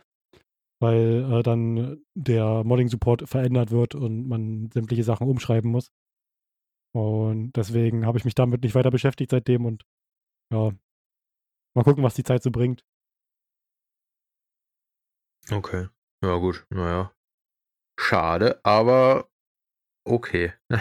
weil 0.80 1.32
äh, 1.32 1.42
dann 1.42 2.04
der 2.14 2.64
Modding-Support 2.64 3.28
verändert 3.28 3.70
wird 3.70 3.94
und 3.94 4.28
man 4.28 4.70
sämtliche 4.72 5.04
Sachen 5.04 5.28
umschreiben 5.28 5.70
muss. 5.70 5.90
Und 6.94 7.52
deswegen 7.52 8.06
habe 8.06 8.18
ich 8.18 8.24
mich 8.24 8.34
damit 8.34 8.62
nicht 8.62 8.74
weiter 8.74 8.90
beschäftigt 8.90 9.30
seitdem 9.30 9.66
und 9.66 9.84
ja, 10.52 10.72
mal 11.74 11.84
gucken, 11.84 12.02
was 12.02 12.14
die 12.14 12.24
Zeit 12.24 12.42
so 12.42 12.50
bringt. 12.50 12.84
Okay. 15.50 15.88
Ja, 16.22 16.36
gut. 16.36 16.66
Naja. 16.70 17.12
Schade, 17.98 18.60
aber 18.64 19.28
okay. 20.04 20.52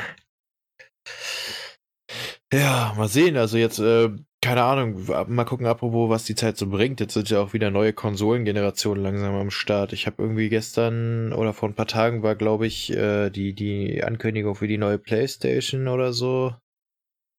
ja, 2.53 2.93
mal 2.97 3.07
sehen. 3.07 3.37
Also 3.37 3.57
jetzt 3.57 3.79
äh, 3.79 4.09
keine 4.45 4.63
Ahnung, 4.63 5.07
mal 5.27 5.43
gucken, 5.43 5.65
apropos, 5.65 6.07
was 6.07 6.23
die 6.23 6.35
Zeit 6.35 6.55
so 6.55 6.67
bringt. 6.67 6.99
Jetzt 6.99 7.15
sind 7.15 7.31
ja 7.31 7.41
auch 7.41 7.53
wieder 7.53 7.71
neue 7.71 7.93
Konsolengenerationen 7.93 9.01
langsam 9.01 9.33
am 9.33 9.49
Start. 9.49 9.91
Ich 9.91 10.05
habe 10.05 10.21
irgendwie 10.21 10.49
gestern 10.49 11.33
oder 11.33 11.51
vor 11.51 11.67
ein 11.67 11.73
paar 11.73 11.87
Tagen 11.87 12.21
war, 12.21 12.35
glaube 12.35 12.67
ich, 12.67 12.91
äh, 12.91 13.31
die, 13.31 13.55
die 13.55 14.03
Ankündigung 14.03 14.53
für 14.53 14.67
die 14.67 14.77
neue 14.77 14.99
Playstation 14.99 15.87
oder 15.87 16.13
so. 16.13 16.53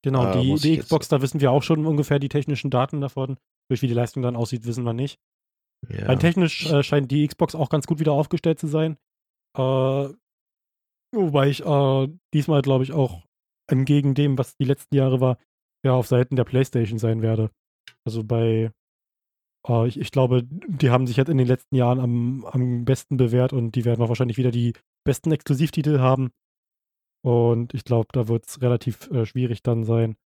Genau, 0.03 0.33
äh, 0.33 0.43
die, 0.43 0.55
die 0.57 0.79
Xbox, 0.79 1.07
da 1.07 1.23
wissen 1.23 1.41
wir 1.41 1.53
auch 1.53 1.63
schon 1.63 1.87
ungefähr 1.87 2.19
die 2.19 2.29
technischen 2.29 2.71
Daten 2.71 3.01
davon. 3.01 3.37
Durch 3.69 3.83
wie 3.83 3.89
die 3.89 3.95
Leistung 3.95 4.25
dann 4.25 4.35
aussieht, 4.35 4.67
wissen 4.67 4.83
wir 4.83 4.93
nicht. 4.93 5.21
Ja. 5.89 6.07
Rein 6.07 6.19
technisch 6.19 6.67
äh, 6.67 6.83
scheint 6.83 7.13
die 7.13 7.25
Xbox 7.25 7.55
auch 7.55 7.69
ganz 7.69 7.87
gut 7.87 8.01
wieder 8.01 8.15
aufgestellt 8.15 8.59
zu 8.59 8.67
sein. 8.67 8.97
Äh, 9.57 10.09
wobei 11.15 11.51
ich 11.51 11.65
äh, 11.65 12.09
diesmal, 12.35 12.63
glaube 12.63 12.83
ich, 12.83 12.91
auch 12.93 13.23
entgegen 13.71 14.15
dem, 14.15 14.37
was 14.39 14.57
die 14.57 14.65
letzten 14.65 14.97
Jahre 14.97 15.21
war, 15.21 15.39
ja 15.87 15.95
auf 15.95 16.07
Seiten 16.07 16.37
der 16.37 16.45
PlayStation 16.45 16.99
sein 16.99 17.23
werde. 17.23 17.51
Also 18.05 18.23
bei, 18.23 18.71
äh, 19.67 19.89
ich, 19.89 19.99
ich, 19.99 20.11
glaube, 20.11 20.43
die 20.45 20.91
haben 20.91 21.07
sich 21.07 21.17
jetzt 21.17 21.29
in 21.29 21.39
den 21.39 21.47
letzten 21.47 21.77
Jahren 21.77 22.01
am, 22.01 22.45
am 22.45 22.85
besten 22.85 23.17
bewährt 23.17 23.53
und 23.53 23.75
die 23.75 23.85
werden 23.85 24.03
auch 24.03 24.09
wahrscheinlich 24.09 24.37
wieder 24.37 24.51
die 24.51 24.75
besten 25.05 25.33
Exklusivtitel 25.33 25.99
haben. 26.01 26.31
Und 27.25 27.75
ich 27.75 27.85
glaube, 27.85 28.09
da 28.13 28.29
wird 28.29 28.47
es 28.47 28.63
relativ 28.63 29.11
äh, 29.11 29.27
schwierig 29.27 29.63
dann 29.63 29.85
sein, 29.85 30.17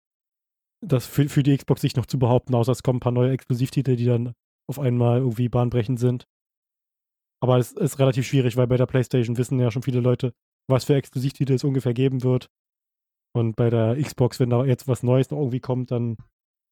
das 0.82 1.06
für, 1.06 1.28
für 1.28 1.42
die 1.42 1.56
Xbox 1.56 1.80
sich 1.80 1.96
noch 1.96 2.06
zu 2.06 2.18
behaupten, 2.18 2.54
außer 2.54 2.72
es 2.72 2.82
kommen 2.82 2.98
ein 2.98 3.00
paar 3.00 3.12
neue 3.12 3.32
Exklusivtitel, 3.32 3.96
die 3.96 4.06
dann 4.06 4.34
auf 4.68 4.78
einmal 4.78 5.18
irgendwie 5.18 5.48
bahnbrechend 5.48 5.98
sind. 5.98 6.26
Aber 7.42 7.58
es 7.58 7.72
ist 7.72 7.98
relativ 7.98 8.26
schwierig, 8.26 8.56
weil 8.56 8.66
bei 8.66 8.76
der 8.76 8.86
PlayStation 8.86 9.38
wissen 9.38 9.58
ja 9.58 9.70
schon 9.70 9.82
viele 9.82 10.00
Leute, 10.00 10.34
was 10.68 10.84
für 10.84 10.94
Exklusivtitel 10.94 11.54
es 11.54 11.64
ungefähr 11.64 11.94
geben 11.94 12.22
wird. 12.22 12.50
Und 13.32 13.56
bei 13.56 13.70
der 13.70 13.96
Xbox, 14.00 14.40
wenn 14.40 14.50
da 14.50 14.64
jetzt 14.64 14.88
was 14.88 15.02
Neues 15.02 15.30
noch 15.30 15.38
irgendwie 15.38 15.60
kommt, 15.60 15.90
dann 15.90 16.16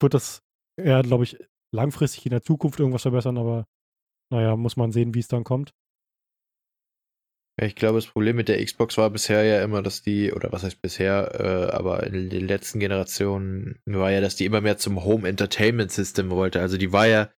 wird 0.01 0.15
das 0.15 0.43
eher, 0.77 1.03
glaube 1.03 1.25
ich, 1.25 1.37
langfristig 1.73 2.27
in 2.27 2.31
der 2.31 2.43
Zukunft 2.43 2.81
irgendwas 2.81 3.03
verbessern, 3.03 3.39
aber 3.39 3.67
naja, 4.33 4.57
muss 4.57 4.77
man 4.77 4.93
sehen, 4.93 5.15
wie 5.15 5.21
es 5.21 5.29
dann 5.29 5.45
kommt. 5.45 5.73
Ich 7.61 7.75
glaube, 7.75 7.99
das 7.99 8.07
Problem 8.07 8.37
mit 8.37 8.49
der 8.49 8.65
Xbox 8.65 8.97
war 8.99 9.11
bisher 9.11 9.43
ja 9.43 9.63
immer, 9.65 9.83
dass 9.83 10.01
die, 10.01 10.33
oder 10.33 10.53
was 10.53 10.63
heißt 10.63 10.81
bisher, 10.81 11.41
äh, 11.41 11.75
aber 11.75 12.05
in 12.05 12.31
den 12.31 12.47
letzten 12.47 12.79
Generationen 12.79 13.81
war 13.85 14.13
ja, 14.13 14.21
dass 14.21 14.37
die 14.37 14.45
immer 14.45 14.61
mehr 14.61 14.79
zum 14.79 15.05
Home 15.05 15.29
Entertainment 15.29 15.91
System 15.91 16.31
wollte. 16.31 16.61
Also 16.61 16.79
die 16.79 16.93
war 16.93 17.09
ja, 17.09 17.31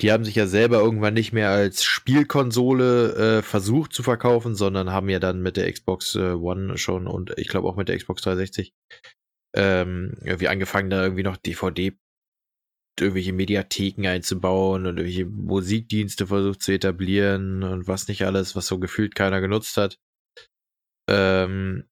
die 0.00 0.10
haben 0.10 0.24
sich 0.24 0.34
ja 0.34 0.48
selber 0.48 0.80
irgendwann 0.80 1.14
nicht 1.14 1.32
mehr 1.32 1.50
als 1.50 1.84
Spielkonsole 1.84 3.38
äh, 3.38 3.42
versucht 3.42 3.92
zu 3.92 4.02
verkaufen, 4.02 4.56
sondern 4.56 4.90
haben 4.90 5.08
ja 5.08 5.20
dann 5.20 5.42
mit 5.42 5.56
der 5.56 5.72
Xbox 5.72 6.16
äh, 6.16 6.32
One 6.32 6.76
schon 6.76 7.06
und 7.06 7.38
ich 7.38 7.46
glaube 7.46 7.68
auch 7.68 7.76
mit 7.76 7.88
der 7.88 7.98
Xbox 7.98 8.22
360 8.22 8.72
ähm, 9.54 10.14
irgendwie 10.24 10.48
angefangen, 10.48 10.90
da 10.90 11.04
irgendwie 11.04 11.22
noch 11.22 11.36
DVD 11.36 11.96
irgendwelche 13.00 13.32
Mediatheken 13.32 14.06
einzubauen 14.08 14.86
und 14.86 14.98
irgendwelche 14.98 15.26
Musikdienste 15.26 16.26
versucht 16.26 16.62
zu 16.62 16.72
etablieren 16.72 17.62
und 17.62 17.88
was 17.88 18.08
nicht 18.08 18.24
alles, 18.24 18.56
was 18.56 18.66
so 18.66 18.78
gefühlt 18.78 19.14
keiner 19.14 19.40
genutzt 19.40 19.76
hat. 19.76 19.98
Ähm, 21.08 21.84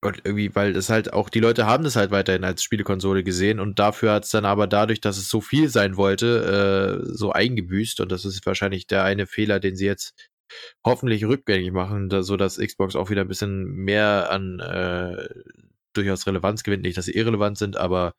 und 0.00 0.20
irgendwie, 0.24 0.54
weil 0.54 0.72
das 0.72 0.90
halt 0.90 1.12
auch, 1.12 1.28
die 1.28 1.40
Leute 1.40 1.66
haben 1.66 1.82
das 1.82 1.96
halt 1.96 2.12
weiterhin 2.12 2.44
als 2.44 2.62
Spielekonsole 2.62 3.24
gesehen 3.24 3.58
und 3.58 3.80
dafür 3.80 4.12
hat 4.12 4.24
es 4.24 4.30
dann 4.30 4.44
aber 4.44 4.68
dadurch, 4.68 5.00
dass 5.00 5.18
es 5.18 5.28
so 5.28 5.40
viel 5.40 5.68
sein 5.68 5.96
wollte, 5.96 7.02
äh, 7.04 7.08
so 7.12 7.32
eingebüßt 7.32 8.00
und 8.00 8.12
das 8.12 8.24
ist 8.24 8.46
wahrscheinlich 8.46 8.86
der 8.86 9.02
eine 9.04 9.26
Fehler, 9.26 9.58
den 9.58 9.74
sie 9.76 9.86
jetzt 9.86 10.14
hoffentlich 10.86 11.24
rückgängig 11.24 11.72
machen, 11.72 12.08
da, 12.08 12.22
so 12.22 12.36
Xbox 12.36 12.96
auch 12.96 13.10
wieder 13.10 13.22
ein 13.22 13.28
bisschen 13.28 13.64
mehr 13.64 14.30
an 14.30 14.60
äh, 14.60 15.28
durchaus 15.94 16.26
Relevanz 16.26 16.62
gewinnt. 16.62 16.82
Nicht, 16.82 16.96
dass 16.96 17.06
sie 17.06 17.16
irrelevant 17.16 17.58
sind, 17.58 17.76
aber 17.76 18.14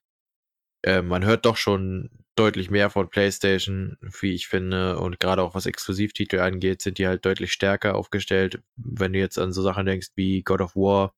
äh, 0.84 1.02
man 1.02 1.26
hört 1.26 1.46
doch 1.46 1.58
schon 1.58 2.10
deutlich 2.36 2.70
mehr 2.70 2.90
von 2.90 3.10
PlayStation, 3.10 3.98
wie 4.22 4.34
ich 4.34 4.48
finde. 4.48 4.98
Und 4.98 5.20
gerade 5.20 5.42
auch 5.44 5.56
was 5.56 5.66
Exklusivtitel 5.66 6.40
angeht, 6.40 6.82
sind 6.82 6.98
die 6.98 7.08
halt 7.08 7.26
deutlich 7.26 7.52
stärker 7.52 7.96
aufgestellt. 7.96 8.62
Wenn 8.78 9.14
du 9.14 9.20
jetzt 9.20 9.38
an 9.38 9.52
so 9.52 9.62
Sachen 9.62 9.86
denkst 9.86 10.10
wie 10.16 10.42
God 10.44 10.62
of 10.62 10.76
War, 10.76 11.14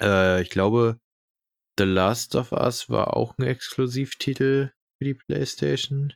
äh, 0.00 0.40
ich 0.42 0.50
glaube, 0.50 1.00
The 1.78 1.84
Last 1.84 2.36
of 2.36 2.52
Us 2.52 2.88
war 2.88 3.16
auch 3.16 3.36
ein 3.38 3.42
Exklusivtitel 3.44 4.70
für 4.98 5.04
die 5.04 5.14
PlayStation. 5.14 6.12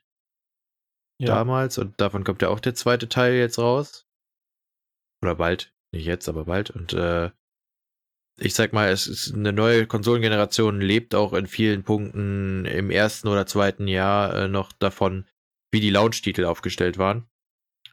Ja. 1.21 1.29
Damals. 1.29 1.79
Und 1.79 2.01
davon 2.01 2.23
kommt 2.23 2.43
ja 2.43 2.51
auch 2.51 2.61
der 2.61 2.75
zweite 2.75 3.09
Teil 3.09 3.35
jetzt 3.35 3.59
raus. 3.59 4.07
Oder 5.23 5.37
bald. 5.37 5.73
Nicht 5.93 6.07
jetzt, 6.07 6.29
aber 6.29 6.45
bald. 6.45 6.71
Und 6.71 6.93
äh, 6.93 7.31
ich 8.39 8.55
sag 8.55 8.73
mal, 8.73 8.91
es 8.91 9.07
ist 9.07 9.35
eine 9.35 9.53
neue 9.53 9.87
Konsolengeneration 9.87 10.81
lebt 10.81 11.15
auch 11.15 11.33
in 11.33 11.47
vielen 11.47 11.85
Punkten 11.85 12.65
im 12.67 12.91
ersten 12.91 13.29
oder 13.29 13.47
zweiten 13.47 13.87
Jahr 13.87 14.35
äh, 14.35 14.49
noch 14.49 14.73
davon, 14.73 15.27
wie 15.73 15.81
die 15.81 15.91
Launch-Titel 15.91 16.45
aufgestellt 16.45 16.99
waren. 16.99 17.29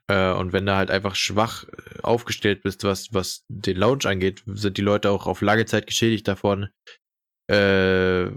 Äh, 0.07 0.31
und 0.31 0.51
wenn 0.51 0.65
du 0.65 0.75
halt 0.75 0.89
einfach 0.89 1.15
schwach 1.15 1.65
äh, 1.65 2.01
aufgestellt 2.01 2.63
bist, 2.63 2.83
was, 2.83 3.13
was 3.13 3.45
den 3.49 3.77
Launch 3.77 4.05
angeht, 4.05 4.43
sind 4.47 4.77
die 4.77 4.81
Leute 4.81 5.11
auch 5.11 5.27
auf 5.27 5.41
lange 5.41 5.65
Zeit 5.65 5.85
geschädigt 5.85 6.27
davon, 6.27 6.69
äh, 7.47 8.27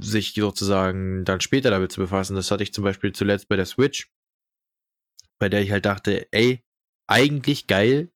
sich 0.00 0.34
sozusagen 0.34 1.24
dann 1.24 1.40
später 1.40 1.70
damit 1.70 1.92
zu 1.92 2.00
befassen. 2.00 2.34
Das 2.34 2.50
hatte 2.50 2.62
ich 2.62 2.74
zum 2.74 2.84
Beispiel 2.84 3.12
zuletzt 3.12 3.48
bei 3.48 3.56
der 3.56 3.66
Switch, 3.66 4.10
bei 5.38 5.48
der 5.48 5.62
ich 5.62 5.70
halt 5.70 5.86
dachte, 5.86 6.26
ey, 6.32 6.64
eigentlich 7.06 7.66
geil, 7.66 8.10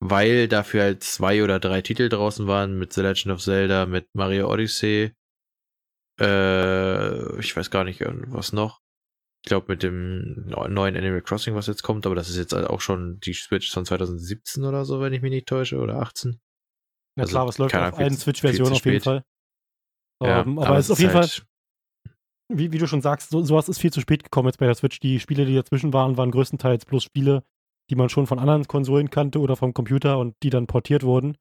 weil 0.00 0.48
dafür 0.48 0.82
halt 0.82 1.02
zwei 1.02 1.42
oder 1.42 1.58
drei 1.58 1.82
Titel 1.82 2.08
draußen 2.08 2.46
waren 2.46 2.78
mit 2.78 2.92
The 2.92 3.02
Legend 3.02 3.34
of 3.34 3.42
Zelda, 3.42 3.86
mit 3.86 4.08
Mario 4.14 4.50
Odyssey, 4.52 5.12
äh, 6.20 7.40
ich 7.40 7.56
weiß 7.56 7.70
gar 7.70 7.84
nicht, 7.84 8.02
was 8.04 8.52
noch. 8.52 8.80
glaube 9.44 9.66
mit 9.72 9.82
dem 9.82 10.46
neuen 10.46 10.96
Animal 10.96 11.22
Crossing, 11.22 11.54
was 11.54 11.66
jetzt 11.66 11.82
kommt, 11.82 12.06
aber 12.06 12.14
das 12.14 12.28
ist 12.28 12.36
jetzt 12.36 12.54
auch 12.54 12.80
schon 12.80 13.20
die 13.20 13.34
Switch 13.34 13.70
von 13.70 13.84
2017 13.84 14.64
oder 14.64 14.84
so, 14.84 15.00
wenn 15.00 15.12
ich 15.12 15.22
mich 15.22 15.30
nicht 15.30 15.46
täusche, 15.46 15.78
oder 15.78 16.00
18. 16.00 16.40
Na 17.16 17.22
Also, 17.22 17.32
klar, 17.32 17.46
was 17.46 17.58
läuft 17.58 17.74
auf 17.74 17.98
allen 17.98 18.16
Switch-Versionen 18.16 18.72
auf 18.72 18.84
jeden. 18.84 19.00
Fall. 19.00 19.24
Ja, 20.22 20.42
Ähm, 20.42 20.58
aber 20.58 20.78
es 20.78 20.86
ist 20.86 20.92
auf 20.92 20.98
jeden 20.98 21.14
halt, 21.14 21.30
Fall, 21.30 21.46
wie, 22.48 22.72
wie 22.72 22.78
du 22.78 22.86
schon 22.86 23.02
sagst, 23.02 23.30
so, 23.30 23.42
sowas 23.42 23.68
ist 23.68 23.78
viel 23.78 23.92
zu 23.92 24.00
spät 24.00 24.24
gekommen 24.24 24.48
jetzt 24.48 24.58
bei 24.58 24.66
der 24.66 24.74
Switch. 24.74 24.98
Die 25.00 25.20
Spiele, 25.20 25.44
die 25.44 25.54
dazwischen 25.54 25.92
waren, 25.92 26.16
waren 26.16 26.30
größtenteils 26.30 26.86
bloß 26.86 27.04
Spiele, 27.04 27.44
die 27.90 27.96
man 27.96 28.08
schon 28.08 28.26
von 28.26 28.38
anderen 28.38 28.66
Konsolen 28.66 29.10
kannte 29.10 29.40
oder 29.40 29.56
vom 29.56 29.74
Computer 29.74 30.18
und 30.18 30.34
die 30.42 30.50
dann 30.50 30.66
portiert 30.66 31.02
wurden. 31.02 31.36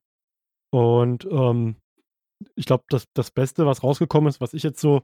Und 0.71 1.25
ähm, 1.31 1.77
ich 2.55 2.65
glaube, 2.65 2.83
das, 2.89 3.05
das 3.13 3.31
Beste, 3.31 3.65
was 3.65 3.83
rausgekommen 3.83 4.29
ist, 4.29 4.41
was 4.41 4.53
ich 4.53 4.63
jetzt 4.63 4.79
so 4.79 5.01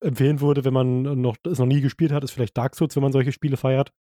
empfehlen 0.00 0.40
würde, 0.40 0.64
wenn 0.64 0.74
man 0.74 1.20
noch, 1.20 1.36
es 1.44 1.58
noch 1.58 1.66
nie 1.66 1.80
gespielt 1.80 2.12
hat, 2.12 2.24
ist 2.24 2.32
vielleicht 2.32 2.56
Dark 2.56 2.74
Souls, 2.74 2.94
wenn 2.96 3.02
man 3.02 3.12
solche 3.12 3.32
Spiele 3.32 3.56
feiert. 3.56 3.92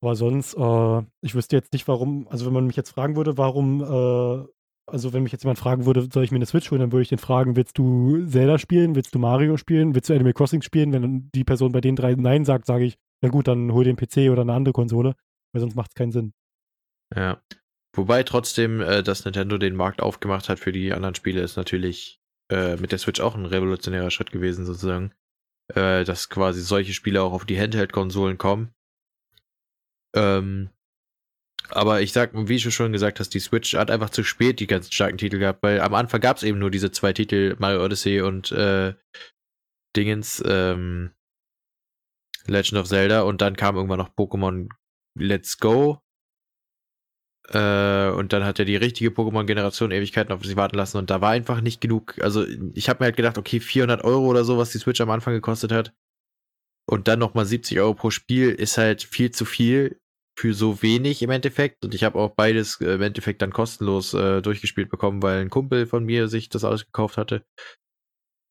Aber 0.00 0.14
sonst, 0.14 0.54
äh, 0.54 1.02
ich 1.22 1.34
wüsste 1.34 1.56
jetzt 1.56 1.72
nicht, 1.72 1.88
warum, 1.88 2.28
also 2.28 2.46
wenn 2.46 2.52
man 2.52 2.66
mich 2.66 2.76
jetzt 2.76 2.90
fragen 2.90 3.16
würde, 3.16 3.36
warum, 3.36 3.82
äh, 3.82 4.46
also 4.86 5.12
wenn 5.12 5.22
mich 5.22 5.32
jetzt 5.32 5.42
jemand 5.42 5.58
fragen 5.58 5.86
würde, 5.86 6.08
soll 6.12 6.24
ich 6.24 6.30
mir 6.30 6.36
eine 6.36 6.46
Switch 6.46 6.70
holen, 6.70 6.80
dann 6.80 6.92
würde 6.92 7.02
ich 7.02 7.08
den 7.08 7.18
fragen, 7.18 7.56
willst 7.56 7.78
du 7.78 8.24
Zelda 8.26 8.58
spielen, 8.58 8.94
willst 8.94 9.14
du 9.14 9.18
Mario 9.18 9.56
spielen, 9.56 9.94
willst 9.94 10.08
du 10.08 10.14
Animal 10.14 10.34
Crossing 10.34 10.62
spielen? 10.62 10.92
Wenn 10.92 11.30
die 11.34 11.44
Person 11.44 11.72
bei 11.72 11.80
den 11.80 11.96
drei 11.96 12.14
Nein 12.14 12.44
sagt, 12.44 12.66
sage 12.66 12.84
ich, 12.84 12.96
na 13.22 13.28
gut, 13.28 13.48
dann 13.48 13.72
hol 13.72 13.84
den 13.84 13.96
PC 13.96 14.30
oder 14.30 14.42
eine 14.42 14.52
andere 14.52 14.72
Konsole, 14.72 15.14
weil 15.52 15.60
sonst 15.60 15.74
macht 15.74 15.90
es 15.90 15.94
keinen 15.94 16.12
Sinn. 16.12 16.32
Ja. 17.14 17.42
Wobei 17.96 18.22
trotzdem, 18.22 18.80
äh, 18.80 19.02
dass 19.02 19.24
Nintendo 19.24 19.58
den 19.58 19.74
Markt 19.74 20.02
aufgemacht 20.02 20.48
hat 20.48 20.58
für 20.58 20.72
die 20.72 20.92
anderen 20.92 21.14
Spiele, 21.14 21.40
ist 21.40 21.56
natürlich 21.56 22.20
äh, 22.50 22.76
mit 22.76 22.92
der 22.92 22.98
Switch 22.98 23.20
auch 23.20 23.34
ein 23.34 23.46
revolutionärer 23.46 24.10
Schritt 24.10 24.30
gewesen, 24.30 24.64
sozusagen. 24.64 25.12
Äh, 25.74 26.04
dass 26.04 26.30
quasi 26.30 26.62
solche 26.62 26.94
Spiele 26.94 27.22
auch 27.22 27.32
auf 27.32 27.44
die 27.44 27.58
Handheld-Konsolen 27.60 28.38
kommen. 28.38 28.72
Ähm, 30.16 30.70
aber 31.68 32.00
ich 32.00 32.12
sag, 32.12 32.30
wie 32.32 32.58
du 32.58 32.70
schon 32.70 32.92
gesagt 32.92 33.20
hast, 33.20 33.34
die 33.34 33.40
Switch 33.40 33.74
hat 33.74 33.90
einfach 33.90 34.08
zu 34.08 34.24
spät 34.24 34.60
die 34.60 34.66
ganzen 34.66 34.92
starken 34.92 35.18
Titel 35.18 35.38
gehabt, 35.38 35.62
weil 35.62 35.80
am 35.80 35.92
Anfang 35.92 36.22
gab 36.22 36.38
es 36.38 36.42
eben 36.42 36.58
nur 36.58 36.70
diese 36.70 36.90
zwei 36.90 37.12
Titel, 37.12 37.54
Mario 37.58 37.84
Odyssey 37.84 38.22
und 38.22 38.50
äh, 38.52 38.94
Dingens, 39.94 40.42
ähm, 40.46 41.10
Legend 42.48 42.80
of 42.80 42.88
Zelda 42.88 43.22
und 43.22 43.40
dann 43.40 43.56
kam 43.56 43.76
irgendwann 43.76 43.98
noch 43.98 44.14
Pokémon 44.14 44.68
Let's 45.18 45.58
Go. 45.58 46.00
Äh, 47.50 48.10
und 48.10 48.32
dann 48.32 48.44
hat 48.44 48.58
er 48.58 48.66
die 48.66 48.76
richtige 48.76 49.10
Pokémon-Generation 49.10 49.90
Ewigkeiten 49.90 50.32
auf 50.32 50.44
sich 50.44 50.56
warten 50.56 50.76
lassen 50.76 50.98
und 50.98 51.08
da 51.08 51.20
war 51.20 51.30
einfach 51.30 51.60
nicht 51.60 51.80
genug. 51.80 52.18
Also 52.20 52.44
ich 52.74 52.88
habe 52.88 53.00
mir 53.00 53.06
halt 53.06 53.16
gedacht, 53.16 53.38
okay, 53.38 53.60
400 53.60 54.04
Euro 54.04 54.26
oder 54.26 54.44
so, 54.44 54.58
was 54.58 54.70
die 54.70 54.78
Switch 54.78 55.00
am 55.00 55.10
Anfang 55.10 55.32
gekostet 55.34 55.72
hat. 55.72 55.94
Und 56.86 57.08
dann 57.08 57.18
nochmal 57.18 57.46
70 57.46 57.80
Euro 57.80 57.94
pro 57.94 58.10
Spiel 58.10 58.50
ist 58.50 58.78
halt 58.78 59.02
viel 59.02 59.30
zu 59.30 59.44
viel 59.44 60.00
für 60.38 60.54
so 60.54 60.82
wenig 60.82 61.22
im 61.22 61.30
Endeffekt. 61.30 61.84
Und 61.84 61.94
ich 61.94 62.04
habe 62.04 62.18
auch 62.18 62.34
beides 62.34 62.80
äh, 62.80 62.94
im 62.94 63.02
Endeffekt 63.02 63.42
dann 63.42 63.52
kostenlos 63.52 64.14
äh, 64.14 64.40
durchgespielt 64.40 64.88
bekommen, 64.88 65.22
weil 65.22 65.40
ein 65.40 65.50
Kumpel 65.50 65.86
von 65.86 66.04
mir 66.04 66.28
sich 66.28 66.48
das 66.48 66.64
alles 66.64 66.86
gekauft 66.86 67.16
hatte. 67.16 67.44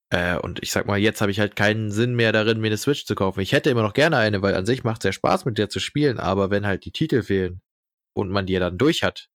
Äh, 0.10 0.38
und 0.38 0.64
ich 0.64 0.72
sag 0.72 0.88
mal, 0.88 0.98
jetzt 0.98 1.22
habe 1.22 1.32
ich 1.32 1.40
halt 1.40 1.56
keinen 1.56 1.92
Sinn 1.92 2.16
mehr 2.16 2.32
darin, 2.32 2.60
mir 2.60 2.68
eine 2.68 2.78
Switch 2.78 3.06
zu 3.06 3.16
kaufen. 3.16 3.42
Ich 3.42 3.52
hätte 3.52 3.70
immer 3.70 3.84
noch 3.84 3.94
gerne 3.94 4.18
eine, 4.18 4.42
weil 4.42 4.56
an 4.56 4.66
sich 4.66 4.84
macht 4.84 5.02
es 5.02 5.06
ja 5.06 5.12
Spaß, 5.12 5.46
mit 5.46 5.58
der 5.58 5.70
zu 5.70 5.80
spielen. 5.80 6.20
Aber 6.20 6.50
wenn 6.50 6.66
halt 6.66 6.86
die 6.86 6.92
Titel 6.92 7.24
fehlen 7.24 7.62
und 8.14 8.30
man 8.30 8.46
die 8.46 8.54
ja 8.54 8.60
dann 8.60 8.78
durch 8.78 9.04
hat, 9.04 9.30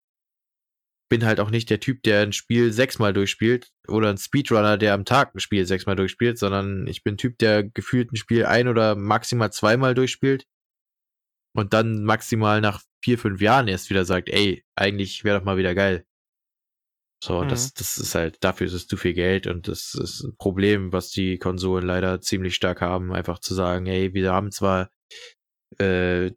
bin 1.10 1.26
halt 1.26 1.42
auch 1.42 1.50
nicht 1.50 1.70
der 1.70 1.82
Typ, 1.82 2.04
der 2.04 2.22
ein 2.22 2.32
Spiel 2.32 2.72
sechsmal 2.72 3.12
durchspielt 3.12 3.70
oder 3.90 4.10
ein 4.10 4.18
Speedrunner, 4.18 4.78
der 4.78 4.94
am 4.94 5.04
Tag 5.04 5.36
ein 5.36 5.42
Spiel 5.42 5.66
sechsmal 5.66 5.98
durchspielt, 5.98 6.40
sondern 6.40 6.88
ich 6.88 7.04
bin 7.04 7.18
Typ, 7.18 7.38
der 7.40 7.66
gefühlt 7.66 8.14
ein 8.14 8.16
Spiel 8.16 8.46
ein 8.46 8.70
oder 8.70 8.96
maximal 8.96 9.52
zweimal 9.52 9.94
durchspielt 9.94 10.46
und 11.54 11.74
dann 11.74 12.06
maximal 12.06 12.62
nach 12.62 12.82
vier, 13.04 13.20
fünf 13.20 13.42
Jahren 13.42 13.68
erst 13.68 13.90
wieder 13.90 14.06
sagt, 14.06 14.30
ey, 14.30 14.64
eigentlich 14.76 15.26
wäre 15.26 15.40
doch 15.40 15.46
mal 15.46 15.58
wieder 15.58 15.76
geil. 15.76 16.06
So, 17.24 17.44
Mhm. 17.44 17.50
das, 17.50 17.74
das 17.74 17.98
ist 18.00 18.16
halt, 18.16 18.44
dafür 18.44 18.68
ist 18.68 18.74
es 18.74 18.88
zu 18.88 18.98
viel 18.98 19.14
Geld 19.14 19.46
und 19.46 19.68
das 19.68 19.94
ist 19.94 20.24
ein 20.24 20.36
Problem, 20.38 20.92
was 20.92 21.12
die 21.12 21.38
Konsolen 21.38 21.86
leider 21.86 22.20
ziemlich 22.20 22.56
stark 22.56 22.82
haben, 22.82 23.14
einfach 23.14 23.40
zu 23.40 23.54
sagen, 23.54 23.86
ey, 23.86 24.14
wir 24.14 24.32
haben 24.32 24.52
zwar 24.52 24.90
äh, 25.78 26.32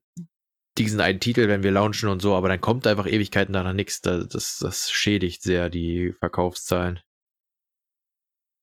diesen 0.77 1.01
einen 1.01 1.20
Titel, 1.20 1.48
wenn 1.48 1.62
wir 1.62 1.70
launchen 1.70 2.09
und 2.09 2.20
so, 2.20 2.35
aber 2.35 2.48
dann 2.48 2.61
kommt 2.61 2.86
einfach 2.86 3.06
Ewigkeiten 3.06 3.52
danach 3.52 3.73
nichts. 3.73 4.01
Das, 4.02 4.28
das, 4.28 4.59
das 4.59 4.90
schädigt 4.90 5.43
sehr 5.43 5.70
die 5.70 6.12
Verkaufszahlen. 6.19 7.01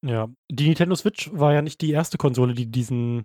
Ja, 0.05 0.29
die 0.51 0.67
Nintendo 0.67 0.95
Switch 0.95 1.31
war 1.31 1.53
ja 1.53 1.61
nicht 1.61 1.81
die 1.81 1.91
erste 1.91 2.17
Konsole, 2.17 2.53
die 2.53 2.65
diesen, 2.65 3.23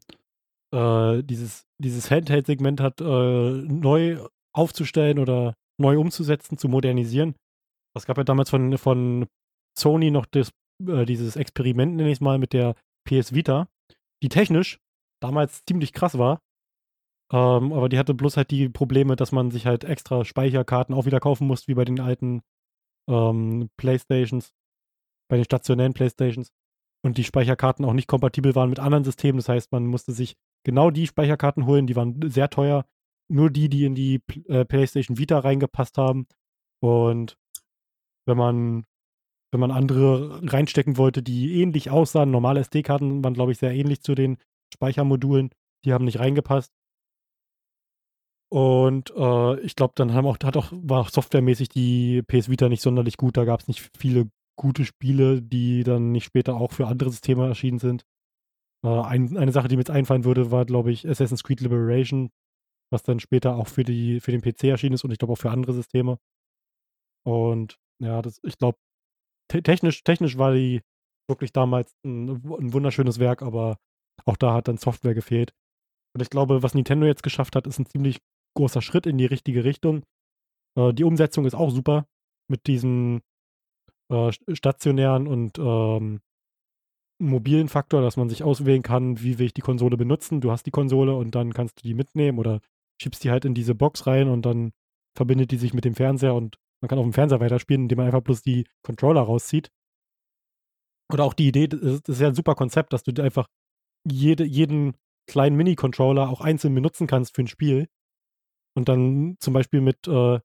äh, 0.74 1.22
dieses, 1.22 1.64
dieses 1.78 2.10
Handheld-Segment 2.10 2.80
hat, 2.80 3.00
äh, 3.00 3.04
neu 3.04 4.26
aufzustellen 4.54 5.18
oder 5.18 5.54
neu 5.78 5.98
umzusetzen, 5.98 6.56
zu 6.58 6.68
modernisieren. 6.68 7.34
Es 7.96 8.06
gab 8.06 8.18
ja 8.18 8.24
damals 8.24 8.50
von, 8.50 8.76
von 8.78 9.26
Sony 9.78 10.10
noch 10.10 10.26
das, 10.26 10.50
äh, 10.86 11.04
dieses 11.04 11.36
Experiment, 11.36 11.96
nenne 11.96 12.10
ich 12.10 12.18
es 12.18 12.20
mal, 12.20 12.38
mit 12.38 12.52
der 12.52 12.74
PS 13.08 13.34
Vita, 13.34 13.68
die 14.22 14.28
technisch 14.28 14.78
damals 15.20 15.64
ziemlich 15.64 15.92
krass 15.92 16.18
war. 16.18 16.40
Ähm, 17.32 17.72
aber 17.72 17.88
die 17.88 17.98
hatte 17.98 18.14
bloß 18.14 18.36
halt 18.36 18.50
die 18.50 18.68
Probleme, 18.68 19.16
dass 19.16 19.32
man 19.32 19.50
sich 19.50 19.66
halt 19.66 19.84
extra 19.84 20.24
Speicherkarten 20.24 20.94
auch 20.94 21.06
wieder 21.06 21.20
kaufen 21.20 21.46
musste, 21.46 21.68
wie 21.68 21.74
bei 21.74 21.84
den 21.84 22.00
alten 22.00 22.42
ähm, 23.08 23.68
Playstations, 23.76 24.52
bei 25.28 25.36
den 25.36 25.44
stationären 25.44 25.94
Playstations 25.94 26.52
und 27.04 27.18
die 27.18 27.24
Speicherkarten 27.24 27.84
auch 27.84 27.92
nicht 27.92 28.08
kompatibel 28.08 28.54
waren 28.54 28.70
mit 28.70 28.78
anderen 28.78 29.04
Systemen. 29.04 29.38
Das 29.38 29.48
heißt, 29.48 29.72
man 29.72 29.86
musste 29.86 30.12
sich 30.12 30.36
genau 30.64 30.90
die 30.90 31.06
Speicherkarten 31.06 31.66
holen, 31.66 31.86
die 31.86 31.96
waren 31.96 32.30
sehr 32.30 32.50
teuer. 32.50 32.84
Nur 33.28 33.50
die, 33.50 33.68
die 33.68 33.84
in 33.84 33.96
die 33.96 34.20
äh, 34.46 34.64
PlayStation 34.64 35.18
Vita 35.18 35.40
reingepasst 35.40 35.98
haben. 35.98 36.28
Und 36.80 37.36
wenn 38.26 38.36
man, 38.36 38.84
wenn 39.52 39.60
man 39.60 39.70
andere 39.70 40.40
reinstecken 40.44 40.96
wollte, 40.96 41.22
die 41.22 41.60
ähnlich 41.60 41.90
aussahen, 41.90 42.30
normale 42.30 42.60
SD-Karten 42.60 43.24
waren, 43.24 43.34
glaube 43.34 43.52
ich, 43.52 43.58
sehr 43.58 43.72
ähnlich 43.72 44.02
zu 44.02 44.14
den 44.14 44.38
Speichermodulen, 44.72 45.50
die 45.84 45.92
haben 45.92 46.04
nicht 46.04 46.18
reingepasst. 46.18 46.72
Und 48.48 49.12
äh, 49.16 49.60
ich 49.60 49.74
glaube, 49.74 49.94
dann 49.96 50.12
haben 50.12 50.26
auch, 50.26 50.38
hat 50.42 50.56
auch, 50.56 50.72
war 50.72 51.00
auch 51.00 51.08
softwaremäßig 51.08 51.68
die 51.68 52.22
PS 52.22 52.48
Vita 52.48 52.68
nicht 52.68 52.82
sonderlich 52.82 53.16
gut. 53.16 53.36
Da 53.36 53.44
gab 53.44 53.60
es 53.60 53.68
nicht 53.68 53.90
viele 53.96 54.30
gute 54.56 54.84
Spiele, 54.84 55.42
die 55.42 55.84
dann 55.84 56.12
nicht 56.12 56.24
später 56.24 56.54
auch 56.56 56.72
für 56.72 56.86
andere 56.86 57.10
Systeme 57.10 57.46
erschienen 57.46 57.78
sind. 57.78 58.04
Äh, 58.84 58.88
ein, 58.88 59.36
eine 59.36 59.52
Sache, 59.52 59.68
die 59.68 59.76
mir 59.76 59.80
jetzt 59.80 59.90
einfallen 59.90 60.24
würde, 60.24 60.50
war, 60.50 60.64
glaube 60.64 60.92
ich, 60.92 61.08
Assassin's 61.08 61.42
Creed 61.42 61.60
Liberation, 61.60 62.30
was 62.90 63.02
dann 63.02 63.20
später 63.20 63.56
auch 63.56 63.68
für, 63.68 63.84
die, 63.84 64.20
für 64.20 64.32
den 64.32 64.42
PC 64.42 64.64
erschienen 64.64 64.94
ist 64.94 65.04
und 65.04 65.10
ich 65.10 65.18
glaube 65.18 65.32
auch 65.32 65.38
für 65.38 65.50
andere 65.50 65.72
Systeme. 65.72 66.18
Und 67.24 67.78
ja, 68.02 68.22
das, 68.22 68.40
ich 68.42 68.58
glaube, 68.58 68.78
te 69.48 69.62
technisch, 69.62 70.02
technisch 70.04 70.38
war 70.38 70.52
die 70.54 70.82
wirklich 71.28 71.52
damals 71.52 71.92
ein, 72.04 72.28
ein 72.28 72.72
wunderschönes 72.72 73.18
Werk, 73.18 73.42
aber 73.42 73.78
auch 74.24 74.36
da 74.36 74.54
hat 74.54 74.68
dann 74.68 74.78
Software 74.78 75.14
gefehlt. 75.14 75.52
Und 76.14 76.22
ich 76.22 76.30
glaube, 76.30 76.62
was 76.62 76.74
Nintendo 76.74 77.06
jetzt 77.06 77.22
geschafft 77.22 77.56
hat, 77.56 77.66
ist 77.66 77.78
ein 77.78 77.86
ziemlich 77.86 78.18
großer 78.56 78.80
Schritt 78.80 79.06
in 79.06 79.18
die 79.18 79.26
richtige 79.26 79.64
Richtung. 79.64 80.04
Äh, 80.78 80.94
die 80.94 81.04
Umsetzung 81.04 81.44
ist 81.44 81.54
auch 81.54 81.70
super 81.70 82.06
mit 82.48 82.66
diesem 82.66 83.20
äh, 84.10 84.28
st- 84.28 84.56
stationären 84.56 85.26
und 85.26 85.58
ähm, 85.58 86.20
mobilen 87.18 87.68
Faktor, 87.68 88.02
dass 88.02 88.16
man 88.16 88.28
sich 88.28 88.42
auswählen 88.42 88.82
kann, 88.82 89.20
wie 89.20 89.38
will 89.38 89.46
ich 89.46 89.54
die 89.54 89.62
Konsole 89.62 89.96
benutzen. 89.96 90.40
Du 90.40 90.50
hast 90.50 90.64
die 90.64 90.70
Konsole 90.70 91.14
und 91.14 91.34
dann 91.34 91.52
kannst 91.52 91.78
du 91.78 91.82
die 91.82 91.94
mitnehmen 91.94 92.38
oder 92.38 92.60
schiebst 93.02 93.24
die 93.24 93.30
halt 93.30 93.44
in 93.44 93.54
diese 93.54 93.74
Box 93.74 94.06
rein 94.06 94.28
und 94.28 94.42
dann 94.46 94.72
verbindet 95.16 95.50
die 95.50 95.56
sich 95.56 95.74
mit 95.74 95.84
dem 95.84 95.94
Fernseher 95.94 96.34
und 96.34 96.56
man 96.82 96.88
kann 96.88 96.98
auf 96.98 97.04
dem 97.04 97.12
Fernseher 97.12 97.40
weiterspielen, 97.40 97.82
indem 97.82 97.96
man 97.98 98.06
einfach 98.06 98.22
bloß 98.22 98.42
die 98.42 98.66
Controller 98.82 99.22
rauszieht. 99.22 99.70
Oder 101.12 101.24
auch 101.24 101.34
die 101.34 101.48
Idee, 101.48 101.68
das 101.68 101.80
ist, 101.80 102.20
ja 102.20 102.28
ein 102.28 102.34
super 102.34 102.54
Konzept, 102.54 102.92
dass 102.92 103.02
du 103.02 103.22
einfach 103.22 103.46
jede, 104.04 104.44
jeden 104.44 104.96
kleinen 105.28 105.56
Mini-Controller 105.56 106.28
auch 106.28 106.40
einzeln 106.40 106.74
benutzen 106.74 107.06
kannst 107.06 107.34
für 107.34 107.42
ein 107.42 107.48
Spiel. 107.48 107.88
Und 108.76 108.88
dann 108.88 109.36
zum 109.40 109.54
Beispiel 109.54 109.80
mit, 109.80 110.06
äh, 110.06 110.40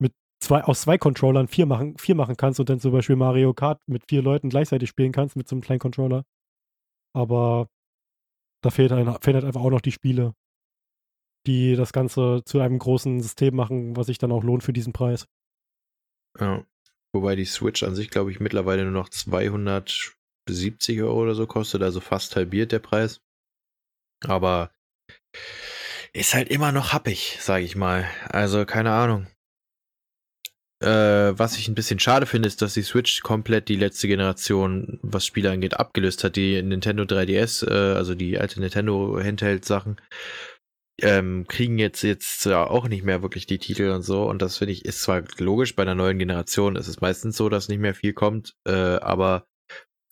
mit 0.00 0.14
zwei, 0.40 0.62
aus 0.64 0.82
zwei 0.82 0.98
Controllern 0.98 1.48
vier 1.48 1.66
machen, 1.66 1.96
vier 1.98 2.14
machen 2.14 2.36
kannst 2.36 2.60
und 2.60 2.68
dann 2.68 2.80
zum 2.80 2.92
Beispiel 2.92 3.16
Mario 3.16 3.54
Kart 3.54 3.80
mit 3.88 4.04
vier 4.08 4.22
Leuten 4.22 4.50
gleichzeitig 4.50 4.88
spielen 4.88 5.12
kannst 5.12 5.36
mit 5.36 5.48
so 5.48 5.56
einem 5.56 5.62
kleinen 5.62 5.80
Controller. 5.80 6.24
Aber 7.14 7.68
da 8.62 8.70
fehlt, 8.70 8.92
ein, 8.92 9.06
fehlt 9.20 9.34
halt 9.34 9.44
einfach 9.44 9.62
auch 9.62 9.70
noch 9.70 9.80
die 9.80 9.92
Spiele, 9.92 10.34
die 11.46 11.76
das 11.76 11.92
Ganze 11.92 12.42
zu 12.44 12.60
einem 12.60 12.78
großen 12.78 13.20
System 13.20 13.56
machen, 13.56 13.96
was 13.96 14.06
sich 14.06 14.18
dann 14.18 14.32
auch 14.32 14.44
lohnt 14.44 14.62
für 14.62 14.72
diesen 14.72 14.92
Preis. 14.92 15.26
Ja. 16.40 16.64
Wobei 17.12 17.36
die 17.36 17.44
Switch 17.46 17.82
an 17.82 17.94
sich, 17.94 18.10
glaube 18.10 18.30
ich, 18.30 18.40
mittlerweile 18.40 18.82
nur 18.84 18.92
noch 18.92 19.08
270 19.08 21.00
Euro 21.02 21.22
oder 21.22 21.34
so 21.34 21.46
kostet, 21.46 21.82
also 21.82 22.00
fast 22.00 22.36
halbiert 22.36 22.72
der 22.72 22.80
Preis. 22.80 23.22
Aber 24.24 24.70
ist 26.12 26.34
halt 26.34 26.48
immer 26.48 26.72
noch 26.72 26.92
happig, 26.92 27.38
sage 27.40 27.64
ich 27.64 27.76
mal. 27.76 28.08
Also 28.28 28.64
keine 28.66 28.92
Ahnung. 28.92 29.26
Äh, 30.80 31.36
was 31.36 31.58
ich 31.58 31.66
ein 31.66 31.74
bisschen 31.74 31.98
schade 31.98 32.26
finde, 32.26 32.46
ist, 32.46 32.62
dass 32.62 32.74
die 32.74 32.82
Switch 32.82 33.22
komplett 33.22 33.68
die 33.68 33.76
letzte 33.76 34.06
Generation, 34.06 35.00
was 35.02 35.26
Spiele 35.26 35.50
angeht, 35.50 35.74
abgelöst 35.74 36.22
hat. 36.22 36.36
Die 36.36 36.62
Nintendo 36.62 37.02
3DS, 37.02 37.66
äh, 37.68 37.96
also 37.96 38.14
die 38.14 38.38
alte 38.38 38.60
Nintendo 38.60 39.18
Handheld-Sachen, 39.20 40.00
ähm, 41.00 41.46
kriegen 41.48 41.78
jetzt 41.78 42.02
jetzt 42.02 42.44
ja 42.44 42.66
auch 42.66 42.88
nicht 42.88 43.04
mehr 43.04 43.22
wirklich 43.22 43.46
die 43.46 43.58
Titel 43.58 43.90
und 43.90 44.02
so. 44.02 44.24
Und 44.28 44.42
das 44.42 44.58
finde 44.58 44.72
ich 44.72 44.84
ist 44.84 45.02
zwar 45.02 45.22
logisch 45.38 45.76
bei 45.76 45.82
einer 45.82 45.94
neuen 45.94 46.18
Generation. 46.18 46.76
ist 46.76 46.88
Es 46.88 47.00
meistens 47.00 47.36
so, 47.36 47.48
dass 47.48 47.68
nicht 47.68 47.80
mehr 47.80 47.94
viel 47.94 48.12
kommt, 48.12 48.56
äh, 48.66 48.72
aber 48.72 49.46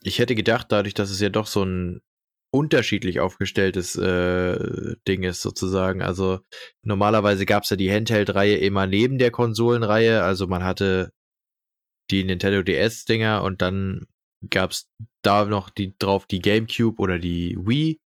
ich 0.02 0.18
hätte 0.18 0.34
gedacht, 0.34 0.68
dadurch, 0.70 0.94
dass 0.94 1.10
es 1.10 1.20
ja 1.20 1.28
doch 1.28 1.46
so 1.46 1.64
ein 1.64 2.00
unterschiedlich 2.52 3.20
aufgestelltes 3.20 3.96
äh, 3.96 4.94
Ding 5.06 5.24
ist 5.24 5.42
sozusagen. 5.42 6.02
Also 6.02 6.40
normalerweise 6.82 7.44
gab 7.44 7.64
es 7.64 7.70
ja 7.70 7.76
die 7.76 7.90
Handheld-Reihe 7.90 8.56
immer 8.56 8.86
neben 8.86 9.18
der 9.18 9.30
Konsolenreihe. 9.30 10.22
Also 10.22 10.46
man 10.46 10.64
hatte 10.64 11.12
die 12.10 12.24
Nintendo 12.24 12.62
DS-Dinger 12.62 13.42
und 13.42 13.62
dann 13.62 14.06
gab 14.48 14.70
es 14.70 14.88
da 15.22 15.44
noch 15.44 15.70
die 15.70 15.96
drauf 15.98 16.26
die 16.26 16.40
GameCube 16.40 17.00
oder 17.00 17.18
die 17.18 17.56
Wii. 17.58 17.98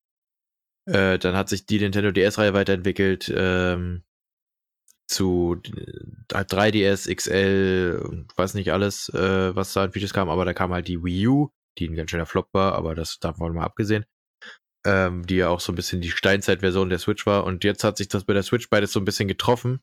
Äh, 0.89 1.19
dann 1.19 1.37
hat 1.37 1.49
sich 1.49 1.67
die 1.67 1.79
Nintendo 1.79 2.11
DS-Reihe 2.11 2.55
weiterentwickelt 2.55 3.33
ähm, 3.35 4.03
zu 5.07 5.61
3DS, 6.29 7.15
XL 7.15 8.03
und 8.05 8.37
weiß 8.37 8.55
nicht 8.55 8.73
alles, 8.73 9.09
äh, 9.11 9.55
was 9.55 9.73
da 9.73 9.85
an 9.85 9.93
Features 9.93 10.13
kam, 10.13 10.29
aber 10.29 10.45
da 10.45 10.55
kam 10.55 10.73
halt 10.73 10.89
die 10.89 11.03
Wii 11.03 11.29
U, 11.29 11.49
die 11.79 11.89
ein 11.89 11.95
ganz 11.95 12.11
schöner 12.11 12.27
Flop 12.27 12.49
war, 12.53 12.75
aber 12.75 12.95
das 12.95 13.19
davon 13.19 13.55
mal 13.55 13.65
abgesehen 13.65 14.05
ähm, 14.85 15.27
die 15.27 15.37
ja 15.37 15.49
auch 15.49 15.61
so 15.61 15.73
ein 15.73 15.77
bisschen 15.77 16.01
die 16.01 16.11
Steinzeit-Version 16.11 16.89
der 16.89 16.99
Switch 16.99 17.27
war. 17.27 17.45
Und 17.45 17.65
jetzt 17.65 17.85
hat 17.85 17.97
sich 17.97 18.09
das 18.09 18.25
bei 18.25 18.33
der 18.33 18.43
Switch 18.43 18.71
beides 18.71 18.93
so 18.93 19.01
ein 19.01 19.05
bisschen 19.05 19.29
getroffen. 19.29 19.81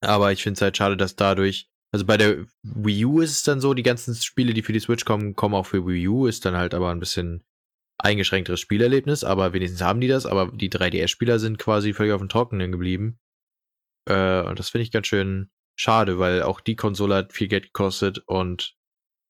Aber 0.00 0.32
ich 0.32 0.42
finde 0.42 0.58
es 0.58 0.62
halt 0.62 0.76
schade, 0.76 0.96
dass 0.96 1.16
dadurch, 1.16 1.68
also 1.92 2.04
bei 2.04 2.16
der 2.16 2.46
Wii 2.62 3.04
U 3.06 3.20
ist 3.20 3.32
es 3.32 3.42
dann 3.42 3.60
so, 3.60 3.74
die 3.74 3.82
ganzen 3.82 4.14
Spiele, 4.14 4.54
die 4.54 4.62
für 4.62 4.72
die 4.72 4.80
Switch 4.80 5.04
kommen, 5.04 5.34
kommen 5.34 5.54
auch 5.54 5.66
für 5.66 5.86
Wii 5.86 6.08
U, 6.08 6.26
ist 6.26 6.44
dann 6.44 6.56
halt 6.56 6.74
aber 6.74 6.90
ein 6.90 7.00
bisschen 7.00 7.44
eingeschränkteres 7.98 8.60
Spielerlebnis, 8.60 9.24
aber 9.24 9.52
wenigstens 9.52 9.82
haben 9.82 10.00
die 10.00 10.08
das, 10.08 10.26
aber 10.26 10.50
die 10.52 10.70
3DS-Spieler 10.70 11.38
sind 11.38 11.58
quasi 11.58 11.92
völlig 11.92 12.12
auf 12.12 12.20
dem 12.20 12.28
Trockenen 12.28 12.72
geblieben. 12.72 13.18
Äh, 14.08 14.42
und 14.42 14.58
das 14.58 14.70
finde 14.70 14.82
ich 14.82 14.92
ganz 14.92 15.06
schön 15.06 15.50
schade, 15.78 16.18
weil 16.18 16.42
auch 16.42 16.60
die 16.60 16.76
Konsole 16.76 17.14
hat 17.14 17.32
viel 17.32 17.48
Geld 17.48 17.64
gekostet 17.64 18.22
und 18.26 18.76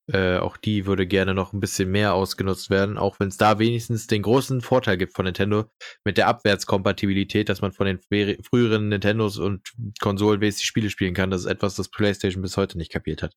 äh, 0.09 0.37
auch 0.37 0.55
die 0.55 0.85
würde 0.85 1.05
gerne 1.05 1.33
noch 1.33 1.51
ein 1.51 1.59
bisschen 1.59 1.91
mehr 1.91 2.13
ausgenutzt 2.13 2.69
werden, 2.69 2.97
auch 2.97 3.19
wenn 3.19 3.27
es 3.27 3.35
da 3.35 3.59
wenigstens 3.59 4.07
den 4.07 4.21
großen 4.21 4.61
Vorteil 4.61 4.97
gibt 4.97 5.13
von 5.13 5.25
Nintendo 5.25 5.69
mit 6.05 6.17
der 6.17 6.27
Abwärtskompatibilität, 6.27 7.49
dass 7.49 7.61
man 7.61 7.73
von 7.73 7.87
den 7.87 7.99
früheren 7.99 8.87
Nintendos 8.87 9.37
und 9.37 9.73
Konsolen 9.99 10.39
die 10.39 10.51
Spiele 10.53 10.89
spielen 10.89 11.13
kann. 11.13 11.29
Das 11.29 11.41
ist 11.41 11.47
etwas, 11.47 11.75
das 11.75 11.89
PlayStation 11.89 12.41
bis 12.41 12.55
heute 12.55 12.77
nicht 12.77 12.91
kapiert 12.91 13.21
hat. 13.21 13.35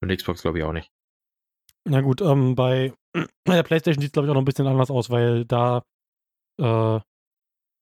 Und 0.00 0.14
Xbox 0.16 0.40
glaube 0.40 0.58
ich 0.58 0.64
auch 0.64 0.72
nicht. 0.72 0.90
Na 1.84 2.00
gut, 2.00 2.20
ähm, 2.20 2.54
bei 2.54 2.92
der 3.46 3.62
PlayStation 3.62 4.00
sieht 4.00 4.08
es 4.08 4.12
glaube 4.12 4.26
ich 4.26 4.30
auch 4.30 4.34
noch 4.34 4.42
ein 4.42 4.46
bisschen 4.46 4.66
anders 4.66 4.90
aus, 4.90 5.10
weil 5.10 5.44
da 5.44 5.82
äh, 6.60 7.00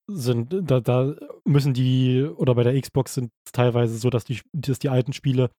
sind, 0.09 0.55
da, 0.63 0.81
da 0.81 1.15
müssen 1.45 1.75
die, 1.75 2.25
oder 2.25 2.55
bei 2.55 2.65
der 2.65 2.81
Xbox 2.81 3.15
sind 3.15 3.31
es 3.47 3.53
teilweise 3.53 3.97
so, 3.99 4.11
dass 4.11 4.25
die, 4.25 4.41
dass 4.53 4.79
die 4.79 4.89
alten 4.89 5.13
Spiele 5.13 5.51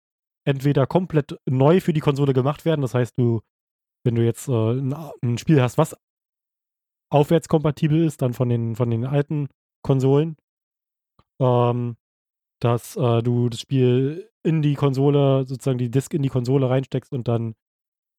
entweder 0.46 0.88
komplett 0.88 1.38
neu 1.46 1.80
für 1.80 1.94
die 1.94 2.00
Konsole 2.02 2.34
gemacht 2.34 2.66
werden. 2.66 2.82
Das 2.82 2.94
heißt, 2.94 3.14
du, 3.18 3.42
wenn 4.04 4.16
du 4.16 4.26
jetzt 4.26 4.48
äh, 4.48 4.52
ein, 4.52 4.94
ein, 5.24 5.38
Spiel 5.38 5.62
hast, 5.62 5.78
was 5.78 5.96
aufwärtskompatibel 7.12 8.04
ist, 8.06 8.22
dann 8.22 8.34
von 8.34 8.50
den, 8.50 8.76
von 8.76 8.90
den 8.90 9.06
alten 9.06 9.48
Konsolen, 9.84 10.38
ähm, 11.40 11.98
dass 12.60 12.96
äh, 12.96 13.22
du 13.22 13.50
das 13.50 13.62
Spiel 13.62 14.30
in 14.44 14.62
die 14.62 14.76
Konsole, 14.76 15.46
sozusagen 15.46 15.78
die 15.78 15.92
Disk 15.92 16.14
in 16.14 16.24
die 16.24 16.30
Konsole 16.30 16.70
reinsteckst 16.70 17.12
und 17.14 17.28
dann 17.28 17.54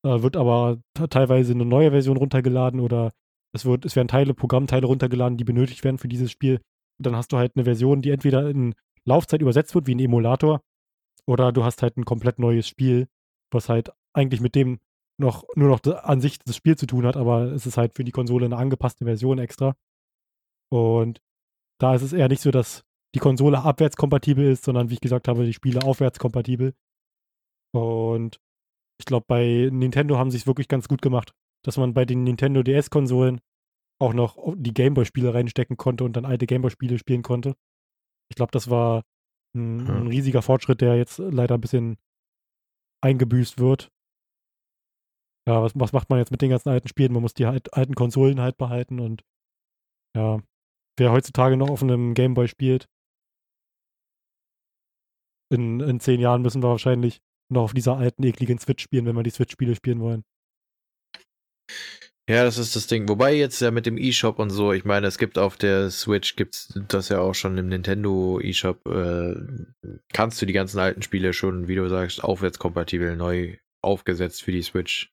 äh, 0.04 0.22
wird 0.22 0.36
aber 0.36 0.78
teilweise 1.10 1.52
eine 1.52 1.64
neue 1.64 1.90
Version 1.90 2.16
runtergeladen 2.16 2.80
oder 2.80 3.12
es, 3.54 3.64
wird, 3.64 3.84
es 3.84 3.96
werden 3.96 4.08
Teile, 4.08 4.34
Programmteile 4.34 4.86
runtergeladen, 4.86 5.36
die 5.36 5.44
benötigt 5.44 5.84
werden 5.84 5.98
für 5.98 6.08
dieses 6.08 6.30
Spiel. 6.30 6.56
Und 6.98 7.06
dann 7.06 7.16
hast 7.16 7.32
du 7.32 7.36
halt 7.36 7.52
eine 7.56 7.64
Version, 7.64 8.02
die 8.02 8.10
entweder 8.10 8.48
in 8.48 8.74
Laufzeit 9.04 9.42
übersetzt 9.42 9.74
wird, 9.74 9.86
wie 9.86 9.94
ein 9.94 10.00
Emulator, 10.00 10.62
oder 11.26 11.52
du 11.52 11.64
hast 11.64 11.82
halt 11.82 11.96
ein 11.96 12.04
komplett 12.04 12.38
neues 12.38 12.66
Spiel, 12.66 13.08
was 13.52 13.68
halt 13.68 13.92
eigentlich 14.12 14.40
mit 14.40 14.54
dem 14.54 14.80
noch 15.18 15.44
nur 15.54 15.68
noch 15.68 15.80
an 16.02 16.20
sich 16.20 16.38
das 16.38 16.56
Spiel 16.56 16.76
zu 16.76 16.86
tun 16.86 17.06
hat, 17.06 17.16
aber 17.16 17.52
es 17.52 17.66
ist 17.66 17.76
halt 17.76 17.94
für 17.94 18.04
die 18.04 18.12
Konsole 18.12 18.46
eine 18.46 18.56
angepasste 18.56 19.04
Version 19.04 19.38
extra. 19.38 19.76
Und 20.70 21.20
da 21.78 21.94
ist 21.94 22.02
es 22.02 22.12
eher 22.12 22.28
nicht 22.28 22.40
so, 22.40 22.50
dass 22.50 22.82
die 23.14 23.18
Konsole 23.18 23.62
abwärtskompatibel 23.62 24.44
ist, 24.50 24.64
sondern 24.64 24.88
wie 24.88 24.94
ich 24.94 25.00
gesagt 25.00 25.28
habe, 25.28 25.44
die 25.44 25.52
Spiele 25.52 25.82
aufwärtskompatibel. 25.82 26.74
Und 27.74 28.40
ich 29.02 29.06
glaube, 29.06 29.26
bei 29.26 29.68
Nintendo 29.72 30.16
haben 30.16 30.30
sie 30.30 30.36
es 30.36 30.46
wirklich 30.46 30.68
ganz 30.68 30.86
gut 30.86 31.02
gemacht, 31.02 31.34
dass 31.64 31.76
man 31.76 31.92
bei 31.92 32.04
den 32.04 32.22
Nintendo 32.22 32.62
DS-Konsolen 32.62 33.40
auch 34.00 34.14
noch 34.14 34.36
die 34.54 34.72
Gameboy-Spiele 34.72 35.34
reinstecken 35.34 35.76
konnte 35.76 36.04
und 36.04 36.16
dann 36.16 36.24
alte 36.24 36.46
Gameboy-Spiele 36.46 36.98
spielen 36.98 37.22
konnte. 37.22 37.56
Ich 38.30 38.36
glaube, 38.36 38.52
das 38.52 38.70
war 38.70 39.02
ein, 39.56 39.86
ja. 39.86 39.96
ein 39.96 40.06
riesiger 40.06 40.40
Fortschritt, 40.40 40.80
der 40.80 40.96
jetzt 40.96 41.18
leider 41.18 41.56
ein 41.56 41.60
bisschen 41.60 41.98
eingebüßt 43.02 43.58
wird. 43.58 43.90
Ja, 45.48 45.60
was, 45.64 45.72
was 45.74 45.92
macht 45.92 46.08
man 46.08 46.20
jetzt 46.20 46.30
mit 46.30 46.40
den 46.40 46.50
ganzen 46.50 46.68
alten 46.68 46.86
Spielen? 46.86 47.12
Man 47.12 47.22
muss 47.22 47.34
die 47.34 47.46
halt, 47.46 47.74
alten 47.74 47.96
Konsolen 47.96 48.40
halt 48.40 48.56
behalten 48.56 49.00
und 49.00 49.24
ja, 50.16 50.40
wer 50.96 51.10
heutzutage 51.10 51.56
noch 51.56 51.70
auf 51.70 51.82
einem 51.82 52.14
Gameboy 52.14 52.46
spielt, 52.46 52.88
in, 55.50 55.80
in 55.80 55.98
zehn 55.98 56.20
Jahren 56.20 56.42
müssen 56.42 56.62
wir 56.62 56.68
wahrscheinlich 56.68 57.20
noch 57.52 57.62
auf 57.62 57.74
dieser 57.74 57.96
alten, 57.96 58.22
ekligen 58.24 58.58
Switch 58.58 58.82
spielen, 58.82 59.06
wenn 59.06 59.16
wir 59.16 59.22
die 59.22 59.30
Switch-Spiele 59.30 59.74
spielen 59.74 60.00
wollen. 60.00 60.24
Ja, 62.28 62.44
das 62.44 62.56
ist 62.56 62.76
das 62.76 62.86
Ding. 62.86 63.08
Wobei 63.08 63.34
jetzt 63.34 63.60
ja 63.60 63.72
mit 63.72 63.84
dem 63.84 63.98
eShop 63.98 64.38
und 64.38 64.50
so, 64.50 64.72
ich 64.72 64.84
meine, 64.84 65.08
es 65.08 65.18
gibt 65.18 65.38
auf 65.38 65.56
der 65.56 65.90
Switch, 65.90 66.36
gibt's 66.36 66.72
das 66.88 67.08
ja 67.08 67.18
auch 67.20 67.34
schon 67.34 67.58
im 67.58 67.68
Nintendo 67.68 68.40
eShop, 68.40 68.86
äh, 68.86 69.34
kannst 70.12 70.40
du 70.40 70.46
die 70.46 70.52
ganzen 70.52 70.78
alten 70.78 71.02
Spiele 71.02 71.32
schon, 71.32 71.66
wie 71.66 71.74
du 71.74 71.88
sagst, 71.88 72.22
aufwärtskompatibel 72.22 73.16
neu 73.16 73.56
aufgesetzt 73.82 74.42
für 74.42 74.52
die 74.52 74.62
Switch 74.62 75.12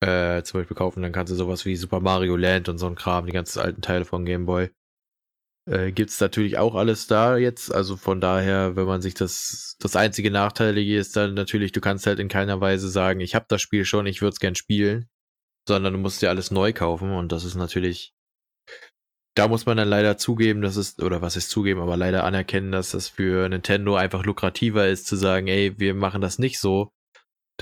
äh, 0.00 0.42
zum 0.42 0.60
Beispiel 0.60 0.76
kaufen. 0.76 1.02
Dann 1.02 1.12
kannst 1.12 1.30
du 1.32 1.36
sowas 1.36 1.66
wie 1.66 1.76
Super 1.76 2.00
Mario 2.00 2.36
Land 2.36 2.68
und 2.70 2.78
so 2.78 2.86
ein 2.86 2.94
Kram, 2.94 3.26
die 3.26 3.32
ganzen 3.32 3.60
alten 3.60 3.82
Teile 3.82 4.06
von 4.06 4.24
Game 4.24 4.46
Boy. 4.46 4.70
Äh, 5.70 5.92
gibt's 5.92 6.20
natürlich 6.20 6.58
auch 6.58 6.74
alles 6.74 7.06
da 7.06 7.36
jetzt. 7.36 7.72
Also 7.72 7.96
von 7.96 8.20
daher, 8.20 8.76
wenn 8.76 8.86
man 8.86 9.02
sich 9.02 9.14
das, 9.14 9.76
das 9.78 9.96
einzige 9.96 10.30
Nachteilige 10.30 10.96
ist 10.96 11.16
dann 11.16 11.34
natürlich, 11.34 11.72
du 11.72 11.80
kannst 11.80 12.06
halt 12.06 12.18
in 12.18 12.28
keiner 12.28 12.60
Weise 12.60 12.88
sagen, 12.88 13.20
ich 13.20 13.34
habe 13.34 13.46
das 13.48 13.62
Spiel 13.62 13.84
schon, 13.84 14.06
ich 14.06 14.22
würde 14.22 14.32
es 14.32 14.40
gern 14.40 14.54
spielen 14.54 15.08
sondern 15.66 15.92
du 15.92 15.98
musst 15.98 16.22
dir 16.22 16.30
alles 16.30 16.50
neu 16.50 16.72
kaufen 16.72 17.12
und 17.12 17.32
das 17.32 17.44
ist 17.44 17.54
natürlich, 17.54 18.14
da 19.34 19.48
muss 19.48 19.66
man 19.66 19.76
dann 19.76 19.88
leider 19.88 20.18
zugeben, 20.18 20.60
dass 20.62 20.76
es, 20.76 20.98
oder 20.98 21.22
was 21.22 21.36
ist 21.36 21.50
zugeben, 21.50 21.80
aber 21.80 21.96
leider 21.96 22.24
anerkennen, 22.24 22.72
dass 22.72 22.90
das 22.90 23.08
für 23.08 23.48
Nintendo 23.48 23.96
einfach 23.96 24.24
lukrativer 24.24 24.88
ist 24.88 25.06
zu 25.06 25.16
sagen, 25.16 25.46
ey, 25.46 25.78
wir 25.78 25.94
machen 25.94 26.20
das 26.20 26.38
nicht 26.38 26.60
so, 26.60 26.92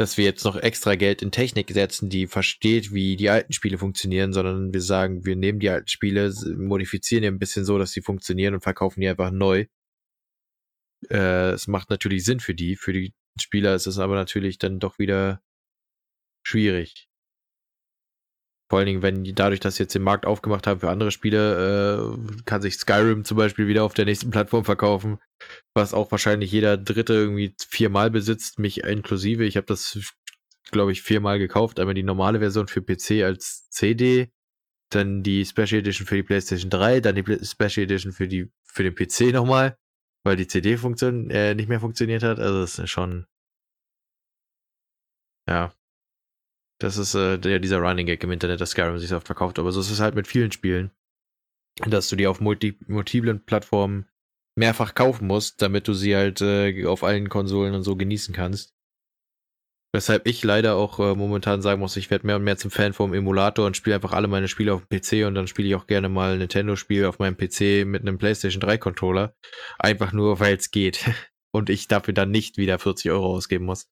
dass 0.01 0.17
wir 0.17 0.25
jetzt 0.25 0.45
noch 0.45 0.57
extra 0.57 0.95
Geld 0.95 1.21
in 1.21 1.31
Technik 1.31 1.71
setzen, 1.71 2.09
die 2.09 2.27
versteht, 2.27 2.93
wie 2.93 3.17
die 3.17 3.29
alten 3.29 3.53
Spiele 3.53 3.77
funktionieren, 3.77 4.33
sondern 4.33 4.73
wir 4.73 4.81
sagen, 4.81 5.27
wir 5.27 5.37
nehmen 5.37 5.61
die 5.61 5.69
alten 5.69 5.89
Spiele, 5.89 6.33
modifizieren 6.57 7.21
die 7.23 7.29
ein 7.29 7.39
bisschen 7.39 7.67
so, 7.67 7.77
dass 7.77 7.93
sie 7.93 8.01
funktionieren 8.01 8.55
und 8.55 8.63
verkaufen 8.63 9.03
die 9.03 9.09
einfach 9.09 9.31
neu. 9.31 9.67
Äh, 11.11 11.51
es 11.51 11.67
macht 11.67 11.91
natürlich 11.91 12.25
Sinn 12.25 12.41
für 12.41 12.55
die, 12.55 12.77
für 12.77 12.95
die 12.95 13.13
Spieler 13.39 13.75
ist 13.75 13.87
es 13.87 13.99
aber 13.99 14.15
natürlich 14.15 14.59
dann 14.59 14.79
doch 14.79 14.99
wieder 14.99 15.43
schwierig. 16.47 17.10
Vor 18.71 18.79
allen 18.79 18.87
Dingen, 18.87 19.03
wenn 19.03 19.25
die 19.25 19.35
dadurch, 19.35 19.59
dass 19.59 19.75
sie 19.75 19.83
jetzt 19.83 19.97
den 19.97 20.03
Markt 20.03 20.27
aufgemacht 20.27 20.69
haben 20.69 20.79
für 20.79 20.91
andere 20.91 21.11
Spiele, 21.11 22.17
äh, 22.17 22.43
kann 22.45 22.63
sich 22.63 22.77
Skyrim 22.77 23.25
zum 23.25 23.37
Beispiel 23.37 23.67
wieder 23.67 23.83
auf 23.83 23.95
der 23.95 24.05
nächsten 24.05 24.31
Plattform 24.31 24.65
verkaufen, 24.65 25.19
was 25.75 25.93
auch 25.93 26.13
wahrscheinlich 26.13 26.53
jeder 26.53 26.77
Dritte 26.77 27.15
irgendwie 27.15 27.53
viermal 27.59 28.13
besitzt, 28.13 28.61
mich 28.61 28.85
inklusive. 28.85 29.45
Ich 29.45 29.57
habe 29.57 29.67
das, 29.67 29.99
glaube 30.71 30.93
ich, 30.93 31.03
viermal 31.03 31.41
gekauft. 31.41 31.81
Einmal 31.81 31.95
die 31.95 32.05
normale 32.05 32.39
Version 32.39 32.69
für 32.69 32.81
PC 32.81 33.25
als 33.25 33.69
CD, 33.71 34.31
dann 34.91 35.25
die 35.25 35.45
Special 35.45 35.81
Edition 35.81 36.07
für 36.07 36.17
die 36.17 36.23
PlayStation 36.23 36.71
3, 36.71 37.01
dann 37.01 37.17
die 37.17 37.45
Special 37.45 37.85
Edition 37.85 38.13
für 38.13 38.29
die 38.29 38.53
für 38.63 38.85
den 38.85 38.95
PC 38.95 39.33
nochmal, 39.33 39.77
weil 40.25 40.37
die 40.37 40.47
CD-Funktion 40.47 41.29
äh, 41.31 41.57
nicht 41.57 41.69
mehr 41.69 41.81
funktioniert 41.81 42.23
hat. 42.23 42.39
Also 42.39 42.61
das 42.61 42.79
ist 42.79 42.91
schon 42.91 43.27
ja, 45.49 45.73
das 46.81 46.97
ist 46.97 47.15
äh, 47.15 47.39
der, 47.39 47.59
dieser 47.59 47.79
Running 47.79 48.07
Gag 48.07 48.25
im 48.25 48.33
Internet, 48.33 48.61
dass 48.61 48.71
Skyrim 48.71 48.99
sich 48.99 49.13
oft 49.13 49.27
verkauft. 49.27 49.59
Aber 49.59 49.71
so 49.71 49.81
ist 49.81 49.91
es 49.91 50.01
halt 50.01 50.15
mit 50.15 50.27
vielen 50.27 50.51
Spielen, 50.51 50.91
dass 51.87 52.09
du 52.09 52.17
die 52.17 52.27
auf 52.27 52.41
multi 52.41 52.79
multiplen 52.89 53.45
Plattformen 53.45 54.09
mehrfach 54.59 54.95
kaufen 54.95 55.27
musst, 55.27 55.63
damit 55.63 55.87
du 55.87 55.93
sie 55.93 56.17
halt 56.17 56.41
äh, 56.41 56.87
auf 56.87 57.05
allen 57.05 57.29
Konsolen 57.29 57.75
und 57.75 57.83
so 57.83 57.97
genießen 57.97 58.35
kannst. 58.35 58.75
Weshalb 59.93 60.27
ich 60.27 60.43
leider 60.45 60.77
auch 60.77 61.01
äh, 61.01 61.15
momentan 61.15 61.63
sagen 61.63 61.81
muss, 61.81 61.97
ich 61.97 62.11
werde 62.11 62.27
mehr 62.27 62.37
und 62.37 62.45
mehr 62.45 62.57
zum 62.57 62.71
Fan 62.71 62.93
vom 62.93 63.13
Emulator 63.13 63.67
und 63.67 63.77
spiele 63.77 63.97
einfach 63.97 64.13
alle 64.13 64.29
meine 64.29 64.49
Spiele 64.49 64.73
auf 64.73 64.87
dem 64.87 65.01
PC 65.01 65.27
und 65.27 65.35
dann 65.35 65.49
spiele 65.49 65.69
ich 65.69 65.75
auch 65.75 65.87
gerne 65.87 66.09
mal 66.09 66.33
ein 66.33 66.39
Nintendo-Spiel 66.39 67.05
auf 67.07 67.19
meinem 67.19 67.37
PC 67.37 67.87
mit 67.87 68.03
einem 68.03 68.17
PlayStation 68.17 68.61
3 68.61 68.79
Controller. 68.79 69.35
Einfach 69.79 70.13
nur, 70.13 70.41
weil 70.41 70.57
es 70.57 70.71
geht. 70.71 71.05
und 71.53 71.69
ich 71.69 71.89
dafür 71.89 72.15
dann 72.15 72.31
nicht 72.31 72.57
wieder 72.57 72.79
40 72.79 73.11
Euro 73.11 73.35
ausgeben 73.35 73.65
muss. 73.65 73.89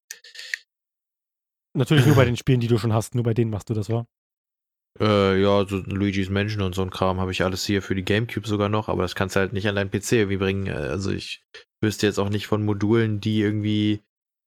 Natürlich 1.74 2.06
nur 2.06 2.16
bei 2.16 2.24
den 2.24 2.36
Spielen, 2.36 2.60
die 2.60 2.66
du 2.66 2.78
schon 2.78 2.92
hast, 2.92 3.14
nur 3.14 3.24
bei 3.24 3.34
denen 3.34 3.50
machst 3.50 3.70
du 3.70 3.74
das, 3.74 3.88
wa? 3.88 4.06
Äh, 5.00 5.40
ja, 5.40 5.64
so 5.66 5.76
Luigi's 5.76 6.30
Mansion 6.30 6.62
und 6.62 6.74
so 6.74 6.82
ein 6.82 6.90
Kram 6.90 7.20
habe 7.20 7.30
ich 7.30 7.44
alles 7.44 7.64
hier 7.64 7.82
für 7.82 7.94
die 7.94 8.04
Gamecube 8.04 8.48
sogar 8.48 8.68
noch, 8.68 8.88
aber 8.88 9.02
das 9.02 9.14
kannst 9.14 9.36
du 9.36 9.40
halt 9.40 9.52
nicht 9.52 9.68
an 9.68 9.76
deinen 9.76 9.90
PC 9.90 10.12
irgendwie 10.12 10.38
bringen. 10.38 10.68
Also 10.68 11.12
ich 11.12 11.44
wüsste 11.80 12.06
jetzt 12.06 12.18
auch 12.18 12.30
nicht 12.30 12.46
von 12.46 12.64
Modulen, 12.64 13.20
die 13.20 13.40
irgendwie, 13.40 14.02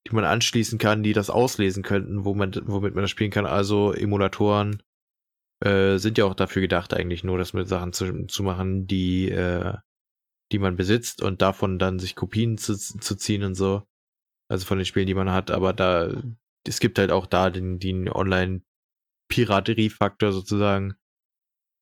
die 0.08 0.16
man 0.16 0.26
anschließen 0.26 0.78
kann, 0.78 1.04
die 1.04 1.14
das 1.14 1.30
auslesen 1.30 1.84
könnten, 1.84 2.26
wo 2.26 2.34
man, 2.34 2.54
womit 2.66 2.96
man 2.96 3.04
das 3.04 3.12
spielen 3.12 3.32
kann. 3.32 3.46
Also 3.46 3.94
Emulatoren 3.94 4.84
äh, 5.64 5.98
sind 5.98 6.18
ja 6.18 6.26
auch 6.26 6.36
dafür 6.36 6.62
gedacht, 6.62 6.94
eigentlich 6.94 7.24
nur 7.24 7.38
das 7.38 7.54
mit 7.54 7.70
Sachen 7.70 7.94
zu, 7.94 8.26
zu 8.26 8.44
machen, 8.44 8.88
die, 8.88 9.30
äh, 9.30 9.76
die 10.52 10.60
man 10.60 10.76
besitzt 10.76 11.22
und 11.22 11.42
davon 11.42 11.80
dann 11.80 11.98
sich 12.00 12.16
Kopien 12.16 12.58
zu, 12.58 12.76
zu 12.76 13.16
ziehen 13.16 13.44
und 13.44 13.56
so. 13.56 13.84
Also 14.50 14.66
von 14.66 14.78
den 14.78 14.86
Spielen, 14.86 15.08
die 15.08 15.14
man 15.14 15.32
hat, 15.32 15.50
aber 15.50 15.72
da, 15.72 16.12
es 16.68 16.80
gibt 16.80 17.00
halt 17.00 17.12
auch 17.12 17.26
da 17.26 17.50
den, 17.50 17.80
den 17.80 18.10
Online- 18.10 18.62
Pirateriefaktor 19.32 20.34
sozusagen. 20.34 20.96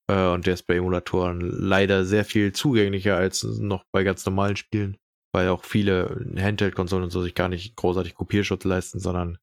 Äh, 0.10 0.30
und 0.30 0.45
der 0.45 0.53
ist 0.53 0.68
bei 0.68 0.76
Emulatoren 0.76 1.41
leider 1.41 2.06
sehr 2.06 2.23
viel 2.23 2.53
zugänglicher 2.53 3.18
als 3.18 3.43
noch 3.43 3.84
bei 3.91 4.03
ganz 4.03 4.26
normalen 4.26 4.56
Spielen, 4.56 4.97
weil 5.34 5.49
auch 5.49 5.65
viele 5.65 6.27
Handheld-Konsolen 6.38 7.03
und 7.03 7.10
so 7.10 7.22
sich 7.23 7.35
gar 7.35 7.49
nicht 7.49 7.76
großartig 7.76 8.14
Kopierschutz 8.14 8.64
leisten, 8.64 8.99
sondern 8.99 9.39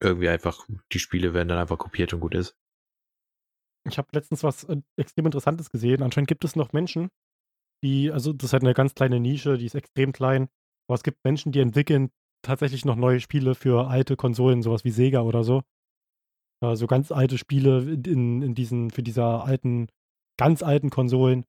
irgendwie 0.00 0.28
einfach, 0.28 0.66
die 0.92 1.00
Spiele 1.00 1.34
werden 1.34 1.48
dann 1.48 1.58
einfach 1.58 1.78
kopiert 1.78 2.12
und 2.12 2.20
gut 2.20 2.34
ist. 2.34 2.56
Ich 3.88 3.98
habe 3.98 4.08
letztens 4.12 4.44
was 4.44 4.64
äh, 4.64 4.80
extrem 4.96 5.26
Interessantes 5.26 5.70
gesehen. 5.70 6.02
Anscheinend 6.02 6.28
gibt 6.28 6.44
es 6.44 6.54
noch 6.54 6.72
Menschen, 6.72 7.08
die, 7.82 8.12
also 8.12 8.32
das 8.32 8.50
ist 8.50 8.52
halt 8.52 8.62
eine 8.62 8.74
ganz 8.74 8.94
kleine 8.94 9.18
Nische, 9.18 9.58
die 9.58 9.66
ist 9.66 9.74
extrem 9.74 10.12
klein, 10.12 10.48
aber 10.88 10.94
es 10.94 11.02
gibt 11.02 11.24
Menschen, 11.24 11.50
die 11.50 11.60
entwickeln 11.60 12.10
tatsächlich 12.42 12.84
noch 12.84 12.96
neue 12.96 13.20
Spiele 13.20 13.54
für 13.54 13.88
alte 13.88 14.16
Konsolen, 14.16 14.62
sowas 14.62 14.84
wie 14.84 14.90
Sega 14.90 15.22
oder 15.22 15.44
so. 15.44 15.62
So 16.60 16.88
ganz 16.88 17.12
alte 17.12 17.38
Spiele 17.38 17.82
in, 17.92 18.42
in 18.42 18.54
diesen, 18.54 18.90
für 18.90 19.04
diese 19.04 19.24
alten, 19.24 19.86
ganz 20.36 20.64
alten 20.64 20.90
Konsolen. 20.90 21.44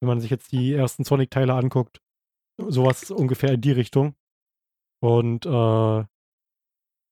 Wenn 0.00 0.06
man 0.06 0.20
sich 0.20 0.30
jetzt 0.30 0.52
die 0.52 0.72
ersten 0.72 1.02
Sonic-Teile 1.02 1.54
anguckt, 1.54 2.00
sowas 2.58 3.10
ungefähr 3.10 3.54
in 3.54 3.60
die 3.60 3.72
Richtung. 3.72 4.14
Und 5.02 5.46
äh, 5.46 6.04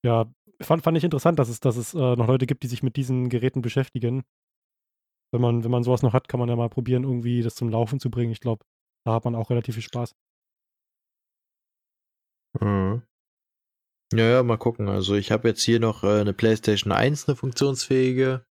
ja, 0.05 0.33
fand, 0.61 0.83
fand 0.83 0.97
ich 0.97 1.05
interessant, 1.05 1.39
dass 1.39 1.49
es, 1.49 1.61
dass 1.61 1.77
es 1.77 1.95
äh, 1.95 2.17
noch 2.17 2.29
Leute 2.29 2.47
gibt, 2.47 2.63
die 2.63 2.69
sich 2.69 2.83
mit 2.83 2.97
diesen 2.97 3.29
Geräten 3.29 3.63
beschäftigen. 3.63 4.23
Wenn 5.33 5.41
man, 5.41 5.65
wenn 5.65 5.71
man 5.71 5.83
sowas 5.83 6.03
noch 6.03 6.13
hat, 6.13 6.29
kann 6.29 6.41
man 6.41 6.49
ja 6.49 6.57
mal 6.57 6.69
probieren, 6.69 7.05
irgendwie 7.05 7.43
das 7.43 7.55
zum 7.55 7.69
Laufen 7.69 7.99
zu 7.99 8.11
bringen. 8.11 8.33
Ich 8.33 8.41
glaube, 8.41 8.65
da 9.05 9.15
hat 9.15 9.25
man 9.25 9.35
auch 9.35 9.51
relativ 9.51 9.75
viel 9.75 9.83
Spaß. 9.83 10.15
Mhm. 12.61 13.03
Ja, 14.13 14.29
ja, 14.29 14.43
mal 14.43 14.59
gucken. 14.59 14.89
Also 14.89 15.15
ich 15.15 15.33
habe 15.33 15.49
jetzt 15.49 15.63
hier 15.63 15.81
noch 15.81 16.05
äh, 16.05 16.21
eine 16.21 16.35
PlayStation 16.35 16.93
1, 16.93 17.29
eine 17.29 17.37
funktionsfähige. 17.37 18.45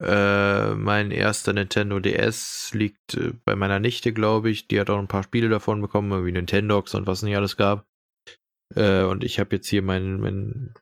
Äh, 0.00 0.74
mein 0.74 1.10
erster 1.10 1.52
Nintendo 1.52 1.98
DS 1.98 2.70
liegt 2.74 3.14
äh, 3.14 3.32
bei 3.44 3.56
meiner 3.56 3.80
Nichte, 3.80 4.12
glaube 4.12 4.50
ich. 4.50 4.68
Die 4.68 4.78
hat 4.78 4.90
auch 4.90 4.98
ein 4.98 5.08
paar 5.08 5.22
Spiele 5.22 5.48
davon 5.48 5.80
bekommen, 5.80 6.12
irgendwie 6.12 6.32
Nintendox 6.32 6.94
und 6.94 7.06
was 7.06 7.22
nicht 7.22 7.36
alles 7.36 7.56
gab. 7.56 7.86
Äh, 8.74 9.02
und 9.02 9.24
ich 9.24 9.40
habe 9.40 9.56
jetzt 9.56 9.68
hier 9.68 9.82
mein, 9.82 10.20
mein 10.20 10.74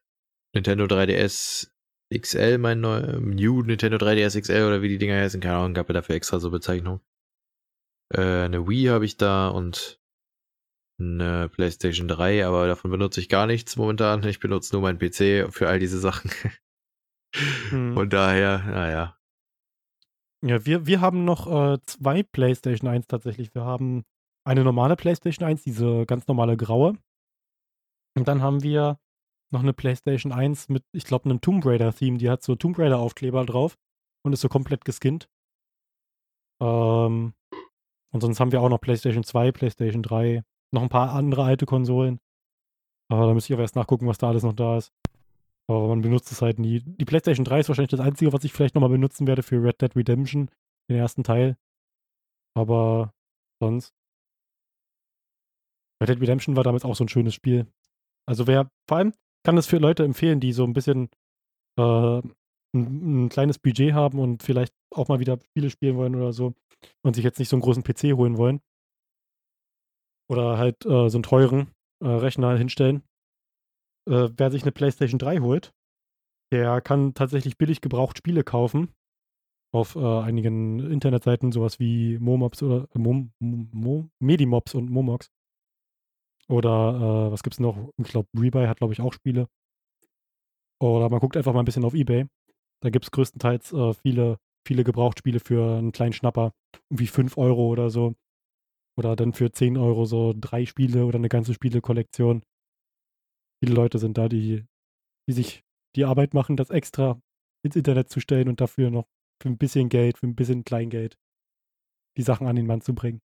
Nintendo 0.54 0.84
3DS 0.84 1.70
XL, 2.14 2.58
mein 2.58 2.80
neu, 2.80 3.00
New 3.20 3.62
Nintendo 3.62 3.96
3DS 3.96 4.40
XL 4.40 4.64
oder 4.64 4.82
wie 4.82 4.88
die 4.88 4.98
Dinger 4.98 5.16
heißen, 5.20 5.40
keine 5.40 5.56
Ahnung, 5.56 5.74
gab 5.74 5.88
ja 5.88 5.94
dafür 5.94 6.14
extra 6.14 6.38
so 6.38 6.50
Bezeichnung. 6.50 7.00
Äh, 8.14 8.44
eine 8.44 8.68
Wii 8.68 8.86
habe 8.86 9.04
ich 9.04 9.16
da 9.16 9.48
und 9.48 10.00
eine 10.98 11.48
PlayStation 11.48 12.08
3, 12.08 12.46
aber 12.46 12.66
davon 12.66 12.90
benutze 12.90 13.20
ich 13.20 13.28
gar 13.28 13.46
nichts 13.46 13.76
momentan. 13.76 14.24
Ich 14.24 14.40
benutze 14.40 14.74
nur 14.74 14.82
meinen 14.82 14.98
PC 14.98 15.52
für 15.52 15.68
all 15.68 15.78
diese 15.78 15.98
Sachen. 15.98 16.30
Hm. 17.68 17.92
Von 17.92 18.08
daher, 18.08 18.62
naja. 18.64 19.18
Ja, 20.42 20.64
wir, 20.64 20.86
wir 20.86 21.02
haben 21.02 21.26
noch 21.26 21.46
äh, 21.46 21.78
zwei 21.84 22.22
PlayStation 22.22 22.88
1 22.88 23.08
tatsächlich. 23.08 23.54
Wir 23.54 23.64
haben 23.64 24.04
eine 24.46 24.64
normale 24.64 24.96
PlayStation 24.96 25.46
1, 25.46 25.62
diese 25.62 26.06
ganz 26.06 26.26
normale 26.28 26.56
graue. 26.56 26.96
Und 28.16 28.28
dann 28.28 28.40
haben 28.40 28.62
wir 28.62 28.98
noch 29.52 29.60
eine 29.60 29.72
PlayStation 29.72 30.32
1 30.32 30.68
mit, 30.68 30.84
ich 30.92 31.04
glaube, 31.04 31.26
einem 31.26 31.40
Tomb 31.40 31.66
Raider-Theme. 31.66 32.18
Die 32.18 32.30
hat 32.30 32.42
so 32.42 32.54
Tomb 32.54 32.78
Raider-Aufkleber 32.78 33.44
drauf 33.44 33.76
und 34.24 34.32
ist 34.32 34.40
so 34.40 34.48
komplett 34.48 34.84
geskinnt. 34.84 35.28
Ähm, 36.62 37.34
und 38.12 38.20
sonst 38.20 38.40
haben 38.40 38.52
wir 38.52 38.60
auch 38.62 38.68
noch 38.68 38.80
PlayStation 38.80 39.24
2, 39.24 39.52
PlayStation 39.52 40.02
3, 40.02 40.42
noch 40.72 40.82
ein 40.82 40.88
paar 40.88 41.12
andere 41.12 41.44
alte 41.44 41.66
Konsolen. 41.66 42.18
Aber 43.10 43.26
da 43.26 43.34
müsste 43.34 43.52
ich 43.52 43.54
aber 43.54 43.62
erst 43.62 43.76
nachgucken, 43.76 44.06
was 44.06 44.18
da 44.18 44.28
alles 44.28 44.42
noch 44.42 44.52
da 44.52 44.76
ist. 44.78 44.92
Aber 45.68 45.88
man 45.88 46.02
benutzt 46.02 46.30
es 46.32 46.42
halt 46.42 46.58
nie. 46.58 46.80
Die 46.80 47.04
PlayStation 47.04 47.44
3 47.44 47.60
ist 47.60 47.68
wahrscheinlich 47.68 47.90
das 47.90 48.00
Einzige, 48.00 48.32
was 48.32 48.44
ich 48.44 48.52
vielleicht 48.52 48.74
nochmal 48.74 48.90
benutzen 48.90 49.26
werde 49.26 49.42
für 49.42 49.62
Red 49.62 49.80
Dead 49.80 49.94
Redemption, 49.96 50.48
den 50.90 50.96
ersten 50.96 51.24
Teil. 51.24 51.56
Aber 52.56 53.12
sonst. 53.60 53.92
Red 56.00 56.10
Dead 56.10 56.20
Redemption 56.20 56.56
war 56.56 56.64
damals 56.64 56.84
auch 56.84 56.94
so 56.94 57.04
ein 57.04 57.08
schönes 57.08 57.34
Spiel. 57.34 57.66
Also 58.28 58.46
wer, 58.46 58.70
vor 58.88 58.98
allem 58.98 59.12
kann 59.44 59.56
das 59.56 59.66
für 59.66 59.78
Leute 59.78 60.04
empfehlen, 60.04 60.40
die 60.40 60.52
so 60.52 60.64
ein 60.64 60.72
bisschen 60.72 61.08
äh, 61.78 62.18
ein, 62.74 63.24
ein, 63.24 63.28
kleines 63.28 63.58
Budget 63.58 63.92
haben 63.92 64.18
und 64.18 64.42
vielleicht 64.42 64.74
auch 64.90 65.08
mal 65.08 65.20
wieder 65.20 65.38
Spiele 65.40 65.70
spielen 65.70 65.96
wollen 65.96 66.14
oder 66.16 66.32
so 66.32 66.54
und 67.04 67.14
sich 67.14 67.24
jetzt 67.24 67.38
nicht 67.38 67.48
so 67.48 67.56
einen 67.56 67.62
großen 67.62 67.82
PC 67.82 68.16
holen 68.16 68.36
wollen 68.36 68.60
oder 70.28 70.58
halt 70.58 70.84
äh, 70.84 71.08
so 71.08 71.18
einen 71.18 71.22
teuren 71.22 71.70
äh, 72.02 72.08
Rechner 72.08 72.56
hinstellen. 72.56 73.02
Äh, 74.08 74.30
wer 74.36 74.50
sich 74.50 74.62
eine 74.62 74.72
PlayStation 74.72 75.18
3 75.18 75.40
holt, 75.40 75.72
der 76.52 76.80
kann 76.80 77.14
tatsächlich 77.14 77.58
billig 77.58 77.80
gebraucht 77.80 78.18
Spiele 78.18 78.44
kaufen. 78.44 78.92
Auf 79.74 79.96
äh, 79.96 80.20
einigen 80.20 80.78
Internetseiten, 80.78 81.52
sowas 81.52 81.78
wie 81.80 82.18
Momops 82.18 82.62
oder 82.62 82.88
äh, 82.94 82.98
Mom, 82.98 83.32
Mo, 83.40 84.08
Medimops 84.20 84.74
und 84.74 84.90
Momox. 84.90 85.28
Oder 86.48 87.26
äh, 87.28 87.32
was 87.32 87.42
gibt's 87.42 87.58
noch? 87.58 87.90
Ich 87.98 88.08
glaube, 88.08 88.28
Rebuy 88.38 88.66
hat, 88.66 88.78
glaube 88.78 88.92
ich, 88.92 89.00
auch 89.00 89.12
Spiele. 89.12 89.48
Oder 90.80 91.10
man 91.10 91.18
guckt 91.18 91.36
einfach 91.36 91.52
mal 91.52 91.60
ein 91.60 91.64
bisschen 91.64 91.84
auf 91.84 91.94
Ebay. 91.94 92.26
Da 92.82 92.90
gibt 92.90 93.06
es 93.06 93.10
größtenteils 93.10 93.74
viele, 94.02 94.38
viele 94.66 94.84
Gebrauchtspiele 94.84 95.40
für 95.40 95.78
einen 95.78 95.92
kleinen 95.92 96.12
Schnapper. 96.12 96.52
Irgendwie 96.90 97.06
5 97.06 97.36
Euro 97.38 97.66
oder 97.66 97.90
so. 97.90 98.14
Oder 98.98 99.16
dann 99.16 99.32
für 99.32 99.52
10 99.52 99.76
Euro 99.76 100.06
so 100.06 100.34
drei 100.38 100.64
Spiele 100.64 101.04
oder 101.04 101.18
eine 101.18 101.28
ganze 101.28 101.54
Spielekollektion. 101.54 102.42
Viele 103.62 103.74
Leute 103.74 103.98
sind 103.98 104.16
da, 104.18 104.28
die, 104.28 104.64
die 105.28 105.32
sich 105.32 105.62
die 105.96 106.04
Arbeit 106.04 106.34
machen, 106.34 106.56
das 106.56 106.70
extra 106.70 107.20
ins 107.64 107.76
Internet 107.76 108.08
zu 108.10 108.20
stellen 108.20 108.48
und 108.48 108.60
dafür 108.60 108.90
noch 108.90 109.06
für 109.42 109.48
ein 109.48 109.58
bisschen 109.58 109.88
Geld, 109.88 110.18
für 110.18 110.26
ein 110.26 110.34
bisschen 110.34 110.64
Kleingeld 110.64 111.16
die 112.16 112.22
Sachen 112.22 112.46
an 112.46 112.56
den 112.56 112.66
Mann 112.66 112.80
zu 112.80 112.94
bringen. 112.94 113.20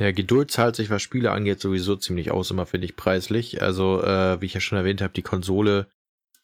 Ja, 0.00 0.12
Geduld 0.12 0.50
zahlt 0.50 0.76
sich, 0.76 0.88
was 0.88 1.02
Spiele 1.02 1.30
angeht, 1.30 1.60
sowieso 1.60 1.94
ziemlich 1.96 2.30
aus, 2.30 2.50
immer 2.50 2.64
finde 2.64 2.86
ich 2.86 2.96
preislich. 2.96 3.60
Also, 3.60 4.02
äh, 4.02 4.40
wie 4.40 4.46
ich 4.46 4.54
ja 4.54 4.60
schon 4.60 4.78
erwähnt 4.78 5.02
habe, 5.02 5.12
die 5.12 5.22
Konsole 5.22 5.90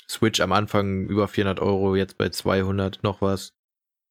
Switch 0.09 0.41
am 0.41 0.53
Anfang 0.53 1.07
über 1.07 1.27
400 1.27 1.61
Euro, 1.61 1.97
jetzt 1.97 2.19
bei 2.19 2.29
200 2.29 3.03
noch 3.03 3.23
was. 3.23 3.56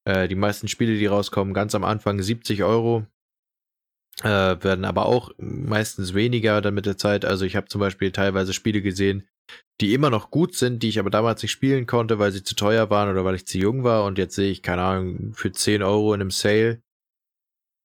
Äh, 0.05 0.27
die 0.27 0.35
meisten 0.35 0.67
Spiele, 0.67 0.95
die 0.97 1.05
rauskommen, 1.05 1.53
ganz 1.53 1.75
am 1.75 1.83
Anfang 1.83 2.21
70 2.21 2.63
Euro. 2.63 3.05
Äh, 4.23 4.63
werden 4.63 4.85
aber 4.85 5.07
auch 5.07 5.31
meistens 5.37 6.13
weniger 6.13 6.61
dann 6.61 6.73
mit 6.73 6.85
der 6.85 6.97
Zeit. 6.97 7.25
Also 7.25 7.43
ich 7.43 7.55
habe 7.55 7.67
zum 7.67 7.81
Beispiel 7.81 8.11
teilweise 8.11 8.53
Spiele 8.53 8.81
gesehen, 8.81 9.27
die 9.81 9.93
immer 9.93 10.09
noch 10.09 10.31
gut 10.31 10.55
sind, 10.55 10.81
die 10.83 10.89
ich 10.89 10.99
aber 10.99 11.09
damals 11.09 11.41
nicht 11.41 11.51
spielen 11.51 11.85
konnte, 11.85 12.17
weil 12.17 12.31
sie 12.31 12.43
zu 12.43 12.55
teuer 12.55 12.89
waren 12.89 13.09
oder 13.09 13.25
weil 13.25 13.35
ich 13.35 13.45
zu 13.45 13.57
jung 13.57 13.83
war. 13.83 14.05
Und 14.05 14.17
jetzt 14.17 14.35
sehe 14.35 14.51
ich, 14.51 14.61
keine 14.63 14.83
Ahnung, 14.83 15.33
für 15.33 15.51
10 15.51 15.83
Euro 15.83 16.13
in 16.13 16.21
einem 16.21 16.31
Sale. 16.31 16.81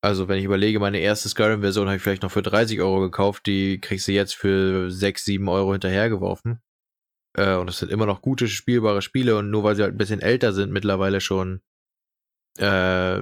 Also 0.03 0.29
wenn 0.29 0.39
ich 0.39 0.45
überlege, 0.45 0.79
meine 0.79 1.01
erste 1.01 1.29
Skyrim-Version 1.29 1.87
habe 1.89 1.97
ich 1.97 2.03
vielleicht 2.03 2.23
noch 2.23 2.31
für 2.31 2.43
30 2.43 2.81
Euro 2.81 3.01
gekauft, 3.01 3.47
die 3.47 3.81
kriegst 3.81 4.09
du 4.09 4.13
jetzt 4.13 4.35
für 4.35 4.91
6, 4.91 5.25
7 5.25 5.49
Euro 5.49 5.73
hinterhergeworfen. 5.73 6.61
Äh, 7.37 7.57
und 7.57 7.67
das 7.67 7.79
sind 7.79 7.91
immer 7.91 8.07
noch 8.07 8.23
gute, 8.23 8.49
spielbare 8.49 9.03
Spiele 9.03 9.37
und 9.37 9.51
nur 9.51 9.65
weil 9.65 9.77
sie 9.77 9.83
halt 9.83 9.95
ein 9.95 9.99
bisschen 9.99 10.21
älter 10.21 10.53
sind 10.53 10.73
mittlerweile 10.73 11.21
schon, 11.21 11.61
äh, 12.59 13.21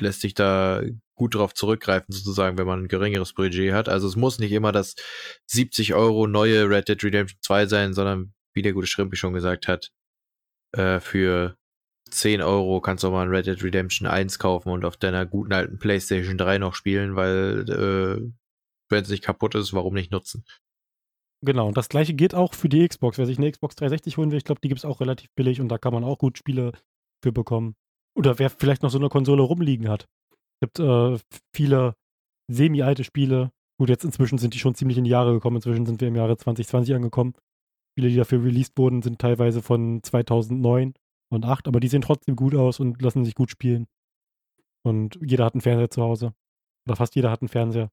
lässt 0.00 0.20
sich 0.20 0.34
da 0.34 0.82
gut 1.14 1.34
drauf 1.34 1.54
zurückgreifen, 1.54 2.12
sozusagen, 2.12 2.56
wenn 2.56 2.66
man 2.66 2.84
ein 2.84 2.88
geringeres 2.88 3.34
Budget 3.34 3.72
hat. 3.72 3.88
Also 3.88 4.08
es 4.08 4.16
muss 4.16 4.38
nicht 4.38 4.52
immer 4.52 4.72
das 4.72 4.94
70 5.46 5.94
Euro 5.94 6.26
neue 6.26 6.68
Red 6.68 6.88
Dead 6.88 7.02
Redemption 7.02 7.38
2 7.42 7.66
sein, 7.66 7.92
sondern 7.92 8.32
wie 8.54 8.62
der 8.62 8.72
gute 8.72 8.86
Schrimpi 8.86 9.16
schon 9.16 9.34
gesagt 9.34 9.68
hat, 9.68 9.90
äh, 10.72 11.00
für 11.00 11.56
10 12.10 12.42
Euro 12.42 12.80
kannst 12.80 13.04
du 13.04 13.08
auch 13.08 13.12
mal 13.12 13.22
ein 13.22 13.28
Red 13.28 13.46
Dead 13.46 13.62
Redemption 13.62 14.08
1 14.08 14.38
kaufen 14.38 14.70
und 14.70 14.84
auf 14.84 14.96
deiner 14.96 15.26
guten 15.26 15.52
alten 15.52 15.78
PlayStation 15.78 16.38
3 16.38 16.58
noch 16.58 16.74
spielen, 16.74 17.16
weil 17.16 17.64
äh, 17.68 18.32
wenn 18.88 19.02
es 19.02 19.10
nicht 19.10 19.24
kaputt 19.24 19.54
ist, 19.54 19.72
warum 19.72 19.94
nicht 19.94 20.10
nutzen? 20.10 20.44
Genau, 21.42 21.68
und 21.68 21.76
das 21.76 21.88
gleiche 21.88 22.12
geht 22.12 22.34
auch 22.34 22.54
für 22.54 22.68
die 22.68 22.86
Xbox. 22.86 23.16
Wer 23.16 23.26
sich 23.26 23.38
eine 23.38 23.50
Xbox 23.50 23.76
360 23.76 24.16
holen 24.18 24.30
will, 24.30 24.38
ich 24.38 24.44
glaube, 24.44 24.60
die 24.62 24.68
gibt 24.68 24.80
es 24.80 24.84
auch 24.84 25.00
relativ 25.00 25.30
billig 25.34 25.60
und 25.60 25.68
da 25.68 25.78
kann 25.78 25.94
man 25.94 26.04
auch 26.04 26.18
gut 26.18 26.36
Spiele 26.36 26.72
für 27.22 27.32
bekommen. 27.32 27.76
Oder 28.20 28.38
wer 28.38 28.50
vielleicht 28.50 28.82
noch 28.82 28.90
so 28.90 28.98
eine 28.98 29.08
Konsole 29.08 29.40
rumliegen 29.40 29.88
hat. 29.88 30.06
Es 30.60 30.60
gibt 30.60 30.78
äh, 30.78 31.16
viele 31.54 31.94
semi-alte 32.52 33.02
Spiele. 33.02 33.50
Gut, 33.78 33.88
jetzt 33.88 34.04
inzwischen 34.04 34.36
sind 34.36 34.52
die 34.52 34.58
schon 34.58 34.74
ziemlich 34.74 34.98
in 34.98 35.04
die 35.04 35.10
Jahre 35.10 35.32
gekommen. 35.32 35.56
Inzwischen 35.56 35.86
sind 35.86 36.02
wir 36.02 36.08
im 36.08 36.16
Jahre 36.16 36.36
2020 36.36 36.94
angekommen. 36.94 37.32
Spiele, 37.92 38.10
die 38.10 38.16
dafür 38.16 38.44
released 38.44 38.76
wurden, 38.76 39.00
sind 39.00 39.18
teilweise 39.18 39.62
von 39.62 40.02
2009 40.02 40.92
und 41.32 41.46
8, 41.46 41.66
aber 41.66 41.80
die 41.80 41.88
sehen 41.88 42.02
trotzdem 42.02 42.36
gut 42.36 42.54
aus 42.54 42.78
und 42.78 43.00
lassen 43.00 43.24
sich 43.24 43.34
gut 43.34 43.50
spielen. 43.50 43.86
Und 44.82 45.18
jeder 45.24 45.46
hat 45.46 45.54
einen 45.54 45.62
Fernseher 45.62 45.88
zu 45.88 46.02
Hause. 46.02 46.34
Oder 46.86 46.96
fast 46.96 47.14
jeder 47.14 47.30
hat 47.30 47.40
einen 47.40 47.48
Fernseher. 47.48 47.90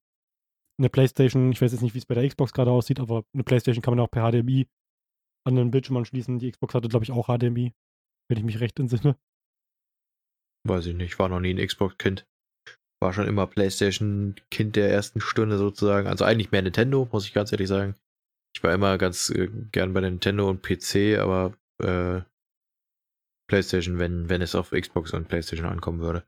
Eine 0.78 0.90
Playstation, 0.90 1.52
ich 1.52 1.62
weiß 1.62 1.72
jetzt 1.72 1.80
nicht, 1.80 1.94
wie 1.94 2.00
es 2.00 2.06
bei 2.06 2.14
der 2.14 2.28
Xbox 2.28 2.52
gerade 2.52 2.70
aussieht, 2.70 3.00
aber 3.00 3.24
eine 3.32 3.44
Playstation 3.44 3.80
kann 3.80 3.96
man 3.96 4.04
auch 4.04 4.10
per 4.10 4.30
HDMI 4.30 4.68
an 5.46 5.56
den 5.56 5.70
Bildschirm 5.70 5.96
anschließen. 5.96 6.38
Die 6.38 6.50
Xbox 6.50 6.74
hatte, 6.74 6.88
glaube 6.90 7.04
ich, 7.04 7.12
auch 7.12 7.28
HDMI, 7.28 7.72
wenn 8.28 8.36
ich 8.36 8.44
mich 8.44 8.60
recht 8.60 8.78
entsinne. 8.78 9.16
Weiß 10.68 10.86
ich 10.86 10.94
nicht, 10.94 11.18
war 11.18 11.28
noch 11.28 11.40
nie 11.40 11.54
ein 11.54 11.66
Xbox-Kind. 11.66 12.26
War 13.00 13.12
schon 13.12 13.28
immer 13.28 13.46
Playstation-Kind 13.46 14.76
der 14.76 14.90
ersten 14.90 15.20
Stunde 15.20 15.56
sozusagen. 15.56 16.08
Also 16.08 16.24
eigentlich 16.24 16.50
mehr 16.50 16.62
Nintendo, 16.62 17.08
muss 17.12 17.26
ich 17.26 17.32
ganz 17.32 17.52
ehrlich 17.52 17.68
sagen. 17.68 17.94
Ich 18.54 18.62
war 18.62 18.72
immer 18.74 18.98
ganz 18.98 19.30
äh, 19.30 19.48
gern 19.72 19.92
bei 19.92 20.00
Nintendo 20.00 20.48
und 20.48 20.62
PC, 20.62 21.18
aber 21.18 21.54
äh, 21.82 22.22
PlayStation, 23.48 23.98
wenn, 23.98 24.28
wenn 24.28 24.42
es 24.42 24.54
auf 24.54 24.70
Xbox 24.70 25.12
und 25.12 25.28
PlayStation 25.28 25.66
ankommen 25.66 26.00
würde. 26.00 26.24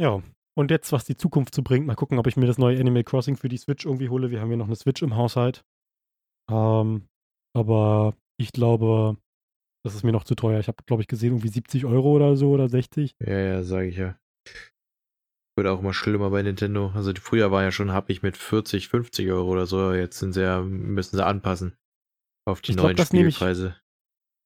Ja, 0.00 0.22
und 0.56 0.70
jetzt, 0.70 0.92
was 0.92 1.04
die 1.04 1.16
Zukunft 1.16 1.54
so 1.54 1.62
bringt, 1.62 1.86
mal 1.86 1.96
gucken, 1.96 2.18
ob 2.18 2.26
ich 2.26 2.36
mir 2.36 2.46
das 2.46 2.58
neue 2.58 2.78
Animal 2.78 3.04
Crossing 3.04 3.36
für 3.36 3.48
die 3.48 3.58
Switch 3.58 3.84
irgendwie 3.84 4.08
hole. 4.08 4.30
Wir 4.30 4.40
haben 4.40 4.50
ja 4.50 4.56
noch 4.56 4.66
eine 4.66 4.76
Switch 4.76 5.02
im 5.02 5.16
Haushalt. 5.16 5.64
Ähm, 6.50 7.08
aber 7.54 8.16
ich 8.40 8.52
glaube, 8.52 9.16
das 9.84 9.94
ist 9.94 10.04
mir 10.04 10.12
noch 10.12 10.24
zu 10.24 10.34
teuer. 10.34 10.60
Ich 10.60 10.68
habe, 10.68 10.82
glaube 10.86 11.02
ich, 11.02 11.08
gesehen, 11.08 11.32
irgendwie 11.32 11.48
70 11.48 11.84
Euro 11.86 12.12
oder 12.12 12.36
so 12.36 12.50
oder 12.50 12.68
60. 12.68 13.16
Ja, 13.20 13.38
ja, 13.38 13.62
sage 13.62 13.88
ich 13.88 13.96
ja. 13.96 14.18
Wird 15.56 15.68
auch 15.68 15.80
immer 15.80 15.94
schlimmer 15.94 16.30
bei 16.30 16.42
Nintendo. 16.42 16.92
Also 16.94 17.12
früher 17.20 17.50
war 17.50 17.62
ja 17.62 17.72
schon 17.72 17.92
hab 17.92 18.10
ich 18.10 18.22
mit 18.22 18.36
40, 18.36 18.88
50 18.88 19.30
Euro 19.30 19.48
oder 19.48 19.66
so. 19.66 19.92
Jetzt 19.92 20.18
sind 20.18 20.32
sie 20.32 20.42
ja, 20.42 20.60
müssen 20.60 21.16
sie 21.16 21.24
anpassen 21.24 21.76
auf 22.46 22.60
die 22.60 22.72
Ich 22.72 22.76
neuen 22.76 22.96
glaub, 22.96 23.08
Spielpreise. 23.08 23.76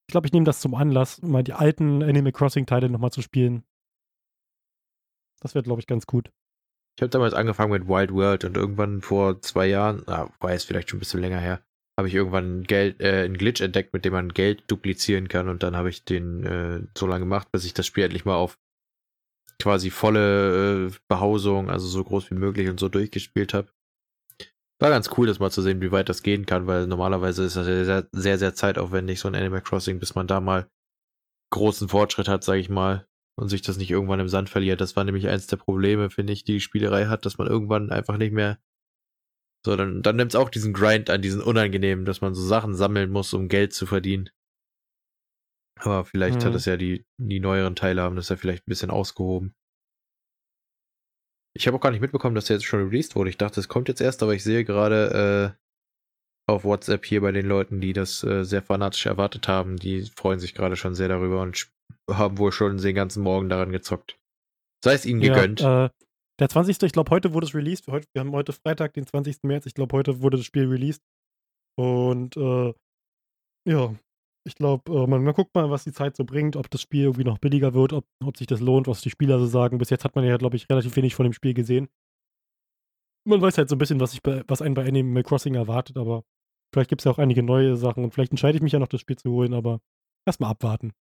Ich 0.08 0.12
glaube, 0.12 0.26
ich 0.26 0.32
nehme 0.32 0.44
das 0.44 0.60
zum 0.60 0.74
Anlass, 0.74 1.22
mal 1.22 1.44
die 1.44 1.52
alten 1.52 2.02
Animal 2.02 2.32
Crossing-Teile 2.32 2.88
nochmal 2.88 3.12
zu 3.12 3.22
spielen. 3.22 3.64
Das 5.40 5.54
wäre, 5.54 5.62
glaube 5.62 5.80
ich, 5.80 5.86
ganz 5.86 6.06
gut. 6.06 6.30
Ich 6.96 7.02
habe 7.02 7.10
damals 7.10 7.34
angefangen 7.34 7.72
mit 7.72 7.88
Wild 7.88 8.12
World 8.12 8.44
und 8.44 8.56
irgendwann 8.56 9.00
vor 9.00 9.40
zwei 9.40 9.66
Jahren, 9.66 10.06
ah, 10.08 10.30
war 10.40 10.52
jetzt 10.52 10.64
vielleicht 10.64 10.90
schon 10.90 10.98
ein 10.98 11.00
bisschen 11.00 11.20
länger 11.20 11.40
her, 11.40 11.64
habe 11.98 12.08
ich 12.08 12.14
irgendwann 12.14 12.64
Geld, 12.64 13.00
äh, 13.00 13.22
einen 13.24 13.36
Glitch 13.36 13.60
entdeckt, 13.60 13.92
mit 13.92 14.04
dem 14.04 14.12
man 14.12 14.30
Geld 14.30 14.64
duplizieren 14.66 15.28
kann 15.28 15.48
und 15.48 15.62
dann 15.62 15.76
habe 15.76 15.90
ich 15.90 16.04
den 16.04 16.44
äh, 16.44 16.80
so 16.96 17.06
lange 17.06 17.24
gemacht, 17.24 17.48
bis 17.52 17.64
ich 17.64 17.74
das 17.74 17.86
Spiel 17.86 18.04
endlich 18.04 18.24
mal 18.24 18.36
auf 18.36 18.58
quasi 19.60 19.90
volle 19.90 20.88
äh, 20.88 20.92
Behausung, 21.08 21.70
also 21.70 21.86
so 21.86 22.02
groß 22.02 22.30
wie 22.30 22.34
möglich 22.34 22.68
und 22.68 22.80
so 22.80 22.88
durchgespielt 22.88 23.54
habe. 23.54 23.68
War 24.80 24.90
ganz 24.90 25.10
cool, 25.16 25.28
das 25.28 25.38
mal 25.38 25.50
zu 25.50 25.62
sehen, 25.62 25.80
wie 25.80 25.92
weit 25.92 26.08
das 26.08 26.24
gehen 26.24 26.46
kann, 26.46 26.66
weil 26.66 26.88
normalerweise 26.88 27.44
ist 27.44 27.54
das 27.56 27.66
sehr, 27.66 28.08
sehr, 28.10 28.38
sehr 28.38 28.54
zeitaufwendig, 28.54 29.20
so 29.20 29.28
ein 29.28 29.36
Animal 29.36 29.60
Crossing, 29.60 30.00
bis 30.00 30.16
man 30.16 30.26
da 30.26 30.40
mal 30.40 30.68
großen 31.52 31.88
Fortschritt 31.88 32.26
hat, 32.26 32.42
sage 32.42 32.58
ich 32.58 32.68
mal, 32.68 33.06
und 33.38 33.48
sich 33.48 33.62
das 33.62 33.76
nicht 33.76 33.90
irgendwann 33.90 34.18
im 34.18 34.28
Sand 34.28 34.48
verliert. 34.48 34.80
Das 34.80 34.96
war 34.96 35.04
nämlich 35.04 35.28
eins 35.28 35.46
der 35.46 35.58
Probleme, 35.58 36.10
finde 36.10 36.32
ich, 36.32 36.42
die 36.42 36.54
die 36.54 36.60
Spielerei 36.60 37.06
hat, 37.06 37.24
dass 37.24 37.38
man 37.38 37.46
irgendwann 37.46 37.90
einfach 37.90 38.16
nicht 38.16 38.32
mehr 38.32 38.58
so, 39.64 39.76
dann, 39.76 40.02
dann 40.02 40.16
nimmt 40.16 40.32
es 40.32 40.36
auch 40.36 40.50
diesen 40.50 40.72
Grind 40.72 41.08
an, 41.10 41.22
diesen 41.22 41.40
unangenehmen, 41.42 42.04
dass 42.04 42.20
man 42.20 42.34
so 42.34 42.42
Sachen 42.42 42.74
sammeln 42.74 43.10
muss, 43.10 43.32
um 43.32 43.48
Geld 43.48 43.72
zu 43.72 43.86
verdienen. 43.86 44.30
Aber 45.78 46.04
vielleicht 46.04 46.40
Mhm. 46.40 46.46
hat 46.46 46.54
es 46.54 46.64
ja 46.64 46.76
die, 46.76 47.04
die 47.18 47.40
neueren 47.40 47.76
Teile 47.76 48.02
haben 48.02 48.16
das 48.16 48.28
ja 48.28 48.36
vielleicht 48.36 48.66
ein 48.66 48.70
bisschen 48.70 48.90
ausgehoben. 48.90 49.54
Ich 51.54 51.66
habe 51.66 51.76
auch 51.76 51.80
gar 51.80 51.90
nicht 51.90 52.00
mitbekommen, 52.00 52.34
dass 52.34 52.46
der 52.46 52.56
jetzt 52.56 52.64
schon 52.64 52.84
released 52.88 53.14
wurde. 53.14 53.30
Ich 53.30 53.36
dachte, 53.36 53.60
es 53.60 53.68
kommt 53.68 53.88
jetzt 53.88 54.00
erst, 54.00 54.22
aber 54.22 54.34
ich 54.34 54.42
sehe 54.42 54.64
gerade 54.64 55.56
äh, 56.48 56.50
auf 56.50 56.64
WhatsApp 56.64 57.04
hier 57.04 57.20
bei 57.20 57.30
den 57.32 57.46
Leuten, 57.46 57.80
die 57.80 57.92
das 57.92 58.24
äh, 58.24 58.44
sehr 58.44 58.62
fanatisch 58.62 59.06
erwartet 59.06 59.48
haben, 59.48 59.76
die 59.76 60.02
freuen 60.16 60.40
sich 60.40 60.54
gerade 60.54 60.76
schon 60.76 60.94
sehr 60.94 61.08
darüber 61.08 61.42
und 61.42 61.68
haben 62.10 62.38
wohl 62.38 62.52
schon 62.52 62.78
den 62.78 62.94
ganzen 62.94 63.22
Morgen 63.22 63.48
daran 63.48 63.70
gezockt. 63.70 64.18
Sei 64.84 64.94
es 64.94 65.06
ihnen 65.06 65.20
gegönnt. 65.20 65.60
Ja, 65.60 65.86
äh, 65.86 65.90
der 66.40 66.48
20. 66.48 66.82
Ich 66.82 66.92
glaube, 66.92 67.10
heute 67.10 67.34
wurde 67.34 67.46
es 67.46 67.54
released. 67.54 67.86
Heute, 67.88 68.06
wir 68.14 68.20
haben 68.20 68.32
heute 68.32 68.52
Freitag, 68.52 68.94
den 68.94 69.06
20. 69.06 69.42
März. 69.44 69.66
Ich 69.66 69.74
glaube, 69.74 69.96
heute 69.96 70.22
wurde 70.22 70.36
das 70.36 70.46
Spiel 70.46 70.66
released. 70.66 71.02
Und 71.76 72.36
äh, 72.36 72.74
ja, 73.68 73.94
ich 74.44 74.56
glaube, 74.56 74.92
äh, 74.92 75.06
man, 75.06 75.22
man 75.22 75.34
guckt 75.34 75.54
mal, 75.54 75.70
was 75.70 75.84
die 75.84 75.92
Zeit 75.92 76.16
so 76.16 76.24
bringt, 76.24 76.56
ob 76.56 76.68
das 76.70 76.82
Spiel 76.82 77.04
irgendwie 77.04 77.24
noch 77.24 77.38
billiger 77.38 77.74
wird, 77.74 77.92
ob, 77.92 78.06
ob 78.24 78.36
sich 78.36 78.46
das 78.46 78.60
lohnt, 78.60 78.88
was 78.88 79.00
die 79.00 79.10
Spieler 79.10 79.38
so 79.38 79.46
sagen. 79.46 79.78
Bis 79.78 79.90
jetzt 79.90 80.04
hat 80.04 80.16
man 80.16 80.24
ja, 80.24 80.36
glaube 80.36 80.56
ich, 80.56 80.68
relativ 80.68 80.96
wenig 80.96 81.14
von 81.14 81.24
dem 81.24 81.32
Spiel 81.32 81.54
gesehen. 81.54 81.88
Man 83.24 83.40
weiß 83.40 83.56
halt 83.58 83.68
so 83.68 83.76
ein 83.76 83.78
bisschen, 83.78 84.00
was, 84.00 84.14
ich 84.14 84.22
bei, 84.22 84.42
was 84.48 84.62
einen 84.62 84.74
bei 84.74 84.86
Animal 84.86 85.22
Crossing 85.22 85.54
erwartet, 85.54 85.96
aber 85.96 86.24
vielleicht 86.74 86.90
gibt 86.90 87.02
es 87.02 87.04
ja 87.04 87.12
auch 87.12 87.18
einige 87.18 87.42
neue 87.44 87.76
Sachen 87.76 88.02
und 88.02 88.12
vielleicht 88.12 88.32
entscheide 88.32 88.56
ich 88.56 88.62
mich 88.62 88.72
ja 88.72 88.80
noch, 88.80 88.88
das 88.88 89.00
Spiel 89.00 89.16
zu 89.16 89.30
holen, 89.30 89.54
aber 89.54 89.80
erstmal 90.26 90.50
abwarten. 90.50 90.92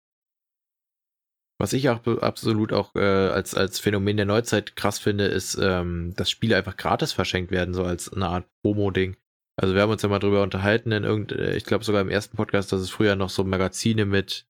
Was 1.61 1.75
ich 1.75 1.91
auch 1.91 2.07
absolut 2.23 2.73
auch 2.73 2.95
äh, 2.95 3.01
als, 3.01 3.55
als 3.55 3.79
Phänomen 3.79 4.17
der 4.17 4.25
Neuzeit 4.25 4.77
krass 4.77 4.99
finde, 4.99 5.27
ist, 5.27 5.59
ähm, 5.61 6.15
dass 6.17 6.31
Spiele 6.31 6.57
einfach 6.57 6.79
gratis 6.79 7.13
verschenkt 7.13 7.51
werden, 7.51 7.75
so 7.75 7.85
als 7.85 8.11
eine 8.11 8.29
Art 8.29 8.47
Promo-Ding. 8.63 9.17
Also 9.61 9.75
wir 9.75 9.83
haben 9.83 9.91
uns 9.91 10.01
ja 10.01 10.09
mal 10.09 10.21
drüber 10.21 10.43
unterhalten 10.43 10.91
in 10.91 11.05
irgend, 11.05 11.33
äh, 11.33 11.55
ich 11.55 11.65
glaube 11.65 11.85
sogar 11.85 12.01
im 12.01 12.09
ersten 12.09 12.35
Podcast, 12.35 12.73
dass 12.73 12.81
es 12.81 12.89
früher 12.89 13.15
noch 13.15 13.29
so 13.29 13.45
Magazine 13.45 14.07
mit 14.07 14.47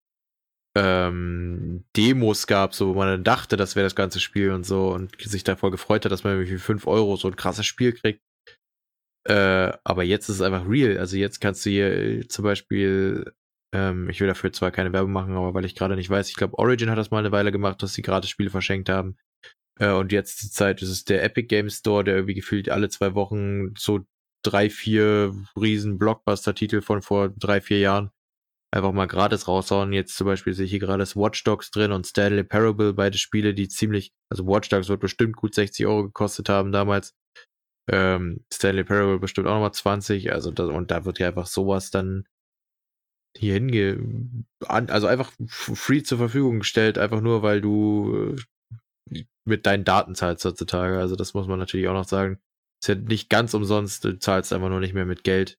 ähm, 0.76 1.84
Demos 1.96 2.46
gab, 2.46 2.74
so 2.74 2.86
wo 2.86 2.94
man 2.94 3.08
dann 3.08 3.24
dachte, 3.24 3.56
das 3.56 3.74
wäre 3.74 3.86
das 3.86 3.96
ganze 3.96 4.20
Spiel 4.20 4.52
und 4.52 4.64
so 4.64 4.92
und 4.92 5.20
sich 5.20 5.42
davor 5.42 5.72
gefreut 5.72 6.04
hat, 6.04 6.12
dass 6.12 6.22
man 6.22 6.34
irgendwie 6.34 6.52
für 6.52 6.58
5 6.60 6.86
Euro 6.86 7.16
so 7.16 7.26
ein 7.26 7.34
krasses 7.34 7.66
Spiel 7.66 7.92
kriegt. 7.92 8.22
Äh, 9.24 9.72
aber 9.82 10.04
jetzt 10.04 10.28
ist 10.28 10.36
es 10.36 10.42
einfach 10.42 10.68
real. 10.68 10.96
Also 10.98 11.16
jetzt 11.16 11.40
kannst 11.40 11.66
du 11.66 11.70
hier 11.70 11.92
äh, 11.92 12.28
zum 12.28 12.44
Beispiel 12.44 13.32
ähm, 13.72 14.08
ich 14.10 14.20
will 14.20 14.28
dafür 14.28 14.52
zwar 14.52 14.70
keine 14.70 14.92
Werbung 14.92 15.12
machen, 15.12 15.36
aber 15.36 15.54
weil 15.54 15.64
ich 15.64 15.74
gerade 15.74 15.96
nicht 15.96 16.10
weiß, 16.10 16.28
ich 16.28 16.36
glaube, 16.36 16.58
Origin 16.58 16.90
hat 16.90 16.98
das 16.98 17.10
mal 17.10 17.18
eine 17.18 17.32
Weile 17.32 17.52
gemacht, 17.52 17.82
dass 17.82 17.94
sie 17.94 18.02
gratis 18.02 18.30
Spiele 18.30 18.50
verschenkt 18.50 18.88
haben. 18.88 19.16
Äh, 19.78 19.92
und 19.92 20.12
jetzt 20.12 20.38
zur 20.40 20.50
Zeit 20.50 20.82
ist 20.82 20.90
es 20.90 21.04
der 21.04 21.22
Epic 21.24 21.46
Games 21.48 21.78
Store, 21.78 22.04
der 22.04 22.14
irgendwie 22.14 22.34
gefühlt 22.34 22.68
alle 22.68 22.88
zwei 22.88 23.14
Wochen 23.14 23.74
so 23.76 24.00
drei, 24.42 24.70
vier 24.70 25.34
riesen 25.60 25.98
Blockbuster-Titel 25.98 26.80
von 26.80 27.02
vor 27.02 27.30
drei, 27.30 27.60
vier 27.60 27.78
Jahren 27.78 28.10
einfach 28.72 28.92
mal 28.92 29.06
gratis 29.06 29.48
raushauen. 29.48 29.92
Jetzt 29.92 30.16
zum 30.16 30.26
Beispiel 30.26 30.54
sehe 30.54 30.64
ich 30.64 30.70
hier 30.70 30.80
gerade 30.80 31.00
das 31.00 31.16
Watch 31.16 31.42
Dogs 31.44 31.70
drin 31.70 31.92
und 31.92 32.06
Stanley 32.06 32.44
Parable, 32.44 32.92
beide 32.94 33.18
Spiele, 33.18 33.54
die 33.54 33.68
ziemlich, 33.68 34.12
also 34.30 34.46
Watch 34.46 34.68
Dogs 34.68 34.88
wird 34.88 35.00
bestimmt 35.00 35.36
gut 35.36 35.54
60 35.54 35.86
Euro 35.86 36.04
gekostet 36.04 36.48
haben 36.48 36.72
damals. 36.72 37.14
Ähm, 37.90 38.44
Stanley 38.52 38.84
Parable 38.84 39.18
bestimmt 39.18 39.48
auch 39.48 39.54
nochmal 39.54 39.72
20, 39.72 40.32
also 40.32 40.50
das, 40.52 40.68
und 40.68 40.90
da 40.90 41.04
wird 41.04 41.18
ja 41.18 41.28
einfach 41.28 41.46
sowas 41.46 41.90
dann 41.90 42.24
hier 43.36 43.54
hinge 43.54 43.98
also 44.66 45.06
einfach 45.06 45.32
free 45.46 46.02
zur 46.02 46.18
Verfügung 46.18 46.60
gestellt, 46.60 46.98
einfach 46.98 47.20
nur, 47.20 47.42
weil 47.42 47.60
du 47.60 48.36
äh, 49.12 49.22
mit 49.44 49.66
deinen 49.66 49.84
Daten 49.84 50.14
zahlst 50.14 50.44
heutzutage. 50.44 50.98
Also 50.98 51.16
das 51.16 51.34
muss 51.34 51.46
man 51.46 51.58
natürlich 51.58 51.88
auch 51.88 51.94
noch 51.94 52.08
sagen. 52.08 52.38
Ist 52.82 52.88
ja 52.88 52.94
nicht 52.94 53.28
ganz 53.28 53.54
umsonst, 53.54 54.04
du 54.04 54.18
zahlst 54.18 54.52
einfach 54.52 54.68
nur 54.68 54.80
nicht 54.80 54.94
mehr 54.94 55.06
mit 55.06 55.24
Geld. 55.24 55.58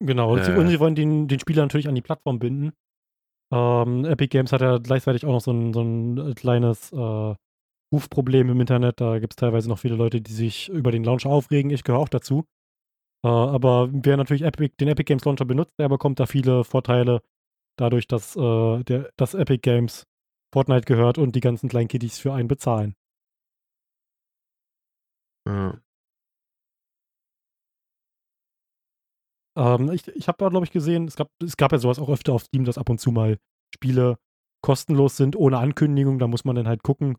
Genau, 0.00 0.32
und, 0.32 0.44
sie, 0.44 0.52
Äh. 0.52 0.56
und 0.58 0.68
sie 0.68 0.80
wollen 0.80 0.94
den, 0.94 1.28
den 1.28 1.40
Spieler 1.40 1.62
natürlich 1.62 1.88
an 1.88 1.94
die 1.94 2.02
Plattform 2.02 2.38
binden. 2.38 2.72
Ähm, 3.52 4.04
Epic 4.04 4.28
Games 4.28 4.52
hat 4.52 4.60
ja 4.60 4.78
gleichzeitig 4.78 5.24
auch 5.24 5.32
noch 5.32 5.40
so 5.40 5.52
ein, 5.52 5.72
so 5.72 5.82
ein 5.82 6.18
äh, 6.18 6.34
kleines 6.34 6.92
äh, 6.92 7.34
Rufproblem 7.92 8.50
im 8.50 8.60
Internet. 8.60 9.00
Da 9.00 9.18
gibt 9.18 9.32
es 9.32 9.36
teilweise 9.36 9.68
noch 9.68 9.78
viele 9.78 9.96
Leute, 9.96 10.20
die 10.20 10.32
sich 10.32 10.68
über 10.68 10.92
den 10.92 11.04
Launcher 11.04 11.30
aufregen. 11.30 11.70
Ich 11.70 11.84
gehöre 11.84 12.00
auch 12.00 12.08
dazu. 12.08 12.44
Äh, 13.24 13.28
aber 13.28 13.88
wer 13.92 14.16
natürlich 14.16 14.42
Epic, 14.42 14.74
den 14.80 14.88
Epic 14.88 15.04
Games 15.04 15.24
Launcher 15.24 15.44
benutzt, 15.44 15.74
der 15.78 15.88
bekommt 15.88 16.20
da 16.20 16.26
viele 16.26 16.64
Vorteile 16.64 17.22
dadurch, 17.78 18.06
dass, 18.08 18.36
äh, 18.36 18.84
der, 18.84 19.10
dass 19.16 19.34
Epic 19.34 19.60
Games 19.62 20.06
Fortnite 20.52 20.86
gehört 20.86 21.18
und 21.18 21.36
die 21.36 21.40
ganzen 21.40 21.68
kleinen 21.68 21.88
Kiddies 21.88 22.18
für 22.18 22.32
einen 22.32 22.48
bezahlen. 22.48 22.94
Ja. 25.46 25.80
Ähm, 29.56 29.90
ich 29.92 30.06
ich 30.08 30.28
habe, 30.28 30.48
glaube 30.50 30.64
ich, 30.64 30.72
gesehen, 30.72 31.06
es 31.06 31.16
gab, 31.16 31.30
es 31.42 31.56
gab 31.56 31.72
ja 31.72 31.78
sowas 31.78 31.98
auch 31.98 32.08
öfter 32.08 32.32
auf 32.32 32.44
Steam, 32.44 32.64
dass 32.64 32.78
ab 32.78 32.88
und 32.90 33.00
zu 33.00 33.10
mal 33.10 33.38
Spiele 33.74 34.18
kostenlos 34.62 35.16
sind, 35.16 35.36
ohne 35.36 35.58
Ankündigung. 35.58 36.18
Da 36.18 36.26
muss 36.26 36.44
man 36.44 36.56
dann 36.56 36.68
halt 36.68 36.82
gucken 36.82 37.16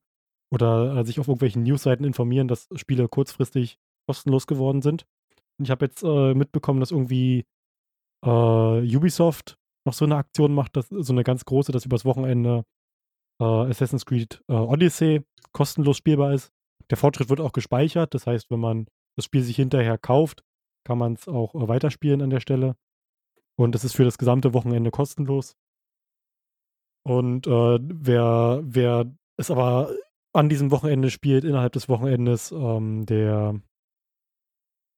oder 0.52 0.98
äh, 0.98 1.06
sich 1.06 1.20
auf 1.20 1.28
irgendwelchen 1.28 1.64
Newsseiten 1.64 2.06
informieren, 2.06 2.48
dass 2.48 2.68
Spiele 2.76 3.08
kurzfristig 3.08 3.78
kostenlos 4.08 4.48
geworden 4.48 4.82
sind. 4.82 5.06
Ich 5.62 5.70
habe 5.70 5.86
jetzt 5.86 6.04
äh, 6.04 6.34
mitbekommen, 6.34 6.80
dass 6.80 6.92
irgendwie 6.92 7.46
äh, 8.26 8.96
Ubisoft 8.96 9.58
noch 9.86 9.94
so 9.94 10.06
eine 10.06 10.18
Aktion 10.18 10.54
macht, 10.54 10.76
dass, 10.76 10.88
so 10.90 11.14
eine 11.14 11.24
ganz 11.24 11.46
große, 11.46 11.72
dass 11.72 11.86
übers 11.86 12.06
Wochenende 12.06 12.64
äh, 13.42 13.44
Assassin's 13.44 14.06
Creed 14.06 14.42
äh, 14.48 14.54
Odyssey 14.54 15.24
kostenlos 15.52 15.98
spielbar 15.98 16.34
ist. 16.34 16.52
Der 16.90 16.98
Fortschritt 16.98 17.30
wird 17.30 17.40
auch 17.40 17.54
gespeichert. 17.54 18.14
Das 18.14 18.28
heißt, 18.28 18.52
wenn 18.52 18.60
man 18.60 18.88
das 19.16 19.26
Spiel 19.26 19.44
sich 19.44 19.56
hinterher 19.56 19.98
kauft, 19.98 20.44
kann 20.86 20.98
man 20.98 21.14
es 21.14 21.28
auch 21.28 21.56
äh, 21.56 21.68
weiterspielen 21.68 22.22
an 22.22 22.30
der 22.30 22.40
Stelle. 22.40 22.76
Und 23.58 23.76
das 23.76 23.84
ist 23.84 23.96
für 23.96 24.06
das 24.06 24.18
gesamte 24.18 24.54
Wochenende 24.54 24.92
kostenlos. 24.92 25.56
Und 27.04 27.48
äh, 27.48 27.80
wer, 27.82 28.62
wer 28.64 29.12
es 29.38 29.52
aber 29.52 29.94
an 30.34 30.50
diesem 30.50 30.72
Wochenende 30.72 31.10
spielt, 31.10 31.44
innerhalb 31.44 31.74
des 31.74 31.90
Wochenendes, 31.90 32.52
ähm, 32.52 33.06
der 33.06 33.60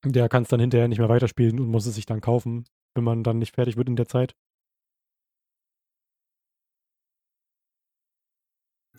der 0.03 0.30
kann 0.30 0.44
es 0.44 0.49
dann 0.49 0.60
hinterher 0.60 0.88
nicht 0.88 0.99
mehr 0.99 1.10
weiterspielen 1.10 1.60
und 1.60 1.68
muss 1.68 1.86
es 1.86 1.95
sich 1.95 2.06
dann 2.06 2.22
kaufen, 2.22 2.65
wenn 2.95 3.03
man 3.03 3.23
dann 3.23 3.40
nicht 3.40 3.56
fertig 3.56 3.78
wird 3.78 3.90
in 3.90 3.95
der 3.95 4.07
Zeit. 4.07 4.36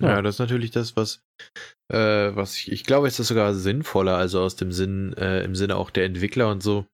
Ja, 0.00 0.22
das 0.22 0.36
ist 0.36 0.38
natürlich 0.38 0.70
das, 0.70 0.96
was, 0.96 1.22
äh, 1.92 2.34
was 2.34 2.56
ich, 2.56 2.72
ich 2.72 2.84
glaube, 2.84 3.06
ist 3.06 3.18
das 3.18 3.28
sogar 3.28 3.54
sinnvoller, 3.54 4.16
also 4.16 4.40
aus 4.40 4.56
dem 4.56 4.72
Sinn, 4.72 5.12
äh, 5.14 5.44
im 5.44 5.54
Sinne 5.54 5.76
auch 5.76 5.90
der 5.90 6.06
Entwickler 6.06 6.50
und 6.50 6.62
so. 6.62 6.86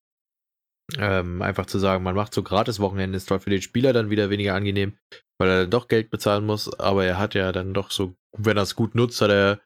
Ähm, 0.97 1.43
einfach 1.43 1.66
zu 1.66 1.78
sagen, 1.78 2.02
man 2.02 2.14
macht 2.14 2.35
so 2.35 2.43
gratis 2.43 2.80
Wochenende, 2.80 3.16
ist 3.16 3.28
zwar 3.28 3.40
für 3.40 3.51
den 3.51 3.62
Spieler 3.62 3.93
dann 3.93 4.10
wieder 4.10 4.30
weniger 4.30 4.55
angenehm, 4.55 4.97
weil 5.39 5.48
er 5.48 5.60
dann 5.62 5.70
doch 5.70 5.89
Geld 5.89 6.10
bezahlen 6.10 6.47
muss, 6.47 6.72
aber 6.78 7.05
er 7.05 7.18
hat 7.18 7.35
ja 7.35 7.52
dann 7.52 7.74
doch 7.74 7.90
so, 7.90 8.14
wenn 8.36 8.56
er 8.56 8.62
es 8.62 8.74
gut 8.74 8.94
nutzt, 8.94 9.20
hat 9.20 9.30
er 9.30 9.60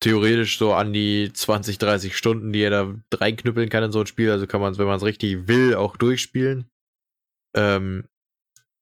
theoretisch 0.00 0.58
so 0.58 0.74
an 0.74 0.92
die 0.92 1.32
20, 1.32 1.78
30 1.78 2.16
Stunden, 2.16 2.52
die 2.52 2.62
er 2.62 2.70
da 2.70 2.94
reinknüppeln 3.12 3.68
kann 3.68 3.84
in 3.84 3.92
so 3.92 4.00
ein 4.00 4.06
Spiel. 4.06 4.30
Also 4.30 4.46
kann 4.46 4.60
man 4.60 4.72
es, 4.72 4.78
wenn 4.78 4.86
man 4.86 4.96
es 4.96 5.04
richtig 5.04 5.48
will, 5.48 5.74
auch 5.74 5.96
durchspielen. 5.96 6.70
Ähm, 7.56 8.08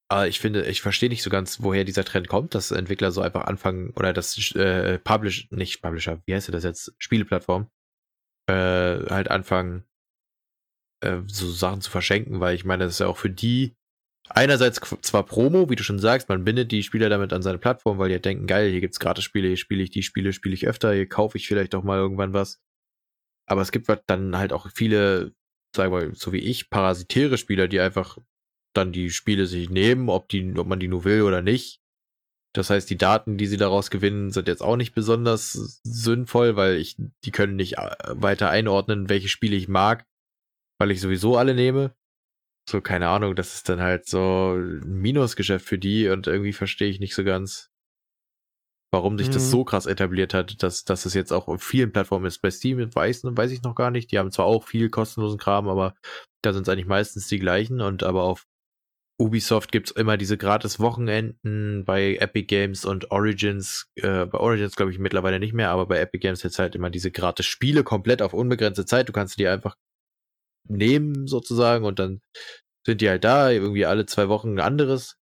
aber 0.09 0.29
ich 0.29 0.39
finde, 0.39 0.67
ich 0.67 0.83
verstehe 0.83 1.09
nicht 1.09 1.23
so 1.23 1.31
ganz, 1.31 1.63
woher 1.63 1.85
dieser 1.85 2.05
Trend 2.05 2.29
kommt, 2.29 2.55
dass 2.55 2.71
Entwickler 2.71 3.11
so 3.11 3.23
einfach 3.23 3.45
anfangen 3.45 3.91
oder 3.91 4.13
das 4.13 4.55
äh, 4.55 4.99
Publish, 4.99 5.51
nicht 5.51 5.83
Publisher, 5.83 6.23
wie 6.27 6.35
heißt 6.35 6.53
das 6.53 6.63
jetzt? 6.63 6.95
Spieleplattform, 6.99 7.69
äh, 8.49 9.05
halt 9.11 9.31
anfangen, 9.31 9.85
äh, 11.01 11.23
so 11.27 11.51
Sachen 11.51 11.81
zu 11.81 11.91
verschenken, 11.91 12.39
weil 12.39 12.55
ich 12.55 12.65
meine, 12.65 12.85
das 12.85 12.95
ist 12.95 13.01
ja 13.01 13.09
auch 13.09 13.17
für 13.17 13.31
die 13.31 13.76
einerseits 14.29 14.81
zwar 15.03 15.25
Promo, 15.25 15.71
wie 15.71 15.77
du 15.77 15.83
schon 15.83 15.99
sagst, 15.99 16.29
man 16.29 16.45
bindet 16.45 16.73
die 16.73 16.83
Spieler 16.83 17.09
damit 17.09 17.33
an 17.33 17.43
seine 17.43 17.59
Plattform, 17.59 17.99
weil 17.99 18.09
die 18.09 18.15
halt 18.15 18.25
denken, 18.25 18.47
geil, 18.47 18.71
hier 18.71 18.81
gibt's 18.81 19.01
Gratis-Spiele, 19.01 19.49
hier 19.49 19.57
spiele 19.57 19.83
ich 19.83 19.91
die 19.91 20.03
Spiele, 20.03 20.33
spiele 20.33 20.55
ich 20.55 20.67
öfter, 20.67 20.93
hier 20.93 21.09
kaufe 21.09 21.39
ich 21.39 21.47
vielleicht 21.47 21.75
auch 21.75 21.83
mal 21.83 21.99
irgendwann 21.99 22.33
was. 22.33 22.61
Aber 23.49 23.61
es 23.61 23.73
gibt 23.73 23.89
dann 24.07 24.37
halt 24.37 24.53
auch 24.53 24.69
viele, 24.75 25.33
sagen 25.75 25.93
wir 25.93 26.15
so 26.15 26.33
wie 26.33 26.39
ich, 26.39 26.71
parasitäre 26.71 27.39
Spieler, 27.39 27.69
die 27.69 27.81
einfach 27.81 28.19
dann 28.75 28.93
die 28.93 29.11
Spiele 29.11 29.47
sich 29.47 29.71
nehmen, 29.71 30.09
ob 30.09 30.29
die, 30.29 30.55
ob 30.57 30.67
man 30.67 30.81
die 30.81 30.89
nur 30.89 31.05
will 31.05 31.23
oder 31.23 31.43
nicht. 31.43 31.81
Das 32.57 32.71
heißt, 32.71 32.89
die 32.89 32.97
Daten, 32.97 33.37
die 33.37 33.47
sie 33.47 33.59
daraus 33.59 33.91
gewinnen, 33.91 34.31
sind 34.31 34.49
jetzt 34.49 34.63
auch 34.63 34.77
nicht 34.77 34.95
besonders 34.95 35.53
sinnvoll, 35.83 36.57
weil 36.57 36.77
ich, 36.77 36.97
die 37.25 37.31
können 37.31 37.55
nicht 37.55 37.77
äh, 37.77 37.91
weiter 38.09 38.49
einordnen, 38.49 39.11
welche 39.11 39.29
Spiele 39.29 39.57
ich 39.57 39.69
mag, 39.69 40.07
weil 40.79 40.91
ich 40.91 41.01
sowieso 41.01 41.37
alle 41.37 41.55
nehme. 41.55 41.95
So, 42.69 42.81
keine 42.81 43.09
Ahnung, 43.09 43.37
das 43.37 43.55
ist 43.55 43.69
dann 43.69 43.81
halt 43.81 44.07
so 44.07 44.55
ein 44.57 44.81
Minusgeschäft 45.01 45.65
für 45.65 45.79
die 45.79 46.09
und 46.09 46.27
irgendwie 46.27 46.53
verstehe 46.53 46.89
ich 46.89 46.99
nicht 46.99 47.15
so 47.15 47.23
ganz, 47.23 47.71
warum 48.93 49.19
sich 49.19 49.31
das 49.31 49.45
Mhm. 49.47 49.51
so 49.51 49.65
krass 49.65 49.87
etabliert 49.87 50.35
hat, 50.35 50.63
dass, 50.63 50.85
dass 50.85 51.07
es 51.07 51.15
jetzt 51.15 51.33
auch 51.33 51.47
auf 51.49 51.63
vielen 51.63 51.93
Plattformen 51.93 52.27
ist. 52.27 52.39
Bei 52.43 52.51
Steam 52.51 52.79
weiß, 52.95 53.23
weiß 53.25 53.53
ich 53.53 53.63
noch 53.63 53.75
gar 53.77 53.91
nicht. 53.91 54.11
Die 54.11 54.19
haben 54.19 54.33
zwar 54.33 54.47
auch 54.47 54.65
viel 54.65 54.91
kostenlosen 54.91 55.39
Kram, 55.39 55.69
aber 55.69 55.95
da 56.43 56.53
sind 56.53 56.63
es 56.63 56.69
eigentlich 56.69 56.87
meistens 56.87 57.29
die 57.29 57.39
gleichen 57.39 57.81
und 57.81 58.03
aber 58.03 58.25
auf 58.25 58.47
Ubisoft 59.19 59.73
gibt's 59.73 59.93
immer 59.93 60.17
diese 60.19 60.37
gratis 60.37 60.79
Wochenenden 60.79 61.85
bei 61.87 62.17
Epic 62.17 62.47
Games 62.47 62.85
und 62.85 63.11
Origins. 63.11 63.89
Äh, 63.95 64.27
bei 64.27 64.39
Origins 64.39 64.77
glaube 64.77 64.93
ich 64.93 64.99
mittlerweile 64.99 65.39
nicht 65.39 65.55
mehr, 65.55 65.71
aber 65.71 65.87
bei 65.87 65.99
Epic 66.01 66.21
Games 66.21 66.43
jetzt 66.43 66.59
halt 66.59 66.75
immer 66.75 66.91
diese 66.91 67.11
gratis 67.11 67.47
Spiele 67.47 67.83
komplett 67.83 68.21
auf 68.21 68.35
unbegrenzte 68.35 68.85
Zeit. 68.85 69.09
Du 69.09 69.13
kannst 69.13 69.39
die 69.39 69.49
einfach 69.49 69.77
nehmen 70.69 71.27
sozusagen 71.27 71.85
und 71.85 71.99
dann 71.99 72.21
sind 72.87 73.01
die 73.01 73.09
halt 73.09 73.25
da, 73.25 73.51
irgendwie 73.51 73.87
alle 73.87 74.07
zwei 74.07 74.29
Wochen 74.29 74.55
ein 74.55 74.61
anderes. 74.61 75.19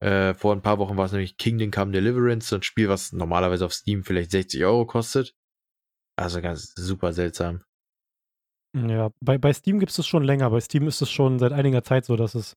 Äh, 0.00 0.34
vor 0.34 0.52
ein 0.54 0.62
paar 0.62 0.78
Wochen 0.78 0.96
war 0.96 1.06
es 1.06 1.12
nämlich 1.12 1.36
Kingdom 1.36 1.70
Come 1.70 1.92
Deliverance, 1.92 2.48
so 2.48 2.56
ein 2.56 2.62
Spiel, 2.62 2.88
was 2.88 3.12
normalerweise 3.12 3.64
auf 3.64 3.72
Steam 3.72 4.02
vielleicht 4.04 4.32
60 4.32 4.64
Euro 4.64 4.84
kostet. 4.84 5.34
Also 6.16 6.40
ganz 6.42 6.74
super 6.76 7.12
seltsam. 7.12 7.62
Ja, 8.74 9.10
bei, 9.20 9.38
bei 9.38 9.52
Steam 9.52 9.78
gibt 9.78 9.90
es 9.90 9.96
das 9.96 10.06
schon 10.06 10.24
länger. 10.24 10.50
Bei 10.50 10.60
Steam 10.60 10.86
ist 10.88 11.02
es 11.02 11.10
schon 11.10 11.38
seit 11.38 11.52
einiger 11.52 11.84
Zeit 11.84 12.04
so, 12.06 12.16
dass 12.16 12.34
es 12.34 12.56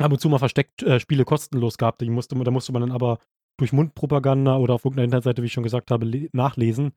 ab 0.00 0.12
und 0.12 0.20
zu 0.20 0.28
mal 0.28 0.38
versteckt 0.38 0.82
äh, 0.82 1.00
Spiele 1.00 1.24
kostenlos 1.24 1.78
gab. 1.78 1.98
Die 1.98 2.10
musste, 2.10 2.36
da 2.36 2.50
musste 2.50 2.72
man 2.72 2.82
dann 2.82 2.92
aber 2.92 3.18
durch 3.58 3.72
Mundpropaganda 3.72 4.56
oder 4.56 4.74
auf 4.74 4.84
irgendeiner 4.84 5.04
Internetseite, 5.04 5.42
wie 5.42 5.46
ich 5.46 5.52
schon 5.52 5.62
gesagt 5.64 5.90
habe, 5.90 6.06
le- 6.06 6.28
nachlesen, 6.32 6.92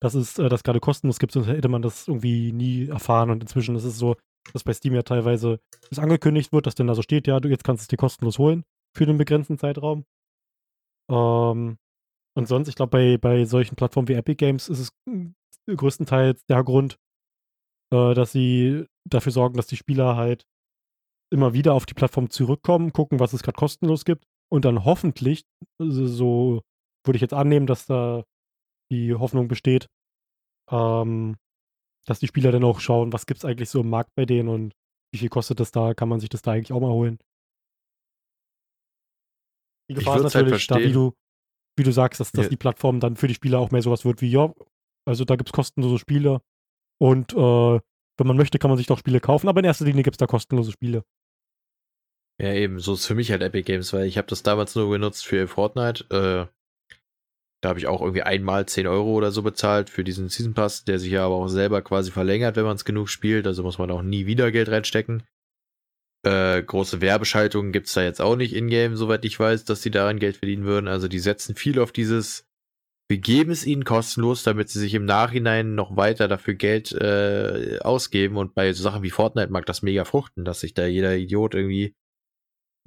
dass 0.00 0.14
es 0.14 0.38
äh, 0.38 0.48
das 0.48 0.62
gerade 0.62 0.80
kostenlos 0.80 1.18
gibt, 1.18 1.32
sonst 1.32 1.48
hätte 1.48 1.68
man 1.68 1.82
das 1.82 2.08
irgendwie 2.08 2.52
nie 2.52 2.88
erfahren. 2.88 3.30
Und 3.30 3.42
inzwischen 3.42 3.76
ist 3.76 3.84
es 3.84 3.98
so, 3.98 4.16
dass 4.52 4.64
bei 4.64 4.72
Steam 4.72 4.94
ja 4.94 5.02
teilweise 5.02 5.60
es 5.90 5.98
angekündigt 5.98 6.52
wird, 6.52 6.66
dass 6.66 6.74
dann 6.74 6.86
da 6.86 6.94
so 6.94 7.02
steht, 7.02 7.26
ja, 7.26 7.40
du 7.40 7.48
jetzt 7.48 7.64
kannst 7.64 7.82
es 7.82 7.88
dir 7.88 7.96
kostenlos 7.96 8.38
holen 8.38 8.64
für 8.96 9.04
einen 9.04 9.18
begrenzten 9.18 9.58
Zeitraum. 9.58 10.04
Ähm, 11.10 11.78
und 12.36 12.46
sonst, 12.46 12.68
ich 12.68 12.76
glaube, 12.76 12.90
bei, 12.90 13.18
bei 13.18 13.44
solchen 13.44 13.76
Plattformen 13.76 14.08
wie 14.08 14.14
Epic 14.14 14.36
Games 14.36 14.68
ist 14.68 14.78
es 14.78 14.90
mm, 15.06 15.30
größtenteils 15.74 16.44
der 16.46 16.62
Grund, 16.62 16.98
äh, 17.92 18.14
dass 18.14 18.32
sie 18.32 18.86
dafür 19.08 19.32
sorgen, 19.32 19.56
dass 19.56 19.66
die 19.66 19.76
Spieler 19.76 20.16
halt 20.16 20.46
immer 21.30 21.52
wieder 21.52 21.74
auf 21.74 21.86
die 21.86 21.94
Plattform 21.94 22.30
zurückkommen, 22.30 22.92
gucken, 22.92 23.20
was 23.20 23.32
es 23.32 23.42
gerade 23.42 23.56
kostenlos 23.56 24.04
gibt 24.04 24.24
und 24.50 24.64
dann 24.64 24.84
hoffentlich, 24.84 25.44
also 25.78 26.06
so 26.06 26.62
würde 27.04 27.16
ich 27.16 27.22
jetzt 27.22 27.34
annehmen, 27.34 27.66
dass 27.66 27.86
da 27.86 28.24
die 28.90 29.14
Hoffnung 29.14 29.48
besteht, 29.48 29.86
ähm, 30.70 31.36
dass 32.06 32.20
die 32.20 32.26
Spieler 32.26 32.52
dann 32.52 32.64
auch 32.64 32.80
schauen, 32.80 33.12
was 33.12 33.26
gibt 33.26 33.38
es 33.38 33.44
eigentlich 33.44 33.70
so 33.70 33.80
im 33.80 33.90
Markt 33.90 34.14
bei 34.14 34.24
denen 34.24 34.48
und 34.48 34.72
wie 35.12 35.18
viel 35.18 35.28
kostet 35.28 35.60
das 35.60 35.70
da, 35.72 35.94
kann 35.94 36.08
man 36.08 36.20
sich 36.20 36.28
das 36.28 36.42
da 36.42 36.52
eigentlich 36.52 36.72
auch 36.72 36.80
mal 36.80 36.90
holen. 36.90 37.18
Die 39.90 39.94
Gefahr 39.94 40.16
ist 40.16 40.34
halt 40.34 40.46
natürlich, 40.46 40.66
da, 40.66 40.78
wie 40.78 40.92
du, 40.92 41.14
wie 41.76 41.82
du 41.82 41.92
sagst, 41.92 42.20
dass, 42.20 42.32
dass 42.32 42.46
Ja. 42.46 42.50
die 42.50 42.56
Plattform 42.56 43.00
dann 43.00 43.16
für 43.16 43.28
die 43.28 43.34
Spieler 43.34 43.58
auch 43.58 43.70
mehr 43.70 43.82
sowas 43.82 44.04
wird 44.04 44.20
wie, 44.20 44.30
ja, 44.30 44.52
also 45.06 45.24
da 45.24 45.36
gibt 45.36 45.48
es 45.48 45.52
kostenlose 45.52 45.98
Spiele 45.98 46.42
und 47.00 47.32
äh, 47.32 47.80
wenn 48.20 48.26
man 48.26 48.36
möchte, 48.36 48.58
kann 48.58 48.70
man 48.70 48.76
sich 48.76 48.86
doch 48.86 48.98
Spiele 48.98 49.20
kaufen, 49.20 49.48
aber 49.48 49.60
in 49.60 49.64
erster 49.66 49.84
Linie 49.84 50.02
gibt 50.02 50.14
es 50.14 50.18
da 50.18 50.26
kostenlose 50.26 50.72
Spiele. 50.72 51.04
Ja, 52.40 52.52
eben, 52.52 52.78
so 52.78 52.94
ist 52.94 53.06
für 53.06 53.14
mich 53.14 53.30
halt 53.30 53.42
Epic 53.42 53.62
Games, 53.64 53.92
weil 53.92 54.06
ich 54.06 54.18
habe 54.18 54.28
das 54.28 54.42
damals 54.42 54.74
nur 54.74 54.90
genutzt 54.90 55.26
für 55.26 55.48
Fortnite. 55.48 56.04
Äh, 56.10 56.57
da 57.60 57.70
habe 57.70 57.78
ich 57.78 57.86
auch 57.88 58.00
irgendwie 58.00 58.22
einmal 58.22 58.66
10 58.66 58.86
Euro 58.86 59.12
oder 59.14 59.32
so 59.32 59.42
bezahlt 59.42 59.90
für 59.90 60.04
diesen 60.04 60.28
Season 60.28 60.54
Pass, 60.54 60.84
der 60.84 60.98
sich 60.98 61.10
ja 61.10 61.26
aber 61.26 61.36
auch 61.36 61.48
selber 61.48 61.82
quasi 61.82 62.10
verlängert, 62.10 62.56
wenn 62.56 62.64
man 62.64 62.76
es 62.76 62.84
genug 62.84 63.08
spielt. 63.08 63.46
Also 63.46 63.62
muss 63.62 63.78
man 63.78 63.90
auch 63.90 64.02
nie 64.02 64.26
wieder 64.26 64.52
Geld 64.52 64.68
reinstecken. 64.68 65.24
Äh, 66.24 66.62
große 66.62 67.00
Werbeschaltungen 67.00 67.72
gibt's 67.72 67.94
da 67.94 68.02
jetzt 68.02 68.20
auch 68.20 68.36
nicht 68.36 68.54
in-game, 68.54 68.96
soweit 68.96 69.24
ich 69.24 69.38
weiß, 69.38 69.64
dass 69.64 69.82
sie 69.82 69.90
daran 69.90 70.18
Geld 70.18 70.36
verdienen 70.36 70.64
würden. 70.64 70.88
Also 70.88 71.08
die 71.08 71.18
setzen 71.18 71.56
viel 71.56 71.80
auf 71.80 71.90
dieses, 71.90 72.46
wir 73.08 73.18
geben 73.18 73.50
es 73.50 73.66
ihnen 73.66 73.84
kostenlos, 73.84 74.44
damit 74.44 74.68
sie 74.68 74.78
sich 74.78 74.94
im 74.94 75.04
Nachhinein 75.04 75.74
noch 75.74 75.96
weiter 75.96 76.28
dafür 76.28 76.54
Geld 76.54 76.92
äh, 76.92 77.78
ausgeben. 77.80 78.36
Und 78.36 78.54
bei 78.54 78.72
so 78.72 78.84
Sachen 78.84 79.02
wie 79.02 79.10
Fortnite 79.10 79.50
mag 79.50 79.66
das 79.66 79.82
mega 79.82 80.04
fruchten, 80.04 80.44
dass 80.44 80.60
sich 80.60 80.74
da 80.74 80.86
jeder 80.86 81.16
Idiot 81.16 81.54
irgendwie 81.54 81.96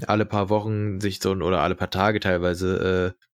alle 0.07 0.25
paar 0.25 0.49
Wochen 0.49 1.01
sich 1.01 1.19
so 1.19 1.31
oder 1.31 1.61
alle 1.61 1.75
paar 1.75 1.89
Tage 1.89 2.19
teilweise 2.19 3.15
äh, 3.17 3.30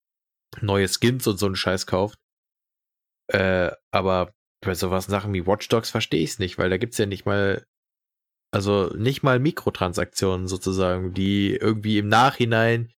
neue 0.62 0.88
Skins 0.88 1.28
und 1.28 1.38
so 1.38 1.46
einen 1.46 1.56
Scheiß 1.56 1.88
kauft. 1.88 2.20
Äh, 3.28 3.72
aber 3.92 4.34
bei 4.64 4.76
sowas 4.76 5.06
Sachen 5.06 5.34
wie 5.34 5.46
Watch 5.46 5.68
Dogs 5.70 5.90
verstehe 5.90 6.24
ich 6.24 6.32
es 6.32 6.40
nicht, 6.40 6.58
weil 6.58 6.70
da 6.70 6.78
gibt's 6.78 6.98
ja 6.98 7.06
nicht 7.06 7.26
mal, 7.26 7.66
also 8.52 8.94
nicht 8.96 9.24
mal 9.24 9.40
Mikrotransaktionen 9.40 10.48
sozusagen, 10.48 11.14
die 11.14 11.56
irgendwie 11.56 11.98
im 11.98 12.08
Nachhinein 12.08 12.92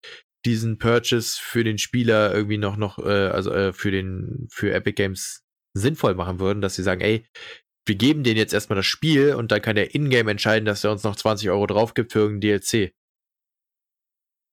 diesen 0.46 0.78
Purchase 0.78 1.40
für 1.42 1.64
den 1.64 1.78
Spieler 1.78 2.34
irgendwie 2.34 2.58
noch 2.58 2.78
noch 2.78 3.00
äh, 3.00 3.28
also 3.30 3.52
äh, 3.52 3.74
für 3.74 3.92
den 3.92 4.48
für 4.52 4.74
Epic 4.74 4.94
Games 4.94 5.44
sinnvoll 5.76 6.14
machen 6.14 6.40
würden, 6.40 6.62
dass 6.62 6.76
sie 6.76 6.84
sagen, 6.84 7.02
ey, 7.02 7.26
wir 7.88 7.96
geben 7.96 8.24
denen 8.24 8.38
jetzt 8.38 8.54
erstmal 8.54 8.78
das 8.78 8.86
Spiel 8.86 9.36
und 9.36 9.52
dann 9.52 9.62
kann 9.62 9.76
der 9.76 9.94
Ingame 9.94 10.32
entscheiden, 10.32 10.66
dass 10.66 10.84
er 10.84 10.92
uns 10.92 11.04
noch 11.04 11.16
20 11.16 11.50
Euro 11.50 11.68
drauf 11.68 11.94
gibt 11.94 12.14
für 12.14 12.20
irgendein 12.20 12.60
DLC. 12.60 12.94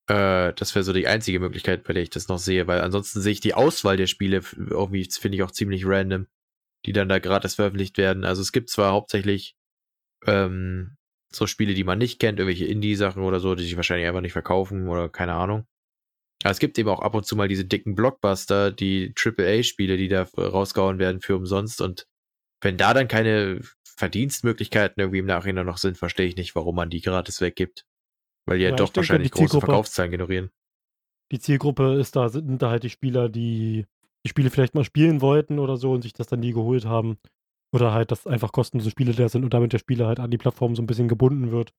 Äh, 0.08 0.52
das 0.54 0.74
wäre 0.74 0.84
so 0.84 0.92
die 0.92 1.06
einzige 1.06 1.40
Möglichkeit, 1.40 1.84
bei 1.84 1.92
der 1.92 2.02
ich 2.02 2.10
das 2.10 2.28
noch 2.28 2.38
sehe, 2.38 2.66
weil 2.66 2.80
ansonsten 2.80 3.20
sehe 3.20 3.32
ich 3.32 3.40
die 3.40 3.54
Auswahl 3.54 3.96
der 3.96 4.06
Spiele 4.06 4.42
irgendwie, 4.56 5.08
finde 5.10 5.36
ich 5.36 5.42
auch 5.42 5.50
ziemlich 5.50 5.86
random, 5.86 6.26
die 6.86 6.92
dann 6.92 7.08
da 7.08 7.18
gratis 7.18 7.54
veröffentlicht 7.54 7.98
werden. 7.98 8.24
Also 8.24 8.42
es 8.42 8.52
gibt 8.52 8.70
zwar 8.70 8.92
hauptsächlich 8.92 9.56
ähm, 10.26 10.96
so 11.32 11.46
Spiele, 11.46 11.74
die 11.74 11.84
man 11.84 11.98
nicht 11.98 12.18
kennt, 12.18 12.38
irgendwelche 12.38 12.66
Indie-Sachen 12.66 13.22
oder 13.22 13.40
so, 13.40 13.54
die 13.54 13.64
sich 13.64 13.76
wahrscheinlich 13.76 14.06
einfach 14.06 14.20
nicht 14.20 14.32
verkaufen 14.32 14.88
oder 14.88 15.08
keine 15.08 15.34
Ahnung. 15.34 15.66
Aber 16.42 16.50
es 16.50 16.58
gibt 16.58 16.78
eben 16.78 16.88
auch 16.88 17.00
ab 17.00 17.14
und 17.14 17.24
zu 17.24 17.36
mal 17.36 17.48
diese 17.48 17.64
dicken 17.64 17.94
Blockbuster, 17.94 18.72
die 18.72 19.14
AAA-Spiele, 19.16 19.96
die 19.96 20.08
da 20.08 20.22
rausgehauen 20.22 20.98
werden 20.98 21.20
für 21.20 21.36
umsonst. 21.36 21.80
Und 21.80 22.06
wenn 22.60 22.76
da 22.76 22.94
dann 22.94 23.08
keine 23.08 23.60
Verdienstmöglichkeiten 23.96 25.00
irgendwie 25.00 25.20
im 25.20 25.26
Nachhinein 25.26 25.66
noch 25.66 25.78
sind, 25.78 25.98
verstehe 25.98 26.26
ich 26.26 26.36
nicht, 26.36 26.56
warum 26.56 26.74
man 26.74 26.90
die 26.90 27.00
gratis 27.00 27.40
weggibt. 27.40 27.84
Weil 28.46 28.58
die 28.58 28.64
ja, 28.64 28.70
Ja, 28.70 28.74
ich 28.74 28.78
doch 28.78 28.86
denke, 28.86 28.96
wahrscheinlich 28.96 29.30
die 29.30 29.38
große 29.38 29.60
Verkaufszahlen 29.60 30.10
generieren. 30.10 30.50
Die 31.30 31.38
Zielgruppe 31.38 31.94
ist 31.94 32.16
da, 32.16 32.28
sind 32.28 32.60
da 32.60 32.70
halt 32.70 32.82
die 32.82 32.90
Spieler, 32.90 33.28
die 33.28 33.86
die 34.24 34.28
Spiele 34.28 34.50
vielleicht 34.50 34.74
mal 34.74 34.84
spielen 34.84 35.20
wollten 35.20 35.58
oder 35.58 35.76
so 35.76 35.92
und 35.92 36.02
sich 36.02 36.12
das 36.12 36.28
dann 36.28 36.40
nie 36.40 36.52
geholt 36.52 36.84
haben. 36.84 37.18
Oder 37.74 37.92
halt, 37.92 38.10
dass 38.10 38.26
einfach 38.26 38.52
kostenlose 38.52 38.90
Spiele 38.90 39.12
da 39.14 39.28
sind 39.28 39.44
und 39.44 39.54
damit 39.54 39.72
der 39.72 39.78
Spieler 39.78 40.06
halt 40.06 40.20
an 40.20 40.30
die 40.30 40.38
Plattform 40.38 40.76
so 40.76 40.82
ein 40.82 40.86
bisschen 40.86 41.08
gebunden 41.08 41.50
wird. 41.50 41.72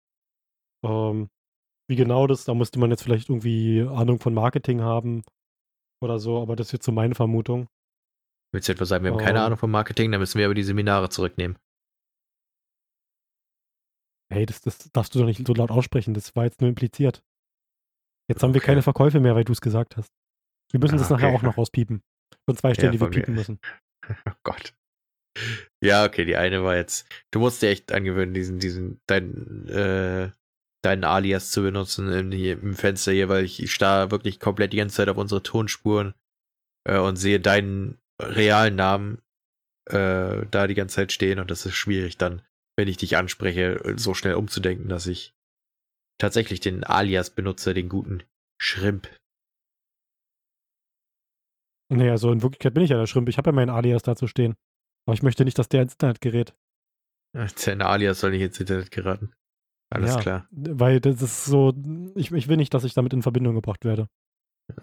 Ähm, 0.84 1.30
wie 1.88 1.96
genau 1.96 2.28
das, 2.28 2.46
da 2.46 2.54
musste 2.54 2.80
man 2.80 2.90
jetzt 2.90 3.04
vielleicht 3.04 3.30
irgendwie 3.30 3.84
Ahnung 3.84 4.20
von 4.20 4.34
Marketing 4.34 4.82
haben. 4.82 5.24
oder 6.02 6.20
so, 6.20 6.42
aber 6.42 6.56
das 6.56 6.68
ist 6.68 6.74
jetzt 6.74 6.86
so 6.86 6.92
meine 6.92 7.16
Vermutung. 7.16 7.68
Willst 8.52 8.68
du 8.68 8.74
etwa 8.74 8.86
sagen, 8.86 9.04
wir 9.06 9.12
haben 9.12 9.20
keine 9.20 9.40
Ähm. 9.40 9.46
Ahnung 9.46 9.58
vom 9.58 9.72
Marketing, 9.72 10.12
dann 10.12 10.20
müssen 10.20 10.38
wir 10.38 10.46
aber 10.46 10.54
die 10.54 10.64
Seminare 10.64 11.10
zurücknehmen. 11.10 11.58
Hey, 14.34 14.46
das, 14.46 14.62
das 14.62 14.92
darfst 14.92 15.14
du 15.16 15.20
doch 15.20 15.26
nicht 15.26 15.46
so 15.46 15.54
laut 15.54 15.72
aussprechen, 15.72 16.14
das 16.14 16.36
war 16.36 16.46
jetzt 16.46 16.60
nur 16.62 16.70
impliziert. 16.70 17.24
Jetzt 18.30 18.42
haben 18.44 18.54
wir 18.54 18.60
Okay. 18.60 18.68
keine 18.68 18.82
Verkäufe 18.82 19.20
mehr, 19.20 19.36
weil 19.36 19.44
du 19.44 19.52
es 19.54 19.62
gesagt 19.62 19.98
hast. 19.98 20.10
Wir 20.72 20.80
müssen 20.80 20.96
Ah, 20.96 21.00
das 21.00 21.10
nachher 21.10 21.28
okay. 21.30 21.38
auch 21.38 21.42
noch 21.44 21.58
rauspiepen. 21.58 22.02
Von 22.46 22.58
zwei 22.58 22.74
Stellen, 22.74 22.92
die 22.94 23.00
wir 23.00 23.08
von 23.08 23.10
mir. 23.10 23.16
piepen 23.16 23.36
müssen. 23.36 23.60
Oh 24.28 24.34
Gott. 24.44 24.74
Ja, 25.82 26.04
okay, 26.06 26.26
die 26.26 26.36
eine 26.36 26.62
war 26.64 26.76
jetzt. 26.76 27.08
Du 27.32 27.40
musst 27.40 27.62
dir 27.62 27.70
echt 27.70 27.92
angewöhnen, 27.94 28.34
diesen, 28.34 28.60
diesen, 28.60 29.00
deinen, 29.08 29.68
äh, 29.70 30.30
deinen 30.84 31.06
Alias 31.06 31.52
zu 31.52 31.62
benutzen 31.62 32.12
im, 32.12 32.32
hier, 32.34 32.62
im 32.62 32.74
Fenster 32.76 33.14
hier, 33.14 33.30
weil 33.30 33.46
ich 33.46 33.72
starre 33.72 34.12
wirklich 34.12 34.42
komplett 34.42 34.74
die 34.74 34.78
ganze 34.78 34.98
Zeit 34.98 35.08
auf 35.10 35.16
unsere 35.18 35.42
Tonspuren 35.42 36.14
äh, 36.86 36.98
und 37.00 37.16
sehe 37.16 37.40
deinen 37.40 37.98
realen 38.22 38.76
Namen 38.76 39.22
äh, 39.90 40.46
da 40.52 40.68
die 40.68 40.76
ganze 40.76 40.96
Zeit 40.96 41.14
stehen 41.14 41.40
und 41.40 41.50
das 41.50 41.66
ist 41.66 41.76
schwierig 41.76 42.18
dann, 42.18 42.42
wenn 42.76 42.88
ich 42.88 42.98
dich 42.98 43.18
anspreche, 43.18 43.96
so 43.98 44.14
schnell 44.14 44.36
umzudenken, 44.36 44.90
dass 44.90 45.08
ich 45.08 45.34
tatsächlich 46.20 46.60
den 46.60 46.84
Alias 46.84 47.30
benutze, 47.30 47.74
den 47.74 47.90
guten 47.90 48.24
Schrimp. 48.62 49.10
Nee, 51.90 52.10
also 52.10 52.32
in 52.32 52.42
Wirklichkeit 52.42 52.74
bin 52.74 52.84
ich 52.84 52.90
ja 52.90 52.98
der 52.98 53.08
Schrimp. 53.08 53.30
Ich 53.30 53.38
habe 53.38 53.50
ja 53.50 53.54
meinen 53.56 53.70
Alias 53.70 54.04
dazu 54.04 54.28
stehen. 54.28 54.56
Aber 55.06 55.14
ich 55.14 55.22
möchte 55.24 55.44
nicht, 55.46 55.60
dass 55.60 55.70
der 55.70 55.84
ins 55.84 55.94
Internet 55.94 56.22
gerät. 56.22 56.56
Dein 57.66 57.82
Alias 57.82 58.20
soll 58.20 58.32
nicht 58.32 58.42
ins 58.42 58.60
Internet 58.60 58.92
geraten. 58.92 59.34
Alles 59.92 60.16
Ja. 60.16 60.22
klar. 60.22 60.48
Weil 60.52 61.00
das 61.00 61.22
ist 61.22 61.46
so, 61.46 61.74
ich, 62.16 62.32
ich 62.32 62.48
will 62.48 62.58
nicht, 62.58 62.74
dass 62.74 62.84
ich 62.84 62.94
damit 62.94 63.14
in 63.14 63.22
Verbindung 63.22 63.56
gebracht 63.56 63.86
werde. 63.86 64.08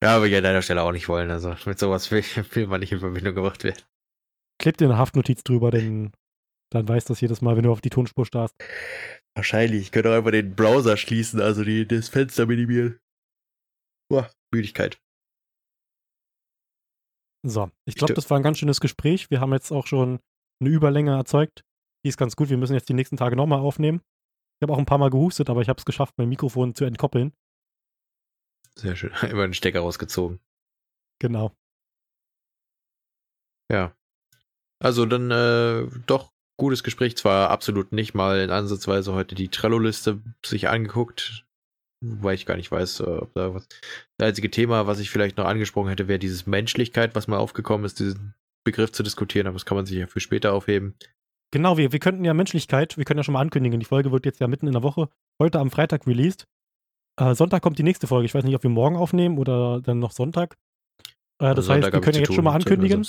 Ja, 0.00 0.14
aber 0.14 0.28
ich 0.28 0.36
an 0.36 0.44
deiner 0.44 0.62
Stelle 0.62 0.82
auch 0.82 0.92
nicht 0.92 1.08
wollen. 1.08 1.28
Also 1.28 1.56
mit 1.66 1.76
sowas 1.76 2.12
will, 2.12 2.22
will 2.54 2.68
man 2.68 2.78
nicht 2.78 2.92
in 2.92 3.00
Verbindung 3.00 3.34
gebracht 3.34 3.64
werden. 3.64 3.82
Kleb 4.60 4.76
dir 4.76 4.84
eine 4.84 4.98
Haftnotiz 4.98 5.42
drüber, 5.42 5.70
denn 5.70 6.12
dann 6.70 6.86
weißt 6.86 7.08
du 7.08 7.12
das 7.14 7.20
jedes 7.22 7.40
Mal, 7.40 7.56
wenn 7.56 7.62
du 7.62 7.72
auf 7.72 7.80
die 7.80 7.88
Tonspur 7.88 8.26
starrst. 8.26 8.54
Wahrscheinlich. 9.34 9.80
Ich 9.80 9.90
könnte 9.90 10.10
auch 10.10 10.16
einfach 10.16 10.32
den 10.32 10.54
Browser 10.54 10.98
schließen, 10.98 11.40
also 11.40 11.64
die, 11.64 11.88
das 11.88 12.10
Fenster 12.10 12.44
minimieren. 12.44 13.00
Boah, 14.10 14.30
Müdigkeit. 14.52 15.00
So, 17.42 17.70
ich 17.86 17.94
glaube, 17.94 18.12
das 18.12 18.28
war 18.28 18.38
ein 18.38 18.42
ganz 18.42 18.58
schönes 18.58 18.80
Gespräch. 18.80 19.30
Wir 19.30 19.40
haben 19.40 19.52
jetzt 19.54 19.72
auch 19.72 19.86
schon 19.86 20.20
eine 20.60 20.70
Überlänge 20.70 21.16
erzeugt. 21.16 21.64
Die 22.04 22.10
ist 22.10 22.18
ganz 22.18 22.36
gut. 22.36 22.50
Wir 22.50 22.58
müssen 22.58 22.74
jetzt 22.74 22.90
die 22.90 22.94
nächsten 22.94 23.16
Tage 23.16 23.36
nochmal 23.36 23.60
aufnehmen. 23.60 24.02
Ich 24.58 24.62
habe 24.62 24.74
auch 24.74 24.78
ein 24.78 24.84
paar 24.84 24.98
Mal 24.98 25.08
gehustet, 25.08 25.48
aber 25.48 25.62
ich 25.62 25.70
habe 25.70 25.78
es 25.78 25.86
geschafft, 25.86 26.18
mein 26.18 26.28
Mikrofon 26.28 26.74
zu 26.74 26.84
entkoppeln. 26.84 27.32
Sehr 28.76 28.94
schön. 28.94 29.12
Immer 29.30 29.48
den 29.48 29.54
Stecker 29.54 29.80
rausgezogen. 29.80 30.38
Genau. 31.18 31.56
Ja. 33.72 33.96
Also 34.82 35.06
dann 35.06 35.30
äh, 35.30 35.86
doch 36.06 36.30
gutes 36.58 36.82
Gespräch. 36.82 37.16
Zwar 37.16 37.50
absolut 37.50 37.92
nicht 37.92 38.14
mal 38.14 38.40
in 38.40 38.50
Ansatzweise 38.50 39.12
heute 39.12 39.34
die 39.34 39.48
Trello-Liste 39.48 40.20
sich 40.44 40.68
angeguckt, 40.68 41.44
weil 42.04 42.34
ich 42.34 42.46
gar 42.46 42.56
nicht 42.56 42.70
weiß, 42.70 43.00
äh, 43.00 43.04
ob 43.04 43.32
da 43.34 43.54
was. 43.54 43.68
Das 44.18 44.28
einzige 44.28 44.50
Thema, 44.50 44.86
was 44.86 45.00
ich 45.00 45.10
vielleicht 45.10 45.36
noch 45.36 45.46
angesprochen 45.46 45.88
hätte, 45.88 46.08
wäre 46.08 46.18
dieses 46.18 46.46
Menschlichkeit, 46.46 47.14
was 47.14 47.28
mal 47.28 47.38
aufgekommen 47.38 47.84
ist, 47.84 47.98
diesen 47.98 48.34
Begriff 48.64 48.92
zu 48.92 49.02
diskutieren, 49.02 49.46
aber 49.46 49.54
das 49.54 49.64
kann 49.64 49.76
man 49.76 49.86
sich 49.86 49.98
ja 49.98 50.06
für 50.06 50.20
später 50.20 50.52
aufheben. 50.52 50.94
Genau, 51.52 51.76
wir, 51.78 51.92
wir 51.92 51.98
könnten 51.98 52.24
ja 52.24 52.34
Menschlichkeit, 52.34 52.96
wir 52.96 53.04
können 53.04 53.18
ja 53.18 53.24
schon 53.24 53.32
mal 53.32 53.40
ankündigen. 53.40 53.80
Die 53.80 53.86
Folge 53.86 54.12
wird 54.12 54.24
jetzt 54.24 54.38
ja 54.38 54.46
mitten 54.46 54.66
in 54.66 54.72
der 54.74 54.82
Woche, 54.82 55.08
heute 55.42 55.58
am 55.58 55.70
Freitag 55.70 56.06
released. 56.06 56.46
Äh, 57.18 57.34
Sonntag 57.34 57.62
kommt 57.62 57.78
die 57.78 57.82
nächste 57.82 58.06
Folge. 58.06 58.26
Ich 58.26 58.34
weiß 58.34 58.44
nicht, 58.44 58.54
ob 58.54 58.62
wir 58.62 58.70
morgen 58.70 58.96
aufnehmen 58.96 59.38
oder 59.38 59.80
dann 59.80 59.98
noch 59.98 60.12
Sonntag. 60.12 60.56
Äh, 61.38 61.54
das 61.54 61.58
Also 61.58 61.72
heißt, 61.72 61.82
Sonntag 61.82 61.92
wir 61.94 62.00
können 62.02 62.14
ja 62.14 62.20
jetzt 62.20 62.28
tun, 62.28 62.36
schon 62.36 62.44
mal 62.44 62.52
Sonntag, 62.52 62.72
ankündigen. 62.72 63.04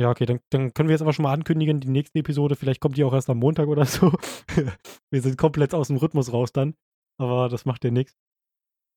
Ja, 0.00 0.08
okay, 0.08 0.24
dann, 0.24 0.40
dann 0.48 0.72
können 0.72 0.88
wir 0.88 0.94
jetzt 0.94 1.02
aber 1.02 1.12
schon 1.12 1.24
mal 1.24 1.34
ankündigen, 1.34 1.78
die 1.78 1.90
nächste 1.90 2.20
Episode, 2.20 2.56
vielleicht 2.56 2.80
kommt 2.80 2.96
die 2.96 3.04
auch 3.04 3.12
erst 3.12 3.28
am 3.28 3.36
Montag 3.36 3.68
oder 3.68 3.84
so. 3.84 4.10
wir 5.10 5.20
sind 5.20 5.36
komplett 5.36 5.74
aus 5.74 5.88
dem 5.88 5.98
Rhythmus 5.98 6.32
raus 6.32 6.52
dann, 6.52 6.74
aber 7.18 7.50
das 7.50 7.66
macht 7.66 7.84
ja 7.84 7.90
nichts. 7.90 8.16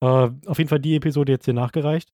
Äh, 0.01 0.29
auf 0.45 0.57
jeden 0.59 0.69
Fall 0.69 0.79
die 0.79 0.95
Episode 0.95 1.33
jetzt 1.33 1.43
hier 1.43 1.53
nachgereicht. 1.53 2.13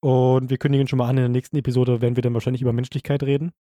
Und 0.00 0.48
wir 0.48 0.56
kündigen 0.56 0.88
schon 0.88 0.96
mal 0.96 1.04
an, 1.04 1.18
in 1.18 1.24
der 1.24 1.28
nächsten 1.28 1.58
Episode 1.58 2.00
werden 2.00 2.16
wir 2.16 2.22
dann 2.22 2.32
wahrscheinlich 2.32 2.62
über 2.62 2.72
Menschlichkeit 2.72 3.22
reden. 3.24 3.52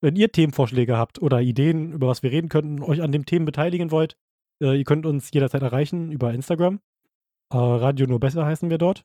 Wenn 0.00 0.16
ihr 0.16 0.32
Themenvorschläge 0.32 0.96
habt 0.96 1.22
oder 1.22 1.40
Ideen, 1.40 1.92
über 1.92 2.08
was 2.08 2.24
wir 2.24 2.32
reden 2.32 2.48
könnten, 2.48 2.82
euch 2.82 3.00
an 3.00 3.12
den 3.12 3.26
Themen 3.26 3.44
beteiligen 3.44 3.92
wollt, 3.92 4.16
äh, 4.60 4.76
ihr 4.76 4.84
könnt 4.84 5.06
uns 5.06 5.30
jederzeit 5.32 5.62
erreichen 5.62 6.10
über 6.10 6.34
Instagram. 6.34 6.80
Äh, 7.52 7.58
Radio 7.58 8.08
nur 8.08 8.18
besser 8.18 8.44
heißen 8.44 8.70
wir 8.70 8.78
dort. 8.78 9.04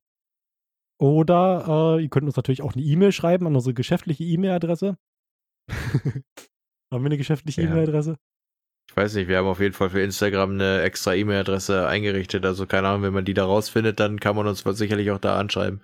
Oder 1.03 1.97
äh, 1.97 2.03
ihr 2.03 2.09
könnt 2.09 2.27
uns 2.27 2.37
natürlich 2.37 2.61
auch 2.61 2.75
eine 2.75 2.81
E-Mail 2.81 3.11
schreiben 3.11 3.45
an 3.45 3.55
unsere 3.55 3.73
geschäftliche 3.73 4.23
E-Mail-Adresse. 4.23 4.95
Haben 5.69 6.23
wir 6.89 7.05
eine 7.07 7.17
geschäftliche 7.17 7.61
Ja. 7.61 7.69
E-Mail-Adresse? 7.69 8.15
Ich 8.89 8.95
weiß 8.95 9.15
nicht, 9.15 9.27
wir 9.27 9.37
haben 9.37 9.47
auf 9.47 9.59
jeden 9.59 9.73
Fall 9.73 9.89
für 9.89 9.99
Instagram 9.99 10.51
eine 10.51 10.81
extra 10.81 11.13
E-Mail-Adresse 11.13 11.89
eingerichtet. 11.89 12.45
Also 12.45 12.67
keine 12.67 12.87
Ahnung, 12.87 13.01
wenn 13.01 13.13
man 13.13 13.25
die 13.25 13.33
da 13.33 13.43
rausfindet, 13.43 13.99
dann 13.99 14.17
kann 14.21 14.37
man 14.37 14.47
uns 14.47 14.59
sicherlich 14.61 15.11
auch 15.11 15.19
da 15.19 15.37
anschreiben. 15.37 15.83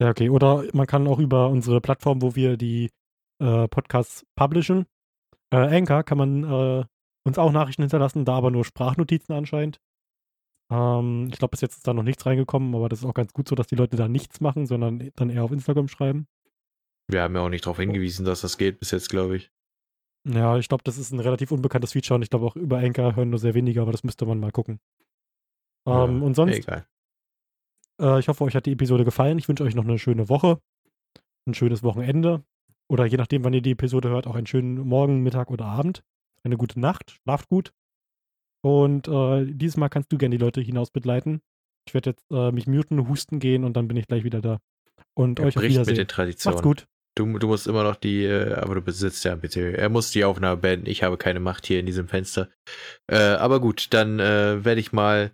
Ja, 0.00 0.10
okay. 0.10 0.30
Oder 0.30 0.64
man 0.72 0.86
kann 0.86 1.08
auch 1.08 1.18
über 1.18 1.48
unsere 1.48 1.80
Plattform, 1.80 2.22
wo 2.22 2.36
wir 2.36 2.56
die 2.56 2.90
äh, 3.42 3.66
Podcasts 3.66 4.24
publishen, 4.36 4.86
äh, 5.52 5.56
Anchor, 5.56 6.04
kann 6.04 6.18
man 6.18 6.44
äh, 6.44 6.84
uns 7.24 7.36
auch 7.36 7.50
Nachrichten 7.50 7.82
hinterlassen, 7.82 8.24
da 8.24 8.36
aber 8.36 8.52
nur 8.52 8.64
Sprachnotizen 8.64 9.34
anscheinend. 9.34 9.80
Ähm, 10.70 11.28
ich 11.32 11.38
glaube, 11.38 11.52
bis 11.52 11.60
jetzt 11.60 11.76
ist 11.76 11.86
da 11.86 11.94
noch 11.94 12.02
nichts 12.02 12.26
reingekommen, 12.26 12.74
aber 12.74 12.88
das 12.88 13.00
ist 13.00 13.04
auch 13.04 13.14
ganz 13.14 13.32
gut 13.32 13.48
so, 13.48 13.54
dass 13.54 13.66
die 13.66 13.76
Leute 13.76 13.96
da 13.96 14.08
nichts 14.08 14.40
machen, 14.40 14.66
sondern 14.66 15.10
dann 15.16 15.30
eher 15.30 15.44
auf 15.44 15.52
Instagram 15.52 15.88
schreiben. 15.88 16.26
Wir 17.08 17.22
haben 17.22 17.34
ja 17.36 17.42
auch 17.42 17.48
nicht 17.48 17.64
darauf 17.64 17.78
hingewiesen, 17.78 18.24
dass 18.24 18.40
das 18.40 18.58
geht 18.58 18.80
bis 18.80 18.90
jetzt, 18.90 19.08
glaube 19.08 19.36
ich. 19.36 19.52
Ja, 20.28 20.58
ich 20.58 20.68
glaube, 20.68 20.82
das 20.82 20.98
ist 20.98 21.12
ein 21.12 21.20
relativ 21.20 21.52
unbekanntes 21.52 21.92
Feature 21.92 22.16
und 22.16 22.22
ich 22.22 22.30
glaube 22.30 22.46
auch 22.46 22.56
über 22.56 22.78
Anchor 22.78 23.14
hören 23.14 23.30
nur 23.30 23.38
sehr 23.38 23.54
wenige, 23.54 23.80
aber 23.80 23.92
das 23.92 24.02
müsste 24.02 24.26
man 24.26 24.40
mal 24.40 24.50
gucken. 24.50 24.80
Ähm, 25.86 25.92
Ja, 25.92 26.26
und 26.26 26.34
sonst, 26.34 26.56
Egal. 26.56 26.84
Äh, 28.00 28.18
ich 28.18 28.26
hoffe, 28.26 28.42
euch 28.42 28.56
hat 28.56 28.66
die 28.66 28.72
Episode 28.72 29.04
gefallen. 29.04 29.38
Ich 29.38 29.48
wünsche 29.48 29.62
euch 29.62 29.76
noch 29.76 29.84
eine 29.84 30.00
schöne 30.00 30.28
Woche, 30.28 30.60
ein 31.46 31.54
schönes 31.54 31.84
Wochenende 31.84 32.44
oder 32.88 33.06
je 33.06 33.16
nachdem, 33.16 33.44
wann 33.44 33.52
ihr 33.54 33.62
die 33.62 33.72
Episode 33.72 34.08
hört, 34.08 34.26
auch 34.26 34.34
einen 34.34 34.46
schönen 34.46 34.78
Morgen, 34.78 35.22
Mittag 35.22 35.50
oder 35.50 35.66
Abend. 35.66 36.02
Eine 36.42 36.56
gute 36.56 36.78
Nacht, 36.78 37.12
schlaft 37.22 37.48
gut. 37.48 37.72
Und 38.66 39.06
äh, 39.06 39.46
dieses 39.46 39.76
Mal 39.76 39.88
kannst 39.88 40.12
du 40.12 40.18
gerne 40.18 40.36
die 40.36 40.42
Leute 40.42 40.60
hinaus 40.60 40.90
begleiten. 40.90 41.40
Ich 41.86 41.94
werde 41.94 42.10
jetzt 42.10 42.24
äh, 42.32 42.50
mich 42.50 42.66
muten, 42.66 43.08
husten 43.08 43.38
gehen 43.38 43.62
und 43.62 43.76
dann 43.76 43.86
bin 43.86 43.96
ich 43.96 44.08
gleich 44.08 44.24
wieder 44.24 44.40
da. 44.40 44.58
Und 45.14 45.38
Er 45.38 45.46
euch 45.46 45.54
bricht 45.54 45.66
mit 45.66 45.74
Wiedersehen. 45.74 45.94
den 45.94 46.08
Traditionen. 46.08 46.54
Macht's 46.56 46.64
gut. 46.64 46.86
Du, 47.16 47.38
du 47.38 47.46
musst 47.46 47.68
immer 47.68 47.84
noch 47.84 47.94
die, 47.94 48.24
äh, 48.24 48.54
aber 48.54 48.74
du 48.74 48.80
besitzt 48.80 49.24
ja 49.24 49.36
bitte. 49.36 49.78
Er 49.78 49.88
muss 49.88 50.10
die 50.10 50.24
Aufnahme 50.24 50.56
beenden. 50.56 50.86
Ich 50.88 51.04
habe 51.04 51.16
keine 51.16 51.38
Macht 51.38 51.64
hier 51.64 51.78
in 51.78 51.86
diesem 51.86 52.08
Fenster. 52.08 52.48
Äh, 53.06 53.18
aber 53.18 53.60
gut, 53.60 53.94
dann 53.94 54.18
äh, 54.18 54.64
werde 54.64 54.80
ich 54.80 54.92
mal, 54.92 55.30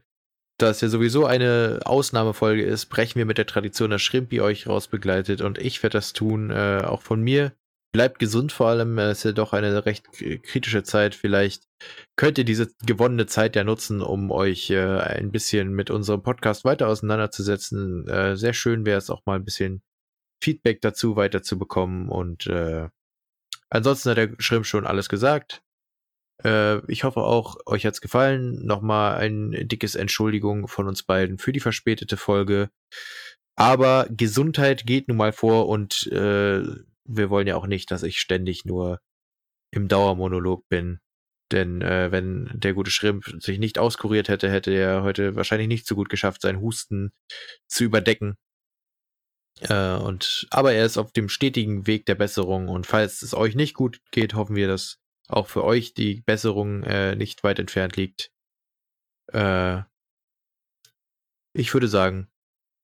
da 0.59 0.68
es 0.68 0.82
ja 0.82 0.90
sowieso 0.90 1.24
eine 1.24 1.80
Ausnahmefolge 1.86 2.62
ist, 2.62 2.86
brechen 2.90 3.16
wir 3.16 3.24
mit 3.24 3.38
der 3.38 3.46
Tradition, 3.46 3.88
dass 3.88 4.02
Schrimpi 4.02 4.42
euch 4.42 4.66
rausbegleitet 4.66 5.40
und 5.40 5.56
ich 5.56 5.82
werde 5.82 5.96
das 5.96 6.12
tun, 6.12 6.52
auch 6.52 7.00
von 7.00 7.22
mir. 7.22 7.52
Bleibt 7.93 8.19
gesund 8.19 8.52
vor 8.52 8.69
allem, 8.69 8.98
es 8.98 9.19
ist 9.19 9.24
ja 9.24 9.32
doch 9.32 9.52
eine 9.52 9.85
recht 9.85 10.10
kritische 10.12 10.82
Zeit. 10.82 11.14
Vielleicht 11.14 11.69
könnt 12.16 12.39
ihr 12.39 12.44
diese 12.44 12.69
gewonnene 12.86 13.27
Zeit 13.27 13.55
ja 13.55 13.64
nutzen, 13.64 14.01
um 14.01 14.31
euch 14.31 14.70
äh, 14.70 14.98
ein 14.98 15.31
bisschen 15.31 15.74
mit 15.74 15.90
unserem 15.90 16.23
Podcast 16.23 16.64
weiter 16.64 16.89
auseinanderzusetzen. 16.89 18.09
Äh, 18.09 18.36
sehr 18.36 18.55
schön 18.55 18.86
wäre 18.86 18.97
es 18.97 19.10
auch 19.10 19.27
mal 19.27 19.36
ein 19.36 19.44
bisschen 19.44 19.82
Feedback 20.43 20.81
dazu 20.81 21.16
weiterzubekommen. 21.16 22.09
Und 22.09 22.47
äh, 22.47 22.89
ansonsten 23.69 24.10
hat 24.10 24.16
der 24.16 24.31
Schrimp 24.39 24.64
schon 24.64 24.86
alles 24.86 25.10
gesagt. 25.10 25.62
Äh, 26.43 26.78
ich 26.90 27.05
hoffe 27.05 27.20
auch, 27.20 27.56
euch 27.66 27.85
hat's 27.85 28.01
gefallen. 28.01 28.64
Nochmal 28.64 29.19
ein 29.19 29.69
dickes 29.69 29.97
Entschuldigung 29.97 30.66
von 30.66 30.89
uns 30.89 31.02
beiden 31.02 31.36
für 31.36 31.52
die 31.52 31.60
verspätete 31.60 32.16
Folge. 32.16 32.70
Aber 33.55 34.06
Gesundheit 34.09 34.86
geht 34.86 35.09
nun 35.09 35.19
mal 35.19 35.32
vor 35.32 35.69
und 35.69 36.06
äh, 36.06 36.62
wir 37.04 37.30
wollen 37.30 37.46
ja 37.46 37.56
auch 37.56 37.66
nicht, 37.66 37.90
dass 37.90 38.02
ich 38.02 38.18
ständig 38.18 38.64
nur 38.64 39.00
im 39.72 39.88
Dauermonolog 39.88 40.68
bin. 40.68 41.00
Denn 41.50 41.82
äh, 41.82 42.10
wenn 42.10 42.50
der 42.54 42.72
gute 42.72 42.90
Schrimp 42.90 43.24
sich 43.42 43.58
nicht 43.58 43.78
auskuriert 43.78 44.28
hätte, 44.28 44.50
hätte 44.50 44.72
er 44.72 45.02
heute 45.02 45.36
wahrscheinlich 45.36 45.68
nicht 45.68 45.86
so 45.86 45.94
gut 45.94 46.08
geschafft, 46.08 46.40
seinen 46.40 46.60
Husten 46.60 47.12
zu 47.68 47.84
überdecken. 47.84 48.36
Äh, 49.60 49.96
und 49.96 50.46
aber 50.50 50.72
er 50.72 50.86
ist 50.86 50.96
auf 50.98 51.12
dem 51.12 51.28
stetigen 51.28 51.86
Weg 51.86 52.06
der 52.06 52.14
Besserung 52.14 52.68
und 52.68 52.86
falls 52.86 53.22
es 53.22 53.34
euch 53.34 53.54
nicht 53.54 53.74
gut 53.74 54.00
geht, 54.10 54.34
hoffen 54.34 54.56
wir, 54.56 54.66
dass 54.66 54.98
auch 55.28 55.46
für 55.46 55.64
euch 55.64 55.94
die 55.94 56.22
Besserung 56.22 56.82
äh, 56.84 57.16
nicht 57.16 57.44
weit 57.44 57.58
entfernt 57.58 57.96
liegt. 57.96 58.30
Äh, 59.32 59.82
ich 61.54 61.72
würde 61.74 61.88
sagen, 61.88 62.28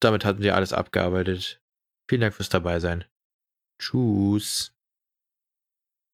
damit 0.01 0.25
hatten 0.25 0.43
wir 0.43 0.55
alles 0.55 0.73
abgearbeitet. 0.73 1.63
Vielen 2.09 2.21
Dank 2.21 2.35
fürs 2.35 2.49
Dabeisein. 2.49 3.05
Tschüss. 3.79 4.73